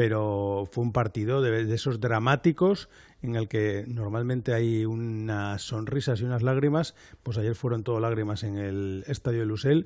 pero 0.00 0.66
fue 0.72 0.82
un 0.82 0.94
partido 0.94 1.42
de, 1.42 1.74
esos 1.74 2.00
dramáticos 2.00 2.88
en 3.20 3.36
el 3.36 3.48
que 3.48 3.84
normalmente 3.86 4.54
hay 4.54 4.86
unas 4.86 5.60
sonrisas 5.60 6.22
y 6.22 6.24
unas 6.24 6.40
lágrimas, 6.40 6.94
pues 7.22 7.36
ayer 7.36 7.54
fueron 7.54 7.84
todo 7.84 8.00
lágrimas 8.00 8.42
en 8.42 8.56
el 8.56 9.04
estadio 9.08 9.40
de 9.40 9.44
Lusel, 9.44 9.84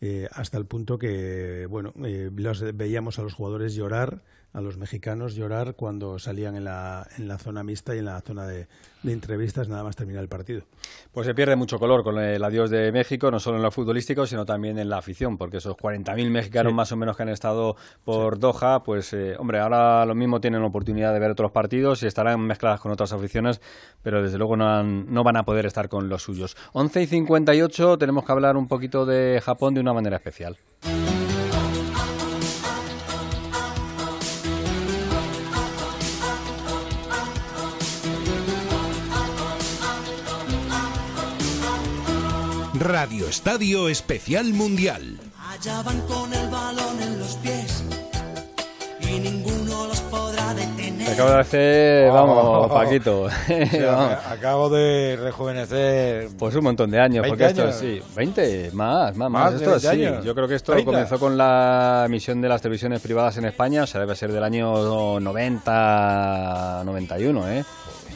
eh, 0.00 0.28
hasta 0.30 0.56
el 0.56 0.66
punto 0.66 0.98
que, 1.00 1.66
bueno, 1.68 1.92
eh, 2.04 2.30
los, 2.32 2.76
veíamos 2.76 3.18
a 3.18 3.22
los 3.22 3.34
jugadores 3.34 3.74
llorar 3.74 4.22
a 4.56 4.62
los 4.62 4.78
mexicanos 4.78 5.34
llorar 5.34 5.74
cuando 5.74 6.18
salían 6.18 6.56
en 6.56 6.64
la, 6.64 7.06
en 7.18 7.28
la 7.28 7.36
zona 7.36 7.62
mixta 7.62 7.94
y 7.94 7.98
en 7.98 8.06
la 8.06 8.18
zona 8.22 8.46
de, 8.46 8.66
entrevistas 9.04 9.68
nada 9.68 9.84
más 9.84 9.96
terminar 9.96 10.22
el 10.22 10.30
partido. 10.30 10.62
Pues 11.12 11.26
se 11.26 11.34
pierde 11.34 11.56
mucho 11.56 11.78
color 11.78 12.02
con 12.02 12.18
el 12.18 12.42
adiós 12.42 12.70
de 12.70 12.90
México, 12.90 13.30
no 13.30 13.38
solo 13.38 13.58
en 13.58 13.62
lo 13.62 13.70
futbolístico, 13.70 14.26
sino 14.26 14.46
también 14.46 14.78
en 14.78 14.88
la 14.88 14.96
afición, 14.96 15.36
porque 15.36 15.58
esos 15.58 15.76
40.000 15.76 16.30
mexicanos 16.30 16.72
más 16.72 16.90
o 16.90 16.96
menos 16.96 17.18
que 17.18 17.22
han 17.22 17.28
estado 17.28 17.76
por 18.02 18.38
Doha, 18.38 18.82
pues 18.82 19.12
eh, 19.12 19.36
hombre, 19.38 19.60
ahora 19.60 20.06
lo 20.06 20.14
mismo 20.14 20.40
tienen 20.40 20.62
la 20.62 20.68
oportunidad 20.68 21.12
de 21.12 21.20
ver 21.20 21.32
otros 21.32 21.52
partidos 21.52 22.02
y 22.02 22.06
estarán 22.06 22.40
mezcladas 22.40 22.80
con 22.80 22.90
otras 22.90 23.12
aficiones, 23.12 23.60
pero 24.02 24.22
desde 24.22 24.38
luego 24.38 24.56
no, 24.56 24.82
no 24.82 25.22
van 25.22 25.36
a 25.36 25.42
poder 25.42 25.66
estar 25.66 25.90
con 25.90 26.08
los 26.08 26.22
suyos. 26.22 26.56
11 26.72 27.02
y 27.02 27.06
58 27.06 27.98
tenemos 27.98 28.24
que 28.24 28.32
hablar 28.32 28.56
un 28.56 28.68
poquito 28.68 29.04
de 29.04 29.38
Japón 29.42 29.74
de 29.74 29.80
una 29.80 29.92
manera 29.92 30.16
especial. 30.16 30.56
Radio 42.86 43.26
Estadio 43.26 43.88
Especial 43.88 44.52
Mundial. 44.52 45.18
Allá 45.50 45.82
van 45.82 46.00
con 46.02 46.32
el 46.32 46.48
balón 46.48 47.02
en 47.02 47.18
los 47.18 47.34
pies 47.36 47.82
y 49.00 49.18
ninguno 49.18 49.88
los 49.88 50.00
podrá 50.02 50.54
detener. 50.54 51.06
Te 51.08 51.12
acabo 51.14 51.30
de 51.30 51.40
hacer, 51.40 52.12
vamos, 52.12 52.70
Paquito. 52.70 53.28
Sí, 53.46 53.80
Vamos. 53.84 54.12
Acabo 54.30 54.68
de 54.68 55.18
rejuvenecer. 55.20 56.28
Pues 56.38 56.54
un 56.54 56.62
montón 56.62 56.88
de 56.90 57.00
años, 57.00 57.22
20 57.22 57.28
porque 57.28 57.46
esto 57.46 57.62
años. 57.62 57.76
sí, 57.76 58.00
20, 58.14 58.70
más, 58.72 59.16
más, 59.16 59.30
más. 59.30 59.54
Esto 59.54 59.70
20 59.70 59.80
sí. 59.80 59.88
años. 59.88 60.24
Yo 60.24 60.34
creo 60.36 60.46
que 60.46 60.54
esto 60.54 60.72
30. 60.72 60.88
comenzó 60.88 61.18
con 61.18 61.36
la 61.36 62.04
emisión 62.06 62.40
de 62.40 62.48
las 62.48 62.62
televisiones 62.62 63.00
privadas 63.00 63.36
en 63.36 63.46
España, 63.46 63.82
o 63.82 63.86
sea, 63.88 64.00
debe 64.00 64.14
ser 64.14 64.30
del 64.30 64.44
año 64.44 65.18
90, 65.18 66.82
91, 66.84 67.48
¿eh? 67.48 67.64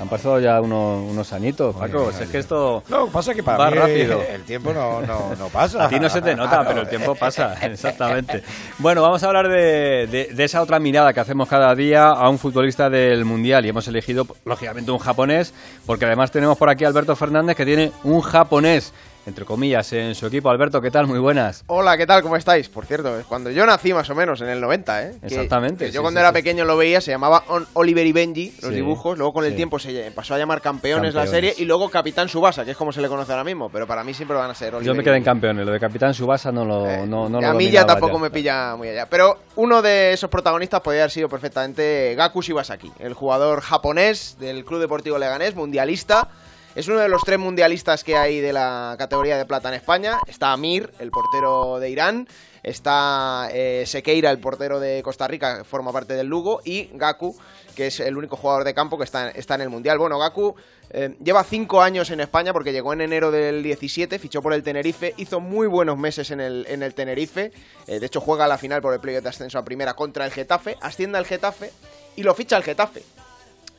Han 0.01 0.09
pasado 0.09 0.41
ya 0.41 0.61
unos, 0.61 1.11
unos 1.11 1.33
añitos, 1.35 1.77
Paco. 1.77 2.11
si 2.11 2.23
es 2.25 2.31
que 2.31 2.39
esto 2.39 2.83
No, 2.89 3.09
pasa 3.09 3.35
que 3.35 3.43
para 3.43 3.59
va 3.59 3.71
mí 3.71 3.77
rápido. 3.77 4.23
el 4.23 4.43
tiempo 4.45 4.73
no, 4.73 5.03
no, 5.03 5.35
no 5.39 5.49
pasa. 5.49 5.85
A 5.85 5.89
ti 5.89 6.01
no 6.01 6.09
se 6.09 6.23
te 6.23 6.35
nota, 6.35 6.65
pero 6.67 6.81
el 6.81 6.89
tiempo 6.89 7.15
pasa, 7.15 7.55
exactamente. 7.67 8.43
Bueno, 8.79 9.03
vamos 9.03 9.23
a 9.23 9.27
hablar 9.27 9.49
de, 9.49 10.07
de- 10.11 10.29
de 10.33 10.45
esa 10.45 10.63
otra 10.63 10.79
mirada 10.79 11.13
que 11.13 11.21
hacemos 11.21 11.49
cada 11.49 11.75
día 11.75 12.09
a 12.09 12.29
un 12.31 12.39
futbolista 12.39 12.89
del 12.89 13.25
Mundial 13.27 13.67
y 13.67 13.69
hemos 13.69 13.87
elegido, 13.89 14.27
lógicamente, 14.47 14.91
un 14.91 14.99
japonés, 14.99 15.53
porque 15.85 16.07
además 16.07 16.31
tenemos 16.31 16.57
por 16.57 16.71
aquí 16.71 16.85
a 16.85 16.89
Alberto 16.89 17.15
Fernández 17.15 17.55
que 17.57 17.67
tiene 17.67 17.93
un 18.03 18.23
japonés, 18.23 18.95
entre 19.27 19.45
comillas, 19.45 19.93
en 19.93 20.15
su 20.15 20.27
equipo. 20.27 20.51
Alberto, 20.51 20.81
¿qué 20.81 20.91
tal? 20.91 21.07
Muy 21.07 21.19
buenas. 21.19 21.65
Hola, 21.67 21.97
¿qué 21.97 22.07
tal? 22.07 22.23
¿Cómo 22.23 22.37
estáis? 22.37 22.69
Por 22.69 22.87
cierto, 22.87 23.23
cuando 23.29 23.51
yo 23.51 23.67
nací 23.67 23.93
más 23.93 24.09
o 24.11 24.15
menos, 24.15 24.41
en 24.41 24.49
el 24.49 24.61
90, 24.61 25.03
¿eh? 25.03 25.15
Exactamente, 25.23 25.87
que 25.87 25.93
yo 25.93 26.01
sí, 26.01 26.03
cuando 26.03 26.21
sí, 26.21 26.23
era 26.23 26.31
sí. 26.31 26.35
pequeño 26.35 26.65
lo 26.65 26.77
veía, 26.77 27.01
se 27.01 27.11
llamaba 27.11 27.45
Oliver 27.75 28.07
y 28.07 28.13
Benji, 28.13 28.55
los 28.63 28.73
dibujos. 28.73 29.19
Luego 29.19 29.33
con 29.33 29.45
el 29.45 29.55
tiempo 29.55 29.79
se 29.79 30.11
pasó 30.15 30.35
a 30.35 30.39
llamar 30.39 30.61
Campeones, 30.61 31.15
la 31.15 31.27
serie 31.27 31.55
y 31.57 31.65
luego 31.65 31.89
Capitán 31.89 32.29
Subasa, 32.29 32.65
que 32.65 32.73
es 32.73 32.77
como 32.77 32.93
se 32.93 33.01
le 33.01 33.09
conoce 33.09 33.33
ahora 33.33 33.45
mismo. 33.45 33.69
Pero 33.71 33.87
para 33.87 34.05
mí 34.05 34.15
siempre 34.15 34.37
van 34.37 34.51
a 34.51 34.55
ser 34.55 34.75
Oliver 34.75 34.87
Yo 34.87 34.95
me 34.95 35.05
quedé 35.05 35.17
en 35.17 35.25
campeones, 35.25 35.67
lo 35.67 35.73
de 35.73 35.81
Capitán 35.81 36.15
Subasa 36.15 36.51
no 36.51 36.65
lo, 36.65 37.07
no, 37.07 37.29
no 37.29 37.41
lo 37.41 37.47
a 37.47 37.55
mí 37.55 37.71
ya 37.71 37.85
tampoco 37.85 38.19
me 38.19 38.31
pilla 38.31 38.77
muy 38.77 38.89
allá. 38.89 39.07
Pero 39.07 39.39
uno 39.57 39.83
de 39.83 40.13
esos 40.13 40.31
protagonistas 40.31 40.81
podría 40.81 41.03
haber 41.03 41.11
sido 41.11 41.29
perfectamente 41.29 42.15
Gaku 42.17 42.43
Shibasaki, 42.43 42.93
el 42.99 43.15
jugador 43.15 43.61
japonés 43.61 44.37
del 44.39 44.65
Club 44.65 44.81
Deportivo 44.81 45.19
Leganés, 45.19 45.55
mundialista. 45.55 46.29
Es 46.77 46.87
uno 46.87 47.01
de 47.01 47.09
los 47.09 47.23
tres 47.23 47.39
mundialistas 47.39 48.05
que 48.05 48.17
hay 48.17 48.41
de 48.41 48.53
la 48.53 48.95
categoría 48.97 49.37
de 49.37 49.45
plata 49.45 49.69
en 49.69 49.75
España. 49.75 50.21
Está 50.29 50.53
Amir, 50.53 50.93
el 51.01 51.11
portero 51.11 51.81
de 51.81 51.91
Irán. 51.91 52.29
Está 52.63 53.49
eh, 53.53 53.85
Sequeira, 53.87 54.31
el 54.31 54.39
portero 54.39 54.79
de 54.79 55.03
Costa 55.03 55.27
Rica, 55.27 55.59
que 55.59 55.65
forma 55.65 55.93
parte 55.93 56.15
del 56.15 56.29
Lugo. 56.29 56.61
Y 56.65 56.91
Gaku, 56.93 57.37
que 57.75 57.89
es 57.89 57.99
el 57.99 58.17
único 58.17 58.37
jugador 58.37 58.63
de 58.63 58.73
campo 58.73 58.99
que 58.99 59.05
está, 59.05 59.31
está 59.31 59.57
en 59.57 59.63
el 59.63 59.69
Mundial. 59.69 59.99
Bueno, 59.99 60.17
Gaku 60.21 60.55
eh, 60.91 61.17
lleva 61.21 61.43
cinco 61.43 61.83
años 61.83 62.09
en 62.11 62.21
España 62.21 62.53
porque 62.53 62.73
llegó 62.73 62.93
en 62.93 63.01
enero 63.01 63.33
del 63.33 63.65
17, 63.65 64.21
fichó 64.21 64.41
por 64.41 64.53
el 64.53 64.63
Tenerife, 64.63 65.15
hizo 65.17 65.41
muy 65.41 65.67
buenos 65.67 65.99
meses 65.99 66.31
en 66.31 66.41
el, 66.41 66.67
en 66.69 66.85
el 66.85 66.95
Tenerife. 66.95 67.51
Eh, 67.89 67.99
de 67.99 68.07
hecho, 68.07 68.21
juega 68.21 68.47
la 68.47 68.59
final 68.59 68.81
por 68.81 68.95
el 68.95 69.01
playoff 69.01 69.25
de 69.25 69.31
ascenso 69.31 69.59
a 69.59 69.65
primera 69.65 69.95
contra 69.95 70.25
el 70.25 70.31
Getafe. 70.31 70.77
Asciende 70.81 71.19
al 71.19 71.27
Getafe 71.27 71.73
y 72.15 72.23
lo 72.23 72.33
ficha 72.33 72.57
el 72.57 72.63
Getafe. 72.63 73.03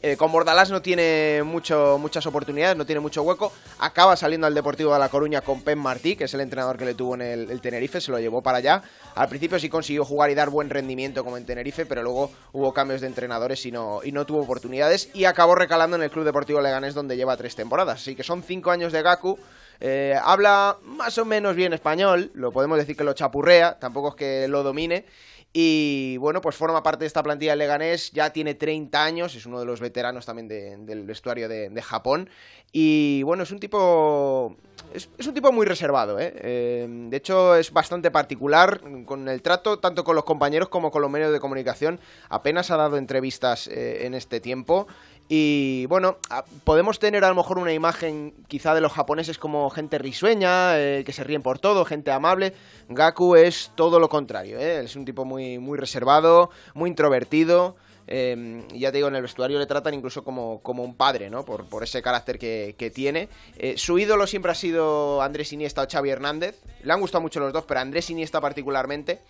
Eh, 0.03 0.17
con 0.17 0.31
Bordalás 0.31 0.71
no 0.71 0.81
tiene 0.81 1.43
mucho, 1.45 1.99
muchas 1.99 2.25
oportunidades, 2.25 2.75
no 2.75 2.87
tiene 2.87 2.99
mucho 2.99 3.21
hueco. 3.21 3.53
Acaba 3.77 4.15
saliendo 4.15 4.47
al 4.47 4.55
Deportivo 4.55 4.93
de 4.93 4.99
La 4.99 5.09
Coruña 5.09 5.41
con 5.41 5.61
Pep 5.61 5.77
Martí, 5.77 6.15
que 6.15 6.23
es 6.23 6.33
el 6.33 6.41
entrenador 6.41 6.75
que 6.75 6.85
le 6.85 6.95
tuvo 6.95 7.13
en 7.13 7.21
el, 7.21 7.61
Tenerife, 7.61 8.01
se 8.01 8.11
lo 8.11 8.19
llevó 8.19 8.41
para 8.41 8.57
allá. 8.57 8.81
Al 9.13 9.29
principio 9.29 9.59
sí 9.59 9.69
consiguió 9.69 10.03
jugar 10.03 10.31
y 10.31 10.35
dar 10.35 10.49
buen 10.49 10.71
rendimiento 10.71 11.23
como 11.23 11.37
en 11.37 11.45
Tenerife, 11.45 11.85
pero 11.85 12.01
luego 12.01 12.31
hubo 12.51 12.73
cambios 12.73 13.01
de 13.01 13.07
entrenadores 13.07 13.63
y 13.67 13.71
no, 13.71 13.99
y 14.03 14.11
no 14.11 14.25
tuvo 14.25 14.41
oportunidades. 14.41 15.09
Y 15.13 15.25
acabó 15.25 15.53
recalando 15.53 15.97
en 15.97 16.01
el 16.01 16.09
Club 16.09 16.25
Deportivo 16.25 16.61
Leganés, 16.61 16.95
donde 16.95 17.15
lleva 17.15 17.37
tres 17.37 17.55
temporadas. 17.55 18.01
Así 18.01 18.15
que 18.15 18.23
son 18.23 18.41
cinco 18.41 18.71
años 18.71 18.91
de 18.91 19.03
Gaku. 19.03 19.37
Eh, 19.83 20.15
habla 20.23 20.77
más 20.83 21.17
o 21.17 21.25
menos 21.25 21.55
bien 21.55 21.73
español, 21.73 22.31
lo 22.35 22.51
podemos 22.51 22.77
decir 22.77 22.95
que 22.95 23.03
lo 23.03 23.13
chapurrea, 23.13 23.79
tampoco 23.79 24.09
es 24.09 24.15
que 24.15 24.47
lo 24.47 24.61
domine. 24.63 25.05
Y 25.53 26.15
bueno, 26.17 26.39
pues 26.39 26.55
forma 26.55 26.81
parte 26.81 27.03
de 27.03 27.07
esta 27.07 27.23
plantilla 27.23 27.51
del 27.51 27.59
Leganés, 27.59 28.11
ya 28.11 28.31
tiene 28.31 28.53
30 28.55 29.03
años, 29.03 29.35
es 29.35 29.45
uno 29.45 29.59
de 29.59 29.65
los 29.65 29.81
veteranos 29.81 30.25
también 30.25 30.47
de- 30.47 30.77
del 30.77 31.03
vestuario 31.03 31.49
de, 31.49 31.69
de 31.69 31.81
Japón. 31.81 32.29
Y 32.71 33.21
bueno, 33.23 33.43
es 33.43 33.51
un 33.51 33.59
tipo. 33.59 34.55
Es, 34.93 35.09
es 35.17 35.27
un 35.27 35.33
tipo 35.33 35.51
muy 35.51 35.65
reservado, 35.65 36.19
¿eh? 36.19 36.33
Eh, 36.37 36.87
De 37.09 37.17
hecho, 37.17 37.55
es 37.55 37.73
bastante 37.73 38.11
particular 38.11 38.79
con 39.05 39.27
el 39.27 39.41
trato, 39.41 39.77
tanto 39.79 40.05
con 40.05 40.15
los 40.15 40.23
compañeros 40.23 40.69
como 40.69 40.89
con 40.89 41.01
los 41.01 41.11
medios 41.11 41.33
de 41.33 41.41
comunicación. 41.41 41.99
Apenas 42.29 42.71
ha 42.71 42.77
dado 42.77 42.95
entrevistas 42.97 43.67
eh, 43.67 44.05
en 44.05 44.13
este 44.13 44.39
tiempo. 44.39 44.87
Y 45.33 45.85
bueno, 45.85 46.17
podemos 46.65 46.99
tener 46.99 47.23
a 47.23 47.29
lo 47.29 47.35
mejor 47.35 47.57
una 47.57 47.71
imagen 47.71 48.33
quizá 48.49 48.75
de 48.75 48.81
los 48.81 48.91
japoneses 48.91 49.37
como 49.37 49.69
gente 49.69 49.97
risueña, 49.97 50.77
eh, 50.77 51.03
que 51.05 51.13
se 51.13 51.23
ríen 51.23 51.41
por 51.41 51.57
todo, 51.57 51.85
gente 51.85 52.11
amable. 52.11 52.53
Gaku 52.89 53.37
es 53.37 53.71
todo 53.75 53.97
lo 54.01 54.09
contrario, 54.09 54.59
¿eh? 54.59 54.83
es 54.83 54.97
un 54.97 55.05
tipo 55.05 55.23
muy, 55.23 55.57
muy 55.57 55.77
reservado, 55.77 56.49
muy 56.73 56.89
introvertido. 56.89 57.77
y 58.09 58.77
ya 58.77 58.91
te 58.91 58.97
digo, 58.97 59.07
en 59.07 59.15
el 59.15 59.21
vestuario 59.21 59.57
le 59.57 59.65
tratan 59.67 59.93
incluso 59.93 60.21
como, 60.21 60.59
como 60.63 60.83
un 60.83 60.95
padre, 60.95 61.29
¿no? 61.29 61.45
Por, 61.45 61.63
por 61.63 61.81
ese 61.81 62.01
carácter 62.01 62.37
que, 62.37 62.75
que 62.77 62.91
tiene. 62.91 63.29
Eh, 63.57 63.75
su 63.77 63.97
ídolo 63.97 64.27
siempre 64.27 64.51
ha 64.51 64.55
sido 64.55 65.21
Andrés 65.21 65.53
Iniesta 65.53 65.81
o 65.81 65.87
Xavi 65.89 66.09
Hernández. 66.09 66.59
Le 66.83 66.91
han 66.91 66.99
gustado 66.99 67.21
mucho 67.21 67.39
los 67.39 67.53
dos, 67.53 67.63
pero 67.65 67.79
Andrés 67.79 68.09
Iniesta 68.09 68.41
particularmente. 68.41 69.21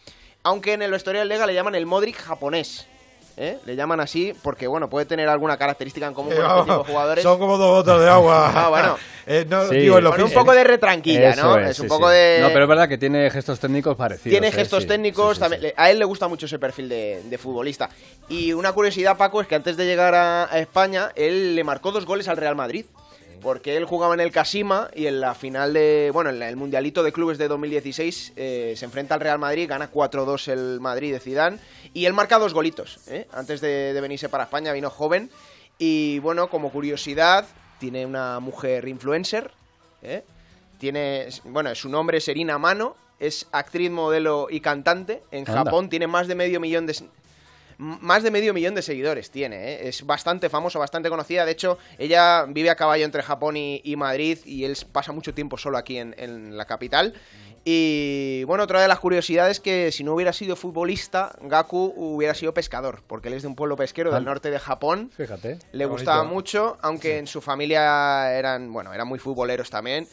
Aunque 0.42 0.74
en 0.74 0.82
el 0.82 0.90
vestuario 0.90 1.20
del 1.20 1.30
Lega 1.30 1.46
le 1.46 1.54
llaman 1.54 1.76
el 1.76 1.86
Modric 1.86 2.16
japonés. 2.16 2.88
¿Eh? 3.38 3.58
Le 3.66 3.76
llaman 3.76 4.00
así 4.00 4.34
porque, 4.42 4.68
bueno, 4.68 4.90
puede 4.90 5.06
tener 5.06 5.28
alguna 5.30 5.58
característica 5.58 6.08
en 6.08 6.14
común 6.14 6.34
con 6.36 6.46
este 6.46 6.62
tipo 6.62 6.78
de 6.80 6.84
jugadores. 6.92 7.24
Son 7.24 7.40
como 7.40 7.58
dos 7.58 7.70
botas 7.86 8.00
de 8.02 8.10
agua. 8.10 8.52
Ah, 8.56 8.70
bueno. 8.70 8.98
Eh, 9.28 9.46
no, 9.48 9.68
Sí. 9.70 9.76
digo, 9.76 10.00
en 10.00 10.04
lo 10.04 10.12
Con 10.12 10.24
un 10.24 10.32
poco 10.32 10.52
de 10.52 10.64
retranquilla, 10.64 11.36
¿no? 11.36 11.56
es, 11.56 11.70
Es, 11.70 11.80
un 11.80 11.86
sí, 11.86 11.90
poco 11.90 12.10
sí. 12.10 12.16
de... 12.16 12.40
No, 12.42 12.48
pero 12.48 12.64
es 12.64 12.68
verdad 12.68 12.90
que 12.90 12.98
tiene 12.98 13.30
gestos 13.30 13.60
técnicos 13.60 13.96
parecidos. 13.96 14.32
Tiene 14.32 14.48
¿eh? 14.48 14.52
gestos 14.52 14.82
Sí, 14.82 14.90
técnicos, 14.90 15.38
sí, 15.38 15.44
sí, 15.44 15.50
también- 15.50 15.74
a 15.78 15.92
él 15.92 16.00
le 16.00 16.06
gusta 16.06 16.28
mucho 16.28 16.48
ese 16.48 16.58
perfil 16.58 16.90
de, 16.90 17.22
de 17.26 17.38
futbolista. 17.38 17.88
Y 18.30 18.52
una 18.54 18.72
curiosidad, 18.74 19.18
Paco, 19.18 19.40
es 19.40 19.48
que 19.48 19.54
antes 19.54 19.78
de 19.78 19.86
llegar 19.86 20.16
a, 20.16 20.46
a 20.52 20.58
España, 20.58 21.12
él 21.16 21.56
le 21.56 21.64
marcó 21.64 21.92
dos 21.92 22.06
goles 22.08 22.28
al 22.30 22.38
Real 22.38 22.56
Madrid. 22.56 22.86
Porque 23.42 23.76
él 23.78 23.86
jugaba 23.86 24.14
en 24.14 24.20
el 24.20 24.32
Casima 24.32 24.90
y 24.96 25.08
en 25.08 25.20
la 25.20 25.34
final 25.34 25.74
de. 25.74 26.12
Bueno, 26.14 26.30
en 26.30 26.42
el 26.42 26.56
Mundialito 26.56 27.04
de 27.04 27.12
Clubes 27.12 27.38
de 27.38 27.48
2016 27.48 28.34
eh, 28.36 28.74
se 28.78 28.86
enfrenta 28.86 29.16
al 29.16 29.22
Real 29.22 29.40
Madrid, 29.40 29.68
gana 29.68 29.92
4-2 29.92 30.52
el 30.52 30.80
Madrid 30.80 31.12
de 31.12 31.20
Zidane. 31.20 31.58
Y 31.94 32.06
él 32.06 32.14
marca 32.14 32.38
dos 32.38 32.54
golitos. 32.54 33.00
¿eh? 33.08 33.28
Antes 33.34 33.62
de, 33.62 33.94
de 33.94 34.02
venirse 34.02 34.30
para 34.30 34.44
España, 34.44 34.72
vino 34.74 34.90
joven. 34.90 35.30
Y 35.78 36.20
bueno, 36.20 36.50
como 36.50 36.72
curiosidad, 36.72 37.48
tiene 37.80 38.06
una 38.06 38.40
mujer 38.40 38.88
influencer. 38.88 39.50
¿eh? 40.04 40.24
Tiene. 40.78 41.30
Bueno, 41.46 41.74
su 41.74 41.90
nombre 41.90 42.20
es 42.20 42.28
Erina 42.28 42.60
Mano. 42.60 42.96
Es 43.20 43.48
actriz, 43.52 43.90
modelo 43.90 44.48
y 44.50 44.62
cantante. 44.62 45.24
En 45.32 45.48
Anda. 45.48 45.64
Japón 45.64 45.90
tiene 45.90 46.06
más 46.06 46.28
de 46.28 46.36
medio 46.36 46.60
millón 46.60 46.86
de. 46.86 46.96
Más 47.82 48.22
de 48.22 48.30
medio 48.30 48.54
millón 48.54 48.76
de 48.76 48.84
seguidores 48.84 49.32
tiene, 49.32 49.74
¿eh? 49.74 49.88
es 49.88 50.06
bastante 50.06 50.50
famosa, 50.50 50.78
bastante 50.78 51.10
conocida. 51.10 51.46
De 51.46 51.52
hecho, 51.52 51.80
ella 51.98 52.46
vive 52.48 52.70
a 52.70 52.76
caballo 52.76 53.04
entre 53.04 53.24
Japón 53.24 53.58
y, 53.58 53.82
y 53.84 53.96
Madrid 53.96 54.38
y 54.46 54.66
él 54.66 54.78
pasa 54.92 55.12
mucho 55.12 55.34
tiempo 55.34 55.58
solo 55.58 55.80
aquí 55.80 55.98
en, 55.98 56.14
en 56.20 56.56
la 56.58 56.66
capital. 56.66 57.16
Y 57.64 58.44
bueno, 58.46 58.64
otra 58.64 58.82
de 58.82 58.88
las 58.88 59.00
curiosidades 59.00 59.58
es 59.58 59.60
que 59.60 59.92
si 59.92 60.04
no 60.04 60.14
hubiera 60.14 60.34
sido 60.34 60.56
futbolista, 60.56 61.36
Gaku 61.42 61.94
hubiera 61.96 62.34
sido 62.34 62.54
pescador, 62.54 63.02
porque 63.06 63.28
él 63.30 63.36
es 63.36 63.44
de 63.44 63.48
un 63.48 63.56
pueblo 63.56 63.76
pesquero 63.76 64.12
del 64.12 64.26
norte 64.26 64.50
de 64.50 64.60
Japón. 64.60 65.12
Fíjate. 65.16 65.58
Le 65.72 65.86
gustaba 65.86 66.20
bonito. 66.20 66.36
mucho, 66.36 66.78
aunque 66.82 67.18
en 67.18 67.28
su 67.28 67.42
familia 67.42 68.36
eran, 68.36 68.72
bueno, 68.74 68.94
eran 68.94 69.08
muy 69.08 69.20
futboleros 69.20 69.70
también. 69.70 70.08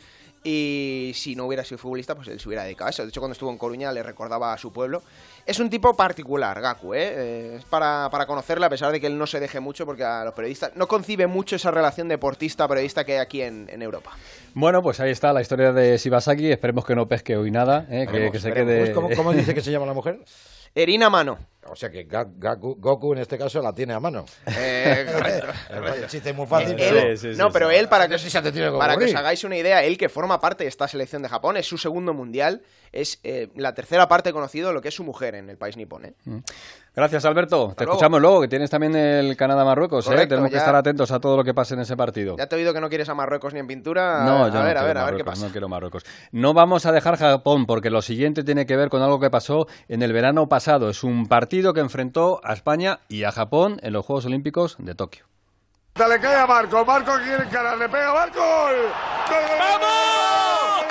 Y 0.45 1.13
si 1.15 1.35
no 1.35 1.47
hubiera 1.47 1.65
sido 1.65 1.79
futbolista, 1.79 2.15
pues 2.15 2.29
él 2.29 2.39
se 2.39 2.49
hubiera 2.49 2.65
dedicado 2.65 2.87
a 2.87 2.91
eso. 2.91 3.03
De 3.03 3.09
hecho, 3.09 3.21
cuando 3.21 3.33
estuvo 3.33 3.51
en 3.51 3.59
Coruña 3.59 3.93
le 3.93 4.03
recordaba 4.03 4.53
a 4.53 4.59
su 4.59 4.73
pueblo. 4.73 5.03
Es 5.45 5.59
un 5.59 5.69
tipo 5.71 5.95
particular, 5.95 6.61
Gaku, 6.61 6.95
¿eh? 6.95 6.99
Eh, 7.01 7.57
es 7.59 7.65
para, 7.65 8.09
para 8.11 8.27
conocerle, 8.27 8.67
a 8.67 8.71
pesar 8.71 8.93
de 8.93 9.01
que 9.01 9.07
él 9.07 9.19
no 9.19 9.27
se 9.27 9.41
deje 9.41 9.61
mucho, 9.61 9.87
porque 9.87 10.05
a 10.05 10.25
los 10.25 10.35
periodistas 10.35 10.73
no 10.77 10.87
concibe 10.87 11.27
mucho 11.27 11.57
esa 11.57 11.71
relación 11.71 12.09
deportista-periodista 12.09 13.05
que 13.05 13.15
hay 13.15 13.19
aquí 13.19 13.43
en, 13.43 13.69
en 13.71 13.83
Europa. 13.83 14.13
Bueno, 14.55 14.83
pues 14.83 15.01
ahí 15.01 15.11
está 15.11 15.33
la 15.33 15.41
historia 15.41 15.73
de 15.73 15.97
Shibasaki. 15.97 16.51
Esperemos 16.53 16.85
que 16.85 16.95
no 16.95 17.09
pesque 17.09 17.37
hoy 17.37 17.51
nada, 17.51 17.87
¿eh? 17.91 18.07
que, 18.31 18.39
se 18.39 18.53
quede. 18.53 18.93
¿Cómo, 18.93 19.09
cómo 19.17 19.33
dice 19.33 19.55
que 19.55 19.61
se 19.61 19.71
llama 19.71 19.87
la 19.87 19.95
mujer? 19.95 20.21
Erina 20.75 21.11
Mano. 21.11 21.39
O 21.71 21.77
sea 21.77 21.91
que 21.91 22.07
Gaku- 22.09 22.77
Goku 22.79 23.13
en 23.13 23.21
este 23.21 23.37
caso 23.39 23.61
la 23.63 23.73
tiene 23.73 23.95
a 23.95 24.01
mano. 24.01 24.25
Eh, 24.47 25.07
correcto. 25.13 25.47
el 25.97 26.07
chiste 26.07 26.31
es 26.31 26.37
muy 26.37 26.47
fácil. 26.47 26.79
Él- 26.79 27.19
pero- 27.21 27.37
no, 27.37 27.51
pero 27.51 27.71
él, 27.71 27.89
para 27.89 28.07
que, 28.07 28.13
No 28.15 28.19
sé 28.19 28.25
si 28.25 28.31
se 28.31 28.43
te 28.43 28.53
tiene 28.53 28.71
que 28.73 28.79
para 28.79 28.97
que 28.97 29.05
os 29.07 29.15
hagáis 29.15 29.45
una 29.45 29.57
idea, 29.57 29.83
él 29.85 29.97
que 29.99 30.09
forma 30.09 30.41
parte 30.41 30.65
de 30.65 30.69
esta 30.69 30.89
selección 30.89 31.23
de 31.23 31.29
Japón, 31.29 31.57
es 31.57 31.67
su 31.67 31.79
segundo 31.79 32.15
mundial, 32.15 32.63
es 32.93 33.21
eh, 33.25 33.49
la 33.57 33.75
tercera 33.75 34.09
parte 34.09 34.33
conocido 34.33 34.69
de 34.69 34.75
lo 34.75 34.81
que 34.81 34.89
es 34.89 34.95
su 34.95 35.05
mujer 35.05 35.35
en 35.35 35.51
el 35.51 35.57
país 35.59 35.77
nipón. 35.77 36.07
¿eh? 36.07 36.15
Gracias, 36.95 37.25
Alberto. 37.27 37.75
Te 37.77 37.85
luego. 37.85 37.93
escuchamos 37.97 38.21
luego, 38.21 38.41
que 38.41 38.49
tienes 38.49 38.71
también 38.71 38.97
el 38.97 39.37
Canadá-Marruecos. 39.37 40.09
¿eh? 40.11 40.27
Tenemos 40.27 40.51
que 40.51 40.57
estar 40.57 40.75
atentos 40.75 41.13
a 41.13 41.21
todo 41.21 41.37
lo 41.37 41.45
que 41.45 41.55
pase 41.55 41.75
en 41.75 41.81
ese 41.81 41.97
partido. 41.97 42.37
Ya 42.37 42.47
te 42.49 42.57
he 42.57 42.59
oído 42.59 42.75
que 42.75 42.81
no 42.81 42.89
quieres 42.89 43.09
a 43.09 43.15
Marruecos 43.15 43.53
ni 43.55 43.61
en 43.61 43.67
pintura. 43.69 44.25
No, 44.25 44.47
a 44.47 44.49
yo 44.49 44.55
no 44.55 44.65
ver, 44.65 44.77
a 44.79 44.81
quiero 44.81 44.87
ver, 44.87 44.99
a 44.99 45.05
ver 45.05 45.17
qué 45.17 45.25
pasa. 45.25 45.47
No 45.47 45.53
quiero 45.53 45.69
Marruecos. 45.69 46.05
No 46.33 46.55
vamos 46.55 46.87
a 46.87 46.93
dejar 46.93 47.17
Japón 47.17 47.67
porque 47.67 47.91
lo 47.91 48.03
siguiente 48.03 48.43
tiene 48.43 48.67
que 48.67 48.77
ver 48.77 48.89
con 48.89 49.03
algo 49.03 49.21
que 49.21 49.31
pasó 49.31 49.67
en 49.89 50.03
el 50.03 50.13
verano 50.13 50.49
pasado. 50.49 50.89
Es 50.91 51.05
un 51.05 51.27
partido 51.27 51.58
que 51.59 51.81
enfrentó 51.81 52.41
a 52.45 52.53
España 52.53 53.01
y 53.09 53.25
a 53.25 53.33
Japón 53.33 53.81
en 53.83 53.93
los 53.93 54.07
Juegos 54.07 54.27
Olímpicos 54.27 54.77
de 54.79 54.95
Tokio. 54.95 55.25
Le 55.97 56.21
cae 56.21 56.37
a 56.37 56.47
Marco, 56.47 56.85
Marco 56.85 57.19
quiere 57.19 57.43
encarar, 57.43 57.77
le 57.77 57.89
pega 57.89 58.11
a 58.11 58.15
Marco. 58.15 58.39
¡Gol! 58.39 58.77
¡Gol, 59.29 59.43
gol, 59.49 59.59
gol, 59.59 59.81
gol, 59.81 59.89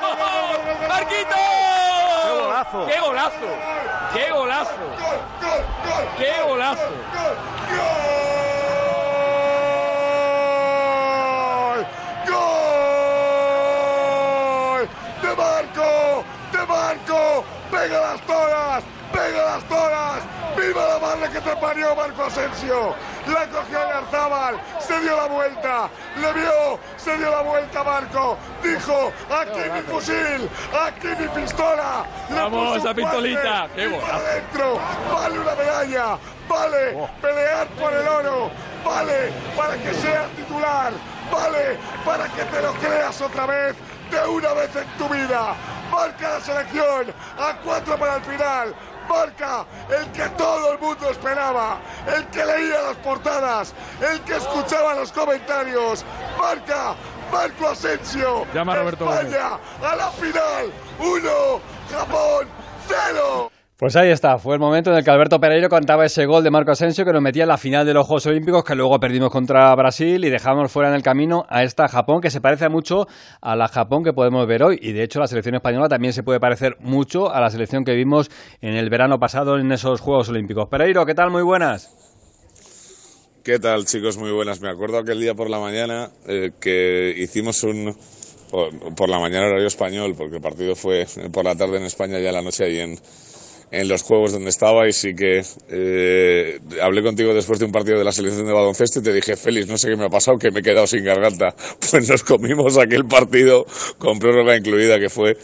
gol, 0.01 0.17
gol, 0.19 0.57
gol, 0.65 0.75
Marquito! 0.89 1.37
¡Qué 2.25 2.31
golazo! 2.41 2.85
¡Qué 2.85 2.99
golazo! 2.99 3.47
¡Qué 4.13 4.29
golazo! 4.33 4.75
¡Qué 6.17 6.31
golazo! 6.45 6.89
¡Gol! 12.27 12.37
¡De 15.21 15.31
Marco! 15.35 16.23
¡De 16.51 16.65
Marco! 16.65 17.45
¡Pega 17.71 18.01
las 18.01 18.21
toras! 18.21 18.83
¡Pega 19.13 19.45
las 19.45 19.63
toras! 19.63 20.23
¡Viva 20.57 20.87
la 20.87 20.99
madre 21.27 21.39
que 21.39 21.49
te 21.49 21.55
parió 21.57 21.95
Marco 21.95 22.23
Asensio! 22.23 22.95
La 23.27 23.47
cogió 23.47 23.79
Garzábal, 23.79 24.59
se 24.79 24.99
dio 25.01 25.15
la 25.15 25.27
vuelta, 25.27 25.89
le 26.19 26.33
vio, 26.33 26.79
se 26.95 27.17
dio 27.17 27.29
la 27.29 27.41
vuelta 27.41 27.83
Marco, 27.83 28.37
dijo, 28.63 29.11
aquí 29.29 29.69
mi 29.73 29.81
fusil, 29.81 30.49
aquí 30.81 31.07
mi 31.19 31.27
pistola. 31.29 32.05
Le 32.29 32.35
Vamos, 32.35 32.77
esa 32.77 32.93
pistolita. 32.93 33.67
¡Qué 33.75 33.83
adentro, 33.83 34.79
vale 35.11 35.39
una 35.39 35.55
medalla, 35.55 36.17
vale 36.47 36.95
Oh. 36.95 37.09
pelear 37.21 37.67
por 37.67 37.93
el 37.93 38.07
oro, 38.07 38.49
vale 38.85 39.31
para 39.55 39.73
que 39.75 39.93
seas 39.95 40.29
titular, 40.35 40.93
vale 41.31 41.77
para 42.05 42.25
que 42.29 42.43
te 42.43 42.61
lo 42.61 42.73
creas 42.73 43.21
otra 43.21 43.45
vez, 43.45 43.75
de 44.09 44.27
una 44.29 44.53
vez 44.53 44.75
en 44.75 44.87
tu 44.97 45.09
vida. 45.13 45.53
Marca 45.91 46.29
la 46.29 46.41
selección, 46.41 47.13
a 47.37 47.53
cuatro 47.63 47.97
para 47.97 48.15
el 48.15 48.21
final. 48.23 48.75
Marca 49.07 49.65
el 49.89 50.11
que 50.11 50.27
todo 50.37 50.73
el 50.73 50.79
mundo 50.79 51.09
esperaba, 51.09 51.79
el 52.15 52.25
que 52.27 52.45
leía 52.45 52.81
las 52.81 52.97
portadas, 52.97 53.73
el 54.01 54.19
que 54.21 54.35
escuchaba 54.37 54.95
los 54.95 55.11
comentarios. 55.11 56.03
Marca 56.37 56.95
Marco 57.31 57.67
Asensio. 57.67 58.45
Llama 58.53 58.73
a 58.73 58.75
Roberto 58.77 59.13
España 59.13 59.59
a 59.83 59.95
la 59.95 60.11
final. 60.11 60.71
Uno, 60.99 61.61
Japón, 61.91 62.47
cero. 62.87 63.51
Pues 63.79 63.95
ahí 63.95 64.09
está, 64.09 64.39
fue 64.39 64.55
el 64.55 64.59
momento 64.59 64.89
en 64.89 64.97
el 64.97 65.03
que 65.03 65.11
Alberto 65.11 65.39
Pereiro 65.39 65.69
cantaba 65.69 66.03
ese 66.03 66.25
gol 66.25 66.43
de 66.43 66.49
Marco 66.49 66.71
Asensio 66.71 67.05
que 67.05 67.13
nos 67.13 67.21
metía 67.21 67.43
en 67.43 67.49
la 67.49 67.59
final 67.59 67.85
de 67.85 67.93
los 67.93 68.07
Juegos 68.07 68.25
Olímpicos 68.25 68.63
que 68.63 68.73
luego 68.73 68.99
perdimos 68.99 69.29
contra 69.29 69.71
Brasil 69.75 70.25
y 70.25 70.31
dejamos 70.31 70.71
fuera 70.71 70.89
en 70.89 70.95
el 70.95 71.03
camino 71.03 71.45
a 71.47 71.61
esta 71.61 71.87
Japón 71.87 72.19
que 72.19 72.31
se 72.31 72.41
parece 72.41 72.69
mucho 72.69 73.05
a 73.39 73.55
la 73.55 73.67
Japón 73.67 74.03
que 74.03 74.13
podemos 74.13 74.47
ver 74.47 74.63
hoy 74.63 74.79
y 74.81 74.93
de 74.93 75.03
hecho 75.03 75.19
la 75.19 75.27
selección 75.27 75.53
española 75.53 75.87
también 75.87 76.11
se 76.11 76.23
puede 76.23 76.39
parecer 76.39 76.77
mucho 76.79 77.31
a 77.31 77.39
la 77.39 77.51
selección 77.51 77.83
que 77.83 77.93
vimos 77.93 78.31
en 78.61 78.73
el 78.73 78.89
verano 78.89 79.19
pasado 79.19 79.59
en 79.59 79.71
esos 79.71 80.01
Juegos 80.01 80.29
Olímpicos. 80.29 80.67
Pereiro, 80.71 81.05
¿qué 81.05 81.13
tal? 81.13 81.29
Muy 81.29 81.43
buenas. 81.43 81.93
¿Qué 83.43 83.59
tal, 83.59 83.85
chicos? 83.85 84.17
Muy 84.17 84.31
buenas. 84.31 84.59
Me 84.59 84.71
acuerdo 84.71 84.97
aquel 84.97 85.19
día 85.19 85.35
por 85.35 85.51
la 85.51 85.59
mañana 85.59 86.09
eh, 86.27 86.49
que 86.59 87.13
hicimos 87.15 87.63
un. 87.63 87.95
Por, 88.49 89.09
la 89.09 89.19
mañana 89.19 89.47
horario 89.47 89.67
español, 89.67 90.15
porque 90.17 90.37
el 90.37 90.41
partido 90.41 90.73
fue 90.73 91.05
por 91.33 91.43
la 91.43 91.53
tarde 91.53 91.77
en 91.77 91.83
España 91.83 92.17
y 92.17 92.25
a 92.25 92.31
la 92.31 92.41
noche 92.41 92.63
ahí 92.63 92.79
en, 92.79 92.97
en 93.71 93.87
los 93.87 94.01
juegos 94.03 94.31
donde 94.31 94.49
estaba. 94.49 94.87
Y 94.87 94.93
sí 94.93 95.15
que 95.15 95.43
eh, 95.69 96.59
hablé 96.81 97.03
contigo 97.03 97.33
después 97.33 97.59
de 97.59 97.65
un 97.65 97.71
partido 97.71 97.97
de 97.97 98.03
la 98.03 98.11
selección 98.11 98.45
de 98.45 98.53
baloncesto 98.53 98.99
y 98.99 99.03
te 99.03 99.13
dije, 99.13 99.35
Félix, 99.35 99.67
no 99.67 99.77
sé 99.77 99.89
qué 99.89 99.95
me 99.95 100.05
ha 100.05 100.09
pasado, 100.09 100.37
que 100.37 100.51
me 100.51 100.59
he 100.59 100.63
quedado 100.63 100.87
sin 100.87 101.03
garganta. 101.03 101.55
Pues 101.89 102.09
nos 102.09 102.23
comimos 102.23 102.77
aquel 102.77 103.05
partido 103.05 103.65
con 103.97 104.19
prórroga 104.19 104.57
incluida, 104.57 104.99
que 104.99 105.09
fue 105.09 105.37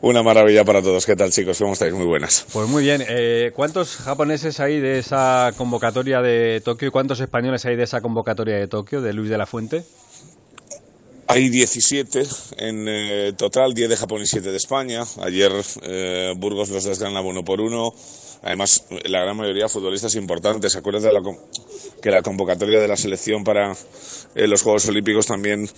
una 0.00 0.22
maravilla 0.22 0.64
para 0.64 0.82
todos. 0.82 1.06
¿Qué 1.06 1.16
tal, 1.16 1.30
chicos? 1.30 1.58
¿Cómo 1.58 1.72
estáis? 1.72 1.92
Muy 1.92 2.06
buenas. 2.06 2.46
Pues 2.52 2.68
muy 2.68 2.82
bien, 2.82 3.02
eh, 3.08 3.52
¿cuántos 3.54 3.96
japoneses 3.96 4.60
hay 4.60 4.80
de 4.80 4.98
esa 4.98 5.52
convocatoria 5.56 6.20
de 6.22 6.60
Tokio 6.64 6.88
y 6.88 6.90
cuántos 6.90 7.20
españoles 7.20 7.64
hay 7.66 7.76
de 7.76 7.84
esa 7.84 8.00
convocatoria 8.00 8.56
de 8.56 8.66
Tokio 8.68 9.00
de 9.00 9.12
Luis 9.12 9.30
de 9.30 9.38
la 9.38 9.46
Fuente? 9.46 9.84
Hay 11.28 11.48
17 11.48 12.24
en 12.58 12.86
eh, 12.88 13.32
total, 13.36 13.74
10 13.74 13.88
de 13.88 13.96
Japón 13.96 14.22
y 14.22 14.26
7 14.28 14.48
de 14.48 14.56
España. 14.56 15.02
Ayer 15.22 15.50
eh, 15.82 16.32
Burgos 16.36 16.68
los 16.68 16.84
desgranaba 16.84 17.26
uno 17.26 17.44
por 17.44 17.60
uno. 17.60 17.92
Además, 18.42 18.84
la 19.04 19.22
gran 19.22 19.36
mayoría 19.36 19.68
futbolistas 19.68 20.14
importantes. 20.14 20.72
¿Se 20.72 20.78
acuerdan 20.78 21.02
de 21.02 21.36
que 22.00 22.10
la 22.12 22.22
convocatoria 22.22 22.78
de 22.78 22.86
la 22.86 22.96
selección 22.96 23.42
para 23.42 23.72
eh, 24.36 24.46
los 24.46 24.62
Juegos 24.62 24.86
Olímpicos 24.86 25.26
también 25.26 25.68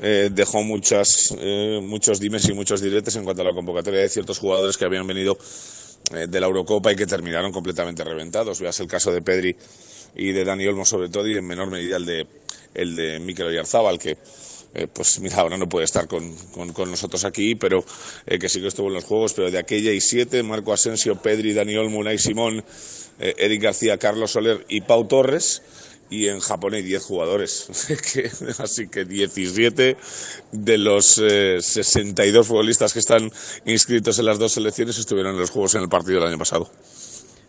eh, 0.00 0.30
dejó 0.32 0.62
muchas, 0.62 1.34
muchos 1.82 2.20
dimes 2.20 2.48
y 2.48 2.52
muchos 2.52 2.80
diretes 2.80 3.16
en 3.16 3.24
cuanto 3.24 3.42
a 3.42 3.46
la 3.46 3.52
convocatoria 3.52 4.00
de 4.00 4.08
ciertos 4.08 4.38
jugadores 4.38 4.76
que 4.76 4.84
habían 4.84 5.06
venido 5.06 5.36
de 6.10 6.40
la 6.40 6.46
Eurocopa 6.46 6.92
y 6.92 6.96
que 6.96 7.06
terminaron 7.06 7.50
completamente 7.50 8.04
reventados. 8.04 8.60
Veas 8.60 8.78
el 8.78 8.86
caso 8.86 9.10
de 9.10 9.20
Pedri 9.20 9.56
y 10.14 10.30
de 10.30 10.44
Dani 10.44 10.66
Olmo 10.66 10.84
sobre 10.84 11.08
todo 11.08 11.26
y 11.26 11.36
en 11.36 11.46
menor 11.46 11.70
medida 11.70 11.96
el 11.96 12.06
de, 12.06 12.26
el 12.74 12.94
de 12.94 13.18
Mikel 13.18 13.46
Oyarzábal 13.46 13.98
que 13.98 14.16
eh, 14.74 14.86
pues 14.92 15.20
mira, 15.20 15.36
ahora 15.36 15.56
no 15.56 15.68
puede 15.68 15.84
estar 15.84 16.06
con, 16.08 16.34
con- 16.72 16.90
nosotros 16.90 17.24
aquí, 17.24 17.54
pero 17.54 17.84
eh, 18.26 18.38
que 18.38 18.48
sí 18.48 18.60
que 18.60 18.68
estuvo 18.68 18.88
en 18.88 18.94
los 18.94 19.04
Juegos, 19.04 19.34
pero 19.34 19.50
de 19.50 19.58
aquella 19.58 19.92
y 19.92 20.00
siete, 20.00 20.42
Marco 20.42 20.72
Asensio, 20.72 21.16
Pedri, 21.16 21.52
Dani 21.52 21.76
Olmo, 21.76 21.98
Unai 21.98 22.18
Simón, 22.18 22.64
eh, 23.18 23.34
Eric 23.38 23.62
García, 23.62 23.98
Carlos 23.98 24.30
Soler 24.32 24.64
y 24.68 24.80
Pau 24.82 25.06
Torres, 25.06 25.62
y 26.10 26.28
en 26.28 26.40
Japón 26.40 26.74
hay 26.74 26.82
10 26.82 27.02
jugadores, 27.04 27.68
así 28.58 28.86
que 28.88 29.04
17 29.06 29.96
de 30.52 30.78
los 30.78 31.18
eh, 31.22 31.56
62 31.60 32.46
futbolistas 32.46 32.92
que 32.92 32.98
están 32.98 33.30
inscritos 33.64 34.18
en 34.18 34.26
las 34.26 34.38
dos 34.38 34.52
selecciones 34.52 34.98
estuvieron 34.98 35.32
en 35.34 35.40
los 35.40 35.48
Juegos 35.50 35.74
en 35.74 35.82
el 35.82 35.88
partido 35.88 36.20
del 36.20 36.28
año 36.28 36.38
pasado. 36.38 36.70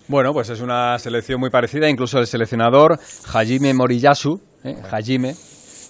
Bueno, 0.07 0.33
pues 0.33 0.49
es 0.49 0.59
una 0.61 0.97
selección 0.99 1.39
muy 1.39 1.49
parecida, 1.49 1.89
incluso 1.89 2.19
el 2.19 2.27
seleccionador 2.27 2.99
Hajime 3.33 3.73
Moriyasu, 3.73 4.39
¿eh? 4.63 4.75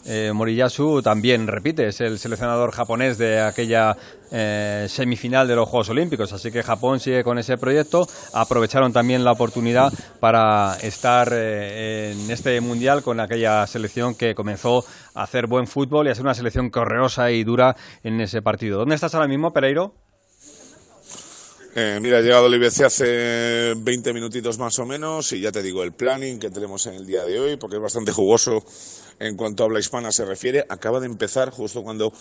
Eh, 0.05 0.31
Moriyasu 0.33 1.01
también 1.01 1.47
repite, 1.47 1.87
es 1.87 2.01
el 2.01 2.19
seleccionador 2.19 2.71
japonés 2.71 3.17
de 3.17 3.39
aquella 3.39 3.95
eh, 4.31 4.85
semifinal 4.89 5.47
de 5.47 5.55
los 5.55 5.69
Juegos 5.69 5.89
Olímpicos, 5.89 6.33
así 6.33 6.51
que 6.51 6.61
Japón 6.61 6.99
sigue 6.99 7.23
con 7.23 7.39
ese 7.39 7.57
proyecto, 7.57 8.05
aprovecharon 8.33 8.91
también 8.91 9.23
la 9.23 9.31
oportunidad 9.31 9.93
para 10.19 10.75
estar 10.81 11.29
eh, 11.31 12.11
en 12.13 12.31
este 12.31 12.59
mundial 12.59 13.01
con 13.01 13.19
aquella 13.21 13.65
selección 13.65 14.15
que 14.15 14.35
comenzó 14.35 14.83
a 15.13 15.23
hacer 15.23 15.47
buen 15.47 15.67
fútbol 15.67 16.07
y 16.07 16.09
a 16.09 16.15
ser 16.15 16.25
una 16.25 16.33
selección 16.33 16.69
correosa 16.69 17.31
y 17.31 17.43
dura 17.45 17.75
en 18.03 18.19
ese 18.19 18.41
partido. 18.41 18.79
¿Dónde 18.79 18.95
estás 18.95 19.15
ahora 19.15 19.27
mismo, 19.27 19.53
Pereiro? 19.53 19.93
Mira, 21.75 22.19
he 22.19 22.21
llegado 22.21 22.45
al 22.45 22.53
IBC 22.53 22.81
hace 22.81 23.73
20 23.75 24.13
minutitos 24.13 24.59
más 24.59 24.77
o 24.77 24.85
menos 24.85 25.31
y 25.31 25.41
ya 25.41 25.51
te 25.51 25.63
digo 25.63 25.81
el 25.81 25.91
planning 25.91 26.37
que 26.37 26.51
tenemos 26.51 26.85
en 26.85 26.93
el 26.93 27.07
día 27.07 27.23
de 27.23 27.39
hoy, 27.39 27.57
porque 27.57 27.77
es 27.77 27.81
bastante 27.81 28.11
jugoso 28.11 28.63
en 29.23 29.37
cuanto 29.37 29.63
a 29.63 29.65
habla 29.65 29.79
hispana 29.79 30.11
se 30.11 30.25
refiere. 30.25 30.65
Acaba 30.69 30.99
de 30.99 31.05
empezar 31.05 31.49
justo 31.49 31.81
cuando 31.81 32.11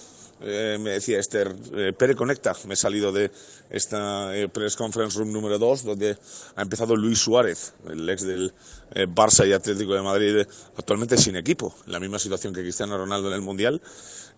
eh, 0.40 0.78
me 0.80 0.90
decía 0.90 1.18
Esther, 1.18 1.54
eh, 1.74 1.92
Pere 1.92 2.14
Conecta, 2.14 2.54
me 2.66 2.74
he 2.74 2.76
salido 2.76 3.12
de 3.12 3.30
esta 3.70 4.36
eh, 4.36 4.48
press 4.48 4.76
conference 4.76 5.18
room 5.18 5.32
número 5.32 5.58
2, 5.58 5.84
donde 5.84 6.16
ha 6.56 6.62
empezado 6.62 6.96
Luis 6.96 7.18
Suárez, 7.18 7.74
el 7.88 8.08
ex 8.08 8.22
del 8.22 8.52
eh, 8.94 9.06
Barça 9.06 9.46
y 9.46 9.52
Atlético 9.52 9.94
de 9.94 10.02
Madrid, 10.02 10.46
actualmente 10.76 11.16
sin 11.16 11.36
equipo, 11.36 11.74
en 11.86 11.92
la 11.92 12.00
misma 12.00 12.18
situación 12.18 12.54
que 12.54 12.60
Cristiano 12.60 12.96
Ronaldo 12.96 13.28
en 13.28 13.34
el 13.34 13.42
Mundial. 13.42 13.80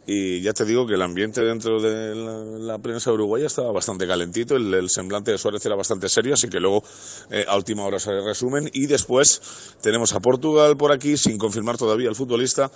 Y 0.06 0.42
ya 0.42 0.52
te 0.52 0.64
digo 0.64 0.86
que 0.86 0.94
el 0.94 1.02
ambiente 1.02 1.40
dentro 1.42 1.80
de 1.80 2.14
la, 2.14 2.78
prensa 2.78 3.10
uruguaya 3.10 3.46
estaba 3.46 3.72
bastante 3.72 4.06
calentito, 4.06 4.56
el, 4.56 4.72
el 4.74 4.90
semblante 4.90 5.30
de 5.30 5.38
Suárez 5.38 5.64
era 5.64 5.76
bastante 5.76 6.08
serio, 6.10 6.34
así 6.34 6.48
que 6.48 6.60
luego 6.60 6.84
eh, 7.30 7.46
a 7.48 7.56
última 7.56 7.84
hora 7.84 7.98
se 7.98 8.12
resumen. 8.20 8.68
Y 8.72 8.86
después 8.86 9.40
tenemos 9.80 10.12
a 10.12 10.20
Portugal 10.20 10.76
por 10.76 10.92
aquí, 10.92 11.16
sin 11.16 11.38
confirmar 11.38 11.78
todavía 11.78 12.08
el 12.08 12.14
futbolista. 12.14 12.70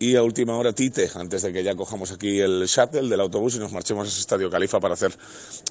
Y 0.00 0.14
a 0.14 0.22
última 0.22 0.56
hora 0.56 0.72
Tite, 0.72 1.08
antes 1.16 1.42
de 1.42 1.52
que 1.52 1.64
ya 1.64 1.74
cojamos 1.74 2.12
aquí 2.12 2.38
el 2.38 2.66
shuttle 2.66 3.08
del 3.08 3.20
autobús 3.20 3.56
y 3.56 3.58
nos 3.58 3.72
marchemos 3.72 4.04
a 4.04 4.08
ese 4.08 4.20
estadio 4.20 4.48
Califa 4.48 4.78
para 4.78 4.94
hacer 4.94 5.10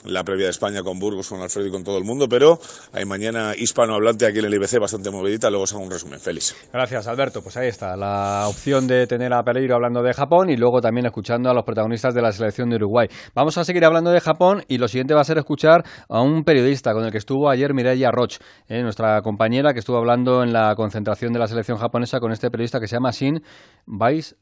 la 0.03 0.25
previa 0.25 0.45
de 0.45 0.51
España 0.51 0.83
con 0.83 0.99
Burgos, 0.99 1.29
con 1.29 1.41
Alfredo 1.41 1.67
y 1.67 1.71
con 1.71 1.85
todo 1.85 1.97
el 1.97 2.03
mundo. 2.03 2.27
Pero 2.27 2.59
hay 2.91 3.05
mañana 3.05 3.53
hispanohablante 3.57 4.25
aquí 4.25 4.39
en 4.39 4.45
el 4.45 4.53
IBC, 4.55 4.79
bastante 4.81 5.11
movidita. 5.11 5.49
Luego 5.49 5.63
os 5.63 5.73
hago 5.73 5.83
un 5.83 5.91
resumen. 5.91 6.19
Félix. 6.19 6.55
Gracias, 6.73 7.07
Alberto. 7.07 7.41
Pues 7.41 7.55
ahí 7.55 7.69
está, 7.69 7.95
la 7.95 8.49
opción 8.49 8.85
de 8.85 9.07
tener 9.07 9.31
a 9.33 9.41
Pereiro 9.43 9.75
hablando 9.75 10.03
de 10.03 10.13
Japón 10.13 10.49
y 10.49 10.57
luego 10.57 10.81
también 10.81 11.05
escuchando 11.05 11.49
a 11.49 11.53
los 11.53 11.63
protagonistas 11.63 12.13
de 12.13 12.21
la 12.21 12.33
selección 12.33 12.69
de 12.69 12.75
Uruguay. 12.75 13.07
Vamos 13.33 13.57
a 13.57 13.63
seguir 13.63 13.85
hablando 13.85 14.11
de 14.11 14.19
Japón 14.19 14.61
y 14.67 14.77
lo 14.77 14.89
siguiente 14.89 15.13
va 15.13 15.21
a 15.21 15.23
ser 15.23 15.37
escuchar 15.37 15.85
a 16.09 16.21
un 16.21 16.43
periodista 16.43 16.91
con 16.91 17.05
el 17.05 17.11
que 17.11 17.17
estuvo 17.19 17.49
ayer 17.49 17.73
Mireia 17.73 18.11
Roch, 18.11 18.39
eh, 18.67 18.81
nuestra 18.81 19.21
compañera 19.21 19.71
que 19.71 19.79
estuvo 19.79 19.95
hablando 19.95 20.43
en 20.43 20.51
la 20.51 20.75
concentración 20.75 21.31
de 21.31 21.39
la 21.39 21.47
selección 21.47 21.77
japonesa 21.77 22.19
con 22.19 22.33
este 22.33 22.51
periodista 22.51 22.81
que 22.81 22.87
se 22.87 22.97
llama 22.97 23.11
Shin. 23.11 23.41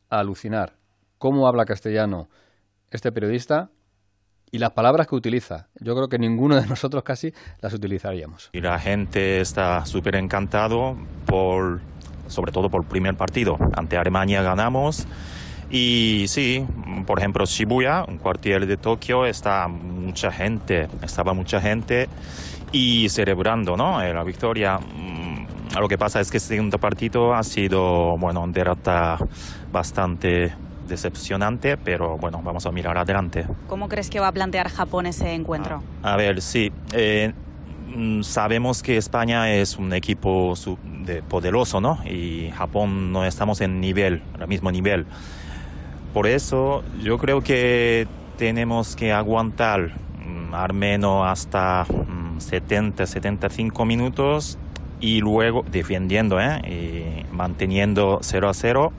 A 0.10 0.20
alucinar. 0.20 0.74
¿Cómo 1.18 1.48
habla 1.48 1.66
castellano 1.66 2.30
este 2.92 3.12
periodista? 3.12 3.70
Y 4.52 4.60
las 4.60 4.72
palabras 4.72 5.08
que 5.08 5.16
utiliza. 5.16 5.68
Yo 5.80 5.96
creo 5.96 6.08
que 6.08 6.18
ninguno 6.18 6.56
de 6.56 6.68
nosotros 6.68 7.04
casi 7.04 7.34
las 7.62 7.74
utilizaríamos. 7.74 8.50
Y 8.54 8.62
la 8.62 8.80
gente 8.80 9.42
está 9.42 9.86
súper 9.86 10.16
encantado 10.16 10.96
por, 11.26 11.82
sobre 12.28 12.52
todo 12.52 12.70
por 12.70 12.84
el 12.84 12.88
primer 12.88 13.16
partido. 13.16 13.58
Ante 13.76 13.98
Alemania 13.98 14.42
ganamos. 14.42 15.08
Y 15.70 16.26
sí, 16.28 16.66
por 17.06 17.20
ejemplo, 17.20 17.44
Shibuya, 17.46 18.06
un 18.08 18.18
cuartel 18.18 18.68
de 18.68 18.78
Tokio, 18.78 19.26
está 19.26 19.68
mucha 19.68 20.32
gente, 20.32 20.88
estaba 21.02 21.34
mucha 21.34 21.60
gente 21.60 22.08
y 22.72 23.10
celebrando 23.10 23.76
¿no? 23.76 24.02
Eh, 24.02 24.14
la 24.14 24.24
victoria. 24.24 24.80
Mm, 25.74 25.80
Lo 25.80 25.88
que 25.88 25.98
pasa 25.98 26.20
es 26.20 26.32
que 26.32 26.38
el 26.38 26.42
segundo 26.44 26.78
partido 26.80 27.34
ha 27.34 27.44
sido, 27.44 28.18
bueno, 28.18 28.46
derrota 28.48 29.18
bastante 29.72 30.54
decepcionante, 30.88 31.78
pero 31.78 32.18
bueno, 32.18 32.42
vamos 32.44 32.66
a 32.66 32.72
mirar 32.72 32.98
adelante. 32.98 33.46
¿Cómo 33.68 33.90
crees 33.90 34.10
que 34.10 34.20
va 34.20 34.28
a 34.28 34.32
plantear 34.32 34.70
Japón 34.70 35.06
ese 35.08 35.34
encuentro? 35.34 35.82
A 36.04 36.16
ver, 36.16 36.42
sí. 36.42 36.72
eh, 36.94 37.34
mm, 37.96 38.22
sabemos 38.22 38.84
que 38.84 38.98
España 38.98 39.52
es 39.52 39.78
un 39.78 39.94
equipo 39.94 40.54
de- 41.06 41.24
poderoso, 41.24 41.82
¿no? 41.82 42.00
Y 42.06 42.52
Japón 42.52 43.12
no 43.12 43.26
estamos 43.26 43.62
en 43.62 43.80
nivel, 43.80 44.22
al 44.40 44.48
mismo 44.48 44.72
nivel. 44.72 45.06
Por 46.14 46.28
eso 46.28 46.84
yo 47.02 47.18
creo 47.18 47.42
que 47.42 48.08
tenemos 48.38 48.96
que 48.96 49.12
aguantar 49.12 49.92
mm, 50.26 50.54
al 50.54 50.74
menos 50.74 51.28
hasta 51.28 51.86
mm, 51.86 52.40
70, 52.40 53.06
75 53.08 53.86
minutos 53.86 54.58
y 55.00 55.20
luego 55.20 55.64
defendiendo, 55.70 56.40
¿eh? 56.40 57.26
Manteniendo 57.32 58.20
0 58.22 58.50
a 58.50 58.54
0, 58.54 58.94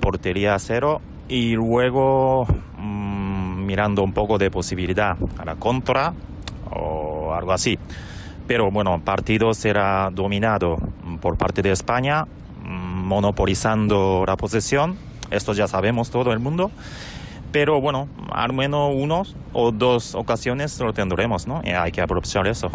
portería 0.00 0.54
a 0.54 0.58
0 0.58 1.00
y 1.28 1.54
luego 1.54 2.46
mm, 2.78 3.66
mirando 3.66 4.02
un 4.02 4.12
poco 4.12 4.38
de 4.38 4.50
posibilidad 4.50 5.16
a 5.38 5.44
la 5.44 5.56
contra 5.56 6.14
o 6.70 7.34
algo 7.34 7.52
así. 7.52 7.78
Pero 8.46 8.70
bueno, 8.70 9.00
partido 9.04 9.54
será 9.54 10.10
dominado 10.12 10.76
por 11.20 11.36
parte 11.36 11.62
de 11.62 11.72
España, 11.72 12.24
mm, 12.24 13.06
monopolizando 13.06 14.24
la 14.26 14.36
posesión. 14.36 14.96
Esto 15.30 15.52
ya 15.52 15.66
sabemos 15.66 16.10
todo 16.10 16.32
el 16.32 16.38
mundo. 16.38 16.70
Pero 17.52 17.80
bueno, 17.80 18.08
al 18.32 18.52
menos 18.52 18.92
unos 18.94 19.34
o 19.52 19.72
dos 19.72 20.14
ocasiones 20.14 20.78
lo 20.80 20.92
tendremos, 20.92 21.46
¿no? 21.46 21.62
Hay 21.64 21.90
que 21.90 22.00
aprovechar 22.00 22.46
eso. 22.46 22.70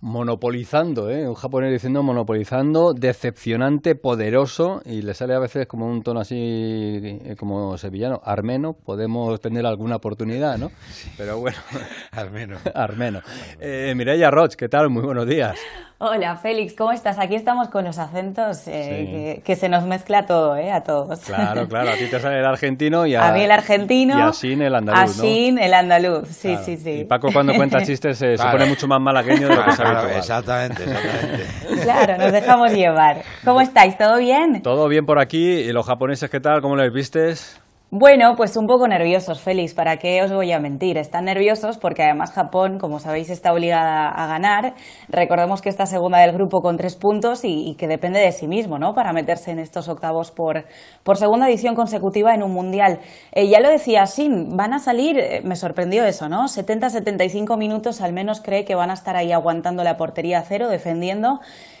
Monopolizando, 0.00 1.10
¿eh? 1.10 1.26
Un 1.26 1.34
japonés 1.34 1.72
diciendo 1.72 2.02
monopolizando, 2.02 2.92
decepcionante, 2.92 3.94
poderoso, 3.94 4.82
y 4.84 5.02
le 5.02 5.14
sale 5.14 5.34
a 5.34 5.38
veces 5.38 5.66
como 5.66 5.86
un 5.86 6.02
tono 6.02 6.20
así, 6.20 6.36
eh, 6.36 7.34
como 7.38 7.78
sevillano, 7.78 8.20
armeno, 8.24 8.74
podemos 8.74 9.40
tener 9.40 9.64
alguna 9.64 9.96
oportunidad, 9.96 10.58
¿no? 10.58 10.70
Pero 11.16 11.38
bueno. 11.38 11.56
Armeno. 12.12 12.58
armeno. 12.74 13.20
Eh, 13.58 13.94
Mireia 13.96 14.30
Roch, 14.30 14.54
¿qué 14.54 14.68
tal? 14.68 14.90
Muy 14.90 15.02
buenos 15.02 15.26
días. 15.26 15.58
Hola 15.98 16.36
Félix, 16.36 16.74
¿cómo 16.74 16.92
estás? 16.92 17.18
Aquí 17.18 17.34
estamos 17.36 17.68
con 17.68 17.82
los 17.86 17.96
acentos, 17.98 18.68
eh, 18.68 19.06
Sí. 19.06 19.12
que, 19.12 19.42
que 19.42 19.56
se 19.56 19.70
nos 19.70 19.84
mezcla 19.84 20.26
todo, 20.26 20.54
¿eh? 20.54 20.70
A 20.70 20.82
todos. 20.82 21.20
Claro, 21.20 21.66
claro, 21.68 21.88
a 21.88 21.94
ti 21.94 22.04
te 22.10 22.20
sale 22.20 22.38
el 22.38 22.44
argentino 22.44 23.06
y 23.06 23.14
a, 23.14 23.26
A 23.28 23.32
mí 23.32 23.40
el 23.40 23.50
argentino. 23.50 24.18
y 24.18 24.20
a 24.20 24.30
Sin 24.34 24.60
el 24.60 24.74
andaluz, 24.74 25.16
¿no? 25.16 25.22
Asín, 25.22 25.58
el 25.58 25.72
andaluz, 25.72 26.28
sí, 26.28 26.48
Claro. 26.48 26.64
sí, 26.66 26.76
sí. 26.76 26.90
Y 26.90 27.04
Paco 27.04 27.30
cuando 27.32 27.54
cuenta 27.54 27.80
chistes 27.82 28.20
eh, 28.20 28.32
se 28.36 28.42
Claro. 28.42 28.58
pone 28.58 28.66
mucho 28.68 28.86
más 28.86 29.00
malagueño 29.00 29.48
de 29.48 29.56
lo 29.56 29.64
que 29.64 29.70
es 29.70 29.76
Claro, 29.76 29.98
habitual. 30.00 30.18
exactamente, 30.18 30.82
exactamente. 30.84 31.46
Claro, 31.82 32.18
nos 32.18 32.32
dejamos 32.32 32.72
llevar. 32.74 33.22
¿Cómo 33.42 33.62
estáis? 33.62 33.96
¿Todo 33.96 34.18
bien? 34.18 34.60
Todo 34.60 34.88
bien 34.88 35.06
por 35.06 35.18
aquí. 35.18 35.38
¿Y 35.60 35.72
los 35.72 35.86
japoneses 35.86 36.28
qué 36.28 36.40
tal? 36.40 36.60
¿Cómo 36.60 36.76
les 36.76 36.92
vistes? 36.92 37.58
Bueno, 37.92 38.34
pues 38.36 38.56
un 38.56 38.66
poco 38.66 38.88
nerviosos, 38.88 39.40
Félix, 39.40 39.72
¿para 39.72 39.98
qué 39.98 40.20
os 40.20 40.32
voy 40.32 40.50
a 40.50 40.58
mentir? 40.58 40.98
Están 40.98 41.26
nerviosos 41.26 41.78
porque 41.78 42.02
además 42.02 42.32
Japón, 42.32 42.78
como 42.80 42.98
sabéis, 42.98 43.30
está 43.30 43.52
obligada 43.52 44.08
a 44.08 44.26
ganar. 44.26 44.74
Recordemos 45.08 45.62
que 45.62 45.68
está 45.68 45.86
segunda 45.86 46.18
del 46.18 46.32
grupo 46.32 46.62
con 46.62 46.76
tres 46.76 46.96
puntos 46.96 47.44
y, 47.44 47.76
que 47.78 47.86
depende 47.86 48.18
de 48.18 48.32
sí 48.32 48.48
mismo, 48.48 48.80
¿no? 48.80 48.92
Para 48.92 49.12
meterse 49.12 49.52
en 49.52 49.60
estos 49.60 49.88
octavos 49.88 50.32
por, 50.32 50.64
por 51.04 51.16
segunda 51.16 51.48
edición 51.48 51.76
consecutiva 51.76 52.34
en 52.34 52.42
un 52.42 52.52
mundial. 52.52 52.98
Eh, 53.30 53.46
ya 53.48 53.60
lo 53.60 53.70
decía 53.70 54.04
Sin, 54.06 54.56
van 54.56 54.72
a 54.74 54.80
salir, 54.80 55.16
eh, 55.16 55.42
me 55.44 55.54
sorprendió 55.54 56.04
eso, 56.04 56.28
¿no? 56.28 56.48
70-75 56.48 57.56
minutos 57.56 58.00
al 58.00 58.12
menos 58.12 58.40
cree 58.40 58.64
que 58.64 58.74
van 58.74 58.90
a 58.90 58.94
estar 58.94 59.14
ahí 59.14 59.30
aguantando 59.30 59.84
la 59.84 59.96
portería 59.96 60.40
a 60.40 60.42
cero, 60.42 60.68
defendiendo. 60.68 61.38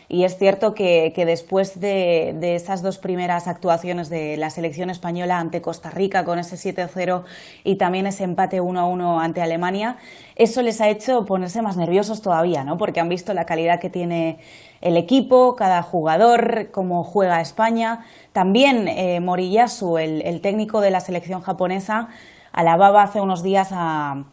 Y 0.08 0.22
es 0.22 0.38
cierto 0.38 0.72
que, 0.74 1.12
después 1.16 1.80
de, 1.80 2.36
de 2.38 2.54
esas 2.54 2.80
dos 2.80 2.98
primeras 2.98 3.48
actuaciones 3.48 4.08
de 4.08 4.36
la 4.36 4.50
selección 4.50 4.88
española 4.88 5.38
ante 5.38 5.60
Costa 5.60 5.90
Rica 5.90 6.24
con 6.24 6.38
ese 6.38 6.56
7-0 6.56 7.24
y 7.64 7.74
también 7.74 8.06
ese 8.06 8.22
empate 8.22 8.62
1-1 8.62 9.20
ante 9.20 9.42
Alemania, 9.42 9.96
eso 10.36 10.62
les 10.62 10.80
ha 10.80 10.88
hecho 10.88 11.24
ponerse 11.24 11.60
más 11.60 11.76
nerviosos 11.76 12.22
todavía, 12.22 12.62
¿no? 12.62 12.78
Porque 12.78 13.00
han 13.00 13.08
visto 13.08 13.34
la 13.34 13.46
calidad 13.46 13.80
que 13.80 13.90
tiene 13.90 14.38
el 14.80 14.96
equipo, 14.96 15.56
cada 15.56 15.82
jugador, 15.82 16.70
cómo 16.70 17.02
juega 17.02 17.40
España. 17.40 18.04
También 18.32 18.86
eh, 18.86 19.18
Moriyasu, 19.20 19.98
el, 19.98 20.22
el 20.22 20.40
técnico 20.40 20.80
de 20.80 20.92
la 20.92 21.00
selección 21.00 21.40
japonesa, 21.40 22.08
alababa 22.52 23.02
hace 23.02 23.20
unos 23.20 23.42
días 23.42 23.70
a, 23.72 24.24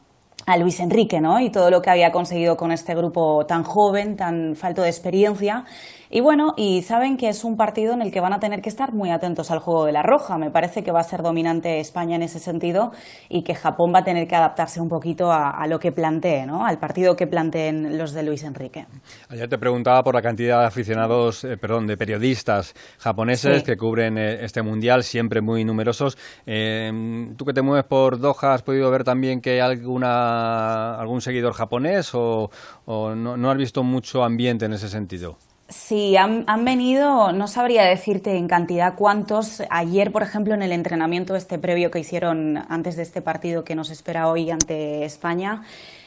a 0.45 0.57
Luis 0.57 0.79
Enrique, 0.79 1.21
¿no? 1.21 1.39
Y 1.39 1.49
todo 1.49 1.69
lo 1.69 1.81
que 1.81 1.89
había 1.89 2.11
conseguido 2.11 2.57
con 2.57 2.71
este 2.71 2.95
grupo 2.95 3.45
tan 3.45 3.63
joven, 3.63 4.15
tan 4.15 4.55
falto 4.55 4.81
de 4.81 4.89
experiencia. 4.89 5.65
Y 6.15 6.21
bueno, 6.21 6.53
y 6.57 6.83
saben 6.83 7.17
que 7.17 7.27
es 7.27 7.43
un 7.43 7.57
partido 7.57 7.91
en 7.93 8.03
el 8.03 8.11
que 8.11 8.19
van 8.21 8.33
a 8.33 8.39
tener 8.39 8.61
que 8.61 8.69
estar 8.69 8.93
muy 8.93 9.09
atentos 9.09 9.49
al 9.49 9.57
juego 9.57 9.85
de 9.85 9.91
la 9.93 10.03
roja. 10.03 10.37
Me 10.37 10.51
parece 10.51 10.83
que 10.83 10.91
va 10.91 10.99
a 10.99 11.03
ser 11.03 11.23
dominante 11.23 11.79
España 11.79 12.15
en 12.15 12.21
ese 12.21 12.37
sentido 12.37 12.91
y 13.29 13.41
que 13.41 13.55
Japón 13.55 13.91
va 13.95 14.01
a 14.01 14.03
tener 14.03 14.27
que 14.27 14.35
adaptarse 14.35 14.79
un 14.79 14.89
poquito 14.89 15.31
a, 15.31 15.49
a 15.49 15.65
lo 15.65 15.79
que 15.79 15.91
plantee, 15.91 16.45
¿no? 16.45 16.67
Al 16.67 16.77
partido 16.77 17.15
que 17.15 17.25
planteen 17.25 17.97
los 17.97 18.13
de 18.13 18.21
Luis 18.21 18.43
Enrique. 18.43 18.85
Ayer 19.29 19.49
te 19.49 19.57
preguntaba 19.57 20.03
por 20.03 20.13
la 20.13 20.21
cantidad 20.21 20.59
de 20.59 20.67
aficionados, 20.67 21.43
eh, 21.45 21.57
perdón, 21.57 21.87
de 21.87 21.97
periodistas 21.97 22.75
japoneses 22.99 23.61
Sí. 23.61 23.63
que 23.63 23.75
cubren 23.75 24.19
eh, 24.19 24.43
este 24.45 24.61
mundial, 24.61 25.01
siempre 25.01 25.41
muy 25.41 25.65
numerosos. 25.65 26.15
Eh, 26.45 26.91
Tú 27.37 27.43
que 27.43 27.53
te 27.53 27.63
mueves 27.63 27.85
por 27.85 28.19
Doha, 28.19 28.53
¿has 28.53 28.61
podido 28.61 28.91
ver 28.91 29.03
también 29.03 29.41
que 29.41 29.53
hay 29.53 29.59
alguna, 29.61 30.93
algún 30.93 31.21
seguidor 31.21 31.53
japonés 31.53 32.13
o, 32.13 32.51
o 32.85 33.15
no, 33.15 33.35
no 33.35 33.49
has 33.49 33.57
visto 33.57 33.81
mucho 33.83 34.23
ambiente 34.23 34.65
en 34.65 34.73
ese 34.73 34.89
sentido? 34.89 35.37
Sí, 35.75 36.15
han, 36.17 36.43
han 36.45 36.63
venido, 36.65 37.31
no 37.31 37.47
sabría 37.47 37.83
decirte 37.83 38.37
en 38.37 38.47
cantidad 38.47 38.93
cuántos. 38.95 39.63
Ayer, 39.71 40.11
por 40.11 40.21
ejemplo, 40.21 40.53
en 40.53 40.61
el 40.61 40.71
entrenamiento 40.71 41.35
este 41.35 41.57
previo 41.57 41.89
que 41.89 41.99
hicieron 41.99 42.63
antes 42.69 42.95
de 42.95 43.01
este 43.01 43.23
partido 43.23 43.63
que 43.63 43.73
nos 43.73 43.89
espera 43.89 44.27
hoy 44.27 44.51
ante 44.51 45.03
España, 45.03 45.63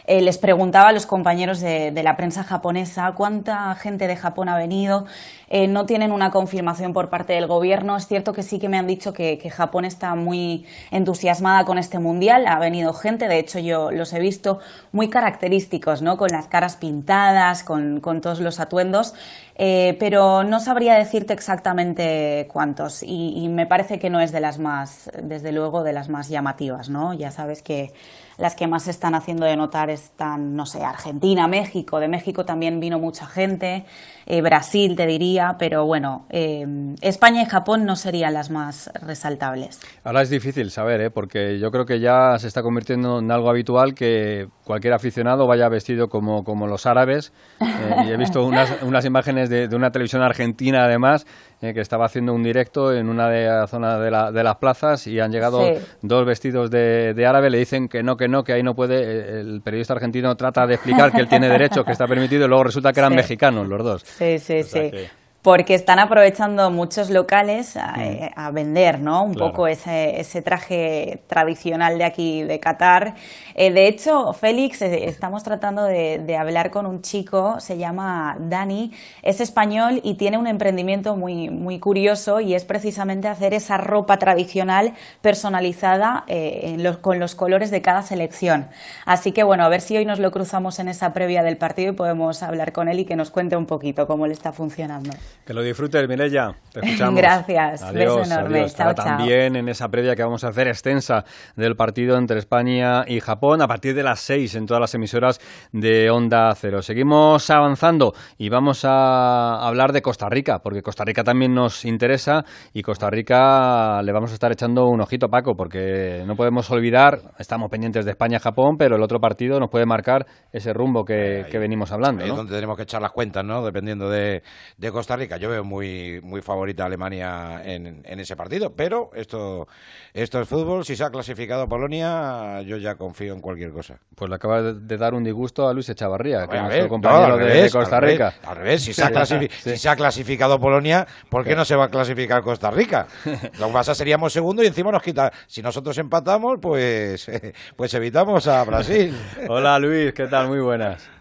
eh, 0.07 0.21
les 0.21 0.39
preguntaba 0.39 0.91
a 0.91 0.93
los 0.93 1.05
compañeros 1.05 1.61
de, 1.61 1.91
la 2.03 2.17
prensa 2.17 2.45
japonesa 2.45 3.13
cuánta 3.17 3.75
gente 3.75 4.07
de 4.07 4.17
Japón 4.17 4.49
ha 4.49 4.57
venido. 4.57 5.07
Eh, 5.49 5.67
no 5.67 5.87
tienen 5.87 6.13
una 6.13 6.31
confirmación 6.31 6.93
por 6.93 7.09
parte 7.09 7.33
del 7.33 7.47
gobierno. 7.47 7.97
Es 7.97 8.07
cierto 8.07 8.33
que 8.33 8.43
sí 8.43 8.59
que 8.59 8.69
me 8.69 8.79
han 8.79 8.87
dicho 8.87 9.13
que, 9.13 9.37
Japón 9.51 9.85
está 9.85 10.15
muy 10.15 10.67
entusiasmada 10.91 11.65
con 11.65 11.79
este 11.79 11.99
mundial. 11.99 12.47
Ha 12.47 12.59
venido 12.59 12.93
gente, 12.93 13.27
de 13.29 13.39
hecho 13.39 13.59
yo 13.59 13.91
los 13.91 14.13
he 14.13 14.21
visto 14.21 14.61
muy 14.93 15.09
característicos, 15.09 16.03
¿no? 16.03 16.17
Con 16.17 16.31
las 16.31 16.47
caras 16.47 16.77
pintadas, 16.77 17.63
con, 17.63 18.01
con 18.01 18.21
todos 18.21 18.41
los 18.41 18.61
atuendos. 18.61 19.15
Eh, 19.57 19.97
pero 19.99 20.45
no 20.45 20.61
sabría 20.61 20.95
decirte 20.95 21.33
exactamente 21.33 22.47
cuántos 22.53 23.03
y, 23.03 23.33
y 23.39 23.49
me 23.49 23.67
parece 23.67 23.99
que 23.99 24.11
no 24.11 24.21
es 24.21 24.31
de 24.31 24.41
las 24.41 24.59
más, 24.59 25.11
desde 25.23 25.51
luego, 25.51 25.83
de 25.83 25.95
las 25.95 26.09
más 26.11 26.29
llamativas, 26.29 26.91
¿no? 26.91 27.15
Ya 27.15 27.31
sabes 27.31 27.63
que 27.63 27.93
las 28.39 28.55
que 28.55 28.67
más 28.67 28.85
se 28.85 28.91
están 28.91 29.15
haciendo 29.15 29.47
de 29.47 29.57
notar 29.57 29.91
están, 29.91 30.55
no 30.57 30.67
sé, 30.67 30.85
Argentina, 30.85 31.49
México. 31.49 32.01
De 32.01 32.09
México 32.09 32.45
también 32.45 32.81
vino 32.81 32.99
mucha 32.99 33.27
gente, 33.27 33.85
eh, 34.27 34.43
Brasil 34.43 34.97
te 34.97 35.07
diría, 35.07 35.57
pero 35.59 35.87
bueno, 35.87 36.27
eh, 36.31 36.67
España 37.01 37.43
y 37.43 37.47
Japón 37.47 37.85
no 37.87 37.97
serían 37.97 38.35
las 38.35 38.51
más 38.51 38.91
resaltables. 39.03 39.81
Ahora 40.05 40.23
es 40.23 40.31
difícil 40.31 40.71
saber, 40.71 41.01
¿eh? 41.01 41.11
porque 41.11 41.59
yo 41.59 41.71
creo 41.71 41.87
que 41.87 42.01
ya 42.01 42.39
se 42.39 42.49
está 42.49 42.63
convirtiendo 42.63 43.21
en 43.21 43.31
algo 43.31 43.49
habitual 43.49 43.95
que 43.95 44.49
cualquier 44.65 44.95
aficionado 44.95 45.47
vaya 45.47 45.69
vestido 45.69 46.09
como, 46.09 46.45
como 46.45 46.67
los 46.67 46.87
árabes. 46.87 47.33
Eh, 47.61 48.07
y 48.07 48.11
he 48.11 48.17
visto 48.17 48.45
unas, 48.45 48.83
unas 48.83 49.05
imágenes 49.05 49.49
de, 49.49 49.69
de 49.69 49.77
una 49.77 49.91
televisión 49.91 50.23
argentina, 50.23 50.85
además, 50.85 51.27
eh, 51.67 51.75
que 51.75 51.81
estaba 51.81 52.07
haciendo 52.07 52.33
un 52.33 52.43
directo 52.43 52.93
en 52.95 53.09
una 53.09 53.29
de 53.29 53.47
las 53.47 53.71
zonas 53.71 54.01
de, 54.01 54.11
la- 54.11 54.33
de 54.33 54.43
las 54.43 54.57
plazas 54.57 55.07
y 55.07 55.21
han 55.21 55.31
llegado 55.33 55.65
Sí. 55.67 55.75
dos 56.03 56.25
vestidos 56.25 56.71
de, 56.71 57.13
de 57.15 57.27
árabe, 57.27 57.51
le 57.51 57.59
dicen 57.59 57.89
que 57.89 58.03
no, 58.03 58.17
que 58.17 58.29
no, 58.29 58.45
que 58.45 58.53
ahí 58.53 58.63
no 58.63 58.75
puede. 58.75 58.97
Eh, 59.03 59.41
El 59.41 59.61
periodista 59.63 59.93
argentino 59.95 60.35
trata 60.37 60.67
de 60.67 60.75
explicar 60.75 61.13
que 61.13 61.21
él 61.21 61.29
tiene 61.29 61.49
derecho, 61.49 61.85
que 61.85 61.93
está 61.93 62.07
permitido, 62.07 62.45
y 62.47 62.49
luego 62.49 62.65
resulta 62.65 62.93
que 62.93 63.01
eran 63.01 63.13
Sí. 63.13 63.17
mexicanos 63.17 63.67
los 63.69 63.83
dos. 63.85 64.03
Sí, 64.03 64.39
sí, 64.39 64.63
sea 64.63 64.83
sí. 64.85 64.91
que- 64.91 65.11
Porque 65.43 65.75
están 65.75 66.01
aprovechando 66.01 66.73
muchos 66.73 67.09
locales 67.09 67.77
a, 67.77 67.95
eh, 68.05 68.33
a 68.35 68.51
vender, 68.51 68.99
¿no? 68.99 69.23
Un 69.23 69.35
Claro. 69.35 69.53
poco 69.53 69.69
ese, 69.69 70.19
ese 70.19 70.43
traje 70.43 71.23
tradicional 71.29 71.99
de 71.99 72.05
aquí, 72.05 72.43
de 72.43 72.59
Qatar. 72.59 73.15
Eh, 73.59 73.73
de 73.73 73.89
hecho, 73.89 74.35
Félix, 74.35 74.83
eh, 74.83 75.07
estamos 75.07 75.43
tratando 75.43 75.83
de, 75.85 76.19
de 76.19 76.37
hablar 76.37 76.71
con 76.71 76.85
un 76.85 77.01
chico, 77.01 77.59
se 77.59 77.79
llama 77.79 78.37
Dani, 78.39 78.93
es 79.23 79.41
español 79.41 80.01
y 80.05 80.17
tiene 80.19 80.37
un 80.37 80.47
emprendimiento 80.47 81.17
muy, 81.17 81.49
muy 81.49 81.79
curioso 81.81 82.41
y 82.41 82.55
es 82.55 82.67
precisamente 82.67 83.29
hacer 83.29 83.55
esa 83.55 83.79
ropa 83.79 84.19
tradicional 84.19 84.93
personalizada 85.23 86.25
eh, 86.27 86.61
en 86.75 86.83
los- 86.83 86.99
con 86.99 87.19
los 87.19 87.35
colores 87.35 87.71
de 87.71 87.81
cada 87.81 88.03
selección. 88.03 88.67
Así 89.07 89.33
que 89.33 89.43
bueno, 89.43 89.65
a 89.65 89.71
ver 89.71 89.81
si 89.81 89.97
hoy 89.97 90.05
nos 90.05 90.19
lo 90.19 90.31
cruzamos 90.33 90.79
en 90.79 90.89
esa 90.89 91.15
previa 91.15 91.43
del 91.43 91.57
partido 91.57 91.93
y 91.93 91.97
podemos 91.97 92.43
hablar 92.43 92.73
con 92.73 92.89
él 92.89 93.01
y 93.01 93.05
que 93.07 93.17
nos 93.17 93.31
cuente 93.31 93.57
un 93.57 93.65
poquito 93.65 94.07
cómo 94.07 94.27
le 94.27 94.35
está 94.35 94.53
funcionando. 94.53 95.11
Que 95.47 95.55
lo 95.55 95.63
disfrutes, 95.63 96.07
Mireya. 96.07 96.51
Te 96.75 96.81
escuchamos. 96.85 97.15
Gracias. 97.21 97.83
Adiós, 97.83 98.17
Beso 98.19 98.35
enorme. 98.35 98.59
adiós. 98.59 98.75
Chao, 98.77 98.87
Ahora 98.89 98.95
chao. 99.03 99.17
También 99.17 99.57
en 99.57 99.69
esa 99.71 99.89
previa 99.89 100.15
que 100.15 100.23
vamos 100.23 100.45
a 100.45 100.49
hacer 100.49 100.69
extensa 100.69 101.25
del 101.57 101.75
partido 101.75 102.19
entre 102.19 102.39
España 102.39 103.05
y 103.07 103.21
Japón 103.21 103.46
a 103.55 103.69
partir 103.69 103.95
de 103.95 104.03
las 104.03 104.21
6 104.21 104.57
en 104.57 104.67
todas 104.67 104.81
las 104.81 104.95
emisoras 104.95 105.41
de 105.73 106.11
Onda 106.11 106.53
Cero. 106.57 106.83
Seguimos 106.83 107.49
avanzando 107.49 108.13
y 108.37 108.49
vamos 108.49 108.85
a 108.85 109.65
hablar 109.67 109.93
de 109.93 110.03
Costa 110.03 110.29
Rica, 110.29 110.59
porque 110.59 110.83
Costa 110.83 111.05
Rica 111.05 111.23
también 111.23 111.55
nos 111.55 111.85
interesa 111.85 112.45
y 112.75 112.83
Costa 112.83 113.09
Rica 113.09 114.03
le 114.03 114.13
vamos 114.13 114.33
a 114.33 114.35
estar 114.35 114.51
echando 114.51 114.87
un 114.89 115.01
ojito, 115.01 115.29
Paco, 115.29 115.55
porque 115.57 116.25
no 116.27 116.35
podemos 116.35 116.69
olvidar, 116.73 117.21
estamos 117.39 117.71
pendientes 117.71 118.05
de 118.05 118.11
España-Japón, 118.11 118.77
pero 118.77 118.97
el 118.97 119.03
otro 119.03 119.21
partido 119.21 119.61
nos 119.61 119.71
puede 119.71 119.87
marcar 119.87 120.27
ese 120.53 120.73
rumbo 120.73 121.05
que, 121.05 121.47
que 121.49 121.59
venimos 121.59 121.93
hablando. 121.93 122.25
Ahí 122.25 122.31
es 122.31 122.37
donde 122.37 122.53
tenemos 122.53 122.77
que 122.77 122.83
echar 122.83 123.01
las 123.01 123.13
cuentas, 123.13 123.45
¿no? 123.45 123.65
Dependiendo 123.65 124.11
de, 124.11 124.43
de 124.77 124.91
Costa 124.91 125.15
Rica. 125.17 125.37
Yo 125.37 125.49
veo 125.49 125.63
muy, 125.63 126.21
muy 126.23 126.43
favorita 126.43 126.83
a 126.83 126.87
Alemania 126.87 127.63
en, 127.65 128.03
en 128.05 128.21
ese 128.21 128.35
partido, 128.35 128.75
pero 128.77 129.11
esto, 129.15 129.69
esto 130.13 130.41
es 130.41 130.49
fútbol. 130.49 130.85
Si 130.85 130.97
se 130.97 131.05
ha 131.05 131.11
clasificado 131.11 131.69
Polonia, 131.69 132.61
yo 132.63 132.77
ya 132.79 132.97
confío 132.97 133.36
en 133.37 133.41
cualquier 133.43 133.71
cosa. 133.71 133.99
Pues 134.15 134.29
le 134.29 134.35
acaba 134.37 134.61
de- 134.63 134.97
dar 134.97 135.15
un 135.15 135.23
disgusto 135.25 135.69
a 135.69 135.73
Luis 135.73 135.89
Echavarría, 135.89 136.47
que 136.49 136.57
es 136.57 136.61
A 136.61 136.63
nuestro 136.65 136.83
ver, 136.83 136.89
compañero 136.89 137.29
no, 137.29 137.35
al 137.35 137.39
de, 137.41 137.45
revés, 137.47 137.63
de 137.73 137.79
Costa 137.79 137.97
al 137.97 138.03
revés, 138.03 138.15
Rica. 138.19 138.35
Al 138.45 138.57
revés, 138.57 138.83
si 138.83 138.93
se, 138.95 139.05
ha 139.05 139.27
si 139.27 139.77
se 139.77 139.89
ha 139.89 139.97
clasificado 139.97 140.59
Polonia, 140.59 141.07
¿por 141.29 141.45
qué 141.45 141.55
no 141.55 141.65
se 141.65 141.77
va 141.77 141.85
a 141.85 141.89
clasificar 141.89 142.43
Costa 142.43 142.71
Rica? 142.71 143.07
Lo 143.61 143.69
que 143.69 143.73
pasa 143.73 143.95
seríamos 143.95 144.33
segundo 144.33 144.63
y 144.63 144.67
encima 144.67 144.91
nos 144.91 145.03
quita. 145.03 145.33
Si 145.47 145.63
nosotros 145.63 145.97
empatamos, 145.99 146.59
pues, 146.61 147.31
pues 147.77 147.95
evitamos 147.95 148.47
a 148.49 148.65
Brasil. 148.65 149.17
Hola 149.49 149.79
Luis, 149.79 150.13
¿qué 150.13 150.27
tal? 150.27 150.49
Muy 150.49 150.61
buenas. 150.61 151.16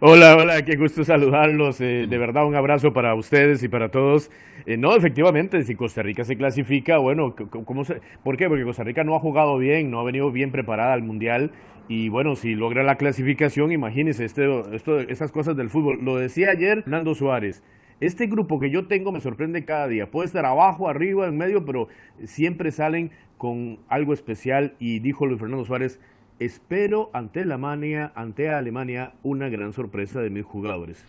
Hola, 0.00 0.36
hola, 0.36 0.64
qué 0.66 0.76
gusto 0.76 1.02
saludarlos. 1.02 1.80
eh, 1.80 2.06
de 2.08 2.18
verdad, 2.18 2.46
un 2.46 2.54
abrazo 2.54 2.92
para 2.92 3.14
ustedes 3.14 3.62
y 3.62 3.68
para 3.68 3.90
todos. 3.90 4.30
Eh, 4.66 4.76
no, 4.76 4.94
efectivamente, 4.94 5.62
si 5.62 5.74
Costa 5.74 6.02
Rica 6.02 6.24
se 6.24 6.36
clasifica, 6.36 6.98
bueno, 6.98 7.34
¿cómo 7.64 7.84
se, 7.84 8.00
¿por 8.22 8.36
qué? 8.36 8.48
Porque 8.48 8.64
Costa 8.64 8.84
Rica 8.84 9.02
no 9.02 9.16
ha 9.16 9.20
jugado 9.20 9.56
bien, 9.56 9.90
no 9.90 9.98
ha 9.98 10.04
venido 10.04 10.30
bien 10.30 10.52
preparada 10.52 10.92
al 10.92 11.02
Mundial. 11.02 11.52
Y 11.88 12.10
bueno, 12.10 12.36
si 12.36 12.54
logra 12.54 12.82
la 12.82 12.96
clasificación, 12.96 13.72
imagínense 13.72 14.26
este, 14.26 14.46
esto, 14.76 15.00
estas 15.00 15.32
cosas 15.32 15.56
del 15.56 15.70
fútbol. 15.70 16.00
Lo 16.02 16.16
decía 16.16 16.50
ayer 16.50 16.82
Fernando 16.82 17.14
Suárez. 17.14 17.62
Este 18.00 18.26
grupo 18.26 18.60
que 18.60 18.70
yo 18.70 18.86
tengo 18.88 19.10
me 19.10 19.20
sorprende 19.20 19.64
cada 19.64 19.88
día. 19.88 20.10
Puede 20.10 20.26
estar 20.26 20.44
abajo, 20.44 20.88
arriba, 20.88 21.26
en 21.26 21.38
medio, 21.38 21.64
pero 21.64 21.88
siempre 22.24 22.72
salen 22.72 23.10
con 23.38 23.78
algo 23.88 24.12
especial. 24.12 24.74
Y 24.78 24.98
dijo 24.98 25.24
Luis 25.24 25.40
Fernando 25.40 25.64
Suárez, 25.64 25.98
espero 26.38 27.10
ante 27.12 27.40
Alemania, 27.42 28.12
ante 28.14 28.50
Alemania 28.50 29.12
una 29.22 29.48
gran 29.48 29.72
sorpresa 29.72 30.20
de 30.20 30.30
mis 30.30 30.44
jugadores. 30.44 31.04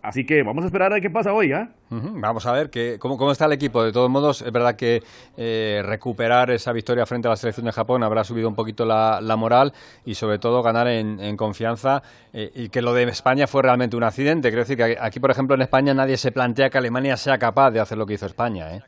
Así 0.00 0.24
que 0.24 0.44
vamos 0.44 0.62
a 0.62 0.66
esperar 0.68 0.92
a 0.92 1.00
qué 1.00 1.10
pasa 1.10 1.32
hoy. 1.32 1.52
Ujú, 1.52 2.20
Vamos 2.20 2.46
a 2.46 2.52
ver 2.52 2.70
que, 2.70 2.98
cómo, 3.00 3.18
cómo 3.18 3.32
está 3.32 3.46
el 3.46 3.52
equipo. 3.52 3.82
De 3.82 3.92
todos 3.92 4.08
modos, 4.08 4.42
es 4.42 4.52
verdad 4.52 4.76
que 4.76 5.02
eh, 5.36 5.82
recuperar 5.84 6.50
esa 6.50 6.72
victoria 6.72 7.04
frente 7.04 7.26
a 7.26 7.30
la 7.32 7.36
selección 7.36 7.66
de 7.66 7.72
Japón 7.72 8.04
habrá 8.04 8.22
subido 8.22 8.48
un 8.48 8.54
poquito 8.54 8.84
la, 8.86 9.20
la 9.20 9.34
moral 9.36 9.72
y 10.04 10.14
sobre 10.14 10.38
todo 10.38 10.62
ganar 10.62 10.86
en, 10.86 11.18
en 11.18 11.36
confianza 11.36 12.02
eh, 12.32 12.52
y 12.54 12.68
que 12.68 12.80
lo 12.80 12.94
de 12.94 13.02
España 13.04 13.48
fue 13.48 13.62
realmente 13.62 13.96
un 13.96 14.04
accidente. 14.04 14.50
Quiero 14.50 14.62
decir 14.62 14.76
que 14.76 14.96
aquí, 15.00 15.18
por 15.18 15.32
ejemplo, 15.32 15.56
en 15.56 15.62
España 15.62 15.92
nadie 15.94 16.16
se 16.16 16.30
plantea 16.30 16.70
que 16.70 16.78
Alemania 16.78 17.16
sea 17.16 17.36
capaz 17.36 17.72
de 17.72 17.80
hacer 17.80 17.98
lo 17.98 18.06
que 18.06 18.14
hizo 18.14 18.26
España. 18.26 18.76
¿eh? 18.76 18.82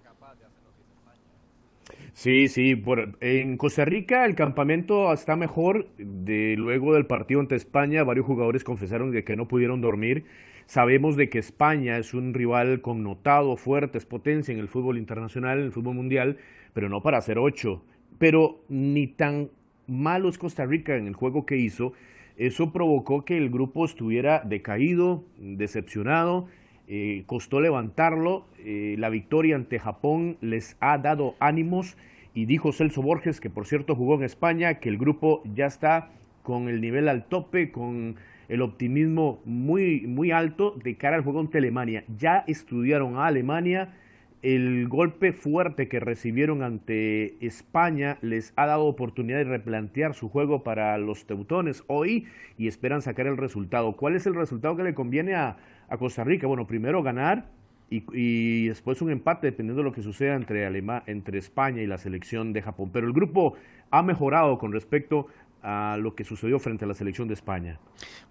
Sí, 2.21 2.49
sí. 2.49 2.85
en 3.23 3.57
Costa 3.57 3.87
Rica 3.87 4.27
el 4.27 4.35
campamento 4.35 5.11
está 5.11 5.37
mejor. 5.37 5.89
De 5.97 6.55
luego 6.59 6.93
del 6.93 7.07
partido 7.07 7.41
ante 7.41 7.57
España, 7.57 8.05
varios 8.05 8.27
jugadores 8.27 8.63
confesaron 8.63 9.11
de 9.11 9.25
que 9.25 9.37
no 9.37 9.49
pudieron 9.49 9.81
dormir. 9.81 10.27
Sabemos 10.67 11.17
de 11.17 11.31
que 11.31 11.39
España 11.39 11.97
es 11.97 12.13
un 12.13 12.35
rival 12.35 12.83
connotado, 12.83 13.57
fuerte, 13.57 13.97
es 13.97 14.05
potencia 14.05 14.53
en 14.53 14.61
el 14.61 14.69
fútbol 14.69 14.99
internacional, 14.99 15.61
en 15.61 15.65
el 15.65 15.73
fútbol 15.73 15.95
mundial, 15.95 16.37
pero 16.75 16.91
no 16.91 17.03
para 17.03 17.17
hacer 17.17 17.39
ocho. 17.39 17.83
Pero 18.19 18.65
ni 18.69 19.07
tan 19.07 19.49
malo 19.87 20.29
es 20.29 20.37
Costa 20.37 20.67
Rica 20.67 20.97
en 20.97 21.07
el 21.07 21.15
juego 21.15 21.47
que 21.47 21.57
hizo. 21.57 21.95
Eso 22.37 22.71
provocó 22.71 23.25
que 23.25 23.39
el 23.39 23.49
grupo 23.49 23.87
estuviera 23.87 24.43
decaído, 24.45 25.25
decepcionado. 25.39 26.49
Eh, 26.93 27.23
costó 27.27 27.61
levantarlo. 27.61 28.47
eh, 28.59 28.97
la 28.99 29.11
victoria 29.11 29.55
ante 29.55 29.79
Japón 29.79 30.37
les 30.41 30.77
ha 30.81 30.99
dado 30.99 31.37
ánimos. 31.39 31.97
Y 32.35 32.47
dijo 32.47 32.73
Celso 32.73 33.01
Borges, 33.01 33.41
que 33.41 33.49
por 33.49 33.67
cierto 33.67 33.95
jugó 33.95 34.17
en 34.17 34.25
España, 34.25 34.81
que 34.81 34.89
el 34.89 34.99
grupo 34.99 35.43
ya 35.55 35.67
está 35.67 36.11
con 36.43 36.69
el 36.69 36.81
nivel 36.81 37.09
al 37.09 37.27
tope, 37.27 37.71
con 37.71 38.17
el 38.49 38.61
optimismo 38.61 39.41
muy, 39.45 40.07
muy 40.09 40.33
alto 40.33 40.75
de 40.83 40.97
cara 40.97 41.17
al 41.17 41.23
juego 41.23 41.39
ante 41.39 41.59
Alemania. 41.59 42.03
Ya 42.19 42.43
estudiaron 42.49 43.17
a 43.17 43.27
Alemania, 43.27 43.95
el 44.43 44.89
golpe 44.89 45.33
fuerte 45.33 45.87
que 45.87 46.01
recibieron 46.01 46.63
ante 46.63 47.37
España 47.47 48.19
les 48.23 48.53
ha 48.57 48.67
dado 48.67 48.87
oportunidad 48.87 49.39
de 49.39 49.45
replantear 49.45 50.15
su 50.15 50.29
juego 50.29 50.65
para 50.65 50.97
los 50.99 51.27
teutones 51.27 51.85
hoy 51.87 52.27
y 52.57 52.67
esperan 52.67 53.03
sacar 53.03 53.27
el 53.27 53.37
resultado. 53.37 53.97
¿Cuál 53.97 54.17
es 54.17 54.27
el 54.27 54.35
resultado 54.35 54.77
que 54.77 54.83
le 54.83 54.95
conviene 54.95 55.35
a, 55.35 55.59
a 55.91 55.99
Costa 55.99 56.25
Rica? 56.25 56.47
Bueno, 56.47 56.67
primero 56.67 57.03
ganar 57.03 57.49
y, 57.91 58.05
y 58.15 58.69
después 58.69 59.03
un 59.03 59.11
empate 59.11 59.49
dependiendo 59.49 59.83
de 59.83 59.89
lo 59.89 59.93
que 59.93 60.01
suceda 60.03 60.35
entre, 60.37 60.67
Alema- 60.67 61.03
entre 61.07 61.39
España 61.39 61.83
y 61.83 61.87
la 61.87 61.99
selección 61.99 62.53
de 62.55 62.63
Japón. 62.63 62.91
Pero 62.93 63.07
el 63.07 63.13
grupo 63.13 63.55
ha 63.91 64.03
mejorado 64.03 64.57
con 64.57 64.73
respecto 64.73 65.27
a 65.63 65.99
lo 66.01 66.15
que 66.15 66.25
sucedió 66.25 66.59
frente 66.59 66.87
a 66.87 66.89
la 66.89 66.95
selección 66.95 67.29
de 67.29 67.35
España. 67.35 67.79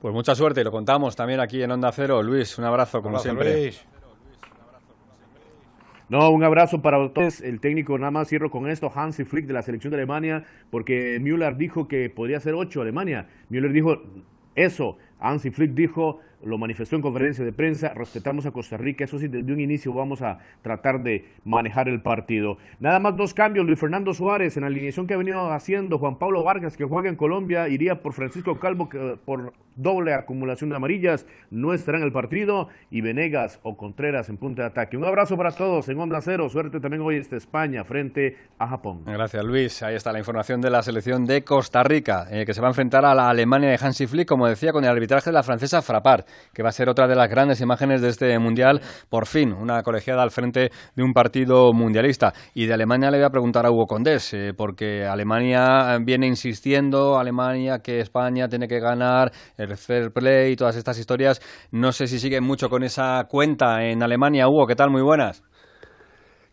Pues 0.02 0.14
mucha 0.14 0.34
suerte 0.34 0.61
y 0.61 0.64
lo 0.64 0.72
contamos 0.72 1.15
también 1.15 1.40
aquí 1.40 1.61
en 1.61 1.69
Onda 1.69 1.91
Cero. 1.91 2.23
Luis, 2.23 2.57
un 2.57 2.65
abrazo 2.65 3.03
como 3.03 3.19
siempre. 3.19 3.53
Luis. 3.53 3.86
No, 6.07 6.31
un 6.31 6.44
abrazo 6.44 6.81
para 6.81 6.98
ustedes. 6.98 7.40
El 7.41 7.60
técnico, 7.60 7.95
nada 7.99 8.10
más 8.10 8.30
cierro 8.30 8.49
con 8.49 8.68
esto, 8.68 8.91
Hansi 8.94 9.26
Flick 9.26 9.45
de 9.45 9.53
la 9.53 9.61
selección 9.61 9.91
de 9.91 9.98
Alemania, 9.98 10.44
porque 10.72 11.19
Müller 11.22 11.56
dijo 11.56 11.88
que 11.88 12.10
podría 12.10 12.40
ser 12.40 12.56
ocho 12.56 12.81
Alemania. 12.81 13.27
Müller 13.49 13.72
dijo 13.72 14.02
eso. 14.56 14.98
Hansi 15.19 15.52
Flick 15.52 15.73
dijo, 15.73 16.19
lo 16.43 16.57
manifestó 16.57 16.95
en 16.95 17.01
conferencia 17.01 17.43
de 17.43 17.51
prensa, 17.51 17.93
respetamos 17.93 18.45
a 18.45 18.51
Costa 18.51 18.77
Rica, 18.77 19.03
eso 19.03 19.19
sí, 19.19 19.27
desde 19.27 19.51
un 19.51 19.59
inicio 19.59 19.93
vamos 19.93 20.21
a 20.21 20.39
tratar 20.61 21.01
de 21.03 21.25
manejar 21.43 21.89
el 21.89 22.01
partido. 22.01 22.57
Nada 22.79 22.99
más 22.99 23.15
dos 23.17 23.33
cambios, 23.33 23.65
Luis 23.65 23.79
Fernando 23.79 24.13
Suárez 24.13 24.57
en 24.57 24.61
la 24.61 24.67
alineación 24.67 25.07
que 25.07 25.13
ha 25.13 25.17
venido 25.17 25.51
haciendo, 25.51 25.97
Juan 25.97 26.17
Pablo 26.17 26.43
Vargas 26.43 26.77
que 26.77 26.85
juega 26.85 27.09
en 27.09 27.15
Colombia, 27.15 27.67
iría 27.67 28.01
por 28.01 28.13
Francisco 28.13 28.59
Calvo 28.59 28.89
que 28.89 29.17
por 29.25 29.53
doble 29.75 30.13
acumulación 30.13 30.69
de 30.69 30.75
amarillas, 30.75 31.25
no 31.49 31.73
estará 31.73 31.97
en 31.97 32.03
el 32.03 32.11
partido, 32.11 32.67
y 32.91 33.01
Venegas 33.01 33.59
o 33.63 33.77
Contreras 33.77 34.29
en 34.29 34.37
punta 34.37 34.63
de 34.63 34.67
ataque. 34.67 34.97
Un 34.97 35.05
abrazo 35.05 35.37
para 35.37 35.51
todos 35.51 35.87
en 35.89 35.99
Onda 35.99 36.19
Cero, 36.21 36.49
suerte 36.49 36.79
también 36.79 37.01
hoy 37.01 37.15
está 37.15 37.37
España 37.37 37.83
frente 37.83 38.37
a 38.57 38.67
Japón. 38.67 39.03
Gracias, 39.05 39.43
Luis. 39.43 39.81
Ahí 39.81 39.95
está 39.95 40.11
la 40.11 40.19
información 40.19 40.59
de 40.59 40.69
la 40.69 40.83
selección 40.83 41.25
de 41.25 41.43
Costa 41.43 41.83
Rica, 41.83 42.27
eh, 42.29 42.45
que 42.45 42.53
se 42.53 42.61
va 42.61 42.67
a 42.67 42.71
enfrentar 42.71 43.05
a 43.05 43.15
la 43.15 43.29
Alemania 43.29 43.69
de 43.69 43.79
Hansi 43.81 44.05
Flick, 44.05 44.27
como 44.27 44.47
decía, 44.47 44.73
con 44.73 44.83
el 44.83 44.89
arbitraje 44.89 45.29
de 45.29 45.33
la 45.33 45.43
francesa 45.43 45.81
Frappard, 45.81 46.25
que 46.53 46.64
va 46.64 46.69
a 46.69 46.73
ser 46.73 46.89
otra 46.89 47.07
de 47.07 47.15
las 47.15 47.30
grandes 47.30 47.61
imágenes 47.61 48.01
de 48.01 48.10
este 48.10 48.38
mundial. 48.39 48.81
Por 49.10 49.26
fin, 49.26 49.53
una 49.53 49.81
colegiada 49.84 50.23
al 50.23 50.31
frente 50.31 50.72
de 50.95 51.03
un 51.03 51.14
partido 51.14 51.72
mundialista. 51.73 52.34
Y 52.53 52.65
de 52.65 52.73
Alemania 52.73 53.11
le 53.11 53.18
voy 53.18 53.26
a 53.26 53.30
preguntar 53.30 53.65
a 53.65 53.72
Hugo 53.72 53.85
Condés, 53.85 54.34
eh, 54.34 54.53
porque 54.56 55.06
Alemania 55.06 55.97
viene 56.01 56.27
insistiendo, 56.27 57.18
Alemania 57.18 57.80
que 57.80 57.99
España 57.99 58.47
tiene 58.47 58.68
que 58.68 58.80
ganar, 58.80 59.31
el 59.57 59.76
fair 59.77 60.11
play 60.11 60.53
y 60.53 60.56
todas 60.56 60.76
estas 60.76 60.97
historias. 60.97 61.41
No 61.72 61.91
sé 61.91 62.07
si 62.07 62.19
siguen 62.19 62.43
mucho 62.43 62.69
con 62.69 62.84
esa 62.84 63.26
cuenta 63.30 63.84
en 63.84 64.03
Alemania. 64.03 64.47
Hugo, 64.47 64.68
¿qué 64.68 64.76
tal? 64.76 64.89
Muy 64.89 65.01
buenas. 65.01 65.48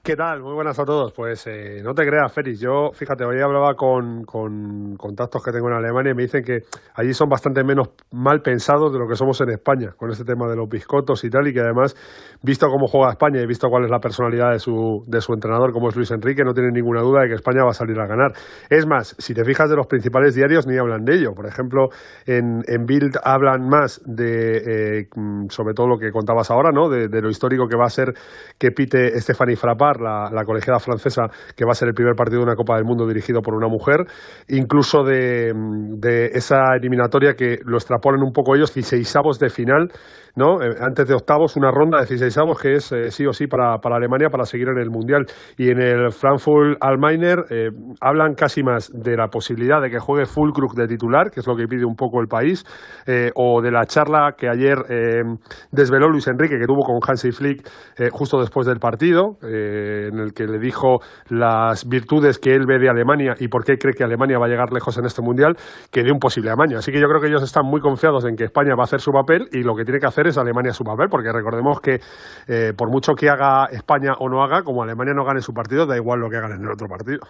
¿Qué 0.07 0.15
tal? 0.15 0.41
Muy 0.41 0.55
buenas 0.55 0.79
a 0.79 0.85
todos. 0.85 1.13
Pues 1.13 1.49
eh, 1.49 1.81
no 1.83 1.93
te 1.93 2.07
creas, 2.07 2.33
Félix. 2.33 2.61
Yo, 2.61 2.93
fíjate, 2.93 3.25
hoy 3.25 3.41
hablaba 3.41 3.75
con, 3.75 4.23
con 4.23 4.95
contactos 4.97 5.43
que 5.43 5.51
tengo 5.51 5.67
en 5.67 5.75
Alemania 5.75 6.13
y 6.13 6.15
me 6.15 6.23
dicen 6.23 6.45
que 6.45 6.61
allí 6.95 7.13
son 7.13 7.29
bastante 7.29 7.65
menos 7.65 7.89
mal 8.13 8.41
pensados 8.41 8.93
de 8.93 9.01
lo 9.01 9.09
que 9.09 9.17
somos 9.17 9.41
en 9.41 9.51
España, 9.51 9.95
con 9.97 10.09
este 10.13 10.23
tema 10.23 10.47
de 10.47 10.55
los 10.55 10.69
biscotos 10.69 11.25
y 11.25 11.29
tal, 11.29 11.49
y 11.49 11.53
que 11.53 11.59
además, 11.59 11.97
visto 12.41 12.69
cómo 12.69 12.87
juega 12.87 13.11
España 13.11 13.41
y 13.41 13.47
visto 13.49 13.69
cuál 13.69 13.83
es 13.83 13.91
la 13.91 13.99
personalidad 13.99 14.53
de 14.53 14.61
su, 14.61 15.03
de 15.09 15.21
su 15.21 15.33
entrenador, 15.33 15.73
como 15.73 15.89
es 15.89 15.97
Luis 15.97 16.13
Enrique, 16.13 16.45
no 16.45 16.55
tienen 16.55 16.75
ninguna 16.75 17.01
duda 17.03 17.23
de 17.23 17.31
que 17.31 17.35
España 17.35 17.65
va 17.65 17.71
a 17.71 17.75
salir 17.75 17.99
a 17.99 18.07
ganar. 18.07 18.31
Es 18.71 18.87
más, 18.87 19.17
si 19.19 19.35
te 19.35 19.45
fijas 19.45 19.69
de 19.69 19.75
los 19.75 19.89
principales 19.89 20.37
diarios, 20.37 20.69
ni 20.69 20.79
hablan 20.79 21.05
de 21.05 21.17
ello. 21.17 21.35
Por 21.35 21.47
ejemplo, 21.47 21.89
en, 22.27 22.63
en 22.69 22.87
Bild 22.87 23.17
hablan 23.25 23.69
más 23.69 24.01
de, 24.07 25.01
eh, 25.01 25.09
mm, 25.17 25.47
sobre 25.49 25.75
todo 25.75 25.89
lo 25.89 25.99
que 25.99 26.13
contabas 26.13 26.49
ahora, 26.53 26.71
¿no? 26.71 26.89
De, 26.89 27.09
lo 27.21 27.29
histórico 27.29 27.67
que 27.67 27.77
va 27.77 27.87
a 27.87 27.91
ser 27.91 28.15
que 28.57 28.71
pite 28.71 29.19
Stephanie 29.21 29.57
Frappard 29.57 29.96
la, 30.01 30.45
colegiada 30.45 30.79
francesa, 30.79 31.25
que 31.57 31.65
va 31.65 31.73
a 31.73 31.75
ser 31.75 31.89
el 31.89 31.95
primer 31.95 32.15
partido 32.15 32.41
de 32.41 32.47
una 32.47 32.57
Copa 32.57 32.77
del 32.77 32.85
Mundo 32.85 33.07
dirigido 33.07 33.43
por 33.43 33.55
una 33.55 33.69
mujer, 33.69 34.05
incluso 34.49 35.03
de, 35.03 35.53
de 35.99 36.27
esa 36.27 36.75
eliminatoria 36.77 37.35
que 37.35 37.59
lo 37.65 37.77
extrapolan 37.77 38.23
un 38.23 38.33
poco 38.33 38.55
ellos, 38.55 38.73
16 38.75 39.17
de 39.39 39.49
final, 39.51 39.89
¿no? 40.37 40.63
Eh, 40.63 40.77
antes 40.81 41.09
de 41.09 41.15
octavos, 41.15 41.57
una 41.57 41.71
ronda 41.71 41.99
de 41.99 42.07
16 42.07 42.37
que 42.61 42.75
es 42.75 42.93
eh, 42.93 43.11
sí 43.11 43.27
o 43.27 43.33
sí 43.33 43.47
para, 43.47 43.79
para, 43.79 43.97
Alemania 43.97 44.29
para 44.29 44.45
seguir 44.45 44.69
en 44.69 44.79
el 44.79 44.91
Mundial. 44.91 45.25
Y 45.57 45.71
en 45.71 45.81
el 45.81 46.13
Frankfurt 46.13 46.77
Almainer 46.81 47.45
eh, 47.51 47.71
hablan 48.01 48.35
casi 48.35 48.63
más 48.63 48.91
de 48.93 49.17
la 49.17 49.29
posibilidad 49.29 49.81
de 49.81 49.91
que 49.91 49.99
juegue 49.99 50.27
Fulkrug 50.27 50.75
de 50.75 50.87
titular, 50.87 51.31
que 51.31 51.41
es 51.41 51.47
lo 51.47 51.57
que 51.57 51.67
pide 51.67 51.85
un 51.85 51.97
poco 51.97 52.21
el 52.21 52.29
país, 52.29 52.65
eh, 53.07 53.31
o 53.35 53.63
de 53.63 53.71
la 53.71 53.87
charla 53.87 54.35
que 54.37 54.49
ayer 54.49 54.77
desveló 55.73 56.09
Luis 56.09 56.29
Enrique, 56.29 56.59
que 56.59 56.67
tuvo 56.67 56.83
con 56.85 56.99
Hansi 57.07 57.31
Flick 57.31 57.69
justo 58.11 58.39
después 58.39 58.67
del 58.67 58.79
partido, 58.79 59.39
en 59.43 60.19
el 60.19 60.33
que 60.35 60.45
le 60.45 60.59
dijo 60.59 60.99
las 61.31 61.89
virtudes 61.89 62.39
que 62.39 62.55
él 62.55 62.67
ve 62.67 62.79
de 62.79 62.89
Alemania 62.89 63.35
y 63.39 63.49
por 63.49 63.65
qué 63.65 63.77
cree 63.79 63.95
que 63.95 64.05
Alemania 64.05 64.39
va 64.39 64.47
a 64.47 64.49
llegar 64.49 64.73
lejos 64.73 64.97
en 64.99 65.07
este 65.07 65.23
Mundial, 65.23 65.55
que 65.91 66.03
de 66.03 66.13
un 66.13 66.19
posible 66.19 66.51
amaño. 66.51 66.79
Así 66.79 66.93
que 66.93 67.01
yo 67.01 67.07
creo 67.07 67.21
que 67.21 67.29
ellos 67.29 67.43
están 67.43 67.65
muy 67.65 67.81
confiados 67.81 68.25
en 68.27 68.37
que 68.37 68.45
España 68.45 68.75
va 68.77 68.83
a 68.83 68.85
hacer 68.85 69.01
su 69.01 69.13
papel 69.13 69.49
y 69.53 69.63
lo 69.63 69.75
que 69.75 69.85
tiene 69.85 69.99
que 69.99 70.07
hacer 70.07 70.26
es 70.29 70.39
Alemania 70.39 70.73
su 70.73 70.85
papel, 70.85 71.09
porque 71.09 71.33
recordemos 71.33 71.81
que 71.81 72.01
eh, 72.47 72.73
por 72.77 72.91
mucho 72.91 73.15
que 73.15 73.29
haga 73.29 73.67
España 73.67 74.15
o 74.19 74.29
no 74.29 74.43
haga, 74.43 74.63
como 74.63 74.83
Alemania 74.83 75.15
no 75.15 75.25
gane 75.25 75.41
su 75.41 75.53
partido, 75.53 75.87
da 75.87 75.97
igual 75.97 76.21
lo 76.21 76.31
que 76.31 76.37
hagan 76.37 76.53
en 76.53 76.63
el 76.63 76.71
otro 76.71 76.89
partido. 76.89 77.21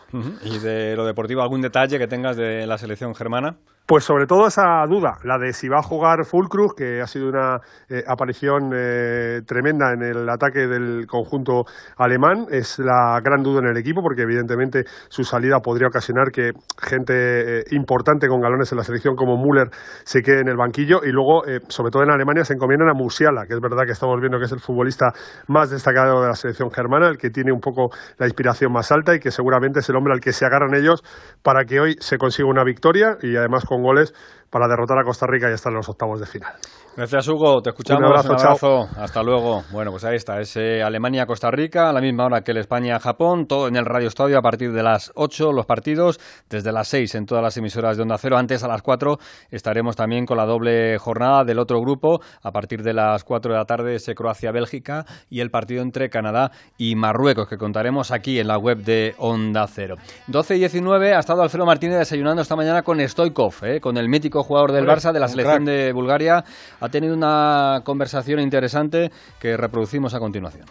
¿Y 0.45 0.59
de 0.59 0.97
lo 0.97 1.05
deportivo 1.05 1.43
algún 1.43 1.63
detalle 1.63 1.99
que 1.99 2.07
tengas 2.07 2.37
de 2.37 2.67
la 2.67 2.79
selección 2.79 3.15
germana? 3.15 3.57
Pues 3.87 4.03
sobre 4.03 4.27
todo 4.27 4.49
esa 4.49 4.85
duda, 4.89 5.19
la 5.23 5.39
de 5.39 5.53
si 5.53 5.69
va 5.69 5.79
a 5.79 5.83
jugar 5.83 6.25
Fulkrug, 6.25 6.75
que 6.75 7.01
ha 7.01 7.07
sido 7.07 7.29
una 7.29 7.61
eh, 7.89 8.03
aparición 8.05 8.73
eh, 8.75 9.43
tremenda 9.47 9.93
en 9.93 10.03
el 10.03 10.29
ataque 10.29 10.67
del 10.67 11.07
conjunto 11.07 11.63
alemán, 11.97 12.47
es 12.51 12.81
la 12.81 13.21
gran 13.23 13.45
duda 13.45 13.61
en 13.61 13.69
el 13.69 13.77
equipo, 13.77 14.03
porque 14.03 14.23
evidentemente 14.23 14.83
su 15.09 15.23
salida 15.23 15.61
podría 15.61 15.87
ocasionar 15.87 16.33
que 16.33 16.51
gente 16.83 17.61
eh, 17.61 17.65
importante 17.71 18.27
con 18.27 18.41
galones 18.41 18.73
en 18.73 18.79
la 18.79 18.83
selección 18.83 19.15
como 19.15 19.37
Müller 19.37 19.71
se 20.03 20.21
quede 20.21 20.41
en 20.41 20.49
el 20.49 20.57
banquillo. 20.57 21.05
Y 21.05 21.13
luego, 21.13 21.45
sobre 21.69 21.93
todo 21.93 22.03
en 22.03 22.11
Alemania, 22.11 22.43
se 22.43 22.55
encomiendan 22.55 22.89
a 22.89 22.93
Musiala, 22.95 23.47
que 23.47 23.55
es 23.55 23.61
verdad 23.61 23.85
que 23.87 23.93
estamos 23.93 24.19
viendo 24.19 24.41
que 24.41 24.47
es 24.47 24.53
el 24.53 24.59
futbolista 24.59 25.13
más 25.47 25.71
destacado 25.71 26.23
de 26.23 26.27
la 26.27 26.35
selección 26.35 26.73
germana, 26.73 27.07
el 27.07 27.19
que 27.19 27.31
tiene 27.31 27.53
un 27.53 27.61
poco 27.61 27.91
la 28.19 28.27
inspiración 28.27 28.73
más 28.73 28.91
alta 28.91 29.15
y 29.15 29.21
que 29.21 29.31
seguramente 29.31 29.79
es 29.79 29.89
el 29.89 29.95
hombre 29.95 30.13
al 30.13 30.19
que 30.19 30.33
se 30.33 30.45
agarran 30.45 30.75
ellos 30.75 31.05
para 31.45 31.65
que 31.65 31.79
hoy 31.79 31.95
se 32.01 32.19
consiga 32.19 32.49
una 32.49 32.65
victoria 32.65 33.17
y 33.23 33.37
además 33.37 33.65
con 33.65 33.76
goles 33.83 34.15
para 34.51 34.69
derrotar 34.69 34.99
a 34.99 35.05
Costa 35.05 35.27
Rica 35.27 35.51
y 35.51 35.55
estar 35.55 35.71
en 35.71 35.77
los 35.77 35.89
octavos 35.89 36.21
de 36.21 36.27
final. 36.27 36.53
Gracias, 36.97 37.29
Hugo. 37.29 37.61
Te 37.61 37.71
escuchamos. 37.71 38.01
Un 38.01 38.07
abrazo, 38.07 38.33
Un 38.33 38.41
abrazo. 38.41 38.89
Hasta 38.99 39.23
luego. 39.23 39.65
Bueno, 39.71 39.91
pues 39.91 40.05
ahí 40.05 40.17
está. 40.17 40.41
Es 40.41 40.57
eh, 40.57 40.83
Alemania-Costa 40.83 41.51
Rica, 41.51 41.91
a 41.91 41.93
la 41.93 42.01
misma 42.01 42.25
hora 42.25 42.41
que 42.41 42.53
el 42.53 42.57
España-Japón. 42.57 43.47
Todo 43.47 43.69
en 43.69 43.77
el 43.77 43.85
Radio 43.85 44.09
Estadio 44.09 44.39
a 44.39 44.41
partir 44.41 44.73
de 44.73 44.83
las 44.83 45.13
8 45.15 45.53
los 45.53 45.67
partidos, 45.67 46.19
desde 46.49 46.73
las 46.73 46.89
6 46.89 47.17
en 47.17 47.27
todas 47.27 47.45
las 47.45 47.55
emisoras 47.59 47.99
de 47.99 48.03
Onda 48.03 48.17
Cero. 48.17 48.39
Antes, 48.39 48.65
a 48.65 48.69
las 48.69 48.81
4, 48.81 49.19
estaremos 49.51 49.95
también 49.95 50.25
con 50.25 50.39
la 50.39 50.47
doble 50.47 50.97
jornada 50.97 51.45
del 51.45 51.59
otro 51.59 51.81
grupo. 51.83 52.21
A 52.43 52.51
partir 52.51 52.83
de 52.83 52.95
las 52.95 53.25
4 53.25 53.53
de 53.53 53.59
la 53.59 53.67
tarde, 53.67 53.97
ese 53.97 54.15
Croacia-Bélgica 54.15 55.05
y 55.29 55.41
el 55.41 55.51
partido 55.51 55.83
entre 55.83 56.09
Canadá 56.09 56.51
y 56.79 56.95
Marruecos, 56.95 57.47
que 57.47 57.59
contaremos 57.59 58.11
aquí 58.11 58.41
en 58.41 58.49
la 58.49 58.57
web 58.57 58.79
de 58.79 59.15
Onda 59.19 59.67
Cero. 59.67 59.97
12 60.29 60.57
y 60.57 60.59
19 60.61 61.15
ha 61.15 61.19
estado 61.19 61.43
Alfredo 61.43 61.67
Martínez 61.67 61.99
desayunando 61.99 62.41
esta 62.41 62.57
mañana 62.57 62.81
con 62.81 63.07
Stoikov, 63.07 63.66
eh, 63.67 63.81
con 63.81 63.97
el 63.97 64.09
mítico 64.09 64.43
jugador 64.43 64.73
del 64.73 64.87
Barça, 64.87 65.13
de 65.13 65.21
la 65.21 65.29
selección 65.29 65.65
de 65.65 65.93
Bulgaria. 65.93 66.45
Ha 66.81 66.89
tenido 66.89 67.15
una 67.15 67.83
conversación 67.85 68.41
interesante 68.41 69.11
que 69.41 69.57
reproducimos 69.57 70.15
a 70.15 70.19
continuación. 70.19 70.67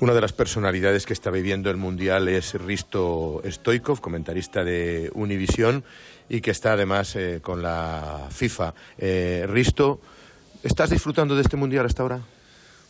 Una 0.00 0.14
de 0.14 0.22
las 0.22 0.32
personalidades 0.32 1.04
que 1.04 1.12
está 1.12 1.30
viviendo 1.30 1.68
el 1.68 1.76
Mundial 1.76 2.26
es 2.28 2.54
Risto 2.54 3.42
Stoikov, 3.44 4.00
comentarista 4.00 4.64
de 4.64 5.10
Univisión 5.14 5.84
y 6.30 6.40
que 6.40 6.52
está 6.52 6.72
además 6.72 7.14
eh, 7.16 7.40
con 7.42 7.60
la 7.62 8.28
FIFA. 8.30 8.72
Eh, 8.96 9.44
Risto, 9.46 10.00
¿estás 10.62 10.88
disfrutando 10.88 11.34
de 11.34 11.42
este 11.42 11.58
Mundial 11.58 11.84
hasta 11.84 12.02
ahora? 12.02 12.20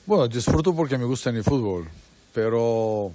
Bueno, 0.06 0.28
disfruto 0.28 0.72
porque 0.72 0.98
me 0.98 1.04
gusta 1.04 1.30
el 1.30 1.42
fútbol, 1.42 1.88
pero 2.32 3.10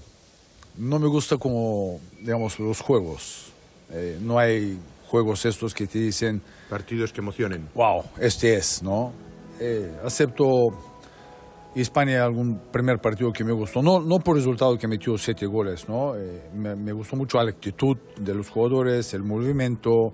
no 0.78 1.00
me 1.00 1.08
gusta 1.08 1.38
como, 1.38 2.02
digamos, 2.20 2.60
los 2.60 2.82
juegos. 2.82 3.54
Eh, 3.92 4.18
no 4.22 4.40
hay 4.40 4.78
juegos 5.08 5.46
estos 5.46 5.74
que 5.74 5.88
te 5.88 6.00
dicen... 6.00 6.42
Partidos 6.70 7.14
que 7.14 7.22
emocionen. 7.22 7.70
Wow, 7.74 8.04
este 8.20 8.56
es, 8.56 8.82
¿no? 8.84 9.14
Eh, 9.60 9.92
acepto 10.04 10.46
España 11.76 12.24
algún 12.24 12.60
primer 12.72 13.00
partido 13.00 13.32
que 13.32 13.44
me 13.44 13.52
gustó, 13.52 13.82
no, 13.82 14.00
no 14.00 14.20
por 14.20 14.36
resultado 14.36 14.78
que 14.78 14.88
metió 14.88 15.18
siete 15.18 15.46
goles, 15.46 15.88
¿no? 15.90 16.16
Eh, 16.16 16.50
me, 16.54 16.76
me, 16.76 16.94
gustó 16.94 17.18
mucho 17.18 17.38
la 17.42 17.50
actitud 17.50 17.98
de 18.18 18.34
los 18.34 18.50
jugadores, 18.50 19.14
el 19.14 19.24
movimiento, 19.24 20.14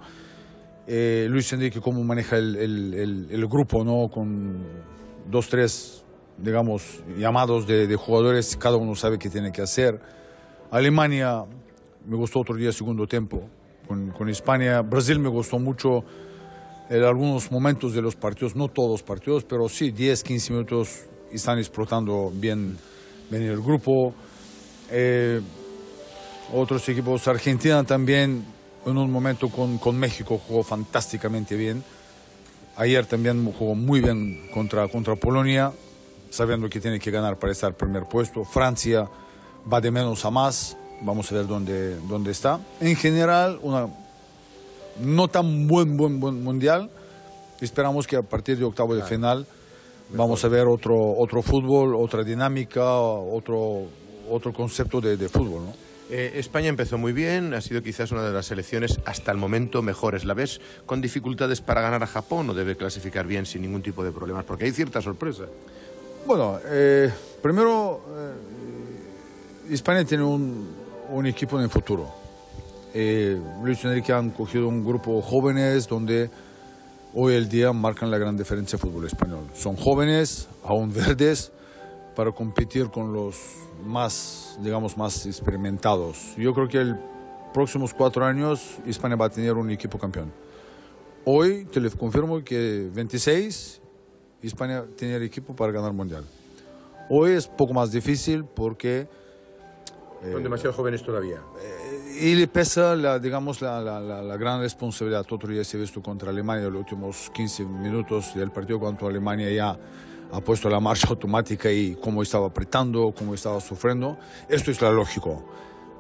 eh, 0.87 1.27
Luis 1.29 1.53
Enrique 1.53 1.79
cómo 1.79 2.03
maneja 2.03 2.37
el, 2.37 2.55
el, 2.55 2.93
el, 2.93 3.27
el, 3.29 3.47
grupo, 3.47 3.83
¿no? 3.83 4.09
Con 4.09 4.65
dos, 5.29 5.49
tres, 5.49 6.03
digamos, 6.37 7.03
llamados 7.17 7.67
de, 7.67 7.85
de, 7.85 7.95
jugadores, 7.95 8.57
cada 8.57 8.77
uno 8.77 8.95
sabe 8.95 9.19
qué 9.19 9.29
tiene 9.29 9.51
que 9.51 9.61
hacer. 9.61 9.99
Alemania 10.71 11.43
me 12.07 12.15
gustó 12.17 12.39
otro 12.39 12.55
día 12.55 12.71
segundo 12.71 13.05
tiempo 13.05 13.47
con, 14.17 14.29
España, 14.29 14.81
Brasil 14.81 15.19
me 15.19 15.29
gustó 15.29 15.59
mucho 15.59 16.03
en 16.89 17.03
algunos 17.03 17.51
momentos 17.51 17.93
de 17.93 18.01
los 18.01 18.15
partidos, 18.15 18.55
no 18.55 18.67
todos 18.67 18.91
los 18.91 19.03
partidos, 19.03 19.43
pero 19.43 19.67
sí 19.69 19.91
10, 19.91 20.23
15 20.23 20.53
minutos 20.53 21.05
están 21.31 21.57
explotando 21.57 22.31
bien, 22.33 22.77
bien 23.29 23.43
el 23.43 23.61
grupo. 23.61 24.13
Eh, 24.89 25.41
otros 26.53 26.87
equipos, 26.89 27.27
Argentina 27.27 27.83
también 27.83 28.45
en 28.85 28.97
un 28.97 29.11
momento 29.11 29.49
con, 29.49 29.77
con, 29.77 29.97
México 29.97 30.37
jugó 30.37 30.63
fantásticamente 30.63 31.55
bien. 31.55 31.83
Ayer 32.75 33.05
también 33.05 33.51
jugó 33.53 33.75
muy 33.75 34.01
bien 34.01 34.49
contra, 34.53 34.87
contra 34.87 35.15
Polonia, 35.15 35.71
sabiendo 36.29 36.67
que 36.67 36.79
tiene 36.79 36.99
que 36.99 37.11
ganar 37.11 37.37
para 37.37 37.53
estar 37.53 37.75
primer 37.75 38.03
puesto. 38.03 38.43
Francia 38.43 39.07
va 39.71 39.79
de 39.79 39.91
menos 39.91 40.25
a 40.25 40.31
más, 40.31 40.77
vamos 41.01 41.31
a 41.31 41.35
ver 41.35 41.47
dónde, 41.47 41.97
dónde 42.07 42.31
está. 42.31 42.59
En 42.79 42.95
general, 42.95 43.59
una 43.61 43.87
no 44.99 45.27
tan 45.27 45.67
buen, 45.67 45.97
buen, 45.97 46.19
buen 46.19 46.43
mundial. 46.43 46.89
Esperamos 47.59 48.07
que 48.07 48.17
a 48.17 48.21
partir 48.21 48.57
de 48.57 48.65
octavo 48.65 48.95
de 48.95 49.03
final 49.03 49.45
vamos 50.09 50.43
a 50.43 50.47
ver 50.47 50.67
otro, 50.67 50.95
otro 51.17 51.41
fútbol, 51.41 51.95
otra 51.95 52.23
dinámica, 52.23 52.99
otro, 52.99 53.87
otro 54.29 54.53
concepto 54.53 54.99
de, 54.99 55.17
de 55.17 55.29
fútbol. 55.29 55.65
¿no? 55.65 55.73
Eh, 56.09 56.39
España 56.39 56.67
empezó 56.67 56.97
muy 56.97 57.13
bien, 57.13 57.53
ha 57.53 57.61
sido 57.61 57.81
quizás 57.81 58.11
una 58.11 58.23
de 58.23 58.33
las 58.33 58.47
selecciones 58.47 58.99
hasta 59.05 59.31
el 59.31 59.37
momento 59.37 59.81
mejores. 59.81 60.25
¿La 60.25 60.33
ves 60.33 60.59
con 60.85 60.99
dificultades 60.99 61.61
para 61.61 61.81
ganar 61.81 62.03
a 62.03 62.07
Japón 62.07 62.49
o 62.49 62.53
debe 62.53 62.75
clasificar 62.75 63.25
bien 63.25 63.45
sin 63.45 63.61
ningún 63.61 63.81
tipo 63.81 64.03
de 64.03 64.11
problemas? 64.11 64.43
Porque 64.43 64.65
hay 64.65 64.71
cierta 64.71 65.01
sorpresa. 65.01 65.45
Bueno, 66.27 66.59
eh, 66.65 67.09
primero, 67.41 68.01
eh, 69.69 69.73
España 69.73 70.03
tiene 70.03 70.25
un, 70.25 70.80
un 71.11 71.25
equipo 71.25 71.57
en 71.57 71.63
el 71.63 71.69
futuro 71.69 72.21
eh, 72.93 73.39
Luis 73.63 73.83
Enrique 73.85 74.11
han 74.11 74.31
cogido 74.31 74.67
un 74.67 74.83
grupo 74.83 75.21
jóvenes 75.21 75.87
donde 75.87 76.29
hoy 77.13 77.35
el 77.35 77.47
día 77.47 77.71
marcan 77.71 78.11
la 78.11 78.17
gran 78.17 78.35
diferencia 78.35 78.77
del 78.77 78.89
fútbol 78.89 79.05
español. 79.05 79.45
Son 79.53 79.77
jóvenes, 79.77 80.49
aún 80.63 80.93
verdes, 80.93 81.51
para 82.15 82.31
competir 82.31 82.89
con 82.89 83.13
los 83.13 83.37
más, 83.85 84.57
digamos, 84.61 84.97
más 84.97 85.25
experimentados. 85.25 86.35
Yo 86.37 86.53
creo 86.53 86.67
que 86.67 86.83
los 86.83 86.97
próximos 87.53 87.93
cuatro 87.93 88.25
años 88.25 88.77
España 88.85 89.15
va 89.15 89.27
a 89.27 89.29
tener 89.29 89.53
un 89.53 89.69
equipo 89.69 89.97
campeón. 89.97 90.31
Hoy 91.23 91.65
te 91.65 91.79
les 91.79 91.95
confirmo 91.95 92.43
que 92.43 92.89
26 92.93 93.81
España 94.43 94.83
tiene 94.97 95.15
el 95.15 95.23
equipo 95.23 95.55
para 95.55 95.71
ganar 95.71 95.91
el 95.91 95.95
mundial. 95.95 96.25
Hoy 97.09 97.31
es 97.31 97.47
poco 97.47 97.73
más 97.73 97.91
difícil 97.91 98.43
porque 98.43 99.07
son 100.21 100.39
eh, 100.39 100.43
demasiado 100.43 100.73
jóvenes 100.73 101.03
todavía. 101.03 101.41
Eh, 101.59 102.19
y 102.21 102.35
le 102.35 102.47
pesa, 102.47 102.95
la, 102.95 103.17
digamos, 103.17 103.61
la, 103.61 103.81
la, 103.81 103.99
la, 103.99 104.37
gran 104.37 104.61
responsabilidad. 104.61 105.25
Otro 105.31 105.49
día 105.49 105.63
se 105.63 105.77
ha 105.77 105.79
visto 105.79 106.01
contra 106.01 106.29
Alemania, 106.29 106.69
los 106.69 106.79
últimos 106.79 107.31
15 107.33 107.65
minutos 107.65 108.35
del 108.35 108.51
partido 108.51 108.79
contra 108.79 109.07
Alemania 109.07 109.49
ya 109.51 109.77
ha 110.33 110.39
puesto 110.41 110.69
la 110.69 110.79
marcha 110.79 111.07
automática 111.09 111.71
y 111.71 111.95
cómo 111.95 112.21
estaba 112.21 112.47
apretando, 112.47 113.11
cómo 113.17 113.33
estaba 113.33 113.59
sufriendo. 113.59 114.17
Esto 114.47 114.71
es 114.71 114.79
lo 114.81 114.91
lógico. 114.93 115.43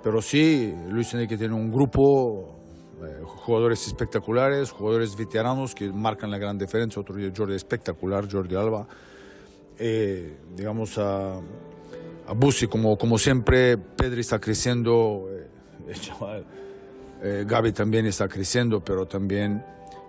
Pero 0.03 0.21
sí, 0.21 0.73
Luis 0.89 1.13
Enrique 1.13 1.37
tiene 1.37 1.53
un 1.53 1.71
grupo, 1.71 2.59
eh, 3.03 3.21
jugadores 3.23 3.85
espectaculares, 3.87 4.71
jugadores 4.71 5.15
veteranos 5.15 5.73
que 5.73 5.91
marcan 5.91 6.29
la 6.29 6.37
gran 6.37 6.57
diferencia. 6.57 7.01
Otro 7.01 7.15
día 7.15 7.31
Jordi 7.35 7.55
espectacular, 7.55 8.31
Jordi 8.31 8.55
Alba. 8.55 8.87
Eh, 9.77 10.37
digamos, 10.55 10.97
a 10.97 11.39
a 11.39 11.41
Busi, 12.35 12.67
como, 12.67 12.97
como 12.97 13.17
siempre, 13.17 13.77
Pedri 13.77 14.21
está 14.21 14.39
creciendo, 14.39 15.27
eh, 15.87 15.93
chaval, 15.99 16.45
eh, 17.21 17.45
Gaby 17.47 17.71
también 17.73 18.05
está 18.05 18.27
creciendo, 18.27 18.79
pero 18.83 19.05
también 19.05 19.63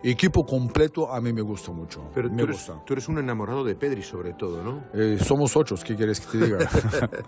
equipo 0.05 0.45
completo 0.45 1.13
a 1.13 1.21
mí 1.21 1.33
me 1.33 1.43
gusta 1.43 1.73
mucho. 1.73 2.11
Pero 2.15 2.29
me 2.31 2.37
tú 2.39 2.45
eres, 2.45 2.57
gusta. 2.57 2.83
tú 2.87 2.93
eres 2.95 3.09
un 3.09 3.19
enamorado 3.19 3.65
de 3.65 3.75
Pedri 3.75 4.03
sobre 4.03 4.35
todo, 4.35 4.63
¿no? 4.63 4.85
Eh, 4.95 5.19
somos 5.23 5.57
ocho, 5.57 5.75
¿qué 5.85 5.95
quieres 5.97 6.21
que 6.21 6.39
te 6.39 6.45
diga? 6.45 6.59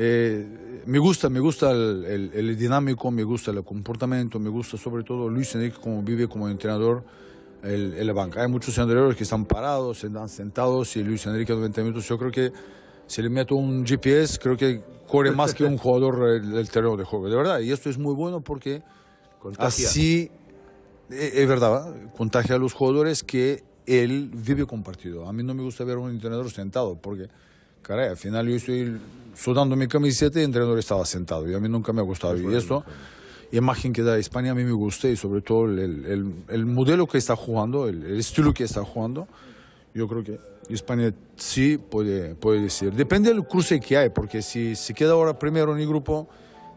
Eh, 0.00 0.82
me 0.86 1.00
gusta, 1.00 1.28
me 1.28 1.40
gusta 1.40 1.72
el, 1.72 2.04
el- 2.04 2.30
el 2.32 2.56
dinámico, 2.56 3.10
me 3.10 3.24
gusta 3.24 3.50
el 3.50 3.64
comportamiento, 3.64 4.38
me 4.38 4.48
gusta 4.48 4.76
sobre 4.76 5.02
todo 5.02 5.28
Luis 5.28 5.52
Enrique 5.56 5.76
como 5.80 6.00
vive 6.02 6.28
como 6.28 6.48
entrenador 6.48 7.02
el, 7.64 7.94
el 7.94 8.12
banca. 8.12 8.42
Hay 8.42 8.48
muchos 8.48 8.78
entrenadores 8.78 9.16
que 9.16 9.24
están 9.24 9.44
parados, 9.44 10.04
están 10.04 10.28
sentados 10.28 10.96
y 10.96 11.02
Luis 11.02 11.26
Enrique 11.26 11.52
90 11.52 11.80
minutos. 11.82 12.06
Yo 12.06 12.16
creo 12.16 12.30
que 12.30 12.52
si 13.08 13.20
le 13.22 13.28
meto 13.28 13.56
un 13.56 13.84
GPS, 13.84 14.38
creo 14.38 14.56
que 14.56 14.80
corre 15.08 15.32
más 15.32 15.52
que 15.54 15.64
un 15.64 15.76
jugador 15.78 16.28
eh, 16.36 16.40
del 16.40 16.70
terreno 16.70 16.96
de 16.96 17.02
juego, 17.04 17.28
de 17.28 17.34
verdad. 17.36 17.58
Y 17.60 17.72
esto 17.72 17.90
es 17.90 17.98
muy 17.98 18.14
bueno 18.14 18.40
porque 18.40 18.82
Contagia. 19.40 19.88
así, 19.88 20.30
eh, 21.10 21.30
es 21.34 21.48
verdad, 21.48 21.92
contagia 22.16 22.54
a 22.54 22.58
los 22.58 22.72
jugadores 22.74 23.24
que 23.24 23.64
él 23.86 24.30
vive 24.32 24.66
compartido. 24.66 25.26
A 25.28 25.32
mí 25.32 25.42
no 25.42 25.54
me 25.54 25.62
gusta 25.62 25.82
ver 25.84 25.96
a 25.96 26.00
un 26.00 26.10
entrenador 26.10 26.50
sentado 26.50 26.96
porque, 26.96 27.28
caray, 27.82 28.08
al 28.10 28.16
final 28.16 28.46
yo 28.46 28.54
estoy 28.56 28.98
sudando 29.34 29.74
mi 29.76 29.88
camiseta 29.88 30.38
y 30.38 30.42
el 30.42 30.46
entrenador 30.46 30.78
estaba 30.78 31.04
sentado 31.06 31.48
y 31.50 31.54
a 31.54 31.58
mí 31.60 31.68
nunca 31.68 31.92
me 31.92 32.00
ha 32.00 32.04
gustado. 32.04 32.36
y 32.36 32.54
esto, 32.54 32.84
imagen 33.52 33.94
que 33.94 34.02
da 34.02 34.18
España 34.18 34.50
a 34.50 34.54
mí 34.54 34.62
me 34.64 34.72
gusta 34.72 35.08
y 35.08 35.16
sobre 35.16 35.40
todo 35.40 35.64
el, 35.64 35.78
el- 36.04 36.34
el 36.48 36.66
modelo 36.66 37.06
que 37.06 37.16
está 37.16 37.34
jugando, 37.34 37.88
el, 37.88 38.02
el 38.04 38.18
estilo 38.18 38.52
que 38.52 38.64
está 38.64 38.84
jugando, 38.84 39.26
yo 39.94 40.06
creo 40.06 40.22
que 40.22 40.38
España 40.74 41.12
sí 41.36 41.78
puede, 41.78 42.34
puede 42.34 42.62
decir. 42.62 42.92
Depende 42.92 43.30
del 43.32 43.44
cruce 43.46 43.80
que 43.80 43.96
hay, 43.96 44.10
porque 44.10 44.42
si 44.42 44.74
se 44.76 44.94
queda 44.94 45.12
ahora 45.12 45.38
primero 45.38 45.72
en 45.74 45.80
el 45.80 45.88
grupo, 45.88 46.28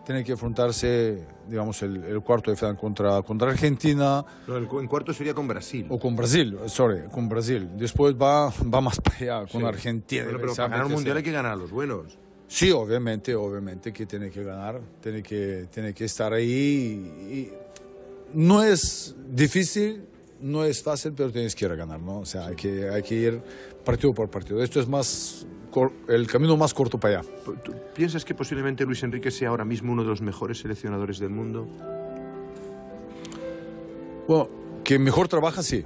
tiene 0.06 0.24
que 0.24 0.32
enfrentarse, 0.32 1.26
digamos, 1.48 1.82
el, 1.84 2.04
el 2.04 2.22
cuarto 2.22 2.50
de 2.52 2.58
final 2.58 2.76
contra, 2.78 3.22
contra 3.22 3.52
Argentina 3.52 4.26
No, 4.48 4.58
el 4.58 4.64
en 4.80 4.88
cuarto 4.88 5.14
sería 5.14 5.34
con 5.34 5.48
Brasil. 5.48 5.86
o 5.90 6.00
con 6.00 6.16
Brasil, 6.16 6.58
sorry, 6.68 7.02
con 7.12 7.30
Brasil. 7.30 7.70
Después 7.78 8.16
va, 8.16 8.48
va 8.50 8.82
más 8.82 9.00
para 9.00 9.18
allá, 9.18 9.52
con 9.52 9.62
Sí. 9.62 9.68
Argentina. 9.68 10.24
Bueno, 10.24 10.40
pero 10.40 10.56
para 10.56 10.68
ganar 10.70 10.86
un 10.88 10.94
mundial 10.94 11.18
hay 11.18 11.24
que 11.24 11.32
ganar 11.32 11.52
a 11.52 11.56
los 11.56 11.70
buenos. 11.72 12.18
Sí, 12.48 12.72
obviamente, 12.72 13.34
obviamente 13.36 13.94
que 13.94 14.06
tiene 14.06 14.30
que 14.30 14.44
ganar, 14.44 14.82
tiene 15.02 15.22
que, 15.24 15.68
tiene 15.72 15.94
que 15.94 16.06
estar 16.06 16.34
ahí. 16.34 16.48
y 17.32 17.50
no 18.34 18.64
es 18.64 19.16
difícil, 19.30 20.04
no 20.42 20.66
es 20.66 20.82
fácil, 20.82 21.14
pero 21.16 21.32
tienes 21.32 21.56
que 21.56 21.66
ir 21.66 21.72
a 21.72 21.76
ganar, 21.76 22.00
¿no? 22.00 22.20
O 22.20 22.26
sea, 22.26 22.48
hay 22.48 22.56
que, 22.56 22.90
hay 22.90 23.04
que 23.04 23.16
ir 23.16 23.42
partido 23.84 24.14
por 24.14 24.30
partido. 24.30 24.62
Esto 24.62 24.80
es 24.80 24.88
más 24.88 25.46
el 26.10 26.28
camino 26.28 26.58
más 26.58 26.74
corto 26.74 26.98
para 26.98 27.20
allá. 27.20 27.30
¿Tú 27.64 27.74
piensas 27.96 28.26
que 28.26 28.36
posiblemente 28.36 28.86
Luis 28.86 29.04
Enrique 29.04 29.32
sea 29.32 29.50
ahora 29.50 29.64
mismo 29.64 29.94
uno 29.94 30.04
de 30.04 30.10
los 30.10 30.22
mejores 30.22 30.60
seleccionadores 30.60 31.20
del 31.20 31.30
mundo? 31.30 31.68
Bueno, 34.28 34.50
que 34.84 35.00
mejor 35.00 35.28
trabaja, 35.28 35.64
sí. 35.64 35.84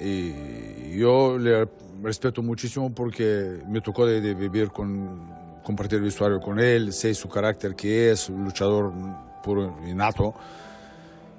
Y 0.00 0.98
yo 0.98 1.38
le 1.38 1.68
respeto 2.02 2.42
muchísimo 2.42 2.94
porque 2.94 3.58
me 3.68 3.80
tocó 3.80 4.06
de, 4.06 4.20
de 4.20 4.34
vivir 4.34 4.68
con, 4.68 5.36
compartir 5.66 6.00
vestuario 6.00 6.38
con 6.38 6.60
él, 6.60 6.92
sé 6.92 7.12
su 7.12 7.28
carácter 7.28 7.74
que 7.74 8.12
es, 8.12 8.28
un 8.28 8.44
luchador 8.44 8.92
puro 9.42 9.76
y 9.84 9.94
nato. 9.94 10.32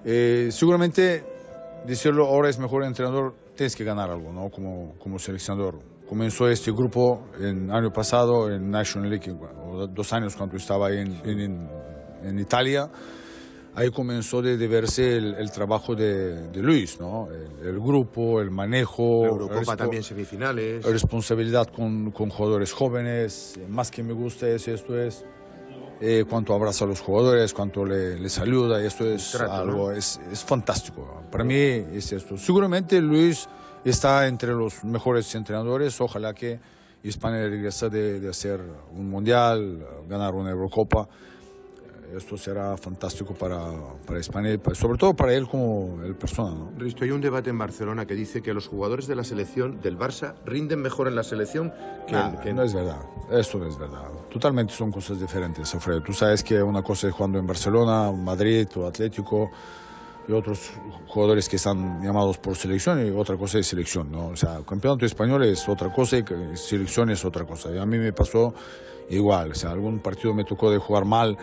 Eh, 0.03 0.49
seguramente 0.51 1.23
decirlo 1.85 2.27
ahora 2.27 2.49
es 2.49 2.59
mejor 2.59 2.83
entrenador, 2.83 3.33
tienes 3.57 3.75
que 3.75 3.83
ganar 3.83 4.09
algo, 4.09 4.31
¿no? 4.31 4.49
Como, 4.49 4.95
como 4.99 5.19
seleccionador. 5.19 5.79
Comenzó 6.07 6.47
este 6.47 6.71
grupo 6.71 7.23
el 7.41 7.69
año 7.69 7.91
pasado 7.91 8.49
en 8.49 8.71
National 8.71 9.09
League, 9.09 9.35
dos 9.93 10.13
años 10.13 10.35
cuando 10.37 10.55
estaba 10.55 10.87
ahí 10.87 10.99
en, 10.99 11.19
en- 11.25 11.69
en 12.23 12.39
Italia. 12.39 12.89
Ahí 13.75 13.91
comenzó 13.91 14.41
de, 14.41 14.57
de 14.57 14.67
verse 14.67 15.17
el, 15.17 15.35
el 15.35 15.51
trabajo 15.51 15.93
de, 15.95 16.47
de 16.49 16.61
Luis, 16.63 16.99
¿no? 16.99 17.27
El, 17.61 17.67
el 17.67 17.79
grupo, 17.79 18.41
el 18.41 18.49
manejo. 18.49 19.21
La 19.23 19.27
Eurocopa 19.29 19.75
también 19.75 20.01
semifinales. 20.01 20.83
responsabilidad 20.85 21.67
con, 21.67 22.09
con 22.11 22.29
jugadores 22.29 22.71
jóvenes. 22.73 23.59
Más 23.69 23.91
que 23.91 24.01
me 24.01 24.13
gusta 24.13 24.47
es 24.47 24.67
esto 24.67 24.97
es 24.99 25.25
eh, 25.99 26.25
cuánto 26.29 26.53
abraza 26.53 26.85
a 26.85 26.87
los 26.87 27.01
jugadores, 27.01 27.53
cuánto 27.53 27.85
le, 27.85 28.19
les 28.19 28.37
ayuda. 28.39 28.83
Esto 28.83 29.05
es 29.05 29.31
trato, 29.31 29.53
algo, 29.53 29.91
¿no? 29.91 29.91
es, 29.91 30.19
es 30.31 30.43
fantástico. 30.43 31.23
Para 31.31 31.43
mí 31.43 31.55
es 31.55 32.11
esto. 32.11 32.37
Seguramente 32.37 33.01
Luis 33.01 33.47
está 33.83 34.27
entre 34.27 34.53
los 34.53 34.83
mejores 34.83 35.33
entrenadores. 35.35 35.99
Ojalá 36.01 36.33
que 36.33 36.59
España 37.03 37.37
regrese 37.37 37.89
de, 37.89 38.19
de 38.19 38.29
hacer 38.29 38.59
un 38.93 39.09
mundial, 39.09 39.85
ganar 40.07 40.33
una 40.33 40.51
Eurocopa. 40.51 41.07
Esto 42.15 42.37
será 42.37 42.77
fantástico 42.77 43.33
para, 43.33 43.59
para 44.05 44.19
España 44.19 44.51
y 44.53 44.57
pa- 44.57 44.73
sobre 44.73 44.97
todo 44.97 45.13
para 45.13 45.33
él 45.33 45.47
como 45.47 46.01
el 46.03 46.15
persona. 46.15 46.51
¿no? 46.51 46.71
Risto, 46.77 47.03
hay 47.03 47.11
un 47.11 47.19
debate 47.21 47.49
en 47.49 47.57
Barcelona 47.57 48.05
que 48.05 48.15
dice 48.15 48.41
que 48.41 48.53
los 48.53 48.67
jugadores 48.67 49.07
de 49.07 49.15
la 49.15 49.23
selección 49.25 49.81
del 49.81 49.97
Barça 49.99 50.33
rinden 50.45 50.81
mejor 50.81 51.07
en 51.07 51.15
la 51.15 51.23
selección 51.23 51.73
que, 52.07 52.13
Nah, 52.13 52.39
que- 52.39 52.53
no 52.53 52.63
es 52.63 52.73
verdad, 52.73 53.01
esto 53.31 53.57
no 53.59 53.65
es 53.67 53.77
verdad. 53.77 54.03
Totalmente 54.31 54.73
son 54.73 54.91
cosas 54.91 55.19
diferentes, 55.19 55.73
Alfredo. 55.75 56.01
Tú 56.01 56.13
sabes 56.13 56.43
que 56.43 56.61
una 56.63 56.81
cosa 56.81 57.07
es 57.09 57.13
jugando 57.13 57.39
en 57.39 57.47
Barcelona, 57.47 58.11
Madrid 58.11 58.67
o 58.77 58.87
Atlético 58.87 59.51
y 60.29 60.31
otros 60.31 60.71
jugadores 61.07 61.47
que 61.49 61.57
están 61.57 62.01
llamados 62.01 62.37
por 62.37 62.55
selección 62.55 63.05
y 63.05 63.09
otra 63.11 63.35
cosa 63.37 63.59
es 63.59 63.67
selección, 63.67 64.11
¿no? 64.11 64.27
O 64.27 64.35
sea, 64.35 64.59
campeonato 64.67 65.05
español 65.05 65.43
es 65.43 65.67
otra 65.69 65.91
cosa 65.93 66.17
y 66.17 66.23
selección 66.55 67.09
es 67.09 67.23
otra 67.25 67.45
cosa. 67.45 67.69
Y 67.71 67.77
a 67.77 67.85
mí 67.85 67.97
me 67.97 68.11
pasó 68.13 68.53
igual, 69.09 69.51
o 69.51 69.55
sea, 69.55 69.71
algún 69.71 69.99
partido 69.99 70.33
me 70.33 70.43
tocó 70.43 70.69
de 70.71 70.77
jugar 70.79 71.05
mal 71.05 71.37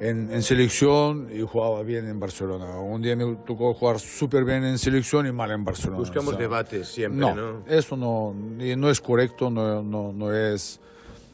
en, 0.00 0.32
en 0.32 0.42
selección 0.42 1.28
y 1.32 1.40
jugaba 1.42 1.82
bien 1.82 2.06
en 2.08 2.20
Barcelona. 2.20 2.78
Un 2.78 3.02
día 3.02 3.16
me 3.16 3.36
tocó 3.46 3.72
jugar 3.74 3.98
súper 3.98 4.44
bien 4.44 4.64
en 4.64 4.78
selección 4.78 5.26
y 5.26 5.32
mal 5.32 5.50
en 5.50 5.64
Barcelona. 5.64 5.98
buscamos 5.98 6.28
O 6.28 6.30
sea, 6.30 6.38
debates 6.38 6.88
siempre, 6.88 7.20
no, 7.20 7.34
¿no? 7.34 7.64
eso 7.66 7.96
no, 7.96 8.34
no 8.34 8.90
es 8.90 9.00
correcto, 9.00 9.50
no, 9.50 9.82
no, 9.82 10.12
no 10.12 10.32
es 10.32 10.80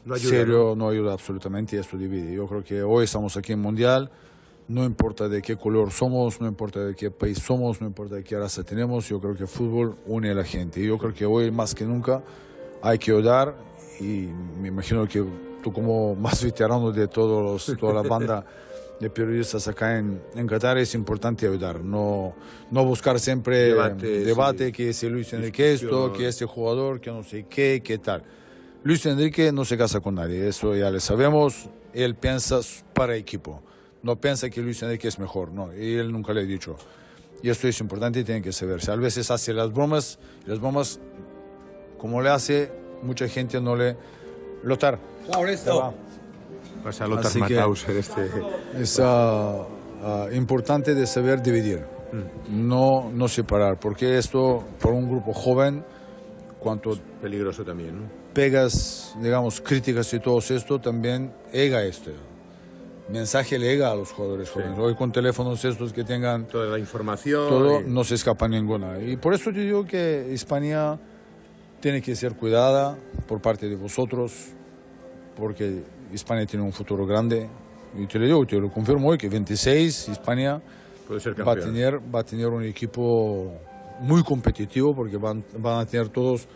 No 0.05 0.15
ayuda, 0.15 0.29
serio, 0.29 0.75
¿no? 0.75 0.89
ayuda 0.89 1.13
absolutamente 1.13 1.75
y 1.75 1.79
esto 1.79 1.97
divide. 1.97 2.33
Yo 2.33 2.47
creo 2.47 2.63
que 2.63 2.83
hoy 2.83 3.05
estamos 3.05 3.35
aquí 3.37 3.53
en 3.53 3.59
Mundial, 3.59 4.09
no 4.67 4.85
importa 4.85 5.27
de 5.27 5.41
qué 5.41 5.57
color 5.57 5.91
somos, 5.91 6.39
no 6.39 6.47
importa 6.47 6.79
de 6.79 6.95
qué 6.95 7.11
país 7.11 7.39
somos, 7.39 7.81
no 7.81 7.87
importa 7.87 8.15
de 8.15 8.23
qué 8.23 8.37
raza 8.39 8.63
tenemos, 8.63 9.09
yo 9.09 9.19
creo 9.19 9.35
que 9.35 9.43
el 9.43 9.49
fútbol 9.49 9.97
une 10.05 10.31
a 10.31 10.33
la 10.33 10.45
gente. 10.45 10.79
Y 10.79 10.87
yo 10.87 10.97
creo 10.97 11.13
que 11.13 11.25
hoy 11.25 11.51
más 11.51 11.75
que 11.75 11.85
nunca 11.85 12.23
hay 12.81 12.97
que 12.97 13.11
ayudar 13.11 13.55
y 13.99 14.29
me 14.61 14.69
imagino 14.69 15.07
que 15.07 15.23
tú 15.63 15.73
como 15.73 16.13
más 16.15 16.43
veterano 16.43 16.91
de 16.91 17.07
todos 17.07 17.67
los- 17.67 17.77
toda 17.79 17.93
la 17.93 18.01
banda 18.07 18.45
de 18.99 19.09
periodistas 19.09 19.67
acá 19.67 19.97
en, 19.97 20.21
en 20.35 20.45
Qatar 20.47 20.77
es 20.77 20.93
importante 20.93 21.47
ayudar, 21.47 21.83
no, 21.83 22.35
no 22.69 22.85
buscar 22.85 23.19
siempre 23.19 23.69
Debate, 23.69 24.23
debate 24.23 24.65
sí. 24.67 24.71
que 24.71 24.93
si 24.93 25.09
Luis 25.09 25.33
Enrique 25.33 25.73
esto, 25.73 26.13
que 26.13 26.27
este 26.27 26.45
jugador, 26.45 27.01
que 27.01 27.09
no 27.11 27.23
sé 27.23 27.45
qué, 27.49 27.81
qué 27.83 27.97
tal. 27.97 28.23
Luis 28.83 29.05
Enrique 29.05 29.51
no 29.51 29.65
se 29.65 29.77
casa 29.77 29.99
con 29.99 30.15
nadie, 30.15 30.47
eso 30.47 30.75
ya 30.75 30.91
le 30.91 30.99
sabemos, 30.99 31.69
él 31.93 32.15
piensa 32.15 32.59
para 32.93 33.15
equipo, 33.15 33.61
no 34.03 34.15
piensa 34.21 34.49
que 34.49 34.61
Luis 34.61 34.81
Enrique 34.83 35.07
es 35.07 35.17
mejor, 35.19 35.51
no, 35.51 35.73
y 35.73 35.95
él 35.95 36.11
nunca 36.11 36.31
le 36.33 36.41
ha 36.41 36.45
dicho. 36.45 36.75
Y 37.41 37.49
esto 37.49 37.67
es 37.67 37.79
importante 37.81 38.19
y 38.21 38.23
tiene 38.23 38.41
que 38.41 38.53
saberse. 38.53 38.89
A 38.91 38.95
veces 38.95 39.29
hace 39.31 39.51
las 39.53 39.73
bromas, 39.73 40.17
y 40.45 40.49
las 40.49 40.59
bromas, 40.61 40.99
como 41.97 42.21
le 42.21 42.29
hace, 42.29 42.71
mucha 43.01 43.27
gente 43.27 43.59
no 43.59 43.75
le... 43.75 43.97
Lotar. 44.63 44.97
Ya 45.27 45.73
va. 45.73 45.93
Pasa 46.83 47.05
a 47.05 47.07
Lothar 47.07 47.37
Matthaus 47.37 47.87
este... 47.87 48.29
Es 48.77 48.99
ah, 48.99 49.65
ah, 50.03 50.27
importante 50.33 50.93
de 50.93 51.07
saber 51.07 51.41
dividir, 51.41 51.85
no, 52.49 53.09
no 53.11 53.27
separar, 53.27 53.79
porque 53.79 54.17
esto, 54.17 54.63
por 54.81 54.93
un 54.93 55.09
grupo 55.09 55.33
joven, 55.33 55.83
cuanto 56.59 56.97
Peligroso 57.21 57.63
también, 57.63 58.01
¿no? 58.01 58.23
pegas, 58.33 59.15
digamos, 59.21 59.61
críticas 59.61 60.13
y 60.13 60.19
todo 60.19 60.39
esto, 60.39 60.79
también 60.79 61.31
llega 61.53 61.83
esto. 61.83 62.11
Mensaje 63.09 63.59
le 63.59 63.67
llega 63.67 63.91
a 63.91 63.95
los 63.95 64.11
jugadores 64.11 64.49
jóvenes. 64.49 64.79
Hoy 64.79 64.95
con 64.95 65.11
teléfonos 65.11 65.63
estos 65.63 65.93
que 65.93 66.03
tengan 66.03 66.47
Toda 66.47 66.67
la 66.67 66.79
información. 66.79 67.47
todo, 67.47 67.81
y- 67.81 67.83
no 67.85 68.03
se 68.03 68.15
escapa 68.15 68.47
ninguna. 68.47 68.99
Y 68.99 69.17
por 69.17 69.33
eso 69.33 69.51
te 69.51 69.59
digo 69.59 69.85
que 69.85 70.33
España 70.33 70.97
tiene 71.79 72.01
que 72.01 72.15
ser 72.15 72.35
cuidada 72.35 72.97
por 73.27 73.41
parte 73.41 73.67
de 73.67 73.75
vosotros, 73.75 74.53
porque 75.35 75.83
España 76.13 76.45
tiene 76.45 76.63
un 76.65 76.73
futuro 76.73 77.05
grande. 77.05 77.47
Y 77.97 78.07
te 78.07 78.17
lo 78.19 78.25
digo, 78.25 78.45
te 78.45 78.59
lo 78.59 78.71
confirmo 78.71 79.09
hoy, 79.09 79.17
que 79.17 79.29
26 79.29 80.09
España 80.09 80.61
Puede 81.07 81.19
ser 81.19 81.33
va 81.47 81.51
a, 81.53 81.55
tener, 81.55 81.99
va 82.13 82.19
a 82.21 82.23
tener 82.23 82.47
un 82.47 82.63
equipo 82.63 83.53
muy 83.99 84.23
competitivo, 84.23 84.95
porque 84.95 85.17
van, 85.17 85.43
van 85.57 85.79
a 85.81 85.85
tener 85.85 86.09
todos 86.09 86.47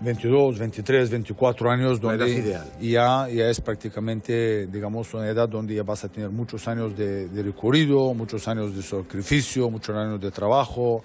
22, 0.00 0.58
23, 0.58 1.10
24 1.10 1.70
años, 1.70 2.00
donde 2.00 2.28
ideal. 2.28 2.66
ya, 2.80 3.28
ya 3.28 3.48
es 3.48 3.60
prácticamente, 3.60 4.66
digamos, 4.66 5.14
una 5.14 5.28
edad 5.28 5.48
donde 5.48 5.76
ya 5.76 5.84
vas 5.84 6.02
a 6.02 6.08
tener 6.08 6.30
muchos 6.30 6.66
años 6.66 6.96
de, 6.96 7.28
de 7.28 7.42
recorrido, 7.44 8.12
muchos 8.12 8.48
años 8.48 8.74
de 8.74 8.82
sacrificio, 8.82 9.70
muchos 9.70 9.94
años 9.94 10.20
de 10.20 10.32
trabajo, 10.32 11.04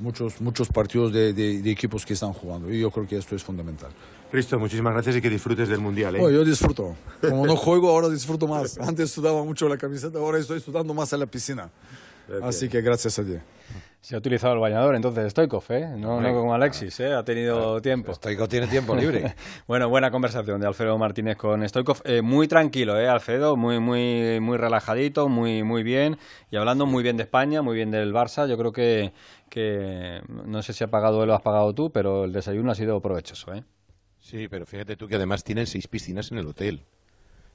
muchos, 0.00 0.40
muchos 0.40 0.66
partidos 0.68 1.12
de, 1.12 1.32
de- 1.32 1.62
de 1.62 1.70
equipos 1.70 2.04
que 2.04 2.14
están 2.14 2.32
jugando. 2.32 2.68
Y 2.72 2.80
yo 2.80 2.90
creo 2.90 3.06
que 3.06 3.16
esto 3.16 3.36
es 3.36 3.44
fundamental. 3.44 3.90
Risto, 4.32 4.58
muchísimas 4.58 4.94
gracias 4.94 5.16
y 5.16 5.20
que 5.20 5.28
disfrutes 5.28 5.68
del 5.68 5.80
Mundial, 5.80 6.16
¿eh? 6.16 6.20
Oh, 6.22 6.30
yo 6.30 6.42
disfruto. 6.42 6.96
Como 7.20 7.46
no 7.46 7.54
juego, 7.54 7.90
ahora 7.90 8.08
disfruto 8.08 8.48
más. 8.48 8.78
Antes 8.78 9.10
sudaba 9.10 9.44
mucho 9.44 9.68
la 9.68 9.76
camiseta, 9.76 10.18
ahora 10.18 10.38
estoy 10.38 10.58
sudando 10.60 10.94
más 10.94 11.12
en 11.12 11.20
la 11.20 11.26
piscina. 11.26 11.70
Gracias. 12.26 12.48
Así 12.48 12.68
que 12.70 12.80
gracias 12.80 13.18
a 13.18 13.24
ti. 13.24 13.34
Se 14.00 14.14
ha 14.14 14.18
utilizado 14.18 14.54
el 14.54 14.60
bañador, 14.60 14.96
entonces 14.96 15.30
Stoikov, 15.30 15.64
¿eh? 15.68 15.86
No, 15.98 16.20
no 16.20 16.32
como 16.32 16.54
Alexis, 16.54 16.98
¿eh? 17.00 17.12
Ha 17.12 17.22
tenido 17.22 17.80
tiempo. 17.82 18.14
Stoikov 18.14 18.48
tiene 18.48 18.68
tiempo 18.68 18.96
libre. 18.96 19.36
bueno, 19.68 19.88
buena 19.90 20.10
conversación 20.10 20.60
de 20.60 20.66
Alfredo 20.66 20.96
Martínez 20.96 21.36
con 21.36 21.68
Stoikov. 21.68 22.00
Eh, 22.04 22.22
muy 22.22 22.48
tranquilo, 22.48 22.98
¿eh, 22.98 23.08
Alfredo? 23.08 23.54
Muy, 23.54 23.80
muy, 23.80 24.40
muy 24.40 24.56
relajadito, 24.56 25.28
muy, 25.28 25.62
muy 25.62 25.82
bien. 25.82 26.16
Y 26.50 26.56
hablando 26.56 26.86
muy 26.86 27.02
bien 27.02 27.18
de 27.18 27.24
España, 27.24 27.60
muy 27.60 27.76
bien 27.76 27.90
del 27.90 28.14
Barça. 28.14 28.48
Yo 28.48 28.56
creo 28.56 28.72
que, 28.72 29.12
que 29.50 30.22
no 30.28 30.62
sé 30.62 30.72
si 30.72 30.82
ha 30.82 30.88
pagado 30.88 31.22
él 31.22 31.30
o 31.30 31.34
has 31.34 31.42
pagado 31.42 31.74
tú, 31.74 31.92
pero 31.92 32.24
el 32.24 32.32
desayuno 32.32 32.72
ha 32.72 32.74
sido 32.74 33.00
provechoso, 33.00 33.52
¿eh? 33.52 33.62
Sí, 34.22 34.48
pero 34.48 34.64
fíjate 34.64 34.96
tú 34.96 35.08
que 35.08 35.16
además 35.16 35.44
tienen 35.44 35.66
seis 35.66 35.88
piscinas 35.88 36.30
en 36.32 36.38
el 36.38 36.46
hotel. 36.46 36.80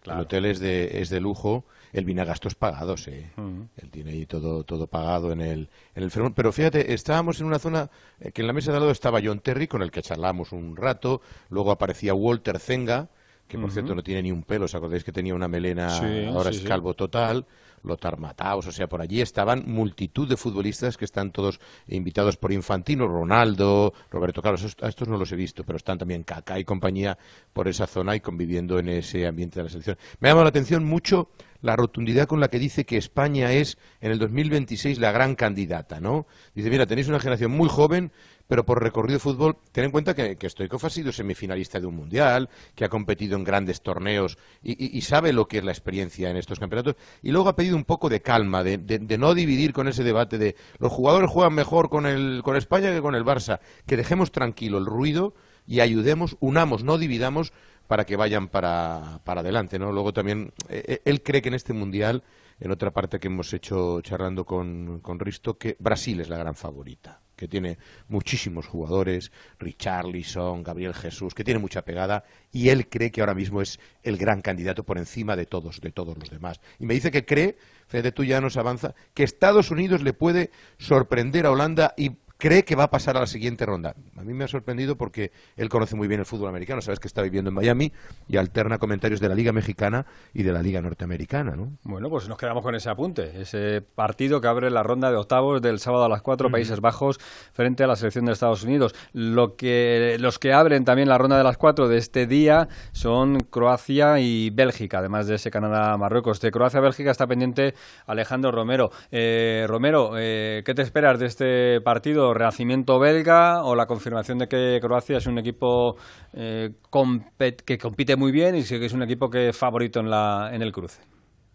El 0.06 0.20
hotel 0.20 0.46
es 0.46 0.60
de, 0.60 1.02
es 1.02 1.10
de 1.10 1.20
lujo, 1.20 1.66
el 1.92 2.06
vinagastos 2.06 2.56
pagados, 2.56 3.10
¿eh? 3.10 3.30
Él 3.76 3.90
tiene 3.90 4.12
ahí 4.12 4.26
todo, 4.26 4.64
todo 4.64 4.88
pagado 4.88 5.34
en 5.34 5.42
el, 5.42 5.70
en 5.96 6.04
el 6.04 6.12
Fairmont. 6.12 6.34
Pero 6.36 6.54
fíjate, 6.54 6.94
estábamos 6.94 7.42
en 7.42 7.48
una 7.48 7.60
zona 7.60 7.90
eh, 8.22 8.32
que 8.32 8.42
en 8.42 8.48
la 8.48 8.54
mesa 8.54 8.72
de 8.72 8.78
al 8.78 8.84
lado 8.84 8.92
estaba 8.92 9.20
John 9.22 9.42
Terry, 9.42 9.68
con 9.68 9.82
el 9.82 9.92
que 9.92 10.02
charlamos 10.02 10.54
un 10.54 10.78
rato, 10.78 11.22
luego 11.50 11.72
aparecía 11.72 12.14
Walter 12.14 12.58
Zenga, 12.60 13.10
que 13.50 13.58
por 13.58 13.72
cierto 13.72 13.96
no 13.96 14.04
tiene 14.04 14.24
ni 14.24 14.32
un 14.32 14.44
pelo, 14.44 14.66
¿os 14.66 14.76
acordáis 14.76 15.04
que 15.04 15.12
tenía 15.12 15.34
una 15.36 15.48
melena, 15.50 15.90
Sí, 15.90 16.26
ahora 16.26 16.52
sí, 16.52 16.58
es 16.58 16.62
sí. 16.62 16.68
calvo 16.68 16.94
total? 16.94 17.46
Lothar 17.84 18.20
Mataos, 18.20 18.68
o 18.68 18.72
sea, 18.72 18.88
por 18.88 19.02
allí 19.02 19.22
estaban 19.22 19.64
multitud 19.68 20.28
de 20.28 20.38
futbolistas 20.38 20.98
que 20.98 21.06
están 21.06 21.32
todos 21.32 21.60
invitados 21.88 22.38
por 22.38 22.52
Infantino, 22.52 23.08
Ronaldo, 23.08 23.94
Roberto 24.12 24.42
Carlos, 24.42 24.76
a 24.82 24.88
estos 24.88 25.08
no 25.08 25.18
los 25.18 25.32
he 25.32 25.36
visto, 25.36 25.64
pero 25.64 25.78
están 25.78 25.98
también 25.98 26.24
Kaká 26.24 26.60
y 26.60 26.66
compañía 26.66 27.18
por 27.54 27.68
esa 27.68 27.88
zona 27.88 28.16
y 28.16 28.20
conviviendo 28.20 28.80
en 28.80 28.90
ese 28.90 29.28
ambiente 29.28 29.60
de 29.60 29.64
la 29.64 29.70
selección. 29.70 29.98
Me 30.20 30.28
ha 30.28 30.32
llamado 30.32 30.46
la 30.46 30.50
atención 30.50 30.86
mucho 30.86 31.30
la 31.62 31.76
rotundidad 31.76 32.28
con 32.28 32.40
la 32.40 32.50
que 32.50 32.60
dice 32.60 32.86
que 32.86 32.98
España 32.98 33.52
es 33.52 33.78
en 34.02 34.12
el 34.12 34.20
2026 34.20 35.00
la 35.00 35.12
gran 35.12 35.36
candidata, 35.36 36.00
¿no? 36.00 36.28
Dice, 36.54 36.70
mira, 36.70 36.86
tenéis 36.86 37.08
una 37.08 37.20
generación 37.20 37.52
muy 37.52 37.70
joven, 37.70 38.12
pero 38.48 38.66
por 38.66 38.82
recorrido 38.82 39.16
de 39.16 39.20
fútbol, 39.20 39.58
ten 39.72 39.86
en 39.86 39.92
cuenta 39.92 40.16
que, 40.16 40.38
que 40.38 40.50
Stoikov 40.50 40.86
ha 40.86 40.90
sido 40.90 41.12
semifinalista 41.12 41.80
de 41.80 41.86
un 41.86 41.96
mundial, 41.96 42.50
que 42.76 42.86
ha 42.86 42.90
competido 42.90 43.38
en 43.38 43.44
grandes 43.44 43.82
torneos 43.82 44.38
y, 44.64 45.02
sabe 45.02 45.34
lo 45.34 45.48
que 45.48 45.60
es 45.60 45.64
la 45.64 45.72
experiencia 45.72 46.30
en 46.30 46.38
estos 46.38 46.60
campeonatos. 46.60 46.96
Y 47.22 47.32
luego 47.32 47.50
ha 47.50 47.56
pedido 47.56 47.76
un 47.76 47.86
poco 47.86 48.10
de 48.10 48.22
calma, 48.22 48.64
de, 48.64 49.18
no 49.18 49.34
dividir 49.34 49.74
con 49.74 49.88
ese 49.88 50.04
debate 50.04 50.38
de 50.38 50.56
los 50.80 50.92
jugadores 50.92 51.30
juegan 51.30 51.54
mejor 51.54 51.90
con, 51.90 52.06
el, 52.06 52.42
con 52.44 52.56
España 52.56 52.92
que 52.92 53.02
con 53.02 53.16
el 53.16 53.26
Barça. 53.26 53.60
Que 53.86 53.98
dejemos 53.98 54.32
tranquilo 54.32 54.78
el 54.78 54.86
ruido 54.86 55.34
y 55.66 55.82
ayudemos, 55.82 56.38
unamos, 56.40 56.84
no 56.84 56.98
dividamos 56.98 57.54
para 57.88 58.06
que 58.06 58.16
vayan 58.16 58.48
para, 58.48 59.22
para 59.24 59.42
adelante. 59.42 59.80
¿no? 59.80 59.92
Luego 59.92 60.14
también, 60.14 60.54
eh, 60.70 60.84
eh, 60.88 61.02
él 61.06 61.24
cree 61.24 61.42
que 61.42 61.50
en 61.50 61.56
este 61.56 61.74
mundial, 61.74 62.24
en 62.60 62.72
otra 62.72 62.92
parte 62.92 63.20
que 63.20 63.28
hemos 63.28 63.54
hecho 63.54 64.02
charlando 64.02 64.46
con, 64.46 65.00
con 65.02 65.20
Risto, 65.20 65.58
que 65.58 65.76
Brasil 65.80 66.20
es 66.20 66.30
la 66.30 66.38
gran 66.38 66.56
favorita 66.56 67.22
que 67.38 67.48
tiene 67.48 67.78
muchísimos 68.10 68.68
jugadores, 68.68 69.32
Richarlison, 69.60 70.64
Gabriel 70.64 70.94
Jesús, 70.94 71.34
que 71.34 71.46
tiene 71.46 71.60
mucha 71.60 71.84
pegada, 71.84 72.26
y 72.52 72.70
él 72.70 72.90
cree 72.90 73.12
que 73.12 73.22
ahora 73.22 73.36
mismo 73.36 73.62
es 73.62 73.80
el 74.04 74.18
gran 74.18 74.42
candidato 74.42 74.84
por 74.84 74.98
encima 74.98 75.38
de 75.38 75.46
todos, 75.46 75.80
de 75.80 75.92
todos 75.92 76.18
los 76.18 76.30
demás. 76.30 76.60
Y 76.80 76.86
me 76.86 76.96
dice 76.96 77.12
que 77.12 77.26
cree, 77.26 77.58
Fede, 77.88 78.12
tú 78.12 78.26
ya 78.26 78.42
nos 78.42 78.58
avanza, 78.58 78.96
que 79.14 79.24
Estados 79.24 79.72
Unidos 79.72 80.02
le 80.02 80.12
puede 80.12 80.52
sorprender 80.78 81.46
a 81.46 81.52
Holanda 81.52 81.94
y 81.96 82.18
cree 82.38 82.64
que 82.64 82.76
va 82.76 82.86
a 82.86 82.90
pasar 82.90 83.18
a 83.18 83.22
la 83.22 83.28
siguiente 83.28 83.66
ronda. 83.66 83.96
A 84.18 84.24
mí 84.24 84.34
me 84.34 84.44
ha 84.44 84.48
sorprendido 84.48 84.96
porque 84.96 85.32
él 85.56 85.70
conoce 85.70 85.96
muy 85.96 86.08
bien 86.08 86.20
el 86.20 86.26
fútbol 86.26 86.50
americano, 86.50 86.82
sabes 86.82 87.00
que 87.00 87.08
está 87.08 87.22
viviendo 87.22 87.50
en 87.50 87.56
Miami 87.56 87.92
y 88.28 88.38
alterna 88.38 88.78
comentarios 88.78 89.20
de 89.20 89.30
la 89.30 89.36
Liga 89.36 89.52
Mexicana 89.52 90.06
y 90.34 90.44
de 90.44 90.52
la 90.52 90.62
Liga 90.62 90.82
Norteamericana, 90.82 91.56
¿no? 91.56 91.78
Bueno, 91.84 92.10
pues 92.10 92.28
nos 92.30 92.38
quedamos 92.38 92.64
con 92.64 92.76
ese 92.76 92.90
apunte, 92.90 93.42
ese 93.42 93.82
partido 93.82 94.42
que 94.42 94.48
abre 94.48 94.70
la 94.70 94.84
ronda 94.84 95.10
de 95.10 95.18
octavos 95.18 95.62
del 95.62 95.80
sábado 95.80 96.06
a 96.06 96.10
las 96.10 96.22
4, 96.22 96.52
Países 96.52 96.80
Bajos, 96.80 97.20
frente 97.54 97.84
a 97.84 97.88
la 97.88 97.96
selección 97.96 98.26
de 98.26 98.34
Estados 98.34 98.64
Unidos. 98.64 98.94
Lo 99.14 99.56
que, 99.56 100.18
los 100.20 100.40
que 100.40 100.54
abren 100.54 100.86
también 100.86 101.10
la 101.10 101.18
ronda 101.18 101.38
de 101.38 101.44
las 101.44 101.58
4 101.58 101.88
de 101.88 101.98
este 101.98 102.28
día 102.28 102.68
son 102.92 103.40
Croacia 103.40 104.20
y 104.20 104.50
Bélgica, 104.50 105.00
además 105.00 105.28
de 105.28 105.36
ese 105.36 105.52
Canadá-Marruecos. 105.52 106.40
De 106.42 106.52
Croacia-Bélgica 106.52 107.12
está 107.12 107.28
pendiente 107.28 107.74
Alejandro 108.06 108.52
Romero. 108.52 108.92
Eh, 109.12 109.66
Romero, 109.68 110.12
eh, 110.18 110.62
¿qué 110.66 110.74
te 110.74 110.82
esperas 110.82 111.20
de 111.20 111.26
este 111.26 111.82
partido? 111.82 112.27
¿Renacimiento 112.34 113.00
belga 113.00 113.64
o 113.64 113.76
la 113.76 113.86
confirmación 113.86 114.38
de 114.40 114.48
que 114.48 114.80
Croacia 114.82 115.18
es 115.18 115.28
un 115.28 115.38
equipo 115.38 115.96
eh, 116.34 116.72
compet- 116.90 117.62
que 117.64 117.78
compite 117.78 118.16
muy 118.16 118.32
bien 118.32 118.56
y 118.56 118.64
que 118.64 118.86
es 118.86 118.94
un 118.94 119.04
equipo 119.04 119.30
que 119.30 119.50
es 119.50 119.58
favorito 119.58 120.00
en, 120.00 120.10
la, 120.10 120.50
en 120.54 120.62
el 120.62 120.72
cruce? 120.72 121.02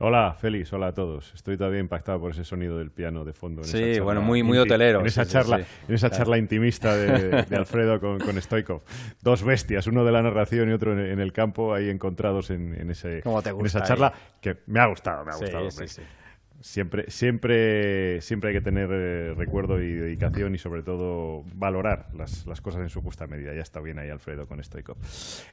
Hola, 0.05 0.35
Félix, 0.37 0.73
hola 0.73 0.89
a 0.89 0.93
todos. 0.93 1.33
Estoy 1.33 1.57
todavía 1.57 1.79
impactado 1.79 2.19
por 2.19 2.33
ese 2.33 2.43
sonido 2.43 2.77
del 2.77 2.91
piano 2.91 3.25
de 3.25 3.33
fondo. 3.33 3.63
En 3.63 3.69
Sí, 3.69 3.77
esa 3.79 3.87
charla 3.99 4.05
bueno, 4.05 4.23
muy- 4.23 4.43
muy 4.43 4.59
hotelero, 4.59 4.99
En 4.99 5.07
esa 5.07 5.25
sí, 5.25 5.31
charla, 5.31 5.59
sí. 5.59 5.65
en 5.87 5.95
esa 5.95 6.09
Claro. 6.09 6.25
charla 6.25 6.39
intimista 6.39 6.97
de, 6.97 7.45
de 7.45 7.57
Alfredo 7.57 8.01
con, 8.01 8.19
con 8.19 8.41
Stoikov. 8.43 8.83
Dos 9.23 9.45
bestias, 9.45 9.87
uno 9.87 10.05
de 10.05 10.11
la 10.11 10.21
narración 10.23 10.71
y 10.71 10.73
otro 10.73 10.93
en, 10.93 10.99
en 11.07 11.21
el 11.21 11.33
campo, 11.33 11.73
ahí 11.73 11.89
encontrados 11.89 12.51
en, 12.51 12.75
en 12.75 12.91
ese, 12.91 13.21
¿Cómo 13.23 13.43
te 13.43 13.51
en 13.51 13.65
esa 13.65 13.85
charla, 13.85 14.09
ahí? 14.09 14.21
que 14.41 14.57
me 14.67 14.81
ha 14.81 14.87
gustado, 14.87 15.25
me 15.25 15.31
ha 15.31 15.35
Sí, 15.35 15.45
gustado. 15.45 15.71
Siempre, 16.63 17.11
siempre, 17.11 18.21
siempre 18.21 18.51
hay 18.51 18.55
que 18.55 18.61
tener 18.61 18.89
eh, 18.93 19.35
recuerdo 19.37 19.83
y 19.83 19.93
dedicación 19.93 20.55
y 20.55 20.59
sobre 20.59 20.83
todo 20.83 21.45
valorar 21.55 22.07
las, 22.15 22.47
las 22.47 22.61
cosas 22.61 22.83
en 22.83 22.89
su 22.89 23.03
justa 23.03 23.27
medida. 23.27 23.53
Ya 23.53 23.63
está 23.63 23.81
bien 23.81 23.99
ahí 23.99 24.11
Alfredo 24.11 24.47
con 24.47 24.63
Stoikov. 24.63 24.97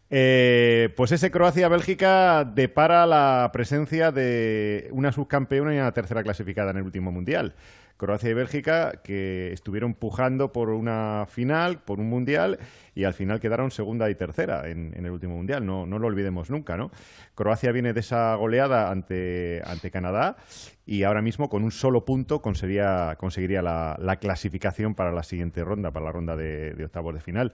Eh, 0.10 0.94
pues 0.96 1.12
ese 1.12 1.32
Croacia-Bélgica 1.32 2.46
depara 2.46 3.08
la 3.08 3.50
presencia 3.52 4.12
de 4.12 4.88
una 4.92 5.12
subcampeona 5.12 5.74
y 5.74 5.80
una 5.80 5.92
tercera 5.94 6.22
clasificada 6.24 6.72
en 6.72 6.78
el 6.78 6.84
último 6.84 7.12
mundial. 7.12 7.56
Croacia 8.00 8.30
y 8.30 8.34
Bélgica 8.34 9.02
que 9.04 9.52
estuvieron 9.52 9.94
pujando 9.94 10.54
por 10.54 10.70
una 10.70 11.26
final, 11.28 11.80
por 11.80 12.00
un 12.00 12.08
mundial 12.08 12.58
y 12.96 13.04
al 13.04 13.14
final 13.14 13.42
quedaron 13.42 13.72
segunda 13.72 14.10
y 14.10 14.16
tercera 14.16 14.70
en, 14.70 14.94
en 14.96 15.06
el 15.06 15.12
último 15.12 15.36
mundial. 15.36 15.66
No, 15.66 15.86
no 15.86 16.00
lo 16.00 16.08
olvidemos 16.08 16.50
nunca, 16.50 16.78
¿no? 16.78 16.92
Croacia 17.36 17.74
viene 17.74 17.92
de 17.92 18.00
esa 18.00 18.34
goleada 18.36 18.90
ante, 18.90 19.62
ante 19.66 19.92
Canadá 19.92 20.38
y 20.86 21.04
ahora 21.04 21.22
mismo 21.22 21.50
con 21.50 21.64
un 21.64 21.72
solo 21.72 22.06
punto 22.06 22.42
conseguiría, 22.42 23.18
conseguiría 23.18 23.62
la, 23.62 23.98
la 24.00 24.16
clasificación 24.16 24.96
para 24.96 25.12
la 25.12 25.24
siguiente 25.24 25.66
ronda, 25.66 25.92
para 25.92 26.06
la 26.06 26.12
ronda 26.14 26.38
de, 26.38 26.74
de 26.74 26.86
octavos 26.86 27.14
de 27.14 27.20
final. 27.20 27.52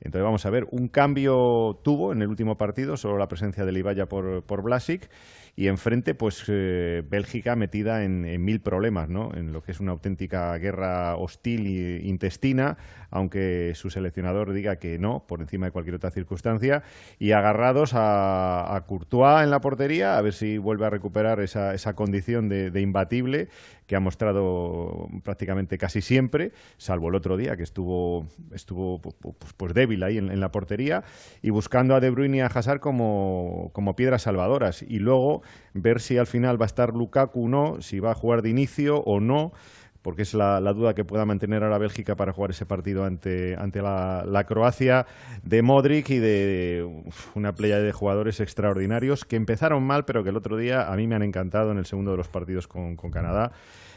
Entonces 0.00 0.24
vamos 0.24 0.46
a 0.46 0.50
ver, 0.50 0.66
un 0.70 0.88
cambio 0.88 1.78
tuvo 1.84 2.12
en 2.12 2.22
el 2.22 2.28
último 2.28 2.56
partido, 2.56 2.96
solo 2.96 3.18
la 3.18 3.28
presencia 3.28 3.64
de 3.64 3.72
Libaya 3.72 4.06
por, 4.06 4.42
por 4.42 4.62
Blasic, 4.62 5.08
y 5.54 5.68
enfrente, 5.68 6.14
pues 6.14 6.44
eh, 6.48 7.02
Bélgica 7.08 7.56
metida 7.56 8.04
en, 8.04 8.24
en 8.24 8.42
mil 8.42 8.60
problemas, 8.60 9.08
¿no? 9.08 9.34
En 9.34 9.52
lo 9.52 9.62
que 9.62 9.72
es 9.72 9.80
una 9.80 9.92
auténtica 9.92 10.56
guerra 10.56 11.16
hostil 11.16 11.66
e 11.66 12.06
intestina, 12.06 12.78
aunque 13.10 13.72
su 13.74 13.90
seleccionador 13.90 14.52
diga 14.54 14.76
que 14.76 14.98
no, 14.98 15.26
por 15.26 15.42
encima 15.42 15.66
de 15.66 15.72
cualquier 15.72 15.96
otra 15.96 16.10
circunstancia, 16.10 16.82
y 17.18 17.32
agarrados 17.32 17.92
a, 17.94 18.74
a 18.74 18.80
Courtois 18.86 19.44
en 19.44 19.50
la 19.50 19.60
portería, 19.60 20.16
a 20.16 20.22
ver 20.22 20.32
si 20.32 20.56
vuelve 20.56 20.86
a 20.86 20.90
recuperar 20.90 21.40
esa, 21.40 21.74
esa 21.74 21.94
condición 21.94 22.48
de, 22.48 22.70
de 22.70 22.80
imbatible 22.80 23.48
que 23.86 23.96
ha 23.96 24.00
mostrado 24.00 25.08
prácticamente 25.24 25.78
casi 25.78 26.02
siempre, 26.02 26.52
salvo 26.76 27.08
el 27.08 27.14
otro 27.14 27.36
día 27.36 27.56
que 27.56 27.62
estuvo, 27.62 28.26
estuvo 28.52 29.00
pues, 29.00 29.14
pues, 29.20 29.52
pues 29.56 29.74
débil 29.74 30.02
ahí 30.02 30.18
en, 30.18 30.40
la 30.40 30.50
portería, 30.50 31.04
y 31.42 31.50
buscando 31.50 31.94
a 31.94 32.00
De 32.00 32.10
Bruyne 32.10 32.38
y 32.38 32.40
a 32.40 32.46
Hazard 32.46 32.80
como, 32.80 33.70
como 33.72 33.96
piedras 33.96 34.22
salvadoras. 34.22 34.82
Y 34.82 34.98
luego 34.98 35.42
ver 35.74 36.00
si 36.00 36.18
al 36.18 36.26
final 36.26 36.60
va 36.60 36.66
a 36.66 36.66
estar 36.66 36.94
Lukaku 36.94 37.46
o 37.46 37.48
no, 37.48 37.82
si 37.82 38.00
va 38.00 38.12
a 38.12 38.14
jugar 38.14 38.42
de 38.42 38.50
inicio 38.50 39.00
o 39.00 39.20
no, 39.20 39.52
porque 40.02 40.22
es 40.22 40.34
la, 40.34 40.60
la 40.60 40.72
duda 40.72 40.94
que 40.94 41.04
pueda 41.04 41.24
mantener 41.24 41.62
ahora 41.62 41.78
Bélgica 41.78 42.16
para 42.16 42.32
jugar 42.32 42.50
ese 42.50 42.66
partido 42.66 43.04
ante, 43.04 43.56
ante 43.56 43.80
la, 43.80 44.44
Croacia 44.46 45.06
de 45.44 45.62
Modric 45.62 46.10
y 46.10 46.18
de 46.18 47.02
una 47.34 47.54
playa 47.54 47.78
de 47.78 47.92
jugadores 47.92 48.40
extraordinarios 48.40 49.24
que 49.24 49.36
empezaron 49.36 49.84
mal, 49.84 50.04
pero 50.04 50.24
que 50.24 50.30
el 50.30 50.36
otro 50.36 50.56
día 50.56 50.92
a 50.92 50.96
mí 50.96 51.06
me 51.06 51.14
han 51.14 51.22
encantado 51.22 51.70
en 51.72 51.78
el 51.78 51.86
segundo 51.86 52.10
de 52.10 52.16
los 52.16 52.28
partidos 52.28 52.66
con, 52.66 52.96
con 52.96 53.10
Canadá 53.10 53.52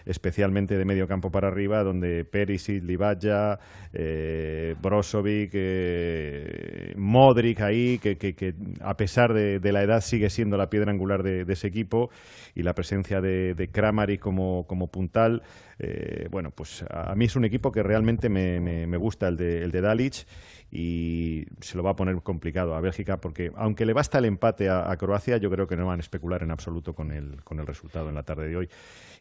especialmente 0.06 0.78
de 0.78 0.86
medio 0.86 1.08
campo 1.08 1.32
para 1.32 1.48
arriba, 1.48 1.84
donde 1.84 2.26
Perisic, 2.26 2.84
Libaya, 2.84 3.60
eh, 3.94 4.76
Brozovic, 4.82 5.52
eh, 5.54 6.94
Modric 6.96 7.62
ahí, 7.62 7.98
que, 7.98 8.18
que- 8.18 8.54
a 8.82 8.96
pesar 8.98 9.34
de, 9.34 9.60
de 9.60 9.72
la 9.72 9.82
edad 9.84 10.02
sigue 10.02 10.30
siendo 10.30 10.58
la 10.58 10.70
piedra 10.70 10.92
angular 10.92 11.24
de, 11.24 11.46
ese 11.52 11.68
equipo, 11.68 12.10
y 12.54 12.64
la 12.64 12.74
presencia 12.76 13.20
de, 13.22 13.56
de 13.56 13.68
Kramaric 13.70 14.20
como, 14.22 14.66
como 14.68 14.88
puntal, 14.88 15.42
eh, 15.80 16.28
bueno, 16.32 16.52
pues 16.52 16.84
a, 16.90 17.12
a 17.12 17.16
mí 17.16 17.26
es 17.26 17.36
un 17.36 17.46
equipo 17.46 17.72
que 17.72 17.84
realmente 17.84 18.30
me, 18.30 18.60
me- 18.60 18.88
me 18.88 18.98
gusta, 18.98 19.28
el 19.28 19.38
de, 19.38 19.64
el 19.64 19.72
de 19.72 19.82
Dalic, 19.82 20.26
y 20.72 21.46
se 21.62 21.78
lo 21.78 21.84
va 21.84 21.92
a 21.92 21.96
poner 21.96 22.16
complicado 22.22 22.76
a 22.76 22.82
Bélgica, 22.82 23.22
porque 23.22 23.52
aunque 23.56 23.86
le 23.86 23.94
basta 23.94 24.18
el 24.18 24.26
empate 24.26 24.68
a, 24.70 24.92
a 24.92 24.98
Croacia, 24.98 25.38
yo 25.38 25.50
creo 25.50 25.68
que 25.68 25.78
no 25.78 25.86
van 25.86 26.00
a 26.00 26.02
especular 26.02 26.44
en 26.44 26.52
absoluto 26.52 26.94
con 26.94 27.12
el, 27.12 27.44
con 27.44 27.60
el 27.60 27.68
resultado 27.68 28.10
en 28.10 28.16
la 28.16 28.24
tarde 28.24 28.48
de 28.50 28.58
hoy. 28.58 28.70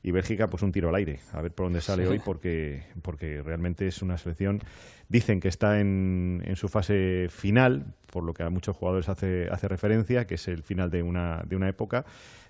Y 0.02 0.10
Bélgica, 0.10 0.48
pues 0.48 0.62
un 0.62 0.72
tiro 0.72 0.88
al 0.88 0.94
aire, 0.96 1.20
a 1.32 1.40
ver 1.40 1.52
por 1.52 1.66
dónde 1.66 1.80
sale 1.80 2.04
Sí. 2.04 2.10
hoy, 2.10 2.20
porque, 2.24 2.82
porque 3.02 3.42
realmente 3.42 3.86
es 3.86 4.02
una 4.02 4.18
selección, 4.18 4.60
dicen 5.08 5.40
que 5.40 5.48
está 5.48 5.80
en, 5.80 6.42
en 6.44 6.56
su 6.56 6.68
fase 6.68 7.28
final, 7.30 7.86
por 8.10 8.22
lo 8.24 8.34
que 8.34 8.42
a 8.42 8.50
muchos 8.50 8.76
jugadores 8.76 9.08
hace, 9.08 9.48
hace 9.50 9.66
referencia, 9.68 10.26
que 10.26 10.34
es 10.34 10.48
el 10.48 10.62
final 10.62 10.90
de 10.90 11.02
una, 11.02 11.42
de 11.46 11.56
una 11.56 11.68
época 11.68 12.04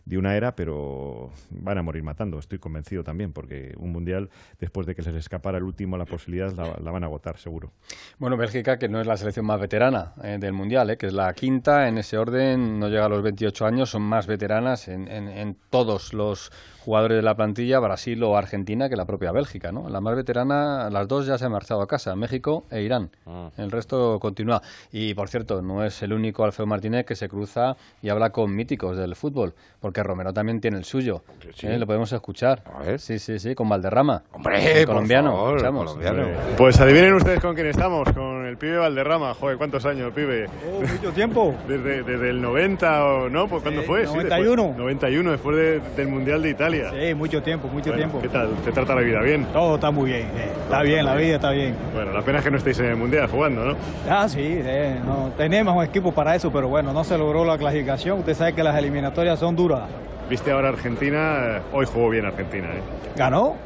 de 0.05 0.19
una 0.19 0.37
era, 0.37 0.55
pero 0.55 1.31
van 1.51 1.79
a 1.79 1.83
morir 1.83 2.03
matando, 2.03 2.39
estoy 2.39 2.59
convencido 2.59 3.03
también, 3.03 3.33
porque 3.33 3.75
un 3.79 3.93
mundial, 3.93 4.31
después 4.61 4.87
de 4.87 4.95
que 4.95 5.03
se 5.03 5.13
les 5.13 5.21
escapara 5.21 5.59
el 5.59 5.65
último 5.65 5.97
la 5.97 6.05
posibilidad, 6.05 6.53
la, 6.53 6.77
la 6.83 6.91
van 6.91 7.05
a 7.05 7.07
agotar, 7.07 7.39
seguro. 7.39 7.73
Bueno, 8.19 8.37
Bélgica, 8.37 8.79
que 8.79 8.89
no 8.89 9.01
es 9.01 9.07
la 9.07 9.17
selección 9.17 9.47
más 9.47 9.61
veterana 9.61 10.13
eh, 10.23 10.37
del 10.39 10.53
mundial, 10.53 10.91
eh, 10.91 10.97
que 10.97 11.07
es 11.07 11.13
la 11.13 11.33
quinta 11.33 11.89
en 11.89 11.99
ese 11.99 12.19
orden, 12.19 12.79
no 12.79 12.89
llega 12.89 13.07
a 13.07 13.09
los 13.09 13.23
28 13.23 13.67
años, 13.67 13.91
son 13.91 14.03
más 14.03 14.27
veteranas 14.27 14.89
en, 14.89 15.09
en, 15.09 15.29
en 15.29 15.57
todos 15.71 16.13
los 16.13 16.51
jugadores 16.85 17.17
de 17.17 17.23
la 17.23 17.35
plantilla, 17.35 17.79
Brasil 17.81 18.23
o 18.23 18.37
Argentina, 18.37 18.89
que 18.91 18.97
la 18.97 19.07
propia 19.07 19.33
Bélgica, 19.33 19.73
¿no? 19.73 19.89
La 19.89 20.01
más 20.01 20.15
veterana, 20.17 20.91
las 20.91 21.09
dos 21.09 21.27
ya 21.27 21.39
se 21.39 21.47
han 21.47 21.53
marchado 21.53 21.81
a 21.81 21.87
casa, 21.87 22.15
México 22.15 22.67
e 22.71 22.83
Irán. 22.83 23.11
Ah. 23.27 23.51
El 23.57 23.71
resto 23.71 24.21
continúa. 24.21 24.61
Y, 24.93 25.15
por 25.15 25.29
cierto, 25.31 25.63
no 25.63 25.83
es 25.83 26.03
el 26.03 26.13
único 26.13 26.45
Alfredo 26.45 26.67
Martínez 26.67 27.07
que 27.07 27.17
se 27.17 27.29
cruza 27.29 27.77
y 28.03 28.11
habla 28.11 28.31
con 28.31 28.55
míticos 28.55 28.99
del 28.99 29.17
fútbol, 29.17 29.55
porque 29.81 29.94
Romero 30.03 30.33
también 30.33 30.61
tiene 30.61 30.77
el 30.79 30.85
suyo. 30.85 31.23
Sí. 31.55 31.67
¿eh? 31.67 31.79
Lo 31.79 31.87
podemos 31.87 32.13
escuchar. 32.13 32.63
Sí, 32.99 33.19
sí, 33.19 33.39
sí, 33.39 33.55
con 33.55 33.69
Valderrama. 33.69 34.23
Hombre, 34.33 34.81
El 34.81 34.87
colombiano. 34.87 35.33
favor, 35.33 35.57
escuchamos. 35.57 35.85
colombiano. 35.85 36.29
Pues 36.57 36.81
adivinen 36.81 37.15
ustedes 37.15 37.41
con 37.41 37.55
quién 37.55 37.67
estamos, 37.69 38.11
con 38.13 38.47
el 38.47 38.57
pibe 38.57 38.79
Valderrama. 38.79 39.35
Joder, 39.35 39.57
¿cuántos 39.59 39.85
años, 39.87 40.13
pibe? 40.15 40.49
mucho 40.81 41.13
tiempo. 41.13 41.55
Desde, 41.69 42.03
desde 42.03 42.31
el 42.31 42.41
90 42.43 43.05
o 43.05 43.29
no, 43.29 43.47
pues 43.49 43.63
¿cuándo 43.63 43.81
Sí, 43.83 43.87
fue? 43.87 44.07
Sí, 44.07 44.15
91. 44.15 44.63
después- 44.63 44.77
91, 44.79 45.31
después 45.31 45.57
de- 45.57 45.81
del 45.97 46.09
Mundial 46.09 46.43
de 46.43 46.51
Italia. 46.51 46.91
Sí, 46.91 47.15
mucho 47.15 47.43
tiempo, 47.43 47.69
mucho 47.69 47.91
Bueno, 47.91 47.97
tiempo. 47.97 48.21
¿Qué 48.21 48.29
tal? 48.29 48.51
¿Te 48.65 48.73
trata 48.73 48.95
la 48.95 49.01
vida 49.03 49.21
bien? 49.21 49.45
Todo 49.53 49.75
está 49.77 49.91
muy 49.91 50.11
bien. 50.11 50.23
eh. 50.37 50.51
Está 50.65 50.83
bien, 50.83 51.05
la 51.05 51.15
vida 51.17 51.37
está 51.37 51.51
bien. 51.51 51.75
Bueno, 51.95 52.13
la 52.13 52.23
pena 52.23 52.39
es 52.39 52.45
que 52.45 52.51
no 52.51 52.57
estéis 52.59 52.79
en 52.81 52.87
el 52.87 52.97
Mundial 52.97 53.29
jugando, 53.29 53.65
¿no? 53.65 53.77
Ah, 54.09 54.29
sí, 54.29 54.41
eh, 54.43 54.99
no, 55.05 55.33
tenemos 55.37 55.77
un 55.77 55.85
equipo 55.85 56.13
para 56.13 56.35
eso, 56.35 56.51
pero 56.53 56.69
bueno, 56.69 56.93
no 56.93 57.05
se 57.05 57.17
logró 57.19 57.45
la 57.45 57.57
clasificación. 57.59 58.19
Usted 58.21 58.35
sabe 58.35 58.53
que 58.55 58.63
las 58.63 58.77
eliminatorias 58.77 59.39
son 59.39 59.55
duras. 59.57 59.84
Viste 60.29 60.51
ahora 60.51 60.71
Argentina, 60.71 61.59
eh, 61.59 61.63
hoy 61.73 61.87
jugó 61.87 62.09
bien 62.11 62.25
Argentina, 62.27 62.69
¿eh? 62.69 62.81
Ganó. 63.17 63.57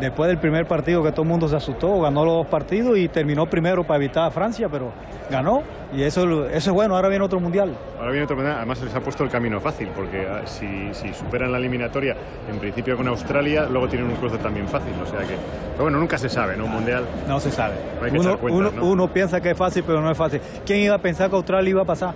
Después 0.00 0.28
del 0.28 0.38
primer 0.38 0.64
partido 0.66 1.02
que 1.02 1.10
todo 1.10 1.22
el 1.22 1.28
mundo 1.28 1.48
se 1.48 1.56
asustó, 1.56 2.00
ganó 2.00 2.24
los 2.24 2.34
dos 2.34 2.46
partidos 2.46 2.96
y 2.96 3.08
terminó 3.08 3.46
primero 3.46 3.82
para 3.82 3.96
evitar 3.96 4.24
a 4.26 4.30
Francia, 4.30 4.68
pero 4.70 4.92
ganó. 5.28 5.62
Y 5.92 6.02
eso, 6.04 6.46
eso 6.46 6.70
es 6.70 6.74
bueno, 6.74 6.94
ahora 6.94 7.08
viene 7.08 7.24
otro 7.24 7.40
mundial. 7.40 7.74
Ahora 7.98 8.10
viene 8.12 8.22
otro 8.24 8.36
mundial, 8.36 8.58
además 8.58 8.80
les 8.80 8.94
ha 8.94 9.00
puesto 9.00 9.24
el 9.24 9.30
camino 9.30 9.60
fácil, 9.60 9.88
porque 9.96 10.24
ah, 10.30 10.42
si, 10.46 10.94
si 10.94 11.12
superan 11.12 11.50
la 11.50 11.58
eliminatoria, 11.58 12.14
en 12.48 12.58
principio 12.60 12.96
con 12.96 13.08
Australia, 13.08 13.66
luego 13.68 13.88
tienen 13.88 14.08
un 14.08 14.14
cruce 14.16 14.38
también 14.38 14.68
fácil, 14.68 14.92
o 15.02 15.06
sea 15.06 15.18
que... 15.20 15.34
Pero 15.72 15.82
bueno, 15.84 15.98
nunca 15.98 16.16
se 16.16 16.28
sabe, 16.28 16.56
¿no? 16.56 16.66
Un 16.66 16.70
mundial... 16.72 17.04
No 17.26 17.40
se 17.40 17.50
sabe. 17.50 17.74
No 17.98 18.04
hay 18.06 18.12
que 18.12 18.18
Uno, 18.20 18.28
echar 18.28 18.38
cuentas, 18.40 18.72
uno- 18.74 18.80
¿no? 18.82 18.88
uno 18.92 19.08
piensa 19.08 19.40
que 19.40 19.50
es 19.50 19.58
fácil, 19.58 19.82
pero 19.84 20.00
no 20.00 20.10
es 20.12 20.16
fácil. 20.16 20.40
¿Quién 20.64 20.78
iba 20.78 20.94
a 20.94 20.98
pensar 20.98 21.28
que 21.28 21.34
Australia 21.34 21.70
iba 21.70 21.82
a 21.82 21.86
pasar? 21.86 22.14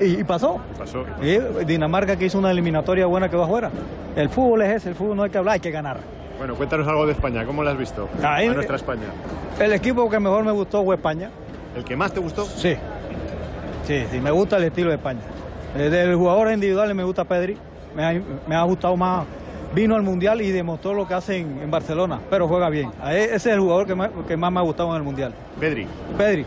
Y, 0.00 0.20
y 0.20 0.24
pasó. 0.24 0.58
Pasó. 0.78 1.04
Y 1.22 1.38
Dinamarca 1.64 2.16
que 2.16 2.26
hizo 2.26 2.38
una 2.38 2.50
eliminatoria 2.50 3.06
buena 3.06 3.28
que 3.28 3.36
va 3.36 3.44
afuera. 3.44 3.70
El 4.16 4.28
fútbol 4.28 4.62
es 4.62 4.76
ese, 4.76 4.88
el 4.90 4.94
fútbol 4.94 5.16
no 5.16 5.22
hay 5.24 5.30
que 5.30 5.38
hablar, 5.38 5.54
hay 5.54 5.60
que 5.60 5.70
ganar. 5.70 5.98
Bueno, 6.38 6.54
cuéntanos 6.54 6.86
algo 6.86 7.04
de 7.06 7.12
España, 7.12 7.44
¿cómo 7.44 7.62
lo 7.64 7.70
has 7.70 7.78
visto? 7.78 8.08
Ahí- 8.22 8.46
a 8.48 8.52
nuestra 8.54 8.76
España. 8.76 9.02
El 9.58 9.72
equipo 9.72 10.08
que 10.08 10.20
mejor 10.20 10.44
me 10.44 10.52
gustó 10.52 10.84
fue 10.84 10.94
España. 10.94 11.30
¿El 11.76 11.84
que 11.84 11.96
más 11.96 12.12
te 12.12 12.20
gustó? 12.20 12.44
Sí. 12.44 12.76
Sí, 13.84 14.04
sí, 14.10 14.20
me 14.20 14.30
gusta 14.30 14.56
el 14.58 14.64
estilo 14.64 14.90
de 14.90 14.96
España. 14.96 15.20
Eh, 15.76 15.88
Del 15.90 16.14
jugador 16.14 16.52
individual 16.52 16.94
me 16.94 17.04
gusta 17.04 17.24
Pedri. 17.24 17.56
Me 17.96 18.04
ha, 18.04 18.20
me 18.46 18.54
ha 18.54 18.62
gustado 18.62 18.96
más. 18.96 19.24
Vino 19.74 19.94
al 19.96 20.02
Mundial 20.02 20.40
y 20.40 20.50
demostró 20.50 20.94
lo 20.94 21.06
que 21.06 21.14
hace 21.14 21.38
en, 21.38 21.60
en 21.62 21.70
Barcelona, 21.70 22.18
pero 22.30 22.48
juega 22.48 22.70
bien. 22.70 22.90
A 23.02 23.14
e- 23.14 23.24
Ese 23.24 23.34
es 23.36 23.46
el 23.46 23.60
jugador 23.60 23.86
que 23.86 23.94
más, 23.94 24.10
que 24.26 24.36
más 24.36 24.50
me 24.52 24.60
ha 24.60 24.62
gustado 24.62 24.90
en 24.90 24.96
el 24.96 25.02
Mundial. 25.02 25.32
Pedri. 25.60 25.86
Pedri. 26.16 26.46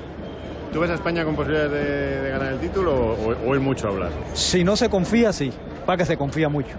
¿Tú 0.72 0.80
ves 0.80 0.90
a 0.90 0.94
España 0.94 1.26
con 1.26 1.36
posibilidades 1.36 2.24
de, 2.24 2.30
ganar 2.30 2.54
el 2.54 2.60
título 2.60 2.94
o, 2.96 3.50
o 3.50 3.56
es 3.56 3.62
mucho 3.62 3.90
hablar? 3.90 4.10
Si 4.34 4.64
no 4.64 4.78
se 4.78 4.90
confía, 4.90 5.34
sí. 5.34 5.52
Para 5.86 5.98
que 5.98 6.06
se 6.06 6.16
confía 6.16 6.48
mucho. 6.48 6.76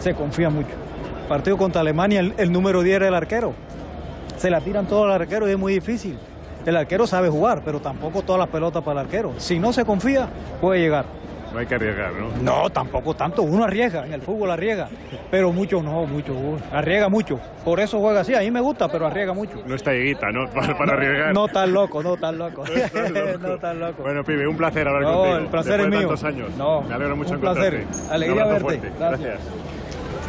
Se 0.00 0.14
confía 0.14 0.48
mucho. 0.48 0.70
Partido 1.28 1.58
contra 1.58 1.82
Alemania, 1.82 2.20
el, 2.20 2.34
el 2.38 2.50
número 2.50 2.82
10 2.82 2.96
era 2.96 3.08
el 3.08 3.14
arquero. 3.14 3.52
Se 4.38 4.48
la 4.48 4.62
tiran 4.62 4.86
todos 4.86 5.04
al 5.04 5.12
arquero 5.12 5.46
y 5.46 5.52
es 5.52 5.58
muy 5.58 5.74
difícil. 5.74 6.18
El 6.64 6.76
arquero 6.76 7.06
sabe 7.06 7.28
jugar, 7.28 7.62
pero 7.64 7.80
tampoco 7.80 8.22
todas 8.22 8.38
las 8.38 8.48
pelotas 8.48 8.82
para 8.82 9.00
el 9.00 9.06
arquero. 9.06 9.34
Si 9.36 9.58
no 9.58 9.74
se 9.74 9.84
confía, 9.84 10.28
puede 10.60 10.80
llegar. 10.80 11.04
No 11.52 11.58
hay 11.58 11.66
que 11.66 11.74
arriesgar, 11.76 12.12
¿no? 12.12 12.28
No, 12.42 12.70
tampoco 12.70 13.14
tanto. 13.14 13.42
Uno 13.42 13.64
arriesga, 13.64 14.04
en 14.06 14.12
el 14.12 14.22
fútbol 14.22 14.50
arriesga. 14.50 14.88
Pero 15.30 15.52
mucho 15.52 15.82
no, 15.82 16.04
mucho. 16.06 16.34
Arriesga 16.72 17.08
mucho. 17.08 17.40
Por 17.64 17.80
eso 17.80 17.98
juega 18.00 18.20
así. 18.20 18.34
A 18.34 18.40
mí 18.40 18.50
me 18.50 18.60
gusta, 18.60 18.88
pero 18.88 19.06
arriesga 19.06 19.32
mucho. 19.32 19.62
No 19.66 19.74
está 19.74 19.94
Higuita, 19.94 20.30
¿no? 20.30 20.48
Para, 20.54 20.76
para 20.76 20.92
arriesgar. 20.94 21.32
No 21.34 21.48
tan 21.48 21.72
loco, 21.72 22.02
no 22.02 22.16
tan 22.16 22.36
loco. 22.38 22.64
no 23.40 23.58
tan 23.58 23.80
loco. 23.80 24.02
Bueno, 24.02 24.22
pibe, 24.24 24.46
un 24.46 24.56
placer 24.56 24.86
hablar 24.86 25.02
No, 25.02 25.12
contigo. 25.18 25.36
el 25.38 25.46
placer 25.46 25.72
Después 25.78 25.86
es 25.86 25.90
de 26.00 26.06
tantos 26.06 26.24
años. 26.24 26.50
No, 26.56 26.82
Me 26.82 26.94
alegro 26.94 27.16
mucho 27.16 27.34
un 27.34 27.40
placer. 27.40 27.74
encontrarte. 27.74 28.14
Alegría 28.14 28.42
Un 28.44 28.48
abrazo 28.48 28.66
verte. 28.66 28.92
Gracias. 28.98 29.40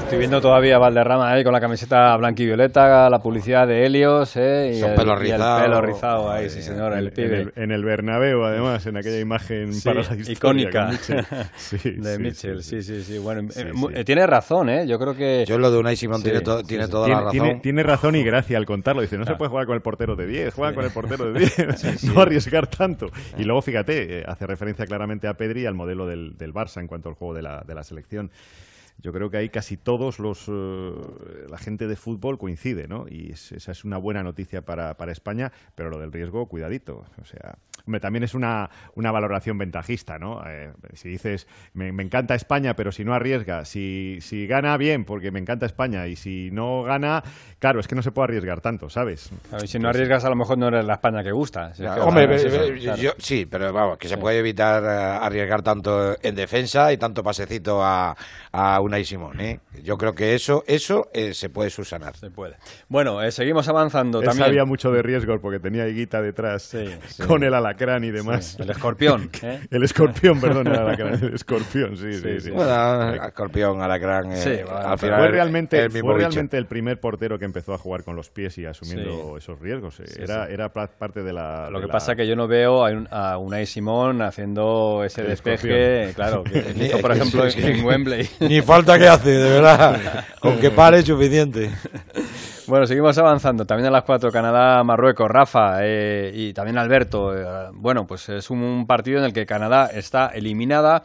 Estoy 0.10 0.18
viendo 0.18 0.42
todavía 0.42 0.78
a 0.78 0.80
Valderrama 0.80 1.32
ahí 1.32 1.44
con 1.44 1.54
la 1.54 1.62
camiseta 1.62 2.18
blanquivioleta, 2.18 3.12
la 3.12 3.20
publicidad 3.20 3.68
de 3.68 3.86
Helios, 3.86 4.36
¿eh? 4.38 4.72
Y 4.74 4.80
Son 4.80 4.90
el, 4.90 4.96
pelo 4.96 5.12
y 5.12 5.14
el 5.14 5.20
rizado. 5.34 5.62
pelo 5.62 5.82
rizado 5.82 6.32
ahí, 6.32 6.50
sí 6.50 6.64
señor, 6.64 6.94
el, 6.94 7.08
En 7.10 7.14
pibe. 7.14 7.42
el, 7.42 7.54
en 7.56 7.72
el 7.72 7.86
Bernabéu, 7.86 8.44
además, 8.44 8.84
en 8.88 8.98
aquella 8.98 9.20
imagen 9.20 9.72
Sí, 9.72 9.88
para 9.88 10.02
la 10.02 10.16
historia. 10.16 10.32
icónica 10.34 10.82
con 10.86 10.90
Mitchell. 10.94 11.26
Sí, 11.58 11.92
de 11.92 12.16
sí, 12.16 12.22
Mitchell, 12.24 12.64
sí, 12.64 12.82
sí, 12.82 13.04
sí. 13.04 13.20
Bueno, 13.20 13.52
Sí, 13.52 13.62
eh, 13.62 13.72
eh, 13.94 14.04
tiene 14.04 14.26
razón, 14.26 14.70
¿eh? 14.70 14.88
Yo 14.88 14.98
creo 14.98 15.16
que... 15.16 15.46
Yo 15.48 15.60
lo 15.60 15.70
de 15.70 15.78
Unai 15.78 15.96
Simón 15.96 16.18
Sí, 16.18 16.24
tiene, 16.24 16.42
to- 16.42 16.64
tiene 16.64 16.86
sí. 16.86 16.92
toda 16.92 17.06
Tiene, 17.06 17.20
la 17.22 17.26
razón. 17.28 17.40
tiene- 17.44 17.60
tiene 17.62 17.84
razón 17.84 18.16
y 18.16 18.24
gracia 18.24 18.58
al 18.58 18.66
contarlo. 18.66 19.04
Dice, 19.04 19.16
no 19.16 19.26
se 19.26 19.28
Claro. 19.28 19.38
puede 19.38 19.50
jugar 19.52 19.66
con 19.68 19.76
el 19.76 19.82
portero 19.84 20.16
de 20.16 20.26
10, 20.26 20.56
juega 20.56 20.74
con 20.74 20.86
el 20.86 20.92
portero 20.92 21.32
de 21.32 21.40
10. 21.42 21.54
Sí, 21.78 21.98
sí. 22.00 22.08
No 22.08 22.20
arriesgar 22.22 22.66
tanto. 22.66 23.12
Y 23.38 23.44
luego, 23.44 23.62
fíjate, 23.62 24.22
eh, 24.22 24.24
hace 24.28 24.48
referencia 24.48 24.88
claramente 24.88 25.28
a 25.28 25.36
Pedri 25.36 25.62
y 25.62 25.66
al 25.68 25.76
modelo 25.76 26.08
del, 26.08 26.36
del 26.36 26.52
Barça 26.52 26.80
en 26.82 26.88
cuanto 26.88 27.10
al 27.10 27.16
juego 27.16 27.36
de 27.36 27.44
la, 27.44 27.64
de 27.68 27.76
la 27.76 27.84
selección. 27.84 28.32
Yo 29.02 29.14
creo 29.14 29.30
que 29.30 29.38
ahí 29.38 29.50
casi 29.50 29.78
todos 29.78 30.20
los 30.20 30.46
eh, 30.48 30.92
la 31.50 31.58
gente 31.58 31.88
de 31.88 31.96
fútbol 31.96 32.38
coincide, 32.38 32.88
¿no? 32.88 33.06
Y 33.10 33.32
es- 33.32 33.52
esa 33.54 33.72
es 33.72 33.86
una 33.86 33.98
buena 33.98 34.24
noticia 34.24 34.62
para, 34.62 34.96
para 34.98 35.12
España, 35.12 35.52
pero 35.76 35.90
lo 35.90 35.98
del 36.00 36.12
riesgo, 36.12 36.48
cuidadito. 36.48 37.06
O 37.22 37.26
sea, 37.26 37.58
hombre, 37.86 38.02
también 38.02 38.24
es 38.24 38.34
una, 38.34 38.70
una 38.96 39.12
valoración 39.12 39.58
ventajista, 39.58 40.20
¿no? 40.20 40.42
Eh, 40.46 40.72
si 40.94 41.08
dices, 41.10 41.48
me, 41.74 41.92
me 41.94 42.04
encanta 42.04 42.36
España, 42.36 42.76
pero 42.76 42.92
si 42.92 43.06
no 43.06 43.14
arriesga, 43.14 43.64
si, 43.66 44.18
si 44.22 44.48
gana 44.48 44.76
bien, 44.78 45.06
porque 45.06 45.32
me 45.32 45.40
encanta 45.40 45.66
España, 45.66 46.06
y 46.08 46.16
si 46.18 46.52
no 46.52 46.84
gana, 46.84 47.24
claro, 47.60 47.80
es 47.80 47.88
que 47.88 47.96
no 47.96 48.02
se 48.02 48.12
puede 48.12 48.26
arriesgar 48.26 48.60
tanto, 48.62 48.90
¿sabes? 48.90 49.32
A 49.52 49.58
ver, 49.58 49.68
si 49.70 49.80
no 49.80 49.88
arriesgas, 49.90 50.26
a 50.26 50.30
lo 50.30 50.36
mejor 50.36 50.58
no 50.58 50.68
eres 50.68 50.84
la 50.86 50.96
España 50.96 51.24
que 51.24 51.32
gusta. 51.32 51.74
Si 51.74 51.86
es 51.86 51.92
que- 51.92 52.00
Hombre, 52.02 52.26
claro, 52.28 52.36
es 52.36 52.44
eso, 52.46 52.74
claro. 52.84 53.02
yo- 53.02 53.14
sí, 53.18 53.46
pero 53.46 53.72
vamos, 53.72 53.98
que 53.98 54.08
se 54.10 54.18
puede 54.18 54.40
evitar 54.40 54.84
eh, 54.84 55.20
arriesgar 55.26 55.62
tanto 55.62 56.16
en 56.22 56.36
defensa 56.36 56.92
y 56.92 56.98
tanto 56.98 57.24
pasecito 57.24 57.82
a, 57.84 58.16
a 58.52 58.80
Unai 58.90 59.06
Simón, 59.06 59.40
¿eh? 59.40 59.60
Yo 59.84 59.98
creo 59.98 60.14
que 60.16 60.34
eso 60.34 60.64
eso 60.68 61.10
eh, 61.14 61.34
se 61.36 61.50
puede 61.50 61.70
subsanar. 61.70 62.18
Se 62.18 62.30
puede. 62.32 62.56
Bueno, 62.88 63.22
eh, 63.22 63.32
seguimos 63.32 63.68
avanzando 63.70 64.20
Él 64.20 64.26
también. 64.26 64.48
sabía 64.48 64.66
mucho 64.66 64.92
de 64.92 65.02
riesgos 65.04 65.40
porque 65.42 65.60
tenía 65.60 65.84
a 65.84 65.88
Higuita 65.88 66.22
detrás 66.22 66.64
sí. 66.64 66.86
con 67.28 67.44
el 67.44 67.54
alacrán 67.54 68.04
y 68.04 68.12
demás. 68.12 68.58
el 68.60 68.70
escorpión, 68.70 69.30
¿eh? 69.44 69.60
El 69.70 69.84
escorpión, 69.84 70.42
perdón, 70.42 70.68
el 70.68 70.76
alacrán, 70.76 71.14
el 71.24 71.34
escorpión, 71.36 71.96
sí, 71.98 72.14
sí, 72.14 72.40
sí. 72.42 72.50
Bueno, 72.52 73.14
Escorpión, 73.26 73.82
Alacrán, 73.82 74.32
eh, 74.32 74.38
Sí, 74.38 74.64
bueno, 74.64 74.78
al 74.90 74.98
final 75.00 75.20
fue 75.20 75.28
realmente, 75.30 75.80
el 75.84 75.92
fue 75.92 76.18
realmente 76.18 76.58
el 76.58 76.66
primer 76.66 77.00
portero 77.00 77.38
que 77.38 77.46
empezó 77.46 77.74
a 77.74 77.78
jugar 77.78 78.04
con 78.04 78.16
los 78.16 78.30
pies 78.30 78.58
y 78.58 78.66
asumiendo 78.66 79.38
esos 79.38 79.60
riesgos. 79.60 80.00
eh. 80.00 80.08
Sí, 80.08 80.22
era, 80.24 80.48
sí. 80.48 80.54
era 80.54 80.70
parte 80.74 81.22
de 81.24 81.32
la. 81.34 81.70
Lo 81.70 81.78
de 81.80 81.84
que 81.84 81.88
la- 81.88 81.94
pasa 81.94 82.14
es 82.14 82.18
que 82.18 82.28
yo 82.28 82.36
no 82.36 82.48
veo 82.48 82.86
a, 82.86 82.92
un, 82.92 83.08
a 83.12 83.38
Unai 83.38 83.66
Simón 83.66 84.22
haciendo 84.22 85.04
ese 85.06 85.22
El 85.22 85.28
despeje, 85.28 86.10
escorpión. 86.10 86.14
claro, 86.14 86.44
que 86.44 86.74
Ni- 86.74 86.86
hizo, 86.88 86.98
por 87.00 87.12
ejemplo, 87.12 87.50
sí, 87.50 87.62
sí. 87.62 87.68
en 87.68 87.86
Wembley. 87.86 88.28
Ni 88.40 88.62
falta 88.80 88.98
que 88.98 89.08
hace, 89.08 89.30
de 89.32 89.50
verdad. 89.50 90.26
Con 90.40 90.58
que 90.58 90.72
pare 90.72 91.02
suficiente. 91.02 91.70
Bueno, 92.66 92.86
seguimos 92.86 93.18
avanzando. 93.18 93.66
También 93.66 93.88
a 93.88 93.92
las 93.92 94.04
cuatro, 94.04 94.32
Canadá, 94.32 94.84
Marruecos, 94.84 95.30
Rafa 95.30 95.80
eh, 95.82 96.32
y 96.34 96.54
también 96.54 96.78
Alberto. 96.78 97.36
eh, 97.36 97.72
bueno, 97.74 98.08
pues 98.08 98.30
es 98.30 98.50
un 98.50 98.86
partido 98.88 99.20
en 99.20 99.26
el 99.26 99.34
que 99.34 99.46
Canadá 99.46 99.88
está 99.88 100.28
eliminada. 100.28 101.04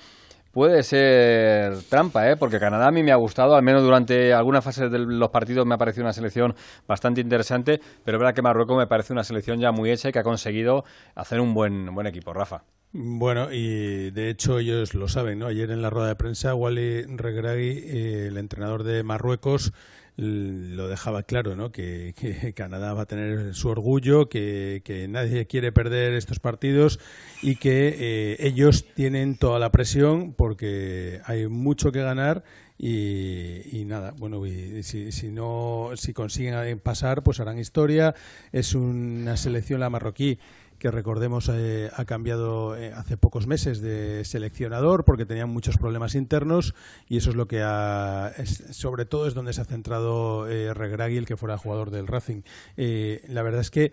Puede 0.53 0.85
ser 0.85 1.83
trampa, 1.89 2.31
¿eh? 2.31 2.37
porque 2.37 2.61
Canadá 2.61 2.87
a 2.87 2.91
mí 2.93 3.03
me 3.03 3.11
ha 3.11 3.17
gustado, 3.17 3.57
al 3.57 3.63
menos 3.65 3.83
durante 3.83 4.33
algunas 4.33 4.63
fases 4.63 4.89
de 4.89 5.01
los 5.01 5.31
partidos 5.31 5.67
me 5.67 5.75
ha 5.75 5.79
parecido 5.79 6.05
una 6.05 6.13
selección 6.13 6.55
bastante 6.87 7.21
interesante, 7.21 7.81
pero 8.05 8.19
es 8.19 8.21
verdad 8.21 8.35
que 8.37 8.43
Marruecos 8.43 8.77
me 8.77 8.87
parece 8.87 9.13
una 9.13 9.25
selección 9.25 9.59
ya 9.59 9.73
muy 9.73 9.91
hecha 9.91 10.11
y 10.11 10.13
que 10.13 10.21
ha 10.21 10.23
conseguido 10.23 10.85
hacer 11.17 11.41
un 11.41 11.55
buen, 11.55 11.93
buen 11.93 12.07
equipo, 12.07 12.33
Rafa. 12.33 12.63
Bueno, 12.97 13.53
y 13.53 14.13
de 14.13 14.31
hecho 14.31 14.61
ellos 14.61 14.95
lo 14.95 15.09
saben, 15.09 15.41
¿no? 15.41 15.49
Ayer 15.49 15.73
en 15.73 15.83
la 15.83 15.91
rueda 15.91 16.07
de 16.07 16.15
prensa, 16.15 16.55
Wally 16.55 17.03
Regragui, 17.03 17.83
eh, 17.89 18.27
el 18.29 18.39
entrenador 18.39 18.85
de 18.85 19.03
Marruecos, 19.03 19.73
lo 20.17 20.87
dejaba 20.87 21.25
claro, 21.25 21.57
¿no? 21.57 21.73
Que, 21.73 22.15
Canadá 22.55 22.95
va 22.95 23.03
a 23.03 23.07
tener 23.07 23.53
su 23.53 23.69
orgullo, 23.69 24.29
que, 24.29 25.07
nadie 25.11 25.49
quiere 25.49 25.73
perder 25.73 26.15
estos 26.15 26.39
partidos 26.39 27.01
y 27.43 27.57
que 27.57 27.97
eh, 27.99 28.37
ellos 28.39 28.85
tienen 28.95 29.39
toda 29.39 29.59
la 29.59 29.73
presión 29.73 30.33
porque 30.33 31.21
hay 31.25 31.49
mucho 31.49 31.91
que 31.91 32.01
ganar 32.01 32.45
y, 32.79 33.77
y 33.77 33.85
nada, 33.87 34.15
bueno, 34.17 34.47
y 34.47 34.85
si, 34.85 35.11
si 35.11 35.33
no, 35.33 35.91
si 35.97 36.13
consiguen 36.13 36.79
pasar, 36.79 37.25
pues 37.25 37.41
harán 37.41 37.59
historia. 37.59 38.15
Es 38.53 38.77
una 38.77 39.37
selección 39.37 39.81
la 39.81 39.91
marroquí 39.91 40.39
que 40.85 40.91
recordemos 40.91 41.51
eh, 41.51 41.89
ha 41.97 42.05
cambiado 42.05 42.77
eh, 42.77 42.93
hace 42.93 43.17
pocos 43.17 43.47
meses 43.47 43.81
de 43.81 44.23
seleccionador 44.27 45.07
porque 45.07 45.25
tenían 45.25 45.49
muchos 45.49 45.79
problemas 45.79 46.15
internos 46.15 46.75
y 47.09 47.17
eso 47.17 47.31
es 47.31 47.37
lo 47.37 47.49
que 47.49 47.63
ha, 47.63 48.31
es- 48.37 48.65
sobre 48.73 49.07
todo 49.07 49.27
es 49.27 49.33
donde 49.33 49.55
se 49.55 49.63
ha 49.63 49.65
centrado 49.65 50.47
eh, 50.47 50.75
Regragui, 50.75 51.17
el 51.17 51.25
que 51.25 51.39
fuera 51.39 51.57
jugador 51.57 51.91
del 51.91 52.07
Racing. 52.07 52.43
Eh, 52.77 53.23
la 53.29 53.43
verdad 53.43 53.63
es 53.63 53.71
que 53.71 53.93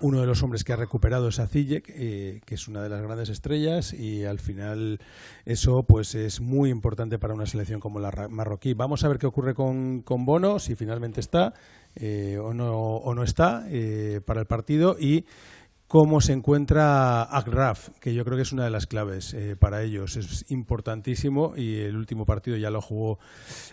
uno 0.00 0.20
de 0.20 0.26
los 0.26 0.42
hombres 0.42 0.64
que 0.64 0.72
ha 0.72 0.76
recuperado 0.76 1.28
es 1.28 1.38
Acillek, 1.38 1.84
eh, 1.94 2.40
que 2.44 2.54
es 2.56 2.66
una 2.66 2.82
de 2.82 2.88
las 2.88 3.00
grandes 3.02 3.28
estrellas 3.28 3.92
y 3.92 4.24
al 4.24 4.40
final 4.40 4.98
eso 5.44 5.84
pues 5.84 6.14
es 6.16 6.40
muy 6.40 6.70
importante 6.70 7.18
para 7.20 7.34
una 7.34 7.46
selección 7.46 7.78
como 7.78 8.00
la 8.00 8.26
marroquí. 8.30 8.74
Vamos 8.74 9.04
a 9.04 9.08
ver 9.08 9.18
qué 9.18 9.26
ocurre 9.26 9.54
con, 9.54 10.00
con 10.02 10.24
Bono, 10.24 10.58
si 10.58 10.74
finalmente 10.74 11.20
está 11.20 11.52
eh, 11.96 12.38
o, 12.38 12.54
no, 12.54 12.72
o 12.74 13.14
no 13.14 13.22
está 13.22 13.64
eh, 13.68 14.20
para 14.24 14.40
el 14.40 14.46
partido 14.46 14.96
y 14.98 15.24
cómo 15.92 16.22
se 16.22 16.32
encuentra 16.32 17.22
Agraf, 17.22 17.90
que 18.00 18.14
yo 18.14 18.24
creo 18.24 18.38
que 18.38 18.44
es 18.44 18.52
una 18.52 18.64
de 18.64 18.70
las 18.70 18.86
claves 18.86 19.34
eh, 19.34 19.56
para 19.60 19.82
ellos. 19.82 20.16
Es 20.16 20.50
importantísimo 20.50 21.52
y 21.54 21.80
el 21.80 21.96
último 21.96 22.24
partido 22.24 22.56
ya 22.56 22.70
lo 22.70 22.80
jugó 22.80 23.18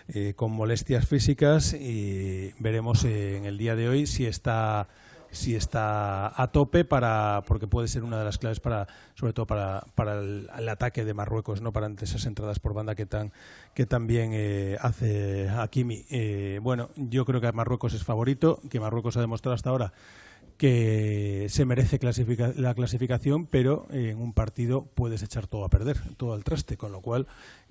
eh, 0.06 0.34
con 0.36 0.52
molestias 0.52 1.08
físicas 1.08 1.72
y 1.72 2.52
veremos 2.58 3.06
eh, 3.06 3.38
en 3.38 3.46
el 3.46 3.56
día 3.56 3.74
de 3.74 3.88
hoy 3.88 4.06
si 4.06 4.26
está 4.26 4.86
si 5.30 5.54
está 5.54 6.40
a 6.40 6.52
tope 6.52 6.84
para 6.84 7.42
porque 7.46 7.66
puede 7.66 7.88
ser 7.88 8.04
una 8.04 8.18
de 8.18 8.24
las 8.24 8.38
claves 8.38 8.60
para 8.60 8.86
sobre 9.14 9.32
todo 9.32 9.46
para, 9.46 9.84
para 9.94 10.18
el, 10.20 10.68
ataque 10.68 11.04
de 11.04 11.14
Marruecos 11.14 11.60
no 11.60 11.72
para 11.72 11.90
esas 12.00 12.26
entradas 12.26 12.58
por 12.58 12.74
banda 12.74 12.94
que 12.94 13.06
tan 13.06 13.32
que 13.74 13.86
también 13.86 14.30
eh, 14.32 14.76
hace 14.80 15.48
Hakimi 15.48 16.06
Eh, 16.10 16.60
bueno 16.62 16.90
yo 16.96 17.24
creo 17.24 17.40
que 17.40 17.52
Marruecos 17.52 17.94
es 17.94 18.04
favorito 18.04 18.60
que 18.70 18.80
Marruecos 18.80 19.16
ha 19.16 19.20
demostrado 19.20 19.54
hasta 19.54 19.70
ahora 19.70 19.92
que 20.60 21.46
se 21.48 21.64
merece 21.64 21.98
la 22.56 22.74
clasificación, 22.74 23.46
pero 23.46 23.86
en 23.92 24.18
un 24.18 24.34
partido 24.34 24.84
puedes 24.94 25.22
echar 25.22 25.46
todo 25.46 25.64
a 25.64 25.70
perder, 25.70 25.96
todo 26.18 26.34
al 26.34 26.44
traste, 26.44 26.76
con 26.76 26.92
lo 26.92 27.00
cual 27.00 27.26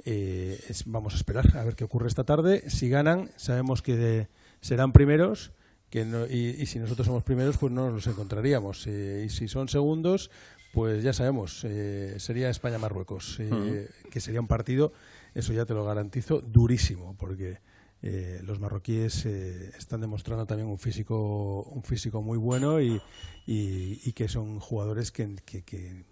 eh, 0.05 0.59
vamos 0.87 1.13
a 1.13 1.17
esperar 1.17 1.55
a 1.55 1.63
ver 1.63 1.75
qué 1.75 1.83
ocurre 1.83 2.07
esta 2.07 2.23
tarde. 2.23 2.67
Si 2.67 2.89
ganan, 2.89 3.29
sabemos 3.35 3.83
que 3.83 4.27
serán 4.61 4.91
primeros. 4.91 5.51
Que 5.89 6.05
no- 6.05 6.25
y, 6.27 6.55
y 6.59 6.65
si 6.67 6.77
nosotros 6.79 7.07
somos 7.07 7.23
primeros, 7.23 7.57
pues 7.57 7.71
no 7.73 7.89
nos 7.91 8.05
encontraríamos. 8.07 8.85
Eh, 8.87 9.23
y 9.25 9.29
si 9.29 9.47
son 9.47 9.67
segundos, 9.69 10.29
pues 10.73 11.03
ya 11.03 11.13
sabemos, 11.13 11.63
eh, 11.63 12.15
sería 12.19 12.49
España-Marruecos, 12.49 13.37
eh, 13.39 13.89
que 14.11 14.19
sería 14.19 14.39
un 14.39 14.47
partido, 14.47 14.93
eso 15.33 15.51
ya 15.53 15.65
te 15.65 15.73
lo 15.73 15.83
garantizo, 15.85 16.41
durísimo, 16.41 17.15
porque 17.17 17.57
eh, 18.03 18.39
los 18.45 18.59
marroquíes 18.59 19.25
eh, 19.25 19.71
están 19.77 19.99
demostrando 20.01 20.45
también 20.45 20.69
un 20.69 20.77
físico 20.79 21.63
un 21.63 21.83
físico 21.83 22.21
muy 22.21 22.37
bueno 22.37 22.79
y, 22.81 23.01
y- 23.45 23.99
y 24.05 24.13
que 24.13 24.27
son 24.29 24.59
jugadores 24.59 25.11
que, 25.11 25.35
que- 25.45 25.63
que 25.63 26.05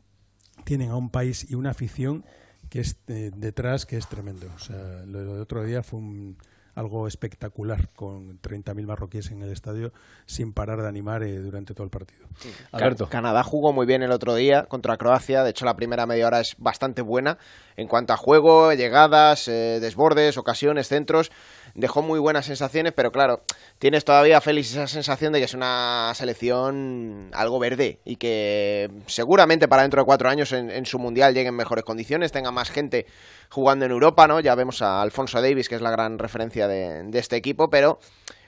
tienen 0.66 0.90
a 0.90 0.96
un 0.96 1.12
país 1.12 1.46
y 1.50 1.56
una 1.56 1.70
afición 1.70 2.26
que 2.70 2.82
es 2.82 2.98
eh, 3.08 3.32
detrás 3.36 3.86
que 3.86 3.96
es 3.96 4.10
tremendo. 4.10 4.48
O 4.56 4.60
sea, 4.60 5.06
lo 5.06 5.20
del 5.20 5.30
otro 5.42 5.64
día 5.64 5.84
fue 5.84 6.00
un- 6.00 6.38
algo 6.78 7.08
espectacular 7.08 7.90
con 7.96 8.40
30.000 8.40 8.86
marroquíes 8.86 9.32
en 9.32 9.42
el 9.42 9.52
estadio 9.52 9.92
sin 10.28 10.54
parar 10.54 10.82
de 10.82 10.88
animar 10.88 11.24
eh, 11.24 11.40
durante 11.40 11.74
todo 11.74 11.84
el 11.86 11.90
partido. 11.90 12.28
Ca- 12.72 12.78
Canadá 13.10 13.44
jugó 13.44 13.74
muy 13.74 13.86
bien 13.88 14.04
el 14.04 14.12
otro 14.12 14.36
día 14.36 14.66
contra 14.66 14.96
Croacia. 14.98 15.44
De 15.44 15.50
hecho, 15.50 15.66
la 15.66 15.76
primera 15.76 16.06
media 16.06 16.28
hora 16.28 16.40
es 16.40 16.56
bastante 16.60 17.02
buena 17.02 17.40
en 17.78 17.88
cuanto 17.88 18.14
a 18.14 18.18
juego, 18.18 18.72
llegadas, 18.74 19.48
eh, 19.48 19.80
desbordes, 19.82 20.38
ocasiones, 20.38 20.88
centros. 20.88 21.32
Dejó 21.78 22.02
muy 22.02 22.20
buenas 22.20 22.48
sensaciones, 22.48 22.92
pero 22.96 23.12
claro, 23.12 23.44
tienes 23.78 24.04
todavía, 24.04 24.42
Félix, 24.42 24.72
esa 24.72 24.88
sensación 24.88 25.32
de 25.32 25.38
que 25.38 25.46
es 25.46 25.54
una 25.54 26.12
selección 26.16 27.30
algo 27.34 27.60
verde 27.60 28.00
y 28.04 28.16
que 28.16 28.90
seguramente 29.06 29.68
para 29.68 29.84
dentro 29.84 30.02
de 30.02 30.06
cuatro 30.08 30.28
años 30.28 30.52
en, 30.54 30.86
su 30.88 30.98
mundial 30.98 31.36
llegue 31.36 31.50
en 31.50 31.56
mejores 31.56 31.84
condiciones, 31.86 32.32
tenga 32.32 32.50
más 32.52 32.72
gente 32.72 33.06
jugando 33.52 33.86
en 33.86 33.92
Europa, 33.92 34.28
¿no? 34.28 34.40
Ya 34.40 34.56
vemos 34.56 34.82
a 34.82 35.04
Alfonso 35.04 35.40
Davis, 35.40 35.70
que 35.70 35.76
es 35.76 35.82
la 35.82 35.92
gran 35.92 36.18
referencia 36.18 36.68
de, 36.68 37.04
de 37.04 37.20
este 37.20 37.36
equipo, 37.36 37.70
pero 37.70 38.00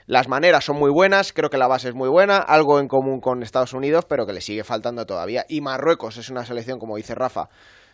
las 0.06 0.26
maneras 0.26 0.64
son 0.64 0.76
muy 0.76 0.90
buenas, 0.90 1.32
creo 1.32 1.50
que 1.50 1.56
la 1.56 1.68
base 1.68 1.90
es 1.90 1.94
muy 1.94 2.08
buena, 2.08 2.38
algo 2.38 2.80
en 2.80 2.88
común 2.88 3.20
con 3.20 3.44
Estados 3.44 3.74
Unidos, 3.74 4.06
pero 4.08 4.26
que 4.26 4.32
le 4.32 4.40
sigue 4.40 4.64
faltando 4.64 5.06
todavía. 5.06 5.46
Y 5.48 5.60
Marruecos 5.60 6.16
es 6.16 6.30
una 6.30 6.44
selección, 6.44 6.80
como 6.80 6.96
dice 6.96 7.14
Rafa, 7.14 7.48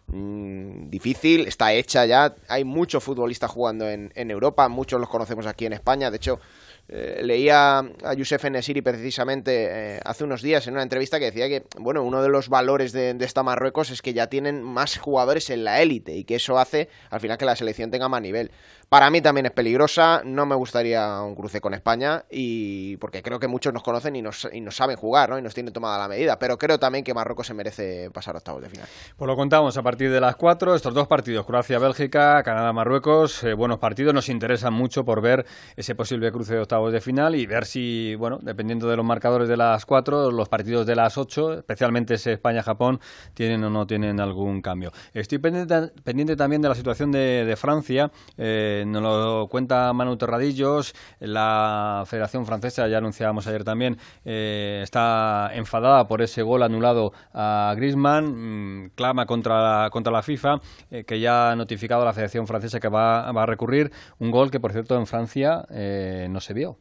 mm, 0.09 0.89
difícil, 0.91 1.47
está 1.47 1.73
hecha 1.73 2.07
ya. 2.07 2.35
Hay 2.49 2.65
muchos 2.65 3.03
futbolistas 3.03 3.51
jugando 3.51 3.89
en, 3.89 4.31
Europa, 4.31 4.69
muchos 4.69 5.01
los 5.01 5.09
conocemos 5.09 5.47
aquí 5.47 5.67
en 5.67 5.73
España. 5.73 6.11
De 6.11 6.17
hecho, 6.17 6.41
eh, 6.89 7.21
leía 7.23 7.79
a 7.79 8.15
Youssef 8.15 8.45
Nesiri 8.45 8.83
precisamente 8.83 9.97
eh, 9.97 10.01
hace 10.05 10.25
unos 10.25 10.43
días 10.43 10.67
en 10.67 10.75
una 10.75 10.83
entrevista 10.83 11.19
que 11.19 11.27
decía 11.27 11.49
que, 11.49 11.65
bueno, 11.79 12.03
uno 12.03 12.23
de 12.23 12.29
los 12.29 12.49
valores 12.49 12.93
de 12.93 13.17
esta 13.21 13.43
Marruecos 13.43 13.91
es 13.91 14.03
que 14.03 14.15
ya 14.15 14.29
tienen 14.29 14.63
más 14.63 14.99
jugadores 14.99 15.51
en 15.51 15.65
la 15.65 15.83
élite 15.83 16.15
y 16.15 16.25
que 16.25 16.37
eso 16.37 16.59
hace 16.59 16.89
al 17.11 17.21
final 17.21 17.39
que 17.39 17.45
la 17.45 17.57
selección 17.57 17.91
tenga 17.91 18.09
más 18.09 18.23
nivel. 18.23 18.51
Para 18.89 19.11
mí 19.11 19.21
también 19.21 19.47
es 19.47 19.53
peligrosa, 19.53 20.23
no 20.25 20.47
me 20.47 20.55
gustaría 20.55 21.21
un 21.21 21.35
cruce 21.35 21.61
con 21.61 21.75
España 21.75 22.25
y 22.31 22.97
porque 22.99 23.21
creo 23.21 23.41
que 23.41 23.49
muchos 23.49 23.75
nos 23.75 23.83
conocen 23.83 24.15
y 24.15 24.23
nos, 24.23 24.49
y 24.53 24.61
nos 24.61 24.77
saben 24.77 24.97
jugar, 24.97 25.29
¿no? 25.29 25.39
Y 25.39 25.43
nos 25.43 25.55
tienen 25.55 25.73
tomada 25.73 25.99
la 25.99 26.07
medida, 26.07 26.39
pero 26.39 26.57
creo 26.57 26.79
también 26.79 27.03
que 27.03 27.13
Marruecos 27.13 27.49
se 27.49 27.55
merece 27.55 28.13
pasar 28.13 28.37
octavos 28.37 28.63
de 28.63 28.69
final. 28.69 28.87
Pues 29.17 29.27
lo 29.27 29.35
contamos 29.35 29.77
a 29.77 29.83
partir 29.83 30.13
de 30.13 30.21
las 30.21 30.37
4, 30.37 30.77
estos 30.77 30.95
dos 30.95 31.09
partidos, 31.09 31.45
Croacia-Bélgica, 31.47 32.45
Canadá-Marruecos, 32.45 33.43
eh, 33.43 33.55
buenos 33.55 33.81
partidos, 33.81 34.15
nos 34.15 34.29
interesan 34.29 34.73
mucho 34.73 35.05
por 35.05 35.21
ver 35.21 35.47
ese 35.75 35.97
posible 35.97 36.31
cruce 36.31 36.55
de 36.55 36.61
octavos 36.61 36.93
de 36.93 37.01
final 37.01 37.35
y 37.35 37.45
ver 37.45 37.65
si, 37.65 38.15
bueno, 38.15 38.39
dependiendo 38.41 38.89
de 38.89 38.97
los 38.97 39.05
marcadores 39.05 39.49
de 39.49 39.57
las 39.57 39.85
4, 39.85 40.31
los 40.31 40.49
partidos 40.49 40.87
de 40.87 40.95
las 40.95 41.19
8, 41.19 41.55
especialmente 41.55 42.15
ese 42.15 42.35
España-Japón, 42.35 43.01
tienen 43.35 43.65
o 43.65 43.71
no 43.71 43.85
tienen 43.85 44.21
algún 44.21 44.63
cambio. 44.63 44.93
Estoy 45.13 45.39
pendiente, 45.39 45.93
pendiente 46.05 46.37
también 46.37 46.63
de 46.63 46.69
la 46.69 46.77
situación 46.77 47.11
de, 47.11 47.45
de 47.45 47.57
Francia, 47.57 48.13
eh, 48.37 48.76
nos 48.87 49.03
lo 49.03 49.47
cuenta 49.49 49.93
Manu 49.93 50.17
Terradillos, 50.17 50.95
la 51.21 52.03
Federación 52.07 52.45
Francesa, 52.47 52.89
ya 52.89 52.99
anunciábamos 52.99 53.47
ayer 53.47 53.65
también, 53.65 53.97
eh, 54.25 54.81
está 54.83 55.51
enfadada 55.55 56.09
por 56.09 56.23
ese 56.23 56.43
gol 56.43 56.63
anulado 56.63 57.13
a 57.33 57.73
Griezmann, 57.77 58.85
mm, 58.87 58.91
clama 58.95 59.27
contra 59.27 59.83
la, 59.85 59.91
contra 59.91 60.13
la 60.13 60.23
FIFA, 60.23 60.61
eh, 60.91 61.05
que 61.05 61.21
ya 61.21 61.53
ha 61.53 61.57
notificado 61.57 62.03
a 62.03 62.05
la 62.07 62.13
Federación 62.13 62.47
Francesa 62.47 62.81
que 62.81 62.89
va, 62.89 63.31
va 63.33 63.43
a 63.45 63.47
recurrir 63.47 63.93
un 64.19 64.31
gol 64.31 64.51
que, 64.51 64.61
por 64.61 64.73
cierto, 64.73 64.97
en 64.97 65.07
Francia 65.07 65.65
eh, 65.71 66.27
no 66.31 66.41
se 66.41 66.53
vio. 66.55 66.79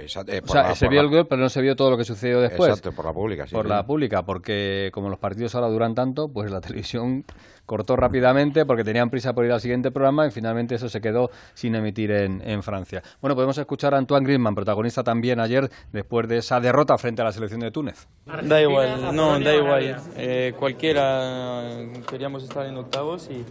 Exacto, 0.00 0.30
eh, 0.30 0.40
O 0.44 0.46
sea, 0.46 0.62
la- 0.62 0.74
se 0.76 0.86
vio 0.88 1.02
la- 1.02 1.08
el 1.08 1.12
gol, 1.14 1.26
pero 1.26 1.42
no 1.42 1.48
se 1.48 1.60
vio 1.60 1.74
todo 1.74 1.90
lo 1.90 1.96
que 1.96 2.04
sucedió 2.04 2.40
después. 2.40 2.68
Exacto, 2.70 2.92
por 2.92 3.04
la 3.04 3.12
pública, 3.12 3.46
sí, 3.48 3.54
Por 3.54 3.64
sí. 3.64 3.68
la 3.68 3.84
pública, 3.84 4.22
porque 4.22 4.90
como 4.94 5.08
los 5.08 5.18
partidos 5.18 5.56
ahora 5.56 5.66
duran 5.68 5.96
tanto, 5.96 6.28
pues 6.28 6.52
la 6.52 6.60
televisión 6.60 7.24
cortó 7.68 7.96
rápidamente 7.96 8.64
porque 8.64 8.82
tenían 8.82 9.10
prisa 9.10 9.34
por 9.34 9.44
ir 9.44 9.52
al 9.52 9.60
siguiente 9.60 9.90
programa 9.90 10.26
y 10.26 10.30
finalmente 10.30 10.74
eso 10.74 10.88
se 10.88 11.02
quedó 11.02 11.30
sin 11.52 11.74
emitir 11.74 12.10
en, 12.10 12.40
en 12.44 12.62
Francia. 12.62 13.02
Bueno, 13.20 13.34
podemos 13.34 13.58
escuchar 13.58 13.94
a 13.94 13.98
Antoine 13.98 14.24
Griezmann, 14.24 14.54
protagonista 14.54 15.04
también 15.04 15.38
ayer 15.38 15.70
después 15.92 16.26
de 16.28 16.38
esa 16.38 16.60
derrota 16.60 16.96
frente 16.96 17.20
a 17.20 17.26
la 17.26 17.32
selección 17.32 17.60
de 17.60 17.70
Túnez. 17.70 18.08
Da 18.42 18.60
igual, 18.62 19.14
no, 19.14 19.38
da 19.38 19.54
igual. 19.54 19.96
Eh, 20.16 20.54
cualquiera 20.58 21.62
queríamos 22.08 22.42
estar 22.42 22.64
en 22.64 22.76
octavos 22.78 23.28
y 23.30 23.44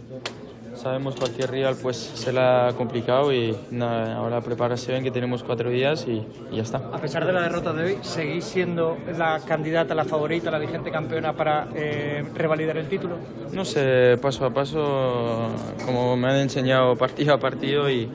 sabemos 0.74 1.16
cualquier 1.16 1.50
rival 1.50 1.76
pues 1.80 1.96
se 1.96 2.32
la 2.32 2.68
ha 2.68 2.72
complicado 2.72 3.32
y 3.32 3.56
nada, 3.70 4.14
ahora 4.14 4.40
prepararse 4.40 4.92
bien 4.92 5.02
que 5.02 5.10
tenemos 5.10 5.42
cuatro 5.42 5.70
días 5.70 6.06
y, 6.06 6.26
y 6.50 6.56
ya 6.56 6.62
está. 6.62 6.78
A 6.92 6.98
pesar 6.98 7.26
de 7.26 7.32
la 7.32 7.42
derrota 7.42 7.72
de 7.72 7.84
hoy, 7.84 7.98
¿seguís 8.02 8.44
siendo 8.44 8.96
la 9.16 9.40
candidata, 9.46 9.94
la 9.94 10.04
favorita, 10.04 10.50
la 10.50 10.58
vigente 10.58 10.90
campeona 10.90 11.32
para 11.32 11.68
eh, 11.74 12.24
revalidar 12.34 12.76
el 12.76 12.88
título? 12.88 13.16
No 13.52 13.64
sé, 13.64 14.07
paso 14.16 14.46
a 14.46 14.54
paso, 14.54 15.48
como 15.84 16.16
me 16.16 16.28
han 16.28 16.36
enseñado 16.36 16.96
partido 16.96 17.34
a 17.34 17.38
partido 17.38 17.90
y, 17.90 18.08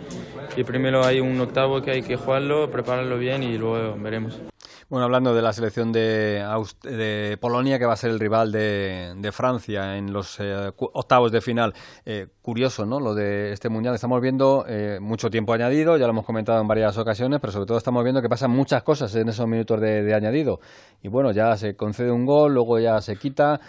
y 0.56 0.64
primero 0.64 1.04
hay 1.04 1.20
un 1.20 1.40
octavo 1.40 1.82
que 1.82 1.92
hay 1.92 2.02
que 2.02 2.16
jugarlo, 2.16 2.72
prepararlo 2.72 3.18
bien 3.18 3.44
y 3.44 3.58
luego 3.58 3.96
veremos. 3.98 4.53
Bueno, 4.94 5.06
hablando 5.06 5.34
de 5.34 5.42
la 5.42 5.54
selección 5.54 5.92
de, 5.92 6.46
de 6.84 7.36
Polonia, 7.42 7.80
que 7.80 7.86
va 7.88 7.94
a 7.94 7.96
ser 7.96 8.12
el 8.12 8.20
rival 8.20 8.52
de, 8.52 9.32
Francia 9.32 9.98
en 9.98 10.14
los 10.14 10.40
eh, 10.40 10.72
octavos 10.78 11.32
de 11.32 11.42
final. 11.42 11.74
Eh, 12.06 12.28
curioso, 12.44 12.86
¿no? 12.86 13.00
Lo 13.00 13.16
de 13.16 13.54
este 13.54 13.70
mundial. 13.70 13.96
Estamos 13.96 14.22
viendo 14.22 14.66
eh, 14.68 15.00
mucho 15.02 15.32
tiempo 15.32 15.52
añadido, 15.52 15.98
ya 15.98 16.06
lo 16.06 16.12
hemos 16.12 16.28
comentado 16.28 16.62
en 16.62 16.68
varias 16.68 16.96
ocasiones, 17.00 17.40
pero 17.40 17.52
sobre 17.52 17.66
todo 17.66 17.80
estamos 17.80 18.04
viendo 18.04 18.22
que 18.22 18.30
pasan 18.30 18.52
muchas 18.52 18.84
cosas 18.84 19.16
en 19.16 19.30
esos 19.30 19.48
minutos 19.48 19.82
de, 19.82 20.04
de 20.04 20.14
añadido. 20.14 20.60
Y 21.02 21.08
bueno, 21.08 21.32
ya 21.32 21.58
se 21.58 21.76
concede 21.76 22.12
un 22.12 22.28
gol, 22.28 22.54
luego 22.54 22.78
ya 22.78 23.02
se 23.02 23.16
quita. 23.16 23.62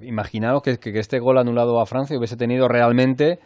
Imaginaos 0.00 0.62
que, 0.62 0.78
este 0.80 1.18
gol 1.18 1.36
anulado 1.36 1.82
a 1.82 1.84
Francia 1.84 2.16
hubiese 2.16 2.38
tenido 2.38 2.66
realmente, 2.66 3.40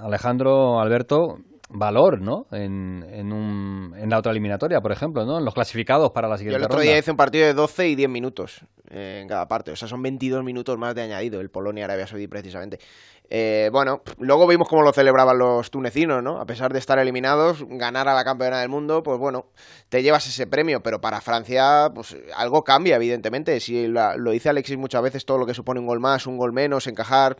Alejandro 0.00 0.78
Alberto, 0.80 1.38
valor, 1.68 2.20
¿no? 2.20 2.46
En, 2.52 3.04
en, 3.10 3.32
un, 3.32 3.94
en 3.98 4.08
la 4.10 4.18
otra 4.18 4.30
eliminatoria, 4.32 4.80
por 4.80 4.92
ejemplo, 4.92 5.24
¿no? 5.24 5.38
En 5.38 5.44
los 5.44 5.54
clasificados 5.54 6.12
para 6.12 6.28
la 6.28 6.34
Yo 6.34 6.38
siguiente 6.38 6.58
el 6.58 6.64
otro 6.64 6.76
ronda. 6.78 6.90
día 6.90 6.98
hice 6.98 7.10
un 7.10 7.16
partido 7.16 7.46
de 7.46 7.54
12 7.54 7.88
y 7.88 7.94
10 7.96 8.08
minutos 8.08 8.60
eh, 8.90 9.20
en 9.22 9.28
cada 9.28 9.48
parte. 9.48 9.72
O 9.72 9.76
sea, 9.76 9.88
son 9.88 10.02
22 10.02 10.44
minutos 10.44 10.78
más 10.78 10.94
de 10.94 11.02
añadido 11.02 11.40
el 11.40 11.50
Polonia-Arabia 11.50 12.06
Saudí, 12.06 12.28
precisamente. 12.28 12.78
Eh, 13.28 13.68
bueno, 13.72 14.02
luego 14.18 14.46
vimos 14.46 14.68
cómo 14.68 14.82
lo 14.82 14.92
celebraban 14.92 15.36
los 15.38 15.68
tunecinos, 15.72 16.22
¿no? 16.22 16.40
A 16.40 16.46
pesar 16.46 16.72
de 16.72 16.78
estar 16.78 16.96
eliminados, 17.00 17.64
ganar 17.68 18.06
a 18.06 18.14
la 18.14 18.22
campeona 18.24 18.60
del 18.60 18.68
mundo, 18.68 19.02
pues 19.02 19.18
bueno, 19.18 19.46
te 19.88 20.04
llevas 20.04 20.28
ese 20.28 20.46
premio, 20.46 20.80
pero 20.80 21.00
para 21.00 21.20
Francia, 21.20 21.90
pues 21.92 22.16
algo 22.36 22.62
cambia, 22.62 22.94
evidentemente. 22.94 23.58
Si 23.58 23.88
la- 23.88 24.16
lo 24.16 24.30
dice 24.30 24.48
Alexis 24.50 24.78
muchas 24.78 25.02
veces, 25.02 25.24
todo 25.26 25.38
lo 25.38 25.46
que 25.46 25.54
supone 25.54 25.80
un 25.80 25.86
gol 25.86 25.98
más, 25.98 26.28
un 26.28 26.36
gol 26.38 26.52
menos, 26.52 26.86
encajar. 26.86 27.36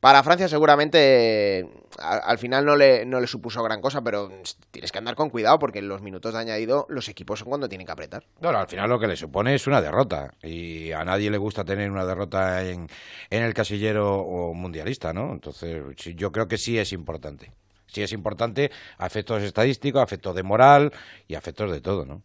Para 0.00 0.22
Francia 0.22 0.48
seguramente 0.48 1.68
al 2.00 2.38
final 2.38 2.64
no 2.64 2.76
le, 2.76 3.04
no 3.04 3.20
le 3.20 3.26
supuso 3.26 3.62
gran 3.62 3.80
cosa, 3.80 4.02
pero 4.02 4.30
tienes 4.70 4.92
que 4.92 4.98
andar 4.98 5.14
con 5.14 5.30
cuidado 5.30 5.58
porque 5.58 5.82
los 5.82 6.02
minutos 6.02 6.32
de 6.32 6.40
añadido 6.40 6.86
los 6.88 7.08
equipos 7.08 7.40
son 7.40 7.48
cuando 7.48 7.68
tienen 7.68 7.86
que 7.86 7.92
apretar. 7.92 8.24
Bueno, 8.40 8.58
al 8.58 8.68
final 8.68 8.88
lo 8.88 9.00
que 9.00 9.08
le 9.08 9.16
supone 9.16 9.54
es 9.54 9.66
una 9.66 9.80
derrota 9.80 10.32
y 10.42 10.92
a 10.92 11.04
nadie 11.04 11.30
le 11.30 11.38
gusta 11.38 11.64
tener 11.64 11.90
una 11.90 12.04
derrota 12.04 12.64
en, 12.64 12.88
en 13.30 13.42
el 13.42 13.54
casillero 13.54 14.16
o 14.16 14.54
mundialista, 14.54 15.12
¿no? 15.12 15.32
Entonces, 15.32 15.82
yo 16.14 16.30
creo 16.30 16.46
que 16.46 16.58
sí 16.58 16.78
es 16.78 16.92
importante. 16.92 17.52
Sí 17.86 18.02
es 18.02 18.12
importante 18.12 18.70
a 18.98 19.06
efectos 19.06 19.42
estadísticos, 19.42 20.00
a 20.00 20.04
efectos 20.04 20.34
de 20.34 20.42
moral 20.42 20.92
y 21.26 21.34
a 21.34 21.38
efectos 21.38 21.70
de 21.70 21.80
todo, 21.80 22.04
¿no? 22.04 22.22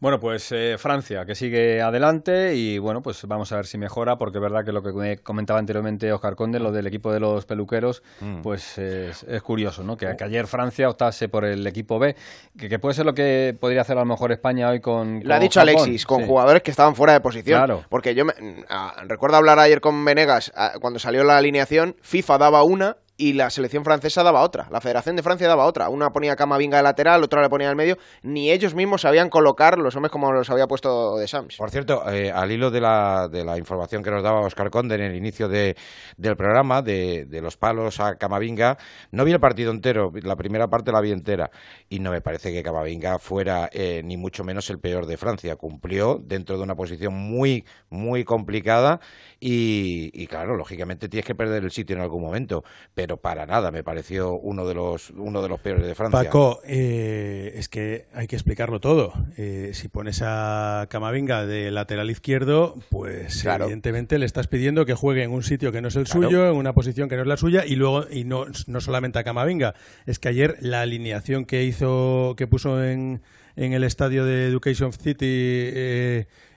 Bueno, 0.00 0.20
pues 0.20 0.50
eh, 0.52 0.76
Francia, 0.78 1.24
que 1.26 1.34
sigue 1.34 1.80
adelante 1.82 2.54
y 2.54 2.78
bueno, 2.78 3.02
pues 3.02 3.24
vamos 3.26 3.50
a 3.52 3.56
ver 3.56 3.66
si 3.66 3.78
mejora, 3.78 4.16
porque 4.18 4.38
es 4.38 4.42
verdad 4.42 4.64
que 4.64 4.72
lo 4.72 4.82
que 4.82 4.92
me 4.92 5.18
comentaba 5.18 5.58
anteriormente 5.58 6.12
Oscar 6.12 6.36
Conde, 6.36 6.60
lo 6.60 6.72
del 6.72 6.86
equipo 6.86 7.12
de 7.12 7.20
los 7.20 7.46
peluqueros, 7.46 8.02
Mm. 8.20 8.42
pues 8.42 8.78
es, 8.78 9.22
es 9.24 9.42
curioso, 9.42 9.82
¿no? 9.82 9.96
Que, 9.96 10.14
que 10.16 10.24
ayer 10.24 10.46
Francia 10.46 10.88
optase 10.88 11.28
por 11.28 11.44
el 11.44 11.66
equipo 11.66 11.98
B, 11.98 12.14
que, 12.58 12.68
que 12.68 12.78
puede 12.78 12.94
ser 12.94 13.06
lo 13.06 13.14
que 13.14 13.56
podría 13.58 13.80
hacer 13.82 13.96
a 13.96 14.00
lo 14.00 14.06
mejor 14.06 14.32
España 14.32 14.68
hoy 14.68 14.80
con. 14.80 15.20
Lo 15.24 15.34
ha 15.34 15.38
dicho 15.38 15.60
Japón. 15.60 15.74
Alexis, 15.76 16.06
con 16.06 16.20
Sí. 16.22 16.26
jugadores 16.26 16.62
que 16.62 16.70
estaban 16.70 16.94
fuera 16.94 17.12
de 17.12 17.20
posición. 17.20 17.58
Claro. 17.58 17.84
Porque 17.88 18.14
yo 18.14 18.24
me, 18.24 18.32
ah, 18.68 18.94
recuerdo 19.06 19.36
hablar 19.36 19.58
ayer 19.58 19.80
con 19.80 20.04
Venegas, 20.04 20.52
ah, 20.56 20.72
cuando 20.80 20.98
salió 20.98 21.24
la 21.24 21.36
alineación, 21.38 21.96
FIFA 22.02 22.38
daba 22.38 22.62
una 22.62 22.96
y 23.20 23.34
la 23.34 23.50
selección 23.50 23.84
francesa 23.84 24.22
daba 24.22 24.40
otra. 24.40 24.66
La 24.70 24.80
Federación 24.80 25.14
de 25.14 25.22
Francia 25.22 25.46
daba 25.46 25.66
otra. 25.66 25.90
Una 25.90 26.08
ponía 26.08 26.36
Camavinga 26.36 26.78
de 26.78 26.82
lateral, 26.82 27.22
otra 27.22 27.42
le 27.42 27.50
ponía 27.50 27.68
al 27.68 27.76
medio. 27.76 27.98
Ni 28.22 28.50
ellos 28.50 28.74
mismos 28.74 29.02
sabían 29.02 29.28
colocar 29.28 29.78
los 29.78 29.94
hombres 29.94 30.10
como 30.10 30.32
los 30.32 30.48
había 30.48 30.66
puesto 30.66 31.18
de 31.18 31.28
Sams. 31.28 31.56
Por 31.58 31.70
cierto, 31.70 32.10
eh, 32.10 32.32
al 32.32 32.50
hilo 32.50 32.70
de 32.70 32.80
la, 32.80 33.28
de 33.30 33.44
la 33.44 33.58
información 33.58 34.02
que 34.02 34.10
nos 34.10 34.22
daba 34.22 34.40
Oscar 34.40 34.70
Conde 34.70 34.94
en 34.94 35.02
el 35.02 35.14
inicio 35.14 35.48
de, 35.48 35.76
del 36.16 36.34
programa, 36.34 36.80
de, 36.80 37.26
de 37.26 37.42
los 37.42 37.58
palos 37.58 38.00
a 38.00 38.14
Camavinga, 38.14 38.78
no 39.10 39.26
vi 39.26 39.32
el 39.32 39.40
partido 39.40 39.70
entero, 39.70 40.10
la 40.22 40.36
primera 40.36 40.68
parte 40.68 40.90
la 40.90 41.02
vi 41.02 41.12
entera, 41.12 41.50
y 41.90 41.98
no 41.98 42.10
me 42.12 42.22
parece 42.22 42.52
que 42.52 42.62
Camavinga 42.62 43.18
fuera 43.18 43.68
eh, 43.72 44.00
ni 44.02 44.16
mucho 44.16 44.44
menos 44.44 44.70
el 44.70 44.78
peor 44.78 45.04
de 45.04 45.18
Francia. 45.18 45.56
Cumplió 45.56 46.18
dentro 46.22 46.56
de 46.56 46.62
una 46.62 46.74
posición 46.74 47.12
muy, 47.12 47.66
muy 47.90 48.24
complicada 48.24 49.00
y, 49.38 50.10
y 50.14 50.26
claro, 50.26 50.56
lógicamente 50.56 51.08
tienes 51.08 51.26
que 51.26 51.34
perder 51.34 51.64
el 51.64 51.70
sitio 51.70 51.96
en 51.96 52.02
algún 52.02 52.22
momento, 52.22 52.62
pero 52.94 53.09
para 53.16 53.46
nada 53.46 53.70
me 53.70 53.82
pareció 53.84 54.34
uno 54.34 54.66
de 54.66 54.74
los, 54.74 55.10
uno 55.10 55.42
de 55.42 55.48
los 55.48 55.60
peores 55.60 55.86
de 55.86 55.94
Francia. 55.94 56.18
Paco, 56.24 56.60
eh, 56.64 57.52
es 57.56 57.68
que 57.68 58.06
hay 58.14 58.26
que 58.26 58.36
explicarlo 58.36 58.80
todo. 58.80 59.12
Eh, 59.36 59.70
si 59.74 59.88
pones 59.88 60.22
a 60.24 60.86
Camavinga 60.90 61.46
de 61.46 61.70
lateral 61.70 62.10
izquierdo, 62.10 62.74
pues 62.90 63.42
Claro. 63.42 63.64
evidentemente 63.64 64.18
le 64.18 64.26
estás 64.26 64.46
pidiendo 64.46 64.86
que 64.86 64.94
juegue 64.94 65.22
en 65.22 65.30
un 65.32 65.42
sitio 65.42 65.72
que 65.72 65.80
no 65.80 65.88
es 65.88 65.96
el 65.96 66.04
Claro. 66.04 66.22
suyo, 66.28 66.50
en 66.50 66.56
una 66.56 66.72
posición 66.72 67.08
que 67.08 67.16
no 67.16 67.22
es 67.22 67.28
la 67.28 67.36
suya, 67.36 67.64
y 67.66 67.76
luego, 67.76 68.06
y 68.10 68.24
no, 68.24 68.46
no 68.66 68.80
solamente 68.80 69.18
a 69.18 69.24
Camavinga, 69.24 69.74
es 70.06 70.18
que 70.18 70.28
ayer 70.28 70.56
la 70.60 70.82
alineación 70.82 71.44
que 71.44 71.64
hizo, 71.64 72.34
que 72.36 72.46
puso 72.46 72.82
en, 72.84 73.22
en 73.56 73.72
el 73.72 73.84
estadio 73.84 74.24
de 74.24 74.46
Education 74.46 74.92
City 74.92 75.16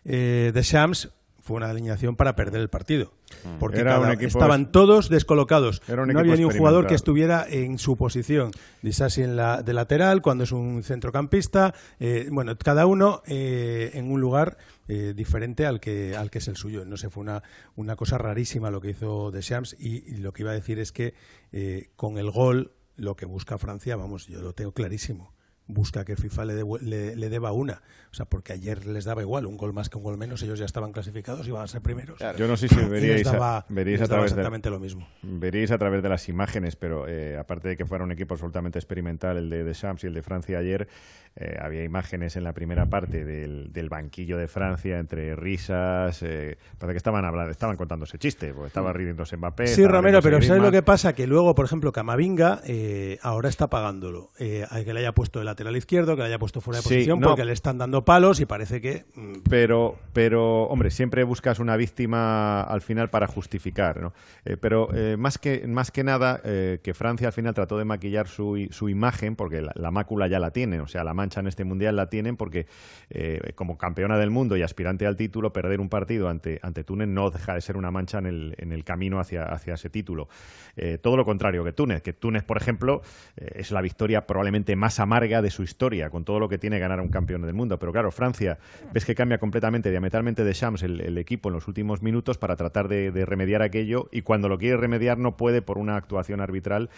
eh, 0.05 0.51
de 0.53 0.61
Shams 0.61 1.09
fue 1.43 1.57
una 1.57 1.69
alineación 1.69 2.15
para 2.15 2.35
perder 2.35 2.61
el 2.61 2.69
partido. 2.69 3.11
Porque 3.59 3.81
Era 3.81 3.97
un 3.97 4.03
cada- 4.03 4.13
equipo- 4.13 4.27
estaban 4.39 4.71
todos 4.71 5.09
descolocados. 5.09 5.81
Era 5.87 6.03
un 6.03 6.07
no 6.13 6.19
había 6.19 6.35
ni 6.37 6.45
un 6.45 6.51
jugador 6.57 6.87
que 6.87 6.95
estuviera 6.95 7.45
en 7.47 7.77
su 7.77 7.97
posición. 7.97 8.51
Disasi 8.81 9.23
en 9.23 9.35
la, 9.35 9.61
de 9.61 9.73
lateral, 9.73 10.21
cuando 10.21 10.45
es 10.45 10.51
un 10.53 10.81
centrocampista. 10.83 11.73
eh, 11.99 12.29
bueno, 12.31 12.57
cada 12.57 12.85
uno 12.85 13.21
eh, 13.27 13.91
en 13.93 14.09
un 14.11 14.21
lugar 14.21 14.57
eh, 14.87 15.13
diferente 15.15 15.65
al 15.65 15.79
que, 15.79 16.15
al 16.15 16.31
que 16.31 16.37
es 16.39 16.47
el 16.47 16.55
suyo. 16.55 16.85
No 16.85 16.95
sé, 16.97 17.09
fue 17.09 17.21
una, 17.21 17.43
una 17.75 17.95
cosa 17.97 18.17
rarísima 18.17 18.71
lo 18.71 18.79
que 18.81 18.91
hizo 18.91 19.29
Deschamps 19.31 19.75
y, 19.77 19.97
y 20.09 20.17
lo 20.17 20.31
que 20.33 20.43
iba 20.43 20.51
a 20.51 20.55
decir 20.55 20.79
es 20.79 20.91
que 20.93 21.13
eh, 21.51 21.89
con 21.97 22.17
el 22.17 22.31
gol 22.31 22.71
lo 22.95 23.15
que 23.15 23.25
busca 23.25 23.57
Francia, 23.57 23.95
vamos, 23.97 24.27
yo 24.27 24.41
lo 24.41 24.53
tengo 24.53 24.71
clarísimo. 24.71 25.33
Busca 25.65 26.03
que 26.03 26.17
FIFA 26.17 26.45
le, 26.45 26.61
devu- 26.61 26.81
le, 26.81 27.15
le 27.15 27.29
deba 27.29 27.53
una. 27.53 27.81
O 28.11 28.13
sea, 28.15 28.25
porque 28.25 28.51
ayer 28.53 28.85
les 28.85 29.05
daba 29.05 29.21
igual, 29.21 29.45
un 29.45 29.55
gol 29.55 29.71
más 29.71 29.89
que 29.89 29.97
un 29.97 30.03
gol 30.03 30.17
menos, 30.17 30.43
ellos 30.43 30.59
ya 30.59 30.65
estaban 30.65 30.91
clasificados 30.91 31.45
y 31.47 31.49
iban 31.51 31.63
a 31.63 31.67
ser 31.67 31.81
primeros. 31.81 32.19
Yo 32.37 32.47
no 32.47 32.57
sé 32.57 32.67
si 32.69 32.75
veríais, 32.75 33.25
a- 33.27 33.31
daba- 33.31 33.65
veríais 33.69 34.01
a 34.01 34.07
través 34.07 34.31
de, 34.31 34.41
exactamente 34.41 34.69
lo 34.69 34.79
mismo. 34.79 35.07
veríais 35.21 35.71
a 35.71 35.77
través 35.77 36.03
de 36.03 36.09
las 36.09 36.27
imágenes, 36.27 36.75
pero 36.75 37.07
eh, 37.07 37.37
aparte 37.37 37.69
de 37.69 37.77
que 37.77 37.85
fuera 37.85 38.03
un 38.03 38.11
equipo 38.11 38.33
absolutamente 38.33 38.77
experimental, 38.77 39.37
el 39.37 39.49
de, 39.49 39.63
de 39.63 39.73
Shams 39.73 40.03
y 40.03 40.07
el 40.07 40.13
de 40.13 40.21
Francia 40.21 40.57
ayer, 40.59 40.87
eh, 41.35 41.57
había 41.61 41.83
imágenes 41.83 42.35
en 42.35 42.43
la 42.43 42.53
primera 42.53 42.85
parte 42.87 43.25
del, 43.25 43.71
del 43.73 43.89
banquillo 43.89 44.37
de 44.37 44.47
Francia 44.47 44.99
entre 44.99 45.35
risas, 45.35 46.21
eh, 46.23 46.57
parece 46.77 46.93
que 46.93 46.97
estaban 46.97 47.25
hablando, 47.25 47.51
estaban 47.51 47.75
contándose 47.77 48.17
chiste, 48.17 48.53
porque 48.53 48.67
estaba 48.67 48.93
riéndose 48.93 49.37
Mbappé. 49.37 49.67
Sí, 49.67 49.85
Romero, 49.85 50.21
pero 50.21 50.35
¿sabes 50.37 50.49
Griezmann. 50.49 50.65
lo 50.67 50.71
que 50.71 50.83
pasa? 50.83 51.13
Que 51.13 51.25
luego, 51.27 51.55
por 51.55 51.65
ejemplo, 51.65 51.91
Camavinga 51.91 52.61
eh, 52.65 53.17
ahora 53.21 53.49
está 53.49 53.67
pagándolo. 53.69 54.31
Eh, 54.39 54.65
al 54.69 54.85
que 54.85 54.93
le 54.93 54.99
haya 54.99 55.11
puesto 55.13 55.39
de 55.39 55.45
lateral 55.45 55.75
izquierdo, 55.75 56.15
que 56.15 56.21
le 56.21 56.27
haya 56.27 56.39
puesto 56.39 56.61
fuera 56.61 56.77
de 56.79 56.83
Sí, 56.83 56.89
posición, 56.89 57.19
no. 57.19 57.27
porque 57.29 57.45
le 57.45 57.53
están 57.53 57.77
dando 57.77 58.05
palos 58.05 58.39
y 58.39 58.45
parece 58.45 58.81
que... 58.81 59.05
mm, 59.15 59.33
pero, 59.49 59.95
pero 60.13 60.63
hombre, 60.63 60.91
siempre 60.91 61.23
buscas 61.23 61.59
una 61.59 61.75
víctima 61.77 62.61
al 62.61 62.81
final 62.81 63.09
para 63.09 63.27
justificar, 63.27 64.01
¿no? 64.01 64.13
Eh, 64.45 64.57
pero 64.59 64.89
eh, 64.93 65.17
más, 65.17 65.37
que, 65.37 65.65
más 65.67 65.91
que 65.91 66.03
nada, 66.03 66.41
eh, 66.43 66.79
que 66.83 66.93
Francia 66.93 67.27
al 67.27 67.33
final 67.33 67.53
trató 67.53 67.77
de 67.77 67.85
maquillar 67.85 68.27
su, 68.27 68.67
su 68.71 68.89
imagen, 68.89 69.35
porque 69.35 69.61
la, 69.61 69.71
la 69.75 69.91
mácula 69.91 70.27
ya 70.27 70.39
la 70.39 70.51
tienen, 70.51 70.81
o 70.81 70.87
sea, 70.87 71.03
la 71.03 71.13
mancha 71.23 71.39
en 71.39 71.47
este 71.47 71.63
mundial 71.63 71.95
la 71.95 72.09
tienen, 72.09 72.35
porque 72.35 72.65
eh, 73.09 73.53
como 73.55 73.77
campeona 73.77 74.17
del 74.17 74.29
mundo 74.29 74.57
y 74.57 74.61
aspirante 74.61 75.05
al 75.05 75.15
título, 75.15 75.53
perder 75.53 75.79
un 75.79 75.87
partido 75.87 76.27
ante, 76.27 76.59
ante 76.61 76.83
Túnez 76.83 77.07
no 77.07 77.29
deja 77.29 77.55
de 77.55 77.61
ser 77.61 77.77
una 77.77 77.91
mancha 77.91 78.17
en 78.17 78.25
el, 78.25 78.55
en 78.57 78.73
el 78.73 78.83
camino 78.83 79.19
hacia, 79.19 79.45
hacia 79.45 79.75
ese 79.75 79.89
título. 79.89 80.27
Eh, 80.75 80.97
todo 80.97 81.15
lo 81.15 81.23
contrario 81.23 81.63
que 81.63 81.71
Túnez, 81.71 82.01
que 82.01 82.11
Túnez, 82.11 82.43
por 82.43 82.57
ejemplo, 82.57 83.01
eh, 83.37 83.51
es 83.55 83.71
la 83.71 83.81
victoria 83.81 84.27
probablemente 84.27 84.75
más 84.75 84.99
amarga 84.99 85.41
de 85.41 85.49
su 85.49 85.63
historia, 85.63 86.09
con 86.09 86.25
todo 86.25 86.39
lo 86.39 86.49
que 86.49 86.57
tiene 86.57 86.79
ganar 86.79 86.99
a 86.99 87.03
un 87.03 87.09
campeón 87.09 87.43
del 87.43 87.53
mundo. 87.53 87.79
Pero 87.79 87.93
claro, 87.93 88.11
Francia, 88.11 88.57
ves 88.91 89.05
que 89.05 89.15
cambia 89.15 89.37
completamente, 89.37 89.91
diametralmente 89.91 90.43
de 90.43 90.53
Shams 90.53 90.83
el, 90.83 91.17
equipo 91.17 91.49
en 91.49 91.53
los 91.53 91.67
últimos 91.67 92.01
minutos 92.01 92.37
para 92.37 92.55
tratar 92.55 92.87
de, 92.87 93.11
remediar 93.25 93.61
aquello 93.61 94.09
y 94.11 94.23
cuando 94.23 94.49
lo 94.49 94.57
quiere 94.57 94.75
remediar 94.77 95.17
no 95.17 95.37
puede 95.37 95.61
por 95.61 95.77
una 95.77 95.95
actuación 95.95 96.41
arbitral 96.41 96.89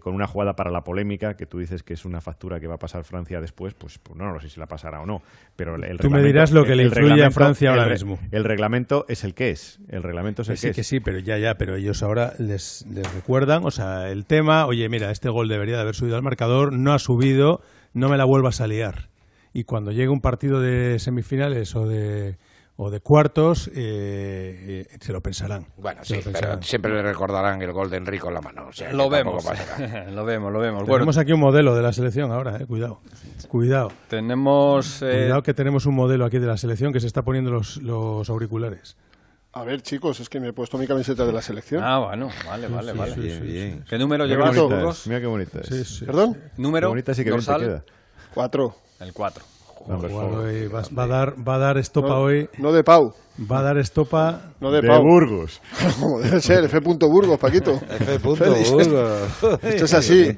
con 0.00 0.14
una 0.14 0.26
jugada 0.26 0.54
para 0.56 0.70
la 0.70 0.84
polémica, 0.84 1.36
que 1.36 1.46
tú 1.46 1.58
dices 1.58 1.82
que 1.82 1.94
es 1.94 2.04
una 2.04 2.20
factura 2.20 2.60
que 2.60 2.66
va 2.66 2.74
a 2.74 2.78
pasar 2.78 3.04
Francia 3.04 3.37
después, 3.40 3.74
pues, 3.74 3.98
pues 3.98 4.16
no, 4.16 4.32
no 4.32 4.40
sé 4.40 4.48
si 4.48 4.58
la 4.60 4.66
pasará 4.66 5.00
o 5.00 5.06
no. 5.06 5.22
Pero 5.56 5.76
el, 5.76 5.84
el 5.84 5.98
Tú 5.98 6.10
me 6.10 6.22
dirás 6.22 6.52
lo 6.52 6.64
que 6.64 6.74
le 6.74 6.84
influye 6.84 7.24
a 7.24 7.30
Francia 7.30 7.70
ahora 7.70 7.86
mismo. 7.86 8.18
El 8.30 8.44
reglamento 8.44 9.04
es 9.08 9.24
el 9.24 9.34
que 9.34 9.50
es. 9.50 9.80
El 9.88 10.02
reglamento 10.02 10.42
es 10.42 10.48
el 10.48 10.54
que 10.54 10.60
sí, 10.60 10.68
que 10.68 10.74
que 10.74 10.80
es. 10.82 10.86
sí, 10.86 11.00
pero 11.00 11.18
ya, 11.18 11.38
ya, 11.38 11.54
pero 11.54 11.76
ellos 11.76 12.02
ahora 12.02 12.34
les, 12.38 12.86
les 12.92 13.12
recuerdan, 13.14 13.64
o 13.64 13.70
sea, 13.70 14.10
el 14.10 14.24
tema, 14.26 14.66
oye, 14.66 14.88
mira, 14.88 15.10
este 15.10 15.28
gol 15.28 15.48
debería 15.48 15.76
de 15.76 15.82
haber 15.82 15.94
subido 15.94 16.16
al 16.16 16.22
marcador, 16.22 16.72
no 16.72 16.92
ha 16.92 16.98
subido, 16.98 17.60
no 17.92 18.08
me 18.08 18.16
la 18.16 18.24
vuelvas 18.24 18.60
a 18.60 18.66
liar. 18.66 19.08
Y 19.52 19.64
cuando 19.64 19.90
llegue 19.90 20.08
un 20.08 20.20
partido 20.20 20.60
de 20.60 20.98
semifinales 20.98 21.74
o 21.74 21.86
de, 21.86 22.36
o 22.80 22.90
de 22.90 23.00
cuartos, 23.00 23.68
eh, 23.74 24.86
eh, 24.88 24.96
se 25.00 25.12
lo 25.12 25.20
pensarán. 25.20 25.66
Bueno, 25.76 26.04
Se 26.04 26.14
sí, 26.14 26.14
lo 26.14 26.22
pensarán. 26.32 26.50
pero 26.60 26.62
siempre 26.62 26.92
le 26.92 27.02
recordarán 27.02 27.60
el 27.60 27.72
gol 27.72 27.90
de 27.90 27.96
Enrico 27.96 28.28
en 28.28 28.34
la 28.34 28.40
mano. 28.40 28.68
o 28.68 28.72
sea, 28.72 28.92
Lo 28.92 29.10
vemos, 29.10 29.44
lo 30.12 30.24
vemos, 30.24 30.52
lo 30.52 30.58
vemos. 30.60 30.84
Tenemos 30.84 30.86
Bueno, 30.86 31.20
aquí 31.20 31.32
un 31.32 31.40
modelo 31.40 31.74
de 31.74 31.82
la 31.82 31.92
selección 31.92 32.30
ahora, 32.30 32.56
eh, 32.58 32.66
cuidado. 32.66 33.00
Cuidado. 33.48 33.90
tenemos... 34.08 35.02
eh, 35.02 35.22
Cuidado 35.24 35.42
que 35.42 35.54
tenemos 35.54 35.86
un 35.86 35.96
modelo 35.96 36.24
aquí 36.24 36.38
de 36.38 36.46
la 36.46 36.56
selección 36.56 36.92
que 36.92 37.00
se 37.00 37.08
está 37.08 37.22
poniendo 37.22 37.50
los, 37.50 37.78
los 37.78 38.30
auriculares. 38.30 38.96
A 39.54 39.64
ver, 39.64 39.82
chicos, 39.82 40.20
es 40.20 40.28
que 40.28 40.38
me 40.38 40.48
he 40.48 40.52
puesto 40.52 40.78
mi 40.78 40.86
camiseta 40.86 41.26
de 41.26 41.32
la 41.32 41.42
selección. 41.42 41.82
Ah, 41.82 41.98
bueno, 41.98 42.28
vale, 42.46 42.68
vale, 42.68 42.92
Sí, 42.92 42.98
vale. 42.98 43.14
sí, 43.14 43.30
sí, 43.30 43.40
sí. 43.72 43.80
¿Qué 43.88 43.98
número 43.98 44.24
llevas, 44.26 45.06
Mira 45.08 45.20
qué 45.20 45.26
bonita 45.26 45.60
es. 45.62 45.66
Sí, 45.66 45.84
sí. 45.84 46.04
¿Perdón? 46.04 46.38
¿Número? 46.58 46.86
Qué 46.86 46.90
bonita 46.90 47.14
sí 47.14 47.24
que 47.24 47.30
bien 47.30 47.44
te 47.44 47.50
dorsal? 47.50 47.66
queda. 47.66 47.84
Cuatro. 48.34 48.76
El 49.00 49.12
4. 49.12 49.44
Number 49.88 50.10
Jugar 50.10 50.28
four. 50.30 50.38
hoy 50.40 50.66
va, 50.68 50.82
va 50.96 51.04
a 51.04 51.06
dar, 51.06 51.48
va 51.48 51.54
a 51.54 51.58
dar 51.58 51.78
estopa 51.78 52.08
No, 52.08 52.20
hoy. 52.20 52.48
no 52.58 52.72
de 52.72 52.84
Pau. 52.84 53.14
Va 53.50 53.60
a 53.60 53.62
dar 53.62 53.78
estopa. 53.78 54.52
No 54.60 54.70
de, 54.72 54.80
De 54.82 54.88
Pau. 54.88 55.00
Burgos. 55.02 55.60
Como 56.00 56.18
debe 56.20 56.40
ser, 56.40 56.64
F. 56.64 56.80
Burgos, 56.80 57.38
Paquito. 57.38 57.72
F. 57.88 58.18
Burgos. 58.18 58.58
Esto 59.62 59.84
es 59.84 59.94
así. 59.94 60.36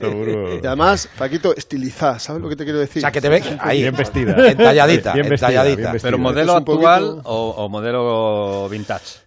Y 0.62 0.66
además, 0.66 1.08
Paquito, 1.18 1.54
estilizada. 1.56 2.18
¿Sabes 2.18 2.42
lo 2.42 2.48
que 2.48 2.56
te 2.56 2.64
quiero 2.64 2.78
decir? 2.78 3.00
O 3.00 3.02
sea, 3.02 3.10
que 3.10 3.20
te 3.20 3.28
ve 3.28 3.42
ahí, 3.60 3.80
Bien 3.82 3.96
vestida. 3.96 4.32
entalladita, 4.50 5.14
Bien 5.14 5.28
vestida, 5.28 5.48
entalladita. 5.48 5.76
bien 5.80 5.92
vestida. 5.94 6.10
¿Pero 6.10 6.18
modelo 6.22 6.56
un 6.58 6.64
poquito- 6.64 6.88
actual 6.88 7.22
o, 7.24 7.48
o 7.56 7.68
modelo 7.68 8.68
vintage? 8.68 9.18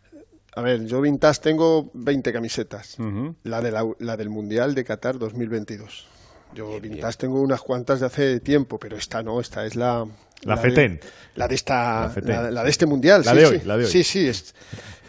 A 0.56 0.62
ver, 0.62 0.86
yo 0.86 1.02
vintage 1.02 1.42
tengo 1.42 1.90
20 1.96 2.32
camisetas. 2.32 3.00
Ujú. 3.00 3.36
La, 3.44 3.60
de 3.60 3.72
la, 3.72 3.84
la 3.98 4.16
del 4.16 4.30
Mundial 4.30 4.76
de 4.76 4.84
Qatar 4.84 5.18
2022. 5.18 6.06
Yo 6.56 6.80
vintage 6.80 7.18
tengo 7.18 7.42
unas 7.42 7.62
cuantas 7.62 8.00
de 8.00 8.06
hace 8.06 8.40
tiempo, 8.40 8.78
pero 8.80 8.98
esta 8.98 9.22
no, 9.24 9.40
esta 9.40 9.66
es 9.66 9.76
la... 9.76 10.06
La 10.44 10.56
de- 10.56 10.62
FETEN. 10.62 11.00
la 11.36 11.48
de 11.48 11.56
esta... 11.56 12.12
La. 12.22 12.42
La, 12.44 12.52
la 12.52 12.64
de 12.64 12.70
este 12.70 12.86
mundial, 12.86 13.22
La 13.26 13.32
sí, 13.32 13.38
de 13.38 13.46
hoy, 13.46 13.60
sí. 13.60 13.66
la 13.66 13.78
de 13.78 13.86
hoy. 13.86 13.90
Sí, 13.92 14.04
sí, 14.04 14.28
es, 14.28 14.54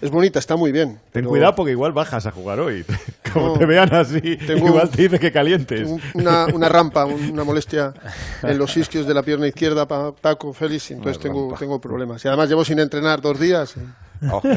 es 0.01 0.11
bonita, 0.11 0.39
está 0.39 0.55
muy 0.57 0.71
bien. 0.71 0.91
Ten 0.91 1.01
pero 1.13 1.29
cuidado 1.31 1.55
porque 1.57 1.73
igual 1.73 1.93
bajas 1.93 2.27
a 2.27 2.31
jugar 2.31 2.61
hoy. 2.61 2.85
Como 3.33 3.49
No, 3.49 3.59
te 3.59 3.67
vean 3.67 3.93
así, 3.95 4.21
igual 4.23 4.91
te 4.91 5.03
dice 5.03 5.19
que 5.19 5.33
calientes. 5.33 5.89
un- 5.89 6.01
Una, 6.15 6.47
una 6.47 6.69
rampa, 6.69 7.05
una 7.05 7.43
molestia 7.43 7.93
en 8.45 8.59
los 8.59 8.77
isquios 8.77 9.07
de 9.09 9.15
la 9.15 9.23
pierna 9.25 9.49
izquierda, 9.49 9.89
pa- 9.89 10.13
Paco, 10.15 10.53
Félix, 10.53 10.93
entonces 10.93 11.21
tengo, 11.21 11.53
tengo 11.59 11.81
problemas. 11.81 12.25
Y 12.25 12.29
además 12.29 12.49
llevo 12.49 12.65
sin 12.65 12.79
entrenar 12.79 13.21
dos 13.21 13.39
días. 13.41 13.75
Oh. 14.31 14.41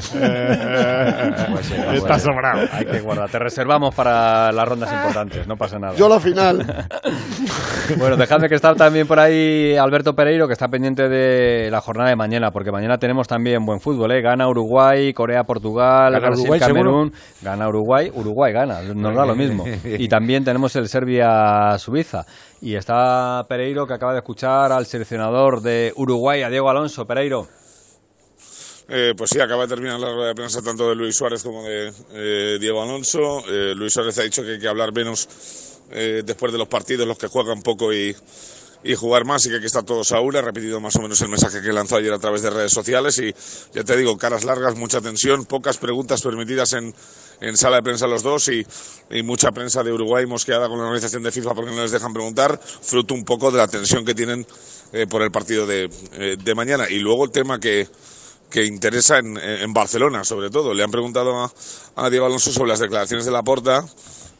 Pues 1.47 1.71
no 1.77 1.91
Está 1.93 2.19
sobrado. 2.19 2.67
Hay 2.71 2.85
que 2.85 2.99
guardar. 2.99 3.29
Te 3.29 3.39
reservamos 3.39 3.93
para 3.95 4.51
las 4.51 4.67
rondas 4.67 4.91
importantes, 4.91 5.47
no 5.47 5.55
pasa 5.55 5.79
nada. 5.79 5.95
Yo 5.95 6.09
la 6.09 6.19
final. 6.19 6.65
Bueno, 7.97 8.17
dejadme 8.17 8.49
que 8.49 8.55
está 8.55 8.75
también 8.75 9.07
por 9.07 9.17
ahí 9.17 9.77
Alberto 9.77 10.13
Pereiro, 10.13 10.45
que 10.45 10.51
está 10.51 10.67
pendiente 10.67 11.07
de 11.07 11.71
la 11.71 11.79
jornada 11.79 12.09
de 12.09 12.17
mañana, 12.17 12.51
porque 12.51 12.69
mañana 12.69 12.97
tenemos 12.97 13.29
también 13.29 13.65
buen 13.65 13.79
fútbol, 13.79 14.11
¿eh? 14.11 14.21
Gana 14.21 14.45
Uruguay, 14.49 15.13
Corea-Portugal, 15.13 16.11
¿Gana 16.11 16.27
Brasil, 16.27 16.41
Uruguay, 16.41 16.59
Camerún, 16.59 17.13
gana 17.41 17.69
Uruguay, 17.69 18.11
Uruguay 18.13 18.51
gana, 18.51 18.81
nos 18.81 19.15
da 19.15 19.25
lo 19.25 19.35
mismo. 19.35 19.63
Y 19.85 20.09
también 20.09 20.43
tenemos 20.43 20.75
el 20.75 20.89
Serbia-Suiza. 20.89 22.25
Y 22.61 22.75
está 22.75 23.45
Pereiro, 23.47 23.87
que 23.87 23.93
acaba 23.93 24.11
de 24.11 24.19
escuchar 24.19 24.71
al 24.71 24.85
seleccionador 24.85 25.61
de 25.61 25.93
Uruguay, 25.95 26.41
a 26.41 26.49
Diego 26.49 26.69
Alonso. 26.69 27.05
Pereiro. 27.05 27.47
Eh, 28.89 29.13
pues 29.17 29.31
sí, 29.31 29.39
acaba 29.39 29.63
de 29.63 29.69
terminar 29.69 29.99
la 29.99 30.13
rueda 30.13 30.29
de 30.29 30.35
prensa 30.35 30.61
tanto 30.61 30.87
de 30.87 30.95
Luis 30.95 31.13
Suárez 31.13 31.43
como 31.43 31.63
de 31.63 31.91
eh, 32.13 32.57
Diego 32.59 32.81
Alonso. 32.81 33.43
Eh, 33.49 33.73
Luis 33.75 33.91
Suárez 33.91 34.17
ha 34.19 34.23
dicho 34.23 34.43
que 34.43 34.51
hay 34.51 34.59
que 34.59 34.67
hablar 34.67 34.93
menos 34.93 35.27
eh, 35.91 36.23
después 36.25 36.53
de 36.53 36.57
los 36.57 36.69
partidos, 36.69 37.05
los 37.05 37.17
que 37.17 37.27
juegan 37.27 37.61
poco 37.61 37.93
y, 37.93 38.15
jugar 38.95 39.25
más 39.25 39.45
y 39.45 39.49
que 39.49 39.57
aquí 39.57 39.65
está 39.65 39.83
todos 39.83 40.13
a 40.13 40.21
una. 40.21 40.39
Ha 40.39 40.41
repetido 40.41 40.79
más 40.79 40.95
o 40.95 41.01
menos 41.01 41.19
el 41.21 41.27
mensaje 41.27 41.61
que 41.61 41.73
lanzó 41.73 41.97
ayer 41.97 42.13
a 42.13 42.19
través 42.19 42.41
de 42.41 42.49
redes 42.49 42.71
sociales 42.71 43.19
y 43.19 43.35
ya 43.73 43.83
te 43.83 43.97
digo, 43.97 44.17
caras 44.17 44.45
largas, 44.45 44.77
mucha 44.77 45.01
tensión, 45.01 45.43
pocas 45.43 45.77
preguntas 45.77 46.21
permitidas 46.21 46.71
en, 46.71 46.95
en 47.41 47.57
sala 47.57 47.77
de 47.77 47.83
prensa 47.83 48.07
los 48.07 48.23
dos 48.23 48.47
y, 48.47 48.65
mucha 49.23 49.51
prensa 49.51 49.83
de 49.83 49.91
Uruguay 49.91 50.25
mosqueada 50.25 50.69
con 50.69 50.77
la 50.77 50.85
organización 50.85 51.23
de 51.23 51.33
FIFA 51.33 51.53
porque 51.53 51.71
no 51.71 51.81
les 51.81 51.91
dejan 51.91 52.13
preguntar, 52.13 52.57
fruto 52.61 53.13
un 53.13 53.25
poco 53.25 53.51
de 53.51 53.57
la 53.57 53.67
tensión 53.67 54.05
que 54.05 54.15
tienen 54.15 54.47
eh, 54.93 55.05
por 55.07 55.21
el 55.21 55.31
partido 55.31 55.67
de, 55.67 55.89
de 56.41 56.55
mañana. 56.55 56.89
Y 56.89 56.99
luego 56.99 57.25
el 57.25 57.31
tema 57.31 57.59
que 57.59 57.89
que 58.49 58.65
interesa 58.65 59.19
en, 59.19 59.37
en 59.37 59.73
Barcelona, 59.73 60.23
sobre 60.23 60.49
todo. 60.49 60.73
Le 60.73 60.83
han 60.83 60.91
preguntado 60.91 61.37
a, 61.37 61.51
a 61.95 62.09
Diego 62.09 62.25
Alonso 62.25 62.51
sobre 62.51 62.69
las 62.69 62.79
declaraciones 62.79 63.25
de 63.25 63.31
Laporta, 63.31 63.85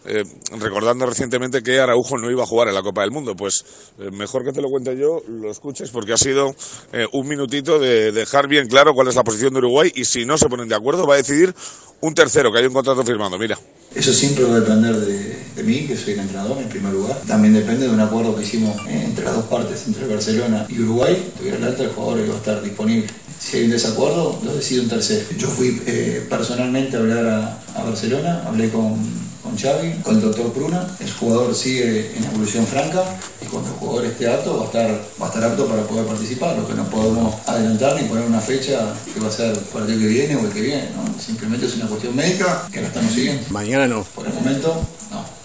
eh, 0.10 0.24
recordando 0.58 1.06
recientemente 1.06 1.62
que 1.62 1.82
Araujo 1.82 2.18
no 2.18 2.32
iba 2.32 2.44
a 2.44 2.46
jugar 2.46 2.70
en 2.70 2.76
la 2.76 2.82
Copa 2.82 3.02
del 3.02 3.12
Mundo. 3.12 3.36
Pues 3.36 3.66
eh, 4.00 4.10
mejor 4.12 4.46
que 4.46 4.54
te 4.54 4.62
lo 4.62 4.70
cuente 4.70 4.96
yo, 4.98 5.22
lo 5.28 5.52
escuches, 5.52 5.90
porque 5.90 6.14
ha 6.14 6.18
sido 6.18 6.56
eh, 6.94 7.06
un 7.12 7.28
minutito 7.28 7.78
de 7.78 8.14
dejar 8.14 8.48
bien 8.48 8.68
claro 8.68 8.94
cuál 8.94 9.10
es 9.10 9.16
la 9.16 9.24
posición 9.24 9.52
de 9.52 9.60
Uruguay 9.60 9.92
y 9.94 10.06
si 10.06 10.26
no 10.26 10.38
se 10.38 10.48
ponen 10.48 10.70
de 10.70 10.76
acuerdo 10.76 11.06
va 11.06 11.16
a 11.16 11.18
decidir 11.18 11.54
un 12.00 12.14
tercero, 12.14 12.52
que 12.54 12.60
hay 12.60 12.66
un 12.66 12.74
contrato 12.74 13.04
firmado. 13.04 13.38
Mira. 13.38 13.60
Eso 13.94 14.14
siempre 14.14 14.46
va 14.46 14.56
a 14.56 14.60
depender 14.62 14.96
de, 14.96 15.37
de 15.58 15.64
mí, 15.64 15.88
que 15.88 15.98
soy 15.98 16.14
el 16.14 16.20
entrenador 16.20 16.58
en 16.60 16.70
primer 16.70 16.94
lugar. 16.94 17.18
También 17.28 17.54
depende 17.54 17.88
de 17.88 17.94
un 17.94 18.00
acuerdo 18.00 18.36
que 18.36 18.44
hicimos 18.44 18.78
eh, 18.88 19.04
entre 19.06 19.26
las 19.26 19.36
dos 19.36 19.46
partes, 19.46 19.86
entre 19.88 20.08
Barcelona 20.08 20.66
y 20.70 20.80
Uruguay. 20.80 21.32
Tuviera 21.38 21.58
el 21.58 21.64
alta, 21.64 21.84
el 21.84 21.90
jugador 21.90 22.24
iba 22.24 22.36
a 22.36 22.38
estar 22.38 22.62
disponible. 22.62 23.08
Si 23.40 23.58
hay 23.58 23.66
un 23.66 23.72
desacuerdo, 23.72 24.40
lo 24.44 24.54
decide 24.56 24.82
un 24.82 24.90
tercero. 24.90 25.26
Yo 25.38 25.48
fui 25.48 25.82
eh, 25.86 26.26
personalmente 26.30 26.96
a 26.96 27.00
hablar 27.00 27.26
a, 27.26 27.80
a 27.80 27.84
Barcelona, 27.84 28.44
hablé 28.46 28.70
con, 28.70 28.98
con 29.44 29.58
Xavi, 29.58 30.02
con 30.04 30.16
el 30.16 30.22
doctor 30.22 30.52
Pruna. 30.54 30.88
El 31.00 31.12
jugador 31.12 31.56
sigue 31.56 32.16
en 32.16 32.24
evolución 32.26 32.66
franca 32.66 33.04
y 33.42 33.46
cuando 33.46 33.70
el 33.70 33.76
jugador 33.78 34.06
esté 34.06 34.28
apto 34.28 34.58
va 34.58 34.64
a 34.64 34.66
estar, 34.66 35.02
va 35.22 35.26
a 35.26 35.30
estar 35.30 35.44
apto 35.44 35.66
para 35.68 35.84
poder 35.84 36.06
participar. 36.06 36.58
Lo 36.58 36.68
que 36.68 36.74
no 36.74 36.84
podemos 36.90 37.36
adelantar 37.48 38.00
ni 38.02 38.08
poner 38.08 38.26
una 38.26 38.42
fecha 38.42 38.94
que 39.14 39.20
va 39.20 39.28
a 39.28 39.32
ser 39.32 39.58
para 39.74 39.86
el 39.86 39.92
año 39.92 40.02
que 40.02 40.08
viene 40.08 40.36
o 40.36 40.40
el 40.46 40.52
que 40.52 40.62
viene. 40.62 40.90
¿no? 40.96 41.22
Simplemente 41.22 41.66
es 41.66 41.76
una 41.76 41.88
cuestión 41.88 42.16
médica 42.16 42.68
que 42.72 42.82
la 42.82 42.88
estamos 42.88 43.14
siguiendo. 43.14 43.44
Mañana 43.50 43.88
no. 43.88 44.04
Por 44.04 44.28
el 44.28 44.34
momento, 44.34 44.82
no. 45.12 45.37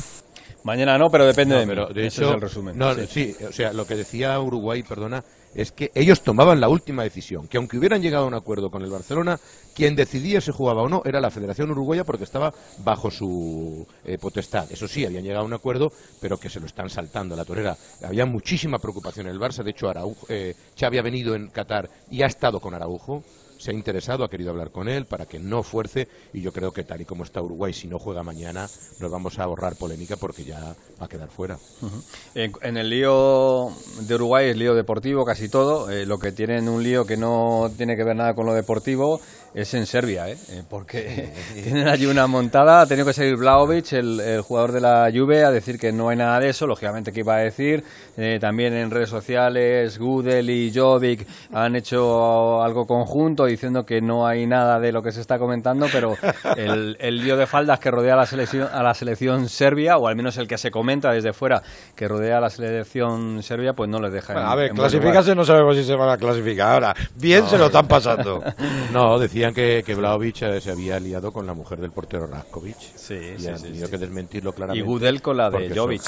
Mañana 0.65 0.97
no, 0.99 1.11
pero 1.11 1.27
depende 1.27 1.55
No, 1.55 1.87
de 1.89 1.95
mí. 2.03 2.07
hecho, 2.07 2.29
es 2.29 2.35
el 2.35 2.41
resumen. 2.41 2.79
No, 2.79 2.95
Sí. 2.95 3.07
sí, 3.09 3.37
o 3.49 3.53
sea, 3.53 3.73
lo 3.73 3.87
que 3.87 3.97
decía 3.97 4.39
Uruguay, 4.41 4.83
perdona, 4.83 5.25
es 5.55 5.71
que 5.73 5.91
ellos 5.95 6.23
tomaban 6.23 6.61
la 6.61 6.69
última 6.69 7.03
decisión, 7.03 7.47
que 7.49 7.59
aunque 7.59 7.77
hubieran 7.77 8.01
llegado 8.01 8.25
a 8.25 8.29
un 8.29 8.35
acuerdo 8.35 8.71
con 8.71 8.83
el 8.83 8.91
Barcelona, 8.91 9.39
quien 9.75 9.95
decidía 9.97 10.41
si 10.41 10.51
jugaba 10.51 10.83
o 10.83 10.89
no 10.89 11.03
era 11.05 11.21
la 11.21 11.31
Federación 11.31 11.71
Uruguaya 11.71 12.05
porque 12.05 12.25
estaba 12.25 12.55
bajo 12.79 13.11
su 13.11 13.87
eh, 14.05 14.17
potestad. 14.19 14.71
Eso 14.71 14.89
sí, 14.89 15.05
habían 15.05 15.25
llegado 15.25 15.43
a 15.43 15.47
un 15.47 15.53
acuerdo, 15.53 15.93
pero 16.21 16.39
que 16.39 16.49
se 16.49 16.61
lo 16.61 16.67
están 16.67 16.89
saltando 16.89 17.35
a 17.35 17.39
la 17.39 17.45
torera. 17.45 17.77
Había 18.03 18.25
muchísima 18.25 18.79
preocupación 18.79 19.27
en 19.27 19.33
el 19.33 19.41
Barça, 19.41 19.63
de 19.63 19.71
hecho 19.73 19.89
Araujo, 19.89 20.27
eh, 20.29 20.55
Xavi 20.79 20.99
ha 20.99 21.03
venido 21.03 21.35
en 21.35 21.49
Qatar 21.49 21.89
y 22.11 22.23
ha 22.23 22.27
estado 22.27 22.61
con 22.61 22.73
Araujo. 22.75 23.23
Se 23.63 23.71
ha 23.71 23.75
interesado, 23.75 24.25
ha 24.25 24.29
querido 24.29 24.51
hablar 24.51 24.73
con 24.73 24.89
él 24.89 25.07
para 25.07 25.25
que 25.25 25.39
no 25.39 25.63
fuerce 25.63 26.09
y 26.33 26.41
yo 26.41 26.53
creo 26.53 26.73
que 26.73 26.83
tal 26.83 27.01
y 27.01 27.05
como 27.05 27.23
está 27.23 27.41
Uruguay, 27.41 27.73
si 27.73 27.87
no 27.87 28.01
juega 28.01 28.25
mañana, 28.25 28.69
nos 28.99 29.09
vamos 29.09 29.39
a 29.39 29.45
ahorrar 29.45 29.77
polémica 29.77 30.17
porque 30.17 30.43
ya 30.43 30.75
va 31.01 31.07
a 31.07 31.09
quedar 31.09 31.29
fuera. 31.29 31.59
Ujú. 31.81 32.03
En, 32.35 32.53
en 32.61 32.77
el 32.77 32.91
lío 32.91 33.69
de 34.01 34.15
Uruguay 34.17 34.49
es 34.49 34.57
lío 34.57 34.75
deportivo 34.75 35.25
casi 35.25 35.49
todo. 35.49 35.89
Eh, 35.91 36.07
lo 36.07 36.19
que 36.19 36.33
tienen 36.33 36.69
un 36.69 36.83
lío 36.83 37.07
que 37.07 37.17
no 37.17 37.71
tiene 37.77 37.97
que 37.97 38.03
ver 38.03 38.17
nada 38.17 38.35
con 38.35 38.47
lo 38.47 38.53
deportivo 38.53 39.21
es 39.55 39.75
en 39.75 39.87
Serbia, 39.87 40.29
¿eh? 40.31 40.37
Eh, 40.49 40.63
porque 40.69 41.31
tienen 41.63 41.87
allí 41.87 42.07
una 42.07 42.27
montada. 42.27 42.81
Ha 42.81 42.87
tenido 42.87 43.07
que 43.07 43.13
salir 43.13 43.37
Vlaovic, 43.37 43.93
el, 43.93 44.19
el 44.19 44.41
jugador 44.41 44.73
de 44.73 44.81
la 44.81 45.11
Juve, 45.15 45.45
a 45.45 45.51
decir 45.51 45.79
que 45.79 45.93
no 45.93 46.09
hay 46.09 46.17
nada 46.17 46.41
de 46.41 46.49
eso. 46.49 46.67
Lógicamente, 46.67 47.13
que 47.13 47.21
iba 47.21 47.37
a 47.37 47.41
decir? 47.41 47.85
Eh, 48.17 48.39
también 48.41 48.73
en 48.73 48.91
redes 48.91 49.11
sociales, 49.11 49.99
Gudel 49.99 50.49
y 50.51 50.73
Jovic 50.75 51.27
han 51.53 51.77
hecho 51.77 52.63
algo 52.63 52.87
conjunto 52.87 53.47
diciendo 53.53 53.85
que 53.85 54.01
no 54.01 54.27
hay 54.27 54.47
nada 54.47 54.81
de 54.81 54.93
lo 54.93 55.03
que 55.03 55.13
se 55.13 55.21
está 55.21 55.39
comentando, 55.39 55.87
pero 55.93 56.17
el, 56.57 56.97
el 57.01 57.17
lío 57.23 57.37
de 57.37 57.47
faldas 57.47 57.79
que 57.79 57.91
rodea 57.91 58.15
a 58.15 58.17
la 58.17 58.27
selección, 58.27 58.69
a 58.73 58.83
la 58.83 58.95
selección 58.95 59.49
serbia, 59.49 59.97
o 59.99 60.09
al 60.09 60.17
menos 60.17 60.37
el 60.39 60.49
que 60.49 60.59
se 60.59 60.71
comenta 60.71 61.13
desde 61.13 61.33
fuera 61.33 61.63
que 61.95 62.09
rodea 62.09 62.39
a 62.39 62.41
la 62.41 62.51
selección 62.51 63.43
serbia, 63.43 63.73
pues 63.75 63.89
no 63.89 64.01
les 64.01 64.13
deja. 64.13 64.33
Bueno, 64.33 64.47
en- 64.49 64.53
a 64.53 64.57
ver, 64.57 64.71
clasificarse 64.73 65.35
no 65.35 65.45
sabemos 65.45 65.77
si 65.77 65.85
se 65.85 65.95
van 65.95 66.09
a 66.11 66.17
clasificar 66.17 66.73
ahora. 66.75 66.95
Bien 67.17 67.45
No, 67.45 67.49
se 67.51 67.59
lo 67.59 67.67
están 67.67 67.87
pasando. 67.87 68.43
No, 68.93 69.19
decían 69.19 69.55
que, 69.55 69.83
que 69.87 69.95
Vlahovic 69.95 70.43
eh, 70.43 70.61
se 70.61 70.71
había 70.71 70.99
liado 71.01 71.33
con 71.33 71.47
la 71.47 71.55
mujer 71.55 71.79
del 71.81 71.91
portero 71.93 72.27
Raskovic. 72.27 72.77
Sí, 72.95 73.15
y 73.37 73.41
sí, 73.41 73.49
han 73.49 73.61
tenido 73.63 73.87
sí. 73.87 73.91
que 73.93 73.99
desmentirlo 73.99 74.53
claramente. 74.53 74.85
Y 74.85 74.87
Gudel 74.87 75.23
con 75.23 75.37
la 75.37 75.51
de 75.51 75.75
Jovic. 75.75 76.03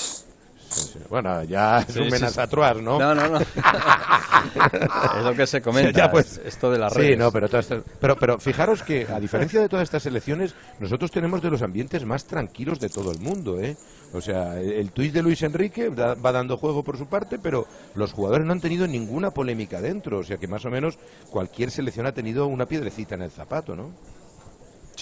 Bueno, 1.08 1.42
ya 1.44 1.80
es 1.80 1.94
Sí, 1.94 1.98
un 2.00 2.06
sí, 2.06 2.10
menas 2.12 2.32
sí. 2.34 2.40
a 2.40 2.46
trois, 2.46 2.76
¿no? 2.76 2.98
No, 2.98 3.14
no, 3.14 3.28
no. 3.28 3.38
es 5.18 5.24
lo 5.24 5.34
que 5.34 5.46
se 5.46 5.60
comenta, 5.60 5.92
Ya, 5.92 6.10
pues, 6.10 6.40
esto 6.44 6.70
de 6.70 6.78
las 6.78 6.92
Sí, 6.92 6.98
redes. 7.00 7.18
no, 7.18 7.30
pero, 7.32 7.48
todas 7.48 7.64
estas- 7.70 7.84
pero, 8.00 8.16
pero 8.16 8.38
fijaros 8.38 8.82
que, 8.82 9.06
a 9.12 9.20
diferencia 9.20 9.60
de 9.60 9.68
todas 9.68 9.84
estas 9.84 10.06
elecciones, 10.06 10.54
nosotros 10.80 11.10
tenemos 11.10 11.42
de 11.42 11.50
los 11.50 11.62
ambientes 11.62 12.04
más 12.04 12.24
tranquilos 12.24 12.80
de 12.80 12.88
todo 12.88 13.10
el 13.10 13.18
mundo, 13.20 13.60
¿eh? 13.60 13.76
O 14.12 14.20
sea, 14.20 14.60
el, 14.60 14.72
el 14.72 14.90
tuit 14.92 15.12
de 15.12 15.22
Luis 15.22 15.42
Enrique 15.42 15.90
da- 15.90 16.14
va 16.14 16.32
dando 16.32 16.56
juego 16.56 16.82
por 16.82 16.96
su 16.98 17.06
parte, 17.06 17.38
pero 17.38 17.66
los 17.94 18.12
jugadores 18.12 18.46
no 18.46 18.52
han 18.52 18.60
tenido 18.60 18.86
ninguna 18.86 19.30
polémica 19.32 19.80
dentro. 19.80 20.18
O 20.18 20.24
sea, 20.24 20.36
que 20.36 20.46
más 20.46 20.64
o 20.64 20.70
menos 20.70 20.98
cualquier 21.30 21.70
selección 21.70 22.06
ha 22.06 22.12
tenido 22.12 22.46
una 22.46 22.66
piedrecita 22.66 23.14
en 23.16 23.22
el 23.22 23.30
zapato, 23.30 23.74
¿no? 23.74 23.90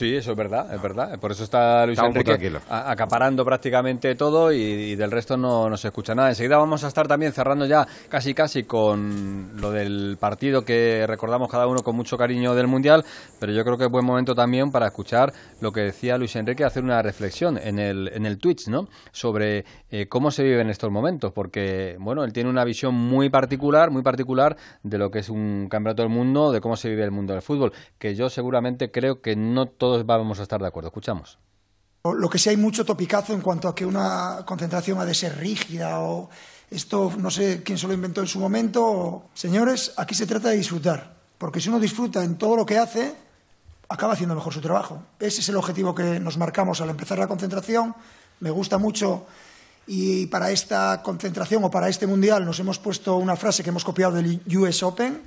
Sí, 0.03 0.16
eso 0.16 0.33
es 0.33 0.37
verdad, 0.37 0.74
es 0.74 0.83
verdad. 0.83 1.16
Por 1.20 1.31
eso 1.31 1.45
está 1.45 1.87
Luis 1.87 1.97
Enrique 2.01 2.59
acaparando 2.69 3.45
prácticamente 3.45 4.16
todo 4.16 4.53
y, 4.53 4.57
y 4.57 4.97
del 4.97 5.12
resto 5.12 5.37
no, 5.37 5.70
no 5.70 5.77
se 5.77 5.87
escucha 5.87 6.12
nada. 6.12 6.31
Enseguida 6.31 6.57
vamos 6.59 6.83
a 6.83 6.89
estar 6.89 7.07
también 7.07 7.31
cerrando 7.31 7.66
ya 7.66 7.87
casi 8.09 8.35
casi 8.35 8.65
con 8.65 9.53
lo 9.61 9.70
del 9.70 10.16
partido 10.19 10.65
que 10.65 11.07
recordamos 11.07 11.49
cada 11.49 11.69
uno 11.69 11.83
con 11.85 11.95
mucho 11.95 12.16
cariño 12.16 12.53
del 12.57 12.66
Mundial, 12.66 13.05
pero 13.39 13.53
yo 13.53 13.62
creo 13.62 13.79
que 13.79 13.85
es 13.85 13.91
buen 13.93 14.05
momento 14.05 14.35
también 14.35 14.73
para 14.73 14.87
escuchar 14.87 15.33
lo 15.61 15.70
que 15.70 15.83
decía 15.83 16.19
Luis 16.19 16.35
Enrique, 16.35 16.65
hacer 16.65 16.83
una 16.83 17.01
reflexión 17.01 17.57
en 17.57 17.79
el, 17.79 18.09
en 18.12 18.27
el 18.27 18.39
Twitch, 18.39 18.66
¿no? 18.66 18.89
Sobre 19.12 19.65
eh, 19.89 20.09
cómo 20.09 20.33
se 20.33 20.43
vive 20.43 20.62
en 20.62 20.70
estos 20.70 20.91
momentos, 20.91 21.31
porque, 21.33 21.95
bueno, 22.01 22.24
él 22.24 22.33
tiene 22.33 22.51
una 22.51 22.65
visión 22.65 22.93
muy 22.93 23.31
particular, 23.31 23.93
muy 23.93 24.03
particular 24.03 24.57
de 24.83 24.99
lo 24.99 25.11
que 25.11 25.20
es 25.20 25.29
un 25.29 25.69
campeonato 25.70 26.03
del 26.03 26.11
mundo, 26.11 26.51
de 26.51 26.61
cómo 26.61 26.74
se 26.74 26.89
vive 26.89 27.05
el 27.05 27.12
mundo 27.12 27.35
del 27.35 27.43
fútbol, 27.43 27.73
que 28.01 28.16
yo 28.16 28.29
seguramente 28.29 28.91
creo 28.91 29.20
que 29.20 29.37
no 29.37 29.66
todos 29.93 30.06
vamos 30.06 30.39
a 30.40 30.43
estar 30.43 30.60
de 30.60 30.66
acuerdo. 30.66 30.89
Escuchamos. 30.89 31.39
Lo 32.05 32.28
que 32.28 32.39
sí 32.39 32.48
hay 32.48 32.56
mucho 32.56 32.85
topicazo 32.85 33.32
en 33.32 33.40
cuanto 33.40 33.69
a 33.69 33.74
que 33.74 33.85
una 33.85 34.43
concentración 34.44 34.98
ha 34.98 35.05
de 35.05 35.14
ser 35.14 35.39
rígida 35.39 36.01
o 36.01 36.31
esto 36.70 37.12
no 37.19 37.31
sé 37.31 37.62
quién 37.62 37.78
se 37.78 37.86
lo 37.86 37.93
inventó 37.93 38.23
en 38.23 38.27
su 38.27 38.40
momento. 38.40 39.24
Señores, 39.35 39.93
aquí 39.97 40.14
se 40.14 40.27
trata 40.27 40.48
de 40.48 40.56
disfrutar, 40.56 41.14
porque 41.39 41.60
si 41.60 41.69
uno 41.69 41.78
disfruta 41.78 42.24
en 42.24 42.36
todo 42.36 42.56
lo 42.56 42.66
que 42.66 42.78
hace, 42.78 43.14
acaba 43.89 44.14
haciendo 44.14 44.35
mejor 44.35 44.52
su 44.52 44.60
trabajo. 44.60 45.02
Ese 45.20 45.43
es 45.43 45.48
el 45.51 45.56
objetivo 45.56 45.94
que 45.94 46.19
nos 46.19 46.39
marcamos 46.39 46.81
al 46.81 46.90
empezar 46.90 47.19
la 47.19 47.28
concentración. 47.28 47.94
Me 48.40 48.51
gusta 48.51 48.78
mucho 48.78 49.27
y 49.86 50.27
para 50.27 50.51
esta 50.51 51.02
concentración 51.02 51.62
o 51.64 51.70
para 51.70 51.89
este 51.89 52.06
mundial 52.06 52.44
nos 52.47 52.59
hemos 52.59 52.78
puesto 52.78 53.19
una 53.19 53.36
frase 53.36 53.62
que 53.62 53.69
hemos 53.69 53.85
copiado 53.85 54.14
del 54.14 54.40
US 54.56 54.82
Open, 54.82 55.23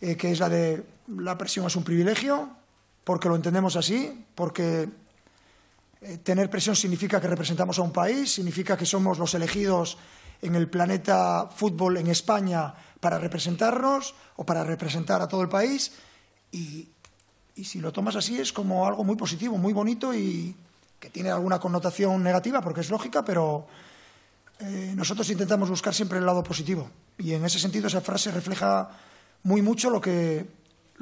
eh, 0.00 0.16
que 0.16 0.30
es 0.30 0.38
la 0.38 0.48
de 0.48 0.84
la 1.08 1.36
presión 1.36 1.66
es 1.66 1.76
un 1.76 1.84
privilegio, 1.84 2.61
porque 3.04 3.28
lo 3.28 3.36
entendemos 3.36 3.76
así, 3.76 4.26
porque 4.34 4.88
Eh, 6.02 6.18
tener 6.18 6.50
presión 6.50 6.74
significa 6.74 7.20
que 7.20 7.30
representamos 7.30 7.78
a 7.78 7.82
un 7.82 7.92
país, 7.92 8.34
significa 8.34 8.76
que 8.76 8.84
somos 8.84 9.22
los 9.22 9.34
elegidos 9.34 9.98
en 10.42 10.56
el 10.56 10.66
planeta 10.66 11.46
fútbol 11.46 11.96
en 11.96 12.08
España 12.08 12.74
para 12.98 13.22
representarnos 13.22 14.10
o 14.34 14.42
para 14.42 14.64
representar 14.66 15.22
a 15.22 15.28
todo 15.28 15.42
el 15.42 15.48
país. 15.48 15.94
Y, 16.50 16.90
y 17.54 17.62
si 17.62 17.78
lo 17.78 17.92
tomas 17.92 18.16
así 18.16 18.34
es 18.40 18.52
como 18.52 18.82
algo 18.82 19.04
muy 19.04 19.14
positivo, 19.14 19.56
muy 19.58 19.72
bonito 19.72 20.10
y 20.12 20.56
que 20.98 21.08
tiene 21.08 21.30
alguna 21.30 21.62
connotación 21.62 22.18
negativa 22.18 22.60
porque 22.60 22.82
es 22.82 22.90
lógica, 22.90 23.22
pero 23.22 23.70
eh, 24.58 24.94
nosotros 24.98 25.30
intentamos 25.30 25.70
buscar 25.70 25.94
siempre 25.94 26.18
el 26.18 26.26
lado 26.26 26.42
positivo. 26.42 26.90
Y 27.18 27.30
en 27.34 27.44
ese 27.44 27.60
sentido 27.62 27.86
esa 27.86 28.02
frase 28.02 28.34
refleja 28.34 28.90
muy 29.44 29.62
mucho 29.62 29.86
lo 29.88 30.00
que, 30.00 30.46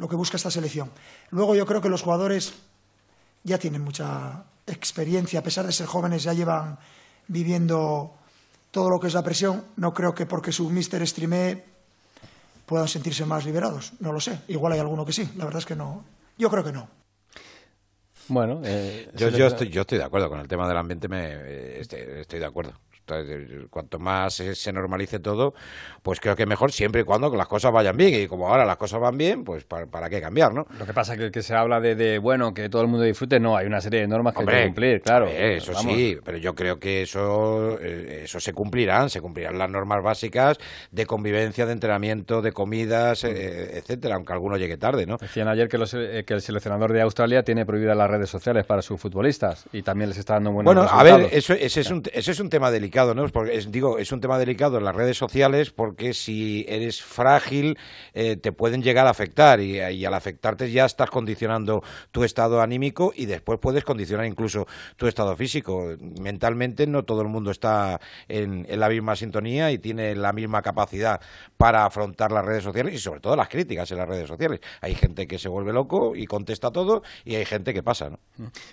lo 0.01 0.09
que 0.09 0.16
busca 0.16 0.39
esta 0.39 0.51
selección. 0.51 0.90
Luego 1.31 1.55
yo 1.55 1.66
creo 1.66 1.82
que 1.82 1.90
los 1.90 2.02
jugadores 2.02 2.55
ya 3.44 3.59
tienen 3.59 3.82
mucha 3.82 4.44
experiencia, 4.66 5.40
a 5.40 5.43
pesar 5.43 5.66
de 5.66 5.72
ser 5.72 5.86
jóvenes, 5.86 6.22
ya 6.22 6.32
llevan 6.32 6.78
viviendo 7.28 8.14
todo 8.70 8.89
lo 8.89 8.98
que 8.98 9.09
es 9.09 9.14
la 9.14 9.22
presión. 9.22 9.62
No 9.77 9.93
creo 9.93 10.14
que 10.14 10.24
porque 10.24 10.52
su 10.52 10.70
mister 10.70 11.06
streame 11.06 11.62
puedan 12.64 12.89
sentirse 12.89 13.27
más 13.27 13.44
liberados. 13.44 13.93
No 14.01 14.10
lo 14.10 14.20
sé. 14.20 14.40
Igual 14.48 14.72
hay 14.72 14.81
alguno 14.81 15.05
que 15.05 15.12
sí. 15.12 15.28
La 15.36 15.44
verdad 15.44 15.59
es 15.59 15.66
que 15.66 15.77
no. 15.77 16.02
Yo 16.39 16.48
creo 16.51 16.64
que 16.64 16.72
no. 16.72 16.89
Bueno, 18.28 18.62
eh, 18.64 19.10
yo, 19.14 19.28
yo, 19.28 19.48
estoy, 19.48 19.68
yo 19.68 19.82
estoy 19.82 19.98
de 19.98 20.05
acuerdo 20.05 20.31
con 20.31 20.40
el 20.40 20.48
tema 20.48 20.66
del 20.66 20.77
ambiente, 20.77 21.09
me, 21.09 21.24
eh, 21.27 21.81
estoy 21.81 22.39
de 22.39 22.47
acuerdo. 22.47 22.72
Cuanto 23.70 23.99
más 23.99 24.35
se 24.35 24.73
normalice 24.73 25.19
todo, 25.19 25.55
pues 26.03 26.20
creo 26.20 26.37
que 26.37 26.47
mejor 26.47 26.73
siempre 26.73 27.03
y 27.03 27.05
cuando 27.05 27.35
las 27.35 27.49
cosas 27.49 27.73
vayan 27.73 27.97
bien. 27.97 28.23
Y 28.23 28.27
como 28.27 28.49
ahora 28.49 28.65
las 28.65 28.77
cosas 28.77 29.01
van 29.01 29.16
bien, 29.16 29.45
pues 29.45 29.65
para, 29.65 30.09
qué 30.09 30.20
cambiar, 30.20 30.53
¿no? 30.53 30.66
Lo 30.78 30.87
que 30.87 30.93
pasa 30.93 31.15
es 31.15 31.31
que, 31.31 31.43
se 31.43 31.55
habla 31.55 31.81
de, 31.81 32.19
bueno, 32.19 32.55
que 32.55 32.69
todo 32.69 32.82
el 32.82 32.89
mundo 32.89 33.05
disfrute. 33.05 33.41
No, 33.41 33.57
hay 33.57 33.66
una 33.66 33.81
serie 33.81 34.01
de 34.01 34.09
normas 34.09 34.35
que 34.35 34.41
hay 34.41 34.47
que 34.47 34.65
cumplir, 34.66 35.03
claro. 35.03 35.27
eso 35.27 35.74
sí, 35.74 36.19
pero 36.24 36.39
yo 36.39 36.55
creo 36.55 36.78
que 36.78 37.03
eso, 37.03 37.78
eh, 37.81 38.23
eso 38.24 38.41
se 38.41 38.53
cumplirán. 38.53 39.11
Se 39.11 39.20
cumplirán 39.20 39.59
las 39.59 39.70
normas 39.70 40.03
básicas 40.03 40.59
de 40.91 41.07
convivencia, 41.07 41.66
de 41.66 41.73
entrenamiento, 41.73 42.43
de 42.43 42.53
comidas, 42.53 43.24
eh, 43.24 43.78
etcétera, 43.78 44.16
aunque 44.16 44.32
alguno 44.32 44.57
llegue 44.57 44.77
tarde, 44.77 45.07
¿no? 45.07 45.16
Decían 45.16 45.49
ayer 45.49 45.69
que, 45.69 45.78
eh, 45.95 46.24
que 46.27 46.35
el 46.35 46.43
seleccionador 46.43 46.93
de 46.93 47.03
Australia 47.03 47.43
tiene 47.43 47.66
prohibidas 47.66 47.97
las 47.97 48.11
redes 48.11 48.31
sociales 48.31 48.65
para 48.66 48.82
sus 48.82 49.01
futbolistas 49.01 49.66
y 49.73 49.82
también 49.82 50.11
les 50.11 50.19
está 50.19 50.35
dando 50.35 50.53
buenos 50.53 50.74
Bueno, 50.74 50.89
a 50.91 51.03
ver, 51.03 51.28
eso, 51.32 51.55
ese, 51.55 51.81
es 51.81 51.91
un, 51.91 52.03
ese 52.12 52.31
es 52.32 52.41
un 52.41 52.51
tema 52.51 52.70
delicado 52.70 52.99
¿no? 53.14 53.27
Porque 53.28 53.56
es, 53.56 53.70
digo, 53.70 53.98
es 53.98 54.12
un 54.12 54.20
tema 54.20 54.39
delicado 54.39 54.78
en 54.78 54.85
las 54.85 54.94
redes 54.94 55.16
sociales 55.16 55.70
porque 55.70 56.12
si 56.12 56.64
eres 56.68 57.02
frágil 57.02 57.78
eh, 58.14 58.36
te 58.36 58.52
pueden 58.52 58.82
llegar 58.82 59.06
a 59.06 59.10
afectar 59.10 59.60
y, 59.60 59.81
al 59.81 60.14
afectarte 60.14 60.70
ya 60.70 60.85
estás 60.85 61.10
condicionando 61.10 61.82
tu 62.10 62.24
estado 62.24 62.60
anímico 62.60 63.12
y 63.14 63.27
después 63.27 63.59
puedes 63.60 63.85
condicionar 63.85 64.27
incluso 64.27 64.66
tu 64.97 65.06
estado 65.06 65.35
físico. 65.36 65.94
Mentalmente 66.20 66.86
no 66.86 67.05
todo 67.05 67.22
el 67.22 67.28
mundo 67.28 67.51
está 67.51 68.01
en, 68.28 68.66
la 68.68 68.89
misma 68.89 69.16
sintonía 69.16 69.70
y 69.72 69.78
tiene 69.78 70.14
la 70.14 70.32
misma 70.32 70.62
capacidad 70.62 71.20
para 71.56 71.85
afrontar 71.85 72.32
las 72.32 72.44
redes 72.44 72.64
sociales 72.64 72.94
y 72.94 72.98
sobre 72.98 73.20
todo 73.20 73.36
las 73.36 73.48
críticas 73.48 73.90
en 73.90 73.98
las 73.98 74.09
redes 74.09 74.28
sociales. 74.28 74.60
Hay 74.81 74.94
gente 74.94 75.27
que 75.27 75.39
se 75.39 75.48
vuelve 75.48 75.72
loco 75.72 76.14
y 76.14 76.27
contesta 76.27 76.70
todo 76.70 77.02
y 77.24 77.35
hay 77.35 77.44
gente 77.44 77.72
que 77.72 77.82
pasa, 77.82 78.10
¿no? 78.10 78.18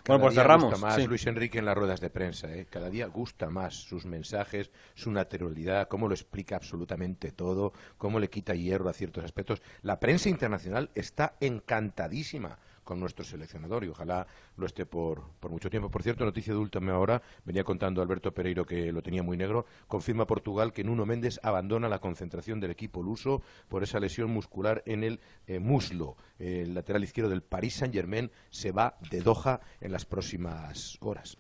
bueno, 0.08 0.22
pues 0.22 0.36
cerramos. 0.36 0.72
Gusta 0.72 0.86
más 0.86 1.08
Luis 1.08 1.26
Enrique 1.28 1.60
en 1.60 1.66
las 1.66 1.76
ruedas 1.76 2.02
de 2.02 2.10
prensa, 2.10 2.48
¿eh? 2.54 2.66
cada 2.70 2.90
día 2.90 3.08
gusta 3.08 3.50
más 3.50 3.76
sus 3.76 4.06
mensajes, 4.06 4.17
su 4.24 5.12
naturalidad, 5.12 5.88
cómo 5.88 6.08
lo 6.08 6.14
explica 6.14 6.56
absolutamente 6.56 7.32
todo, 7.32 7.74
cómo 7.98 8.20
le 8.20 8.30
quita 8.30 8.56
hierro 8.56 8.90
a 8.90 8.94
ciertos 8.94 9.24
aspectos. 9.24 9.62
La 9.82 10.00
prensa 10.00 10.30
internacional 10.30 10.90
está 10.96 11.36
encantadísima 11.40 12.58
con 12.88 13.00
nuestro 13.02 13.26
seleccionador 13.26 13.84
y 13.84 13.90
ojalá 13.90 14.26
lo 14.56 14.66
esté 14.66 14.86
por, 14.86 15.32
por 15.42 15.52
mucho 15.52 15.70
tiempo. 15.70 15.92
Por 15.92 16.02
cierto, 16.02 16.24
noticia 16.24 16.54
de 16.54 16.60
última 16.60 16.98
hora, 16.98 17.22
venía 17.44 17.66
contando 17.66 18.02
Alberto 18.02 18.34
Pereiro 18.34 18.66
que 18.66 18.94
lo 18.94 19.04
tenía 19.04 19.22
muy 19.22 19.36
negro, 19.36 19.66
confirma 19.88 20.26
Portugal 20.26 20.72
que 20.72 20.86
Nuno 20.86 21.06
Méndez 21.06 21.38
abandona 21.44 21.90
la 21.90 22.00
concentración 22.00 22.62
del 22.62 22.72
equipo 22.72 23.04
luso 23.04 23.44
por 23.68 23.84
esa 23.84 24.00
lesión 24.00 24.32
muscular 24.32 24.84
en 24.86 25.04
el 25.04 25.20
eh, 25.48 25.60
muslo. 25.60 26.16
El 26.40 26.74
lateral 26.74 27.04
izquierdo 27.04 27.30
del 27.30 27.44
Paris 27.44 27.76
Saint-Germain 27.76 28.32
se 28.50 28.72
va 28.72 28.98
de 29.12 29.20
Doha 29.20 29.60
en 29.82 29.92
las 29.92 30.06
próximas 30.06 30.98
horas. 31.02 31.38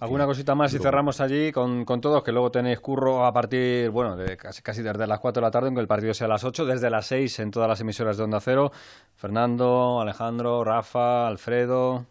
¿Alguna 0.00 0.26
cosita 0.26 0.54
más 0.54 0.72
y 0.74 0.78
cerramos 0.78 1.20
allí 1.20 1.52
con, 1.52 1.84
con, 1.84 2.00
todos? 2.00 2.22
Que 2.22 2.32
luego 2.32 2.50
tenéis 2.50 2.80
curro 2.80 3.24
a 3.24 3.32
partir, 3.32 3.90
bueno, 3.90 4.16
de 4.16 4.36
casi, 4.36 4.62
casi 4.62 4.82
desde 4.82 5.06
las 5.06 5.20
4 5.20 5.40
de 5.40 5.46
la 5.46 5.50
tarde, 5.50 5.68
aunque 5.68 5.80
el 5.80 5.86
partido 5.86 6.14
sea 6.14 6.26
a 6.26 6.30
las 6.30 6.44
8, 6.44 6.66
desde 6.66 6.90
las 6.90 7.06
6 7.06 7.38
en 7.40 7.50
todas 7.50 7.68
las 7.68 7.80
emisoras 7.80 8.16
de 8.16 8.24
Onda 8.24 8.40
Cero. 8.40 8.72
Fernando, 9.14 10.00
Alejandro, 10.00 10.64
Rafa, 10.64 11.26
Alfredo. 11.26 12.06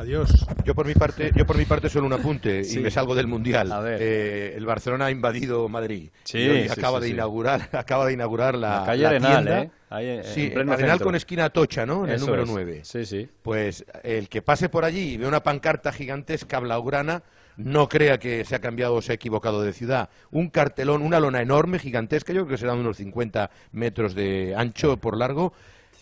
Adiós. 0.00 0.30
Yo 0.64 0.74
por 0.74 0.86
mi 0.86 0.94
parte, 0.94 1.30
yo 1.36 1.44
por 1.44 1.58
mi 1.58 1.66
parte 1.66 1.90
solo 1.90 2.06
un 2.06 2.14
apunte 2.14 2.62
y 2.66 2.78
me 2.78 2.90
salgo 2.90 3.14
del 3.14 3.26
mundial. 3.26 3.70
Eh, 3.86 4.54
el 4.56 4.64
Barcelona 4.64 5.06
ha 5.06 5.10
invadido 5.10 5.68
Madrid. 5.68 6.08
Sí, 6.24 6.66
acaba 6.70 7.00
de 7.00 7.10
inaugurar, 7.10 7.68
acaba 7.72 8.06
de 8.06 8.14
inaugurar 8.14 8.54
la, 8.54 8.82
calle 8.86 9.06
Arenal, 9.06 9.48
¿eh? 9.48 9.70
Ahí, 9.90 10.20
sí, 10.24 10.50
Arenal 10.56 11.00
con 11.00 11.14
esquina 11.16 11.50
Tocha, 11.50 11.84
¿no? 11.84 12.06
En 12.06 12.12
el 12.12 12.20
número 12.20 12.46
9. 12.46 12.80
Sí, 12.82 13.04
sí. 13.04 13.28
Pues 13.42 13.84
el 14.02 14.30
que 14.30 14.40
pase 14.40 14.70
por 14.70 14.86
allí 14.86 15.12
y 15.12 15.16
ve 15.18 15.26
una 15.26 15.42
pancarta 15.42 15.92
gigantesca 15.92 16.60
blaugrana 16.60 17.22
no 17.58 17.86
crea 17.86 18.16
que 18.16 18.46
se 18.46 18.54
ha 18.54 18.60
cambiado 18.60 18.94
o 18.94 19.02
se 19.02 19.12
ha 19.12 19.16
equivocado 19.16 19.60
de 19.60 19.74
ciudad. 19.74 20.08
Un 20.30 20.48
cartelón, 20.48 21.02
una 21.02 21.20
lona 21.20 21.42
enorme, 21.42 21.78
gigantesca, 21.78 22.32
yo 22.32 22.46
creo 22.46 22.54
que 22.54 22.58
será 22.58 22.72
unos 22.72 22.96
50 22.96 23.50
metros 23.72 24.14
de 24.14 24.54
ancho 24.56 24.96
por 24.96 25.18
largo. 25.18 25.52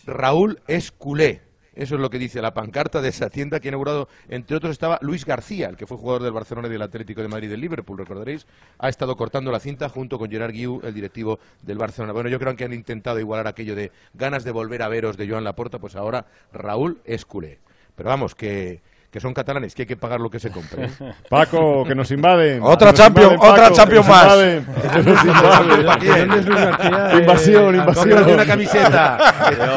Raúl 0.05 0.61
es 0.67 0.91
culé. 0.91 1.48
Eso 1.79 1.95
es 1.95 2.01
lo 2.01 2.09
que 2.09 2.19
dice 2.19 2.41
la 2.41 2.53
pancarta 2.53 3.01
de 3.01 3.07
esa 3.07 3.29
tienda 3.29 3.61
que 3.61 3.69
ha 3.69 3.71
inaugurado, 3.71 4.09
entre 4.27 4.57
otros 4.57 4.73
estaba 4.73 4.99
Luis 5.01 5.23
García, 5.23 5.69
el 5.69 5.77
que 5.77 5.87
fue 5.87 5.95
jugador 5.95 6.23
del 6.23 6.33
Barcelona 6.33 6.67
y 6.67 6.71
del 6.71 6.81
Atlético 6.81 7.21
de 7.21 7.29
Madrid 7.29 7.47
y 7.47 7.51
del 7.51 7.61
Liverpool, 7.61 7.97
recordaréis, 7.97 8.45
ha 8.79 8.89
estado 8.89 9.15
cortando 9.15 9.49
la 9.49 9.61
cinta 9.61 9.87
junto 9.87 10.19
con 10.19 10.29
Gerard 10.29 10.51
Guiu, 10.51 10.81
el 10.83 10.93
directivo 10.93 11.39
del 11.61 11.77
Barcelona. 11.77 12.11
Bueno, 12.11 12.27
yo 12.29 12.37
creo 12.37 12.53
que 12.57 12.65
han 12.65 12.73
intentado 12.73 13.17
igualar 13.17 13.47
aquello 13.47 13.75
de 13.75 13.93
ganas 14.13 14.43
de 14.43 14.51
volver 14.51 14.81
a 14.81 14.89
veros 14.89 15.15
de 15.15 15.29
Joan 15.29 15.45
Laporta, 15.45 15.79
pues 15.79 15.95
ahora 15.95 16.25
Raúl 16.51 16.99
es 17.05 17.23
culé. 17.23 17.59
Pero 17.95 18.09
vamos, 18.09 18.35
que 18.35 18.81
que 19.11 19.19
son 19.19 19.33
catalanes, 19.33 19.73
que 19.73 19.83
hay 19.83 19.87
que 19.87 19.97
pagar 19.97 20.19
lo 20.19 20.29
que 20.29 20.39
se 20.39 20.51
compre. 20.51 20.85
¿eh? 20.85 20.89
Paco, 21.29 21.83
que 21.85 21.95
nos 21.95 22.11
invaden. 22.11 22.61
Otra 22.61 22.93
Champions, 22.93 23.35
otra 23.39 23.71
Champions 23.71 24.07
más. 24.07 24.37
Invasión, 27.19 27.75
invasión. 27.75 28.29
una 28.29 28.45
camiseta. 28.45 29.17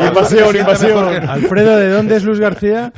invasión, 0.06 0.56
invasión. 0.56 1.28
Alfredo, 1.28 1.76
¿de 1.76 1.88
dónde 1.88 2.16
es 2.16 2.24
Luis 2.24 2.40
García? 2.40 2.92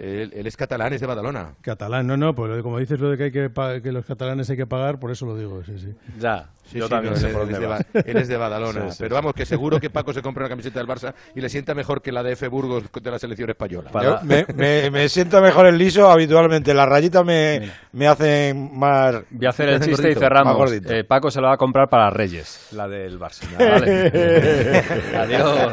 Él, 0.00 0.46
es 0.46 0.56
catalán, 0.56 0.94
es 0.94 1.00
de 1.00 1.06
Badalona. 1.06 1.54
Catalán, 1.60 2.06
no, 2.06 2.16
no, 2.16 2.34
pues 2.34 2.62
como 2.62 2.78
dices 2.78 2.98
lo 2.98 3.10
de 3.10 3.18
que, 3.18 3.24
hay 3.24 3.30
que, 3.30 3.50
que 3.82 3.92
los 3.92 4.06
catalanes 4.06 4.48
hay 4.48 4.56
que 4.56 4.66
pagar, 4.66 4.98
por 4.98 5.10
eso 5.10 5.26
lo 5.26 5.36
digo, 5.36 5.62
sí, 5.62 5.78
sí. 5.78 5.94
Ya, 6.18 6.48
yo 6.72 6.88
también 6.88 7.16
sé 7.16 7.28
por 7.28 7.42
dónde 7.42 7.66
va. 7.66 7.80
Él 7.92 8.16
es 8.16 8.28
de 8.28 8.36
Badalona, 8.38 8.86
pero 8.98 9.14
vamos, 9.14 9.34
que 9.34 9.44
seguro 9.44 9.78
que 9.78 9.90
Paco 9.90 10.14
se 10.14 10.22
compra 10.22 10.44
una 10.44 10.48
camiseta 10.48 10.78
del 10.78 10.88
Barça 10.88 11.12
y 11.34 11.40
le 11.42 11.50
sienta 11.50 11.74
mejor 11.74 12.00
que 12.00 12.12
la 12.12 12.22
de 12.22 12.32
F. 12.32 12.48
Burgos 12.48 12.84
de 12.90 13.10
la 13.10 13.18
selección 13.18 13.50
española. 13.50 13.90
me, 14.24 14.46
me, 14.54 14.90
me, 14.90 15.08
sienta 15.10 15.42
mejor 15.42 15.66
el 15.66 15.76
liso 15.76 16.10
habitualmente, 16.10 16.72
las 16.72 16.88
rayitas 16.88 17.24
me, 17.24 17.70
me 17.92 18.06
hacen 18.06 18.70
más... 18.78 19.16
Voy 19.30 19.46
a 19.46 19.50
hacer 19.50 19.68
el 19.68 19.80
chiste 19.80 20.12
y 20.12 20.14
cerramos. 20.14 20.72
Eh, 20.72 21.04
Paco 21.04 21.30
se 21.30 21.42
lo 21.42 21.48
va 21.48 21.54
a 21.54 21.58
comprar 21.58 21.88
para 21.90 22.08
Reyes, 22.08 22.68
la 22.72 22.88
del 22.88 23.18
Barça. 23.18 23.44
Adiós. 25.18 25.72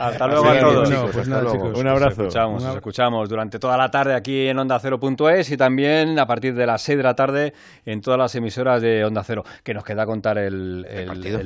Hasta 0.00 0.26
luego 0.28 0.48
a 0.48 0.58
todos. 0.58 1.12
Pues 1.12 1.26
un 1.26 1.88
abrazo. 1.88 2.22
escuchamos, 2.22 2.64
escuchamos 2.64 3.28
durante 3.34 3.58
toda 3.58 3.76
la 3.76 3.90
tarde 3.90 4.14
aquí 4.14 4.46
en 4.46 4.56
Onda 4.60 4.78
Cero.es 4.78 5.50
y 5.50 5.56
también 5.56 6.20
a 6.20 6.26
partir 6.26 6.54
de 6.54 6.66
las 6.66 6.82
6 6.82 6.98
de 6.98 7.02
la 7.02 7.16
tarde 7.16 7.52
en 7.84 8.00
todas 8.00 8.16
las 8.16 8.32
emisoras 8.36 8.80
de 8.80 9.04
Onda 9.04 9.24
Cero. 9.24 9.42
Que 9.64 9.74
nos 9.74 9.82
queda 9.82 10.06
contar 10.06 10.38
el, 10.38 10.86
partido, 11.04 11.38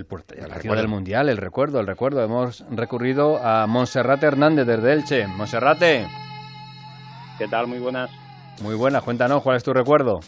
del 0.74 0.88
Mundial, 0.88 1.30
el 1.30 1.38
recuerdo, 1.38 1.80
el 1.80 1.86
recuerdo. 1.86 2.22
Hemos 2.22 2.62
recurrido 2.70 3.38
a 3.42 3.66
Monserrate 3.66 4.26
Hernández 4.26 4.66
desde 4.66 4.92
Elche. 4.92 5.26
Monserrate. 5.28 6.06
¿Qué 7.38 7.48
tal? 7.48 7.66
Muy 7.66 7.78
buenas. 7.78 8.10
Muy 8.60 8.74
buenas. 8.74 9.02
Cuéntanos, 9.02 9.42
¿cuál 9.42 9.56
es 9.56 9.64
tu 9.64 9.72
recuerdo? 9.72 10.20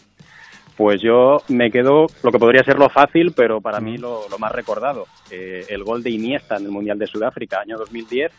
Pues 0.75 0.99
yo 0.99 1.43
me 1.49 1.69
quedo 1.69 2.07
lo 2.23 2.31
que 2.31 2.39
podría 2.39 2.63
ser 2.63 2.79
lo 2.79 2.89
fácil, 2.89 3.33
pero 3.35 3.61
para 3.61 3.79
mí 3.79 3.99
lo, 3.99 4.25
más 4.39 4.51
recordado. 4.51 5.05
Eh, 5.29 5.63
el 5.69 5.83
gol 5.83 6.01
de 6.01 6.09
Iniesta 6.09 6.57
en 6.57 6.65
el 6.65 6.71
Mundial 6.71 6.97
de 6.97 7.05
Sudáfrica, 7.05 7.59
año 7.59 7.77
2010 7.77 8.31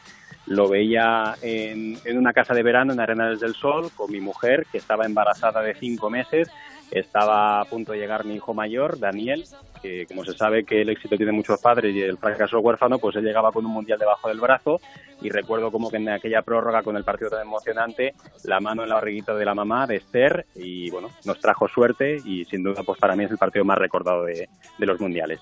lo 0.46 0.68
veía 0.68 1.34
en, 1.42 1.98
una 2.16 2.32
casa 2.32 2.54
de 2.54 2.62
verano 2.62 2.92
en 2.92 3.00
Arenales 3.00 3.40
del 3.40 3.54
Sol 3.54 3.90
con 3.94 4.10
mi 4.10 4.20
mujer, 4.20 4.66
que 4.70 4.78
estaba 4.78 5.06
embarazada 5.06 5.62
de 5.62 5.74
cinco 5.74 6.10
meses. 6.10 6.48
Estaba 6.90 7.60
a 7.60 7.64
punto 7.64 7.92
de 7.92 7.98
llegar 7.98 8.24
mi 8.24 8.34
hijo 8.34 8.52
mayor, 8.52 8.98
Daniel, 8.98 9.44
que 9.82 10.06
como 10.06 10.24
se 10.24 10.32
sabe 10.32 10.64
que 10.64 10.82
el 10.82 10.90
éxito 10.90 11.16
tiene 11.16 11.32
muchos 11.32 11.60
padres 11.60 11.94
y 11.94 12.00
el 12.02 12.16
fracaso 12.16 12.60
huérfano, 12.60 12.98
pues 12.98 13.16
él 13.16 13.24
llegaba 13.24 13.50
con 13.50 13.66
un 13.66 13.72
mundial 13.72 13.98
debajo 13.98 14.28
del 14.28 14.40
brazo. 14.40 14.80
y 15.20 15.30
recuerdo 15.30 15.70
como 15.70 15.88
que 15.88 15.98
en 15.98 16.08
aquella 16.08 16.42
prórroga 16.42 16.82
con 16.82 16.96
el 16.96 17.04
partido 17.04 17.30
tan 17.30 17.42
emocionante, 17.42 18.12
la 18.44 18.58
mano 18.58 18.82
en 18.82 18.88
la 18.88 18.96
barriguita 18.96 19.34
de 19.34 19.44
la 19.44 19.54
mamá 19.54 19.86
de 19.86 19.96
Esther 19.96 20.46
y 20.56 20.90
bueno, 20.90 21.10
nos 21.24 21.38
trajo 21.38 21.68
suerte 21.68 22.16
y 22.24 22.44
sin 22.44 22.64
duda 22.64 22.82
pues 22.84 22.98
para 22.98 23.14
mí 23.14 23.24
es 23.24 23.30
el 23.30 23.38
partido 23.38 23.64
más 23.64 23.78
recordado 23.78 24.24
de, 24.24 24.48
los 24.78 25.00
mundiales. 25.00 25.40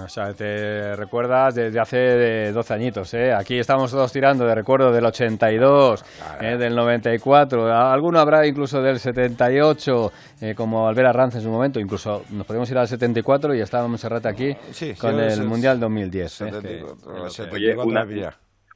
O 0.00 0.08
sea, 0.08 0.32
te 0.32 0.94
recuerdas 0.94 1.56
desde 1.56 1.80
hace 1.80 2.52
12 2.52 2.74
añitos, 2.74 3.14
¿eh? 3.14 3.32
Aquí 3.32 3.58
estamos 3.58 3.90
todos 3.90 4.12
tirando 4.12 4.46
de 4.46 4.54
recuerdo 4.54 4.92
del 4.92 5.04
82, 5.04 6.04
¿eh? 6.40 6.56
del 6.56 6.76
94, 6.76 7.72
alguno 7.72 8.20
habrá 8.20 8.46
incluso 8.46 8.80
del 8.80 9.00
78, 9.00 10.12
eh, 10.40 10.54
como 10.54 10.86
Albert 10.86 11.08
Arranz 11.08 11.34
en 11.34 11.40
su 11.42 11.50
momento, 11.50 11.80
incluso 11.80 12.22
nos 12.30 12.46
podemos 12.46 12.70
ir 12.70 12.78
al 12.78 12.86
74 12.86 13.54
y 13.54 13.60
estábamos 13.76 14.00
Serrate 14.00 14.28
aquí 14.28 14.56
con 14.98 15.20
el 15.20 15.44
Mundial 15.44 15.78
2010. 15.78 16.40
¿eh? 16.40 16.84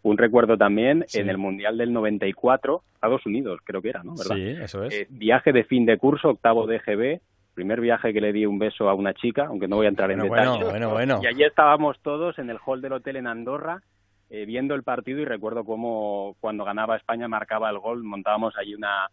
un 0.03 0.19
recuerdo 0.19 0.59
también 0.59 1.07
en 1.15 1.31
el 1.31 1.39
Mundial 1.39 1.79
del 1.79 1.93
94, 1.93 2.83
Estados 2.95 3.25
Unidos, 3.25 3.61
creo 3.65 3.81
que 3.81 3.91
era, 3.91 4.03
¿no? 4.03 4.15
¿verdad? 4.15 4.37
Sí, 4.37 4.49
eso 4.63 4.85
es. 4.85 4.95
Eh, 4.95 5.07
viaje 5.09 5.53
de 5.53 5.65
fin 5.65 5.87
de 5.87 5.97
curso, 5.97 6.29
octavo 6.31 6.67
de 6.67 6.81
GB, 6.81 7.21
primer 7.55 7.81
viaje 7.81 8.13
que 8.13 8.21
le 8.21 8.33
di 8.33 8.45
un 8.45 8.59
beso 8.59 8.91
a 8.91 8.95
una 8.95 9.15
chica, 9.15 9.47
aunque 9.47 9.69
no 9.69 9.77
voy 9.77 9.87
a 9.87 9.91
entrar 9.91 10.11
en 10.11 10.19
bueno, 10.19 10.35
detalles. 10.35 10.71
Bueno, 10.71 10.91
bueno, 10.91 11.21
Y 11.23 11.27
allí 11.27 11.45
estábamos 11.45 11.99
todos 12.03 12.39
en 12.39 12.51
el 12.51 12.59
hall 12.65 12.83
del 12.83 12.93
hotel 12.93 13.17
en 13.17 13.27
Andorra, 13.27 13.83
eh, 14.29 14.45
viendo 14.45 14.75
el 14.75 14.83
partido 14.83 15.21
y 15.21 15.25
recuerdo 15.25 15.65
cómo 15.65 16.37
cuando 16.41 16.65
ganaba 16.65 16.97
España 16.97 17.27
marcaba 17.27 17.71
el 17.71 17.79
gol, 17.79 18.05
montábamos 18.05 18.55
allí 18.59 18.75
una, 18.75 19.11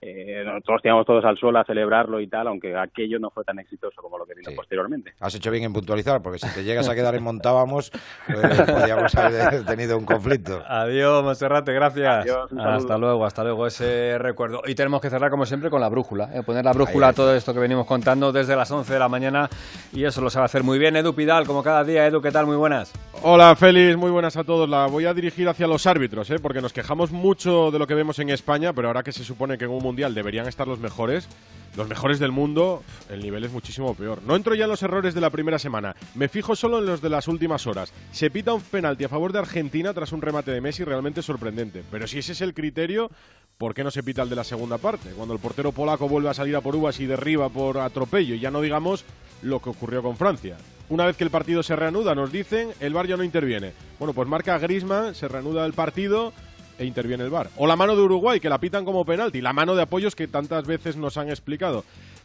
eh, 0.00 0.42
nosotros 0.44 0.80
íbamos 0.84 1.06
todos 1.06 1.24
al 1.24 1.36
suelo 1.36 1.58
a 1.58 1.64
celebrarlo 1.64 2.20
y 2.20 2.26
tal, 2.26 2.48
aunque 2.48 2.76
aquello 2.76 3.18
no 3.18 3.30
fue 3.30 3.44
tan 3.44 3.58
exitoso 3.58 4.00
como 4.00 4.18
lo 4.18 4.26
que 4.26 4.34
vino 4.34 4.50
posteriormente. 4.56 5.12
Has 5.20 5.34
hecho 5.34 5.50
bien 5.50 5.64
en 5.64 5.72
puntualizar, 5.72 6.22
porque 6.22 6.38
si 6.38 6.48
te 6.54 6.64
llegas 6.64 6.88
a 6.88 6.94
quedar 6.94 7.14
en 7.14 7.22
Montábamos, 7.22 7.90
pues, 8.26 8.62
podríamos 8.62 9.14
haber 9.14 9.64
tenido 9.66 9.98
un 9.98 10.04
conflicto. 10.04 10.62
Adiós, 10.66 11.22
Monserrate, 11.22 11.72
gracias. 11.72 12.26
hasta 12.58 12.98
luego, 12.98 13.24
hasta 13.24 13.44
luego 13.44 13.66
ese 13.66 14.18
recuerdo. 14.18 14.62
Y 14.66 14.74
tenemos 14.74 15.00
que 15.00 15.10
cerrar, 15.10 15.30
como 15.30 15.46
siempre, 15.46 15.70
con 15.70 15.80
la 15.80 15.88
brújula. 15.88 16.30
¿eh? 16.34 16.42
Poner 16.44 16.64
la 16.64 16.72
brújula 16.72 17.08
a 17.08 17.12
todo 17.12 17.34
esto 17.34 17.52
que 17.52 17.60
venimos 17.60 17.86
contando 17.86 18.32
desde 18.32 18.56
las 18.56 18.70
11 18.70 18.92
de 18.92 18.98
la 18.98 19.08
mañana, 19.08 19.48
y 19.92 20.04
eso 20.04 20.20
lo 20.20 20.30
sabe 20.30 20.46
hacer 20.46 20.62
muy 20.62 20.78
bien 20.78 20.96
Edu 20.96 21.14
Pidal, 21.14 21.46
como 21.46 21.62
cada 21.62 21.84
día. 21.84 22.06
Edu, 22.06 22.20
¿qué 22.20 22.30
tal? 22.30 22.46
Muy 22.46 22.56
buenas. 22.56 22.92
Hola, 23.22 23.54
Félix, 23.54 23.96
muy 23.96 24.10
buenas 24.10 24.36
a 24.36 24.44
todos. 24.44 24.68
La 24.68 24.86
voy 24.86 25.04
a 25.06 25.14
dirigir 25.14 25.48
hacia 25.48 25.66
los 25.66 25.86
árbitros, 25.86 26.30
¿eh? 26.30 26.36
porque 26.40 26.60
nos 26.60 26.72
quejamos 26.72 27.12
mucho 27.12 27.70
de 27.70 27.78
lo 27.78 27.86
que 27.86 27.94
vemos 27.94 28.18
en 28.18 28.30
España, 28.30 28.72
pero 28.72 28.88
ahora 28.88 29.02
que 29.02 29.12
se 29.12 29.24
supone 29.24 29.58
que 29.58 29.64
en 29.64 29.70
un 29.70 29.79
mundial 29.80 30.14
deberían 30.14 30.46
estar 30.46 30.68
los 30.68 30.78
mejores, 30.78 31.28
los 31.76 31.88
mejores 31.88 32.18
del 32.18 32.32
mundo, 32.32 32.82
el 33.08 33.20
nivel 33.20 33.44
es 33.44 33.52
muchísimo 33.52 33.94
peor. 33.94 34.22
No 34.24 34.36
entro 34.36 34.54
ya 34.54 34.64
en 34.64 34.70
los 34.70 34.82
errores 34.82 35.14
de 35.14 35.20
la 35.20 35.30
primera 35.30 35.58
semana, 35.58 35.94
me 36.14 36.28
fijo 36.28 36.56
solo 36.56 36.78
en 36.78 36.86
los 36.86 37.00
de 37.00 37.10
las 37.10 37.28
últimas 37.28 37.66
horas. 37.66 37.92
Se 38.12 38.30
pita 38.30 38.52
un 38.52 38.60
penalti 38.60 39.04
a 39.04 39.08
favor 39.08 39.32
de 39.32 39.38
Argentina 39.38 39.94
tras 39.94 40.12
un 40.12 40.22
remate 40.22 40.50
de 40.50 40.60
Messi 40.60 40.84
realmente 40.84 41.22
sorprendente. 41.22 41.84
Pero 41.90 42.06
si 42.06 42.18
ese 42.18 42.32
es 42.32 42.40
el 42.40 42.54
criterio, 42.54 43.10
¿por 43.56 43.74
qué 43.74 43.84
no 43.84 43.90
se 43.90 44.02
pita 44.02 44.22
el 44.22 44.30
de 44.30 44.36
la 44.36 44.44
segunda 44.44 44.78
parte? 44.78 45.10
Cuando 45.10 45.34
el 45.34 45.40
portero 45.40 45.72
polaco 45.72 46.08
vuelve 46.08 46.30
a 46.30 46.34
salir 46.34 46.56
a 46.56 46.60
por 46.60 46.74
uvas 46.74 46.98
y 47.00 47.06
derriba 47.06 47.48
por 47.48 47.78
atropello, 47.78 48.34
ya 48.34 48.50
no 48.50 48.60
digamos 48.60 49.04
lo 49.42 49.60
que 49.60 49.70
ocurrió 49.70 50.02
con 50.02 50.16
Francia. 50.16 50.56
Una 50.88 51.06
vez 51.06 51.16
que 51.16 51.22
el 51.22 51.30
partido 51.30 51.62
se 51.62 51.76
reanuda, 51.76 52.16
nos 52.16 52.32
dicen, 52.32 52.70
el 52.80 52.92
VAR 52.92 53.06
ya 53.06 53.16
no 53.16 53.22
interviene. 53.22 53.72
Bueno, 54.00 54.12
pues 54.12 54.28
marca 54.28 54.58
Grisman, 54.58 55.14
se 55.14 55.28
reanuda 55.28 55.64
el 55.64 55.72
partido 55.72 56.32
e 56.80 56.86
interviene 56.86 57.22
el 57.22 57.30
VAR. 57.30 57.50
O 57.56 57.66
la 57.66 57.76
mano 57.76 57.94
de 57.94 58.02
Uruguay, 58.02 58.40
que 58.40 58.48
la 58.48 58.58
pitan 58.58 58.86
como 58.86 59.04
penalti, 59.04 59.42
la 59.42 59.52
mano 59.52 59.76
de 59.76 59.82
apoyos 59.82 60.16
que 60.16 60.26
tantas 60.26 60.66
veces 60.66 60.96
nos 60.96 61.18
han 61.18 61.28
explicado. 61.28 61.84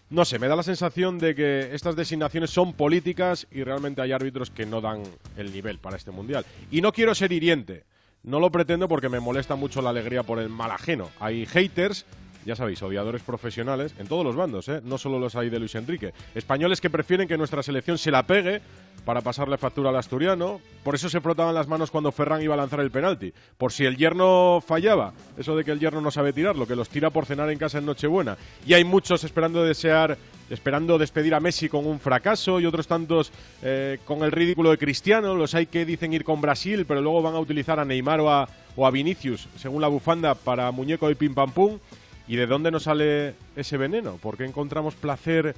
No 0.10 0.24
sé, 0.24 0.40
me 0.40 0.48
da 0.48 0.56
la 0.56 0.64
sensación 0.64 1.20
de 1.20 1.36
que 1.36 1.76
estas 1.76 1.98
designaciones 1.98 2.52
son 2.52 2.72
políticas 2.72 3.48
y 3.52 3.64
realmente 3.64 4.02
hay 4.02 4.14
árbitros 4.14 4.52
que 4.52 4.66
no 4.66 4.80
dan 4.80 5.04
el 5.36 5.52
nivel 5.52 5.78
para 5.78 5.98
este 5.98 6.12
mundial. 6.12 6.46
Y 6.72 6.80
no 6.80 6.94
quiero 6.94 7.14
ser 7.14 7.34
hiriente, 7.34 7.84
no 8.24 8.40
lo 8.40 8.50
pretendo 8.50 8.88
porque 8.88 9.10
me 9.10 9.20
molesta 9.20 9.56
mucho 9.56 9.82
la 9.82 9.90
alegría 9.90 10.24
por 10.24 10.40
el 10.40 10.48
mal 10.48 10.72
ajeno. 10.72 11.10
Hay 11.20 11.46
haters 11.46 12.06
ya 12.46 12.56
sabéis, 12.56 12.82
odiadores 12.84 13.24
profesionales 13.24 13.94
en 13.98 14.08
todos 14.08 14.24
los 14.24 14.36
bandos, 14.36 14.70
¿eh? 14.70 14.82
no 14.84 14.98
solo 14.98 15.20
los 15.20 15.36
hay 15.36 15.50
de 15.50 15.60
Luis 15.60 15.76
Enrique. 15.76 16.14
Españoles 16.36 16.80
que 16.80 16.90
prefieren 16.90 17.28
que 17.28 17.38
nuestra 17.38 17.64
selección 17.64 17.98
se 17.98 18.12
la 18.12 18.24
pegue 18.24 18.62
para 19.04 19.22
pasarle 19.22 19.58
factura 19.58 19.90
al 19.90 19.96
asturiano. 19.96 20.62
Por 20.84 20.96
eso 20.96 21.10
se 21.10 21.22
frotaban 21.22 21.56
las 21.56 21.68
manos 21.68 21.92
cuando 21.92 22.12
Ferran 22.12 22.42
iba 22.42 22.54
a 22.54 22.58
lanzar 22.58 22.80
el 22.80 22.92
penalti. 22.92 23.34
Por 23.58 23.72
si 23.72 23.86
el 23.86 23.98
yerno 23.98 24.64
fallaba. 24.66 25.14
Eso 25.38 25.56
de 25.56 25.64
que 25.64 25.72
el 25.72 25.80
yerno 25.80 26.02
no 26.02 26.12
sabe 26.12 26.34
tirar, 26.34 26.56
lo 26.56 26.68
que 26.68 26.76
los 26.76 26.90
tira 26.90 27.10
por 27.10 27.26
cenar 27.26 27.50
en 27.50 27.58
casa 27.58 27.80
en 27.80 27.86
Nochebuena. 27.86 28.38
Y 28.66 28.74
hay 28.74 28.84
muchos 28.84 29.24
esperando 29.24 29.64
desear 29.64 30.18
esperando 30.50 31.00
despedir 31.00 31.34
a 31.34 31.40
Messi 31.40 31.70
con 31.70 31.88
un 31.88 32.00
fracaso 32.00 32.60
y 32.60 32.68
otros 32.68 32.86
tantos 32.88 33.32
eh, 33.64 33.98
con 34.06 34.24
el 34.24 34.32
ridículo 34.32 34.70
de 34.70 34.78
Cristiano. 34.78 35.36
Los 35.36 35.56
hay 35.56 35.66
que 35.66 35.86
dicen 35.86 36.14
ir 36.14 36.24
con 36.24 36.42
Brasil, 36.42 36.86
pero 36.88 37.02
luego 37.02 37.22
van 37.22 37.36
a 37.36 37.40
utilizar 37.40 37.80
a 37.80 37.86
Neymar 37.86 38.20
o 38.22 38.30
a, 38.30 38.48
o 38.76 38.86
a 38.86 38.92
Vinicius, 38.92 39.48
según 39.58 39.82
la 39.82 39.88
bufanda, 39.88 40.36
para 40.36 40.70
muñeco 40.72 41.08
de 41.08 41.16
pim 41.16 41.34
pam 41.34 41.52
pum. 41.52 41.80
¿Y 42.28 42.36
de 42.38 42.48
dónde 42.48 42.72
nos 42.72 42.84
sale 42.84 43.36
ese 43.56 43.78
veneno? 43.78 44.18
¿Por 44.18 44.38
qué 44.38 44.46
encontramos 44.46 44.96
placer 44.96 45.56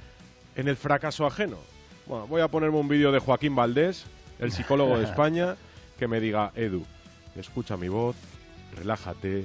en 0.54 0.68
el 0.68 0.76
fracaso 0.76 1.26
ajeno? 1.26 1.56
Bueno, 2.06 2.26
voy 2.26 2.42
a 2.42 2.48
ponerme 2.48 2.78
un 2.78 2.88
vídeo 2.88 3.10
de 3.10 3.18
Joaquín 3.18 3.54
Valdés, 3.54 4.04
el 4.38 4.52
psicólogo 4.52 4.98
de 4.98 5.04
España, 5.10 5.56
que 5.98 6.08
me 6.08 6.20
diga, 6.20 6.52
Edu, 6.54 6.84
escucha 7.36 7.76
mi 7.76 7.88
voz, 7.88 8.16
relájate, 8.76 9.44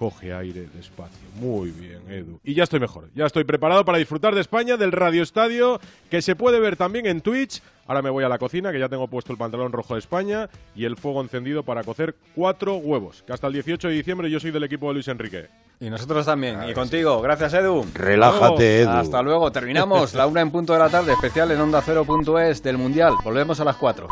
coge 0.00 0.32
aire 0.32 0.66
despacio. 0.72 1.28
Muy 1.34 1.72
bien, 1.72 2.00
Edu. 2.08 2.40
Y 2.42 2.54
ya 2.54 2.64
estoy 2.64 2.80
mejor, 2.80 3.10
ya 3.14 3.26
estoy 3.26 3.44
preparado 3.44 3.84
para 3.84 3.98
disfrutar 3.98 4.34
de 4.34 4.40
España, 4.40 4.78
del 4.78 4.92
Radio 4.92 5.22
Estadio, 5.22 5.78
que 6.08 6.22
se 6.22 6.34
puede 6.34 6.58
ver 6.58 6.76
también 6.76 7.04
en 7.04 7.20
Twitch. 7.20 7.60
Ahora 7.86 8.00
me 8.00 8.08
voy 8.08 8.24
a 8.24 8.28
la 8.30 8.38
cocina, 8.38 8.72
que 8.72 8.78
ya 8.78 8.88
tengo 8.88 9.08
puesto 9.08 9.30
el 9.30 9.36
pantalón 9.36 9.72
rojo 9.72 9.92
de 9.92 10.00
España 10.00 10.48
y 10.74 10.86
el 10.86 10.96
fuego 10.96 11.20
encendido 11.20 11.64
para 11.64 11.84
cocer 11.84 12.14
cuatro 12.34 12.76
huevos, 12.76 13.22
que 13.26 13.34
hasta 13.34 13.48
el 13.48 13.52
18 13.52 13.88
de 13.88 13.94
diciembre 13.94 14.30
yo 14.30 14.40
soy 14.40 14.52
del 14.52 14.64
equipo 14.64 14.88
de 14.88 14.94
Luis 14.94 15.08
Enrique. 15.08 15.48
Y 15.80 15.90
nosotros 15.90 16.24
también. 16.24 16.66
y 16.66 16.72
contigo. 16.72 17.20
Gracias, 17.20 17.52
Edu. 17.52 17.84
Relájate, 17.92 18.80
Edu. 18.80 18.90
Hasta 18.90 19.20
luego. 19.20 19.52
Terminamos 19.52 20.14
la 20.14 20.26
una 20.26 20.40
en 20.40 20.50
punto 20.50 20.72
de 20.72 20.78
la 20.78 20.88
tarde, 20.88 21.12
especial 21.12 21.50
en 21.50 21.60
Onda 21.60 21.82
Cero.es 21.84 22.62
del 22.62 22.78
Mundial. 22.78 23.16
Volvemos 23.22 23.60
a 23.60 23.64
las 23.64 23.76
cuatro. 23.76 24.08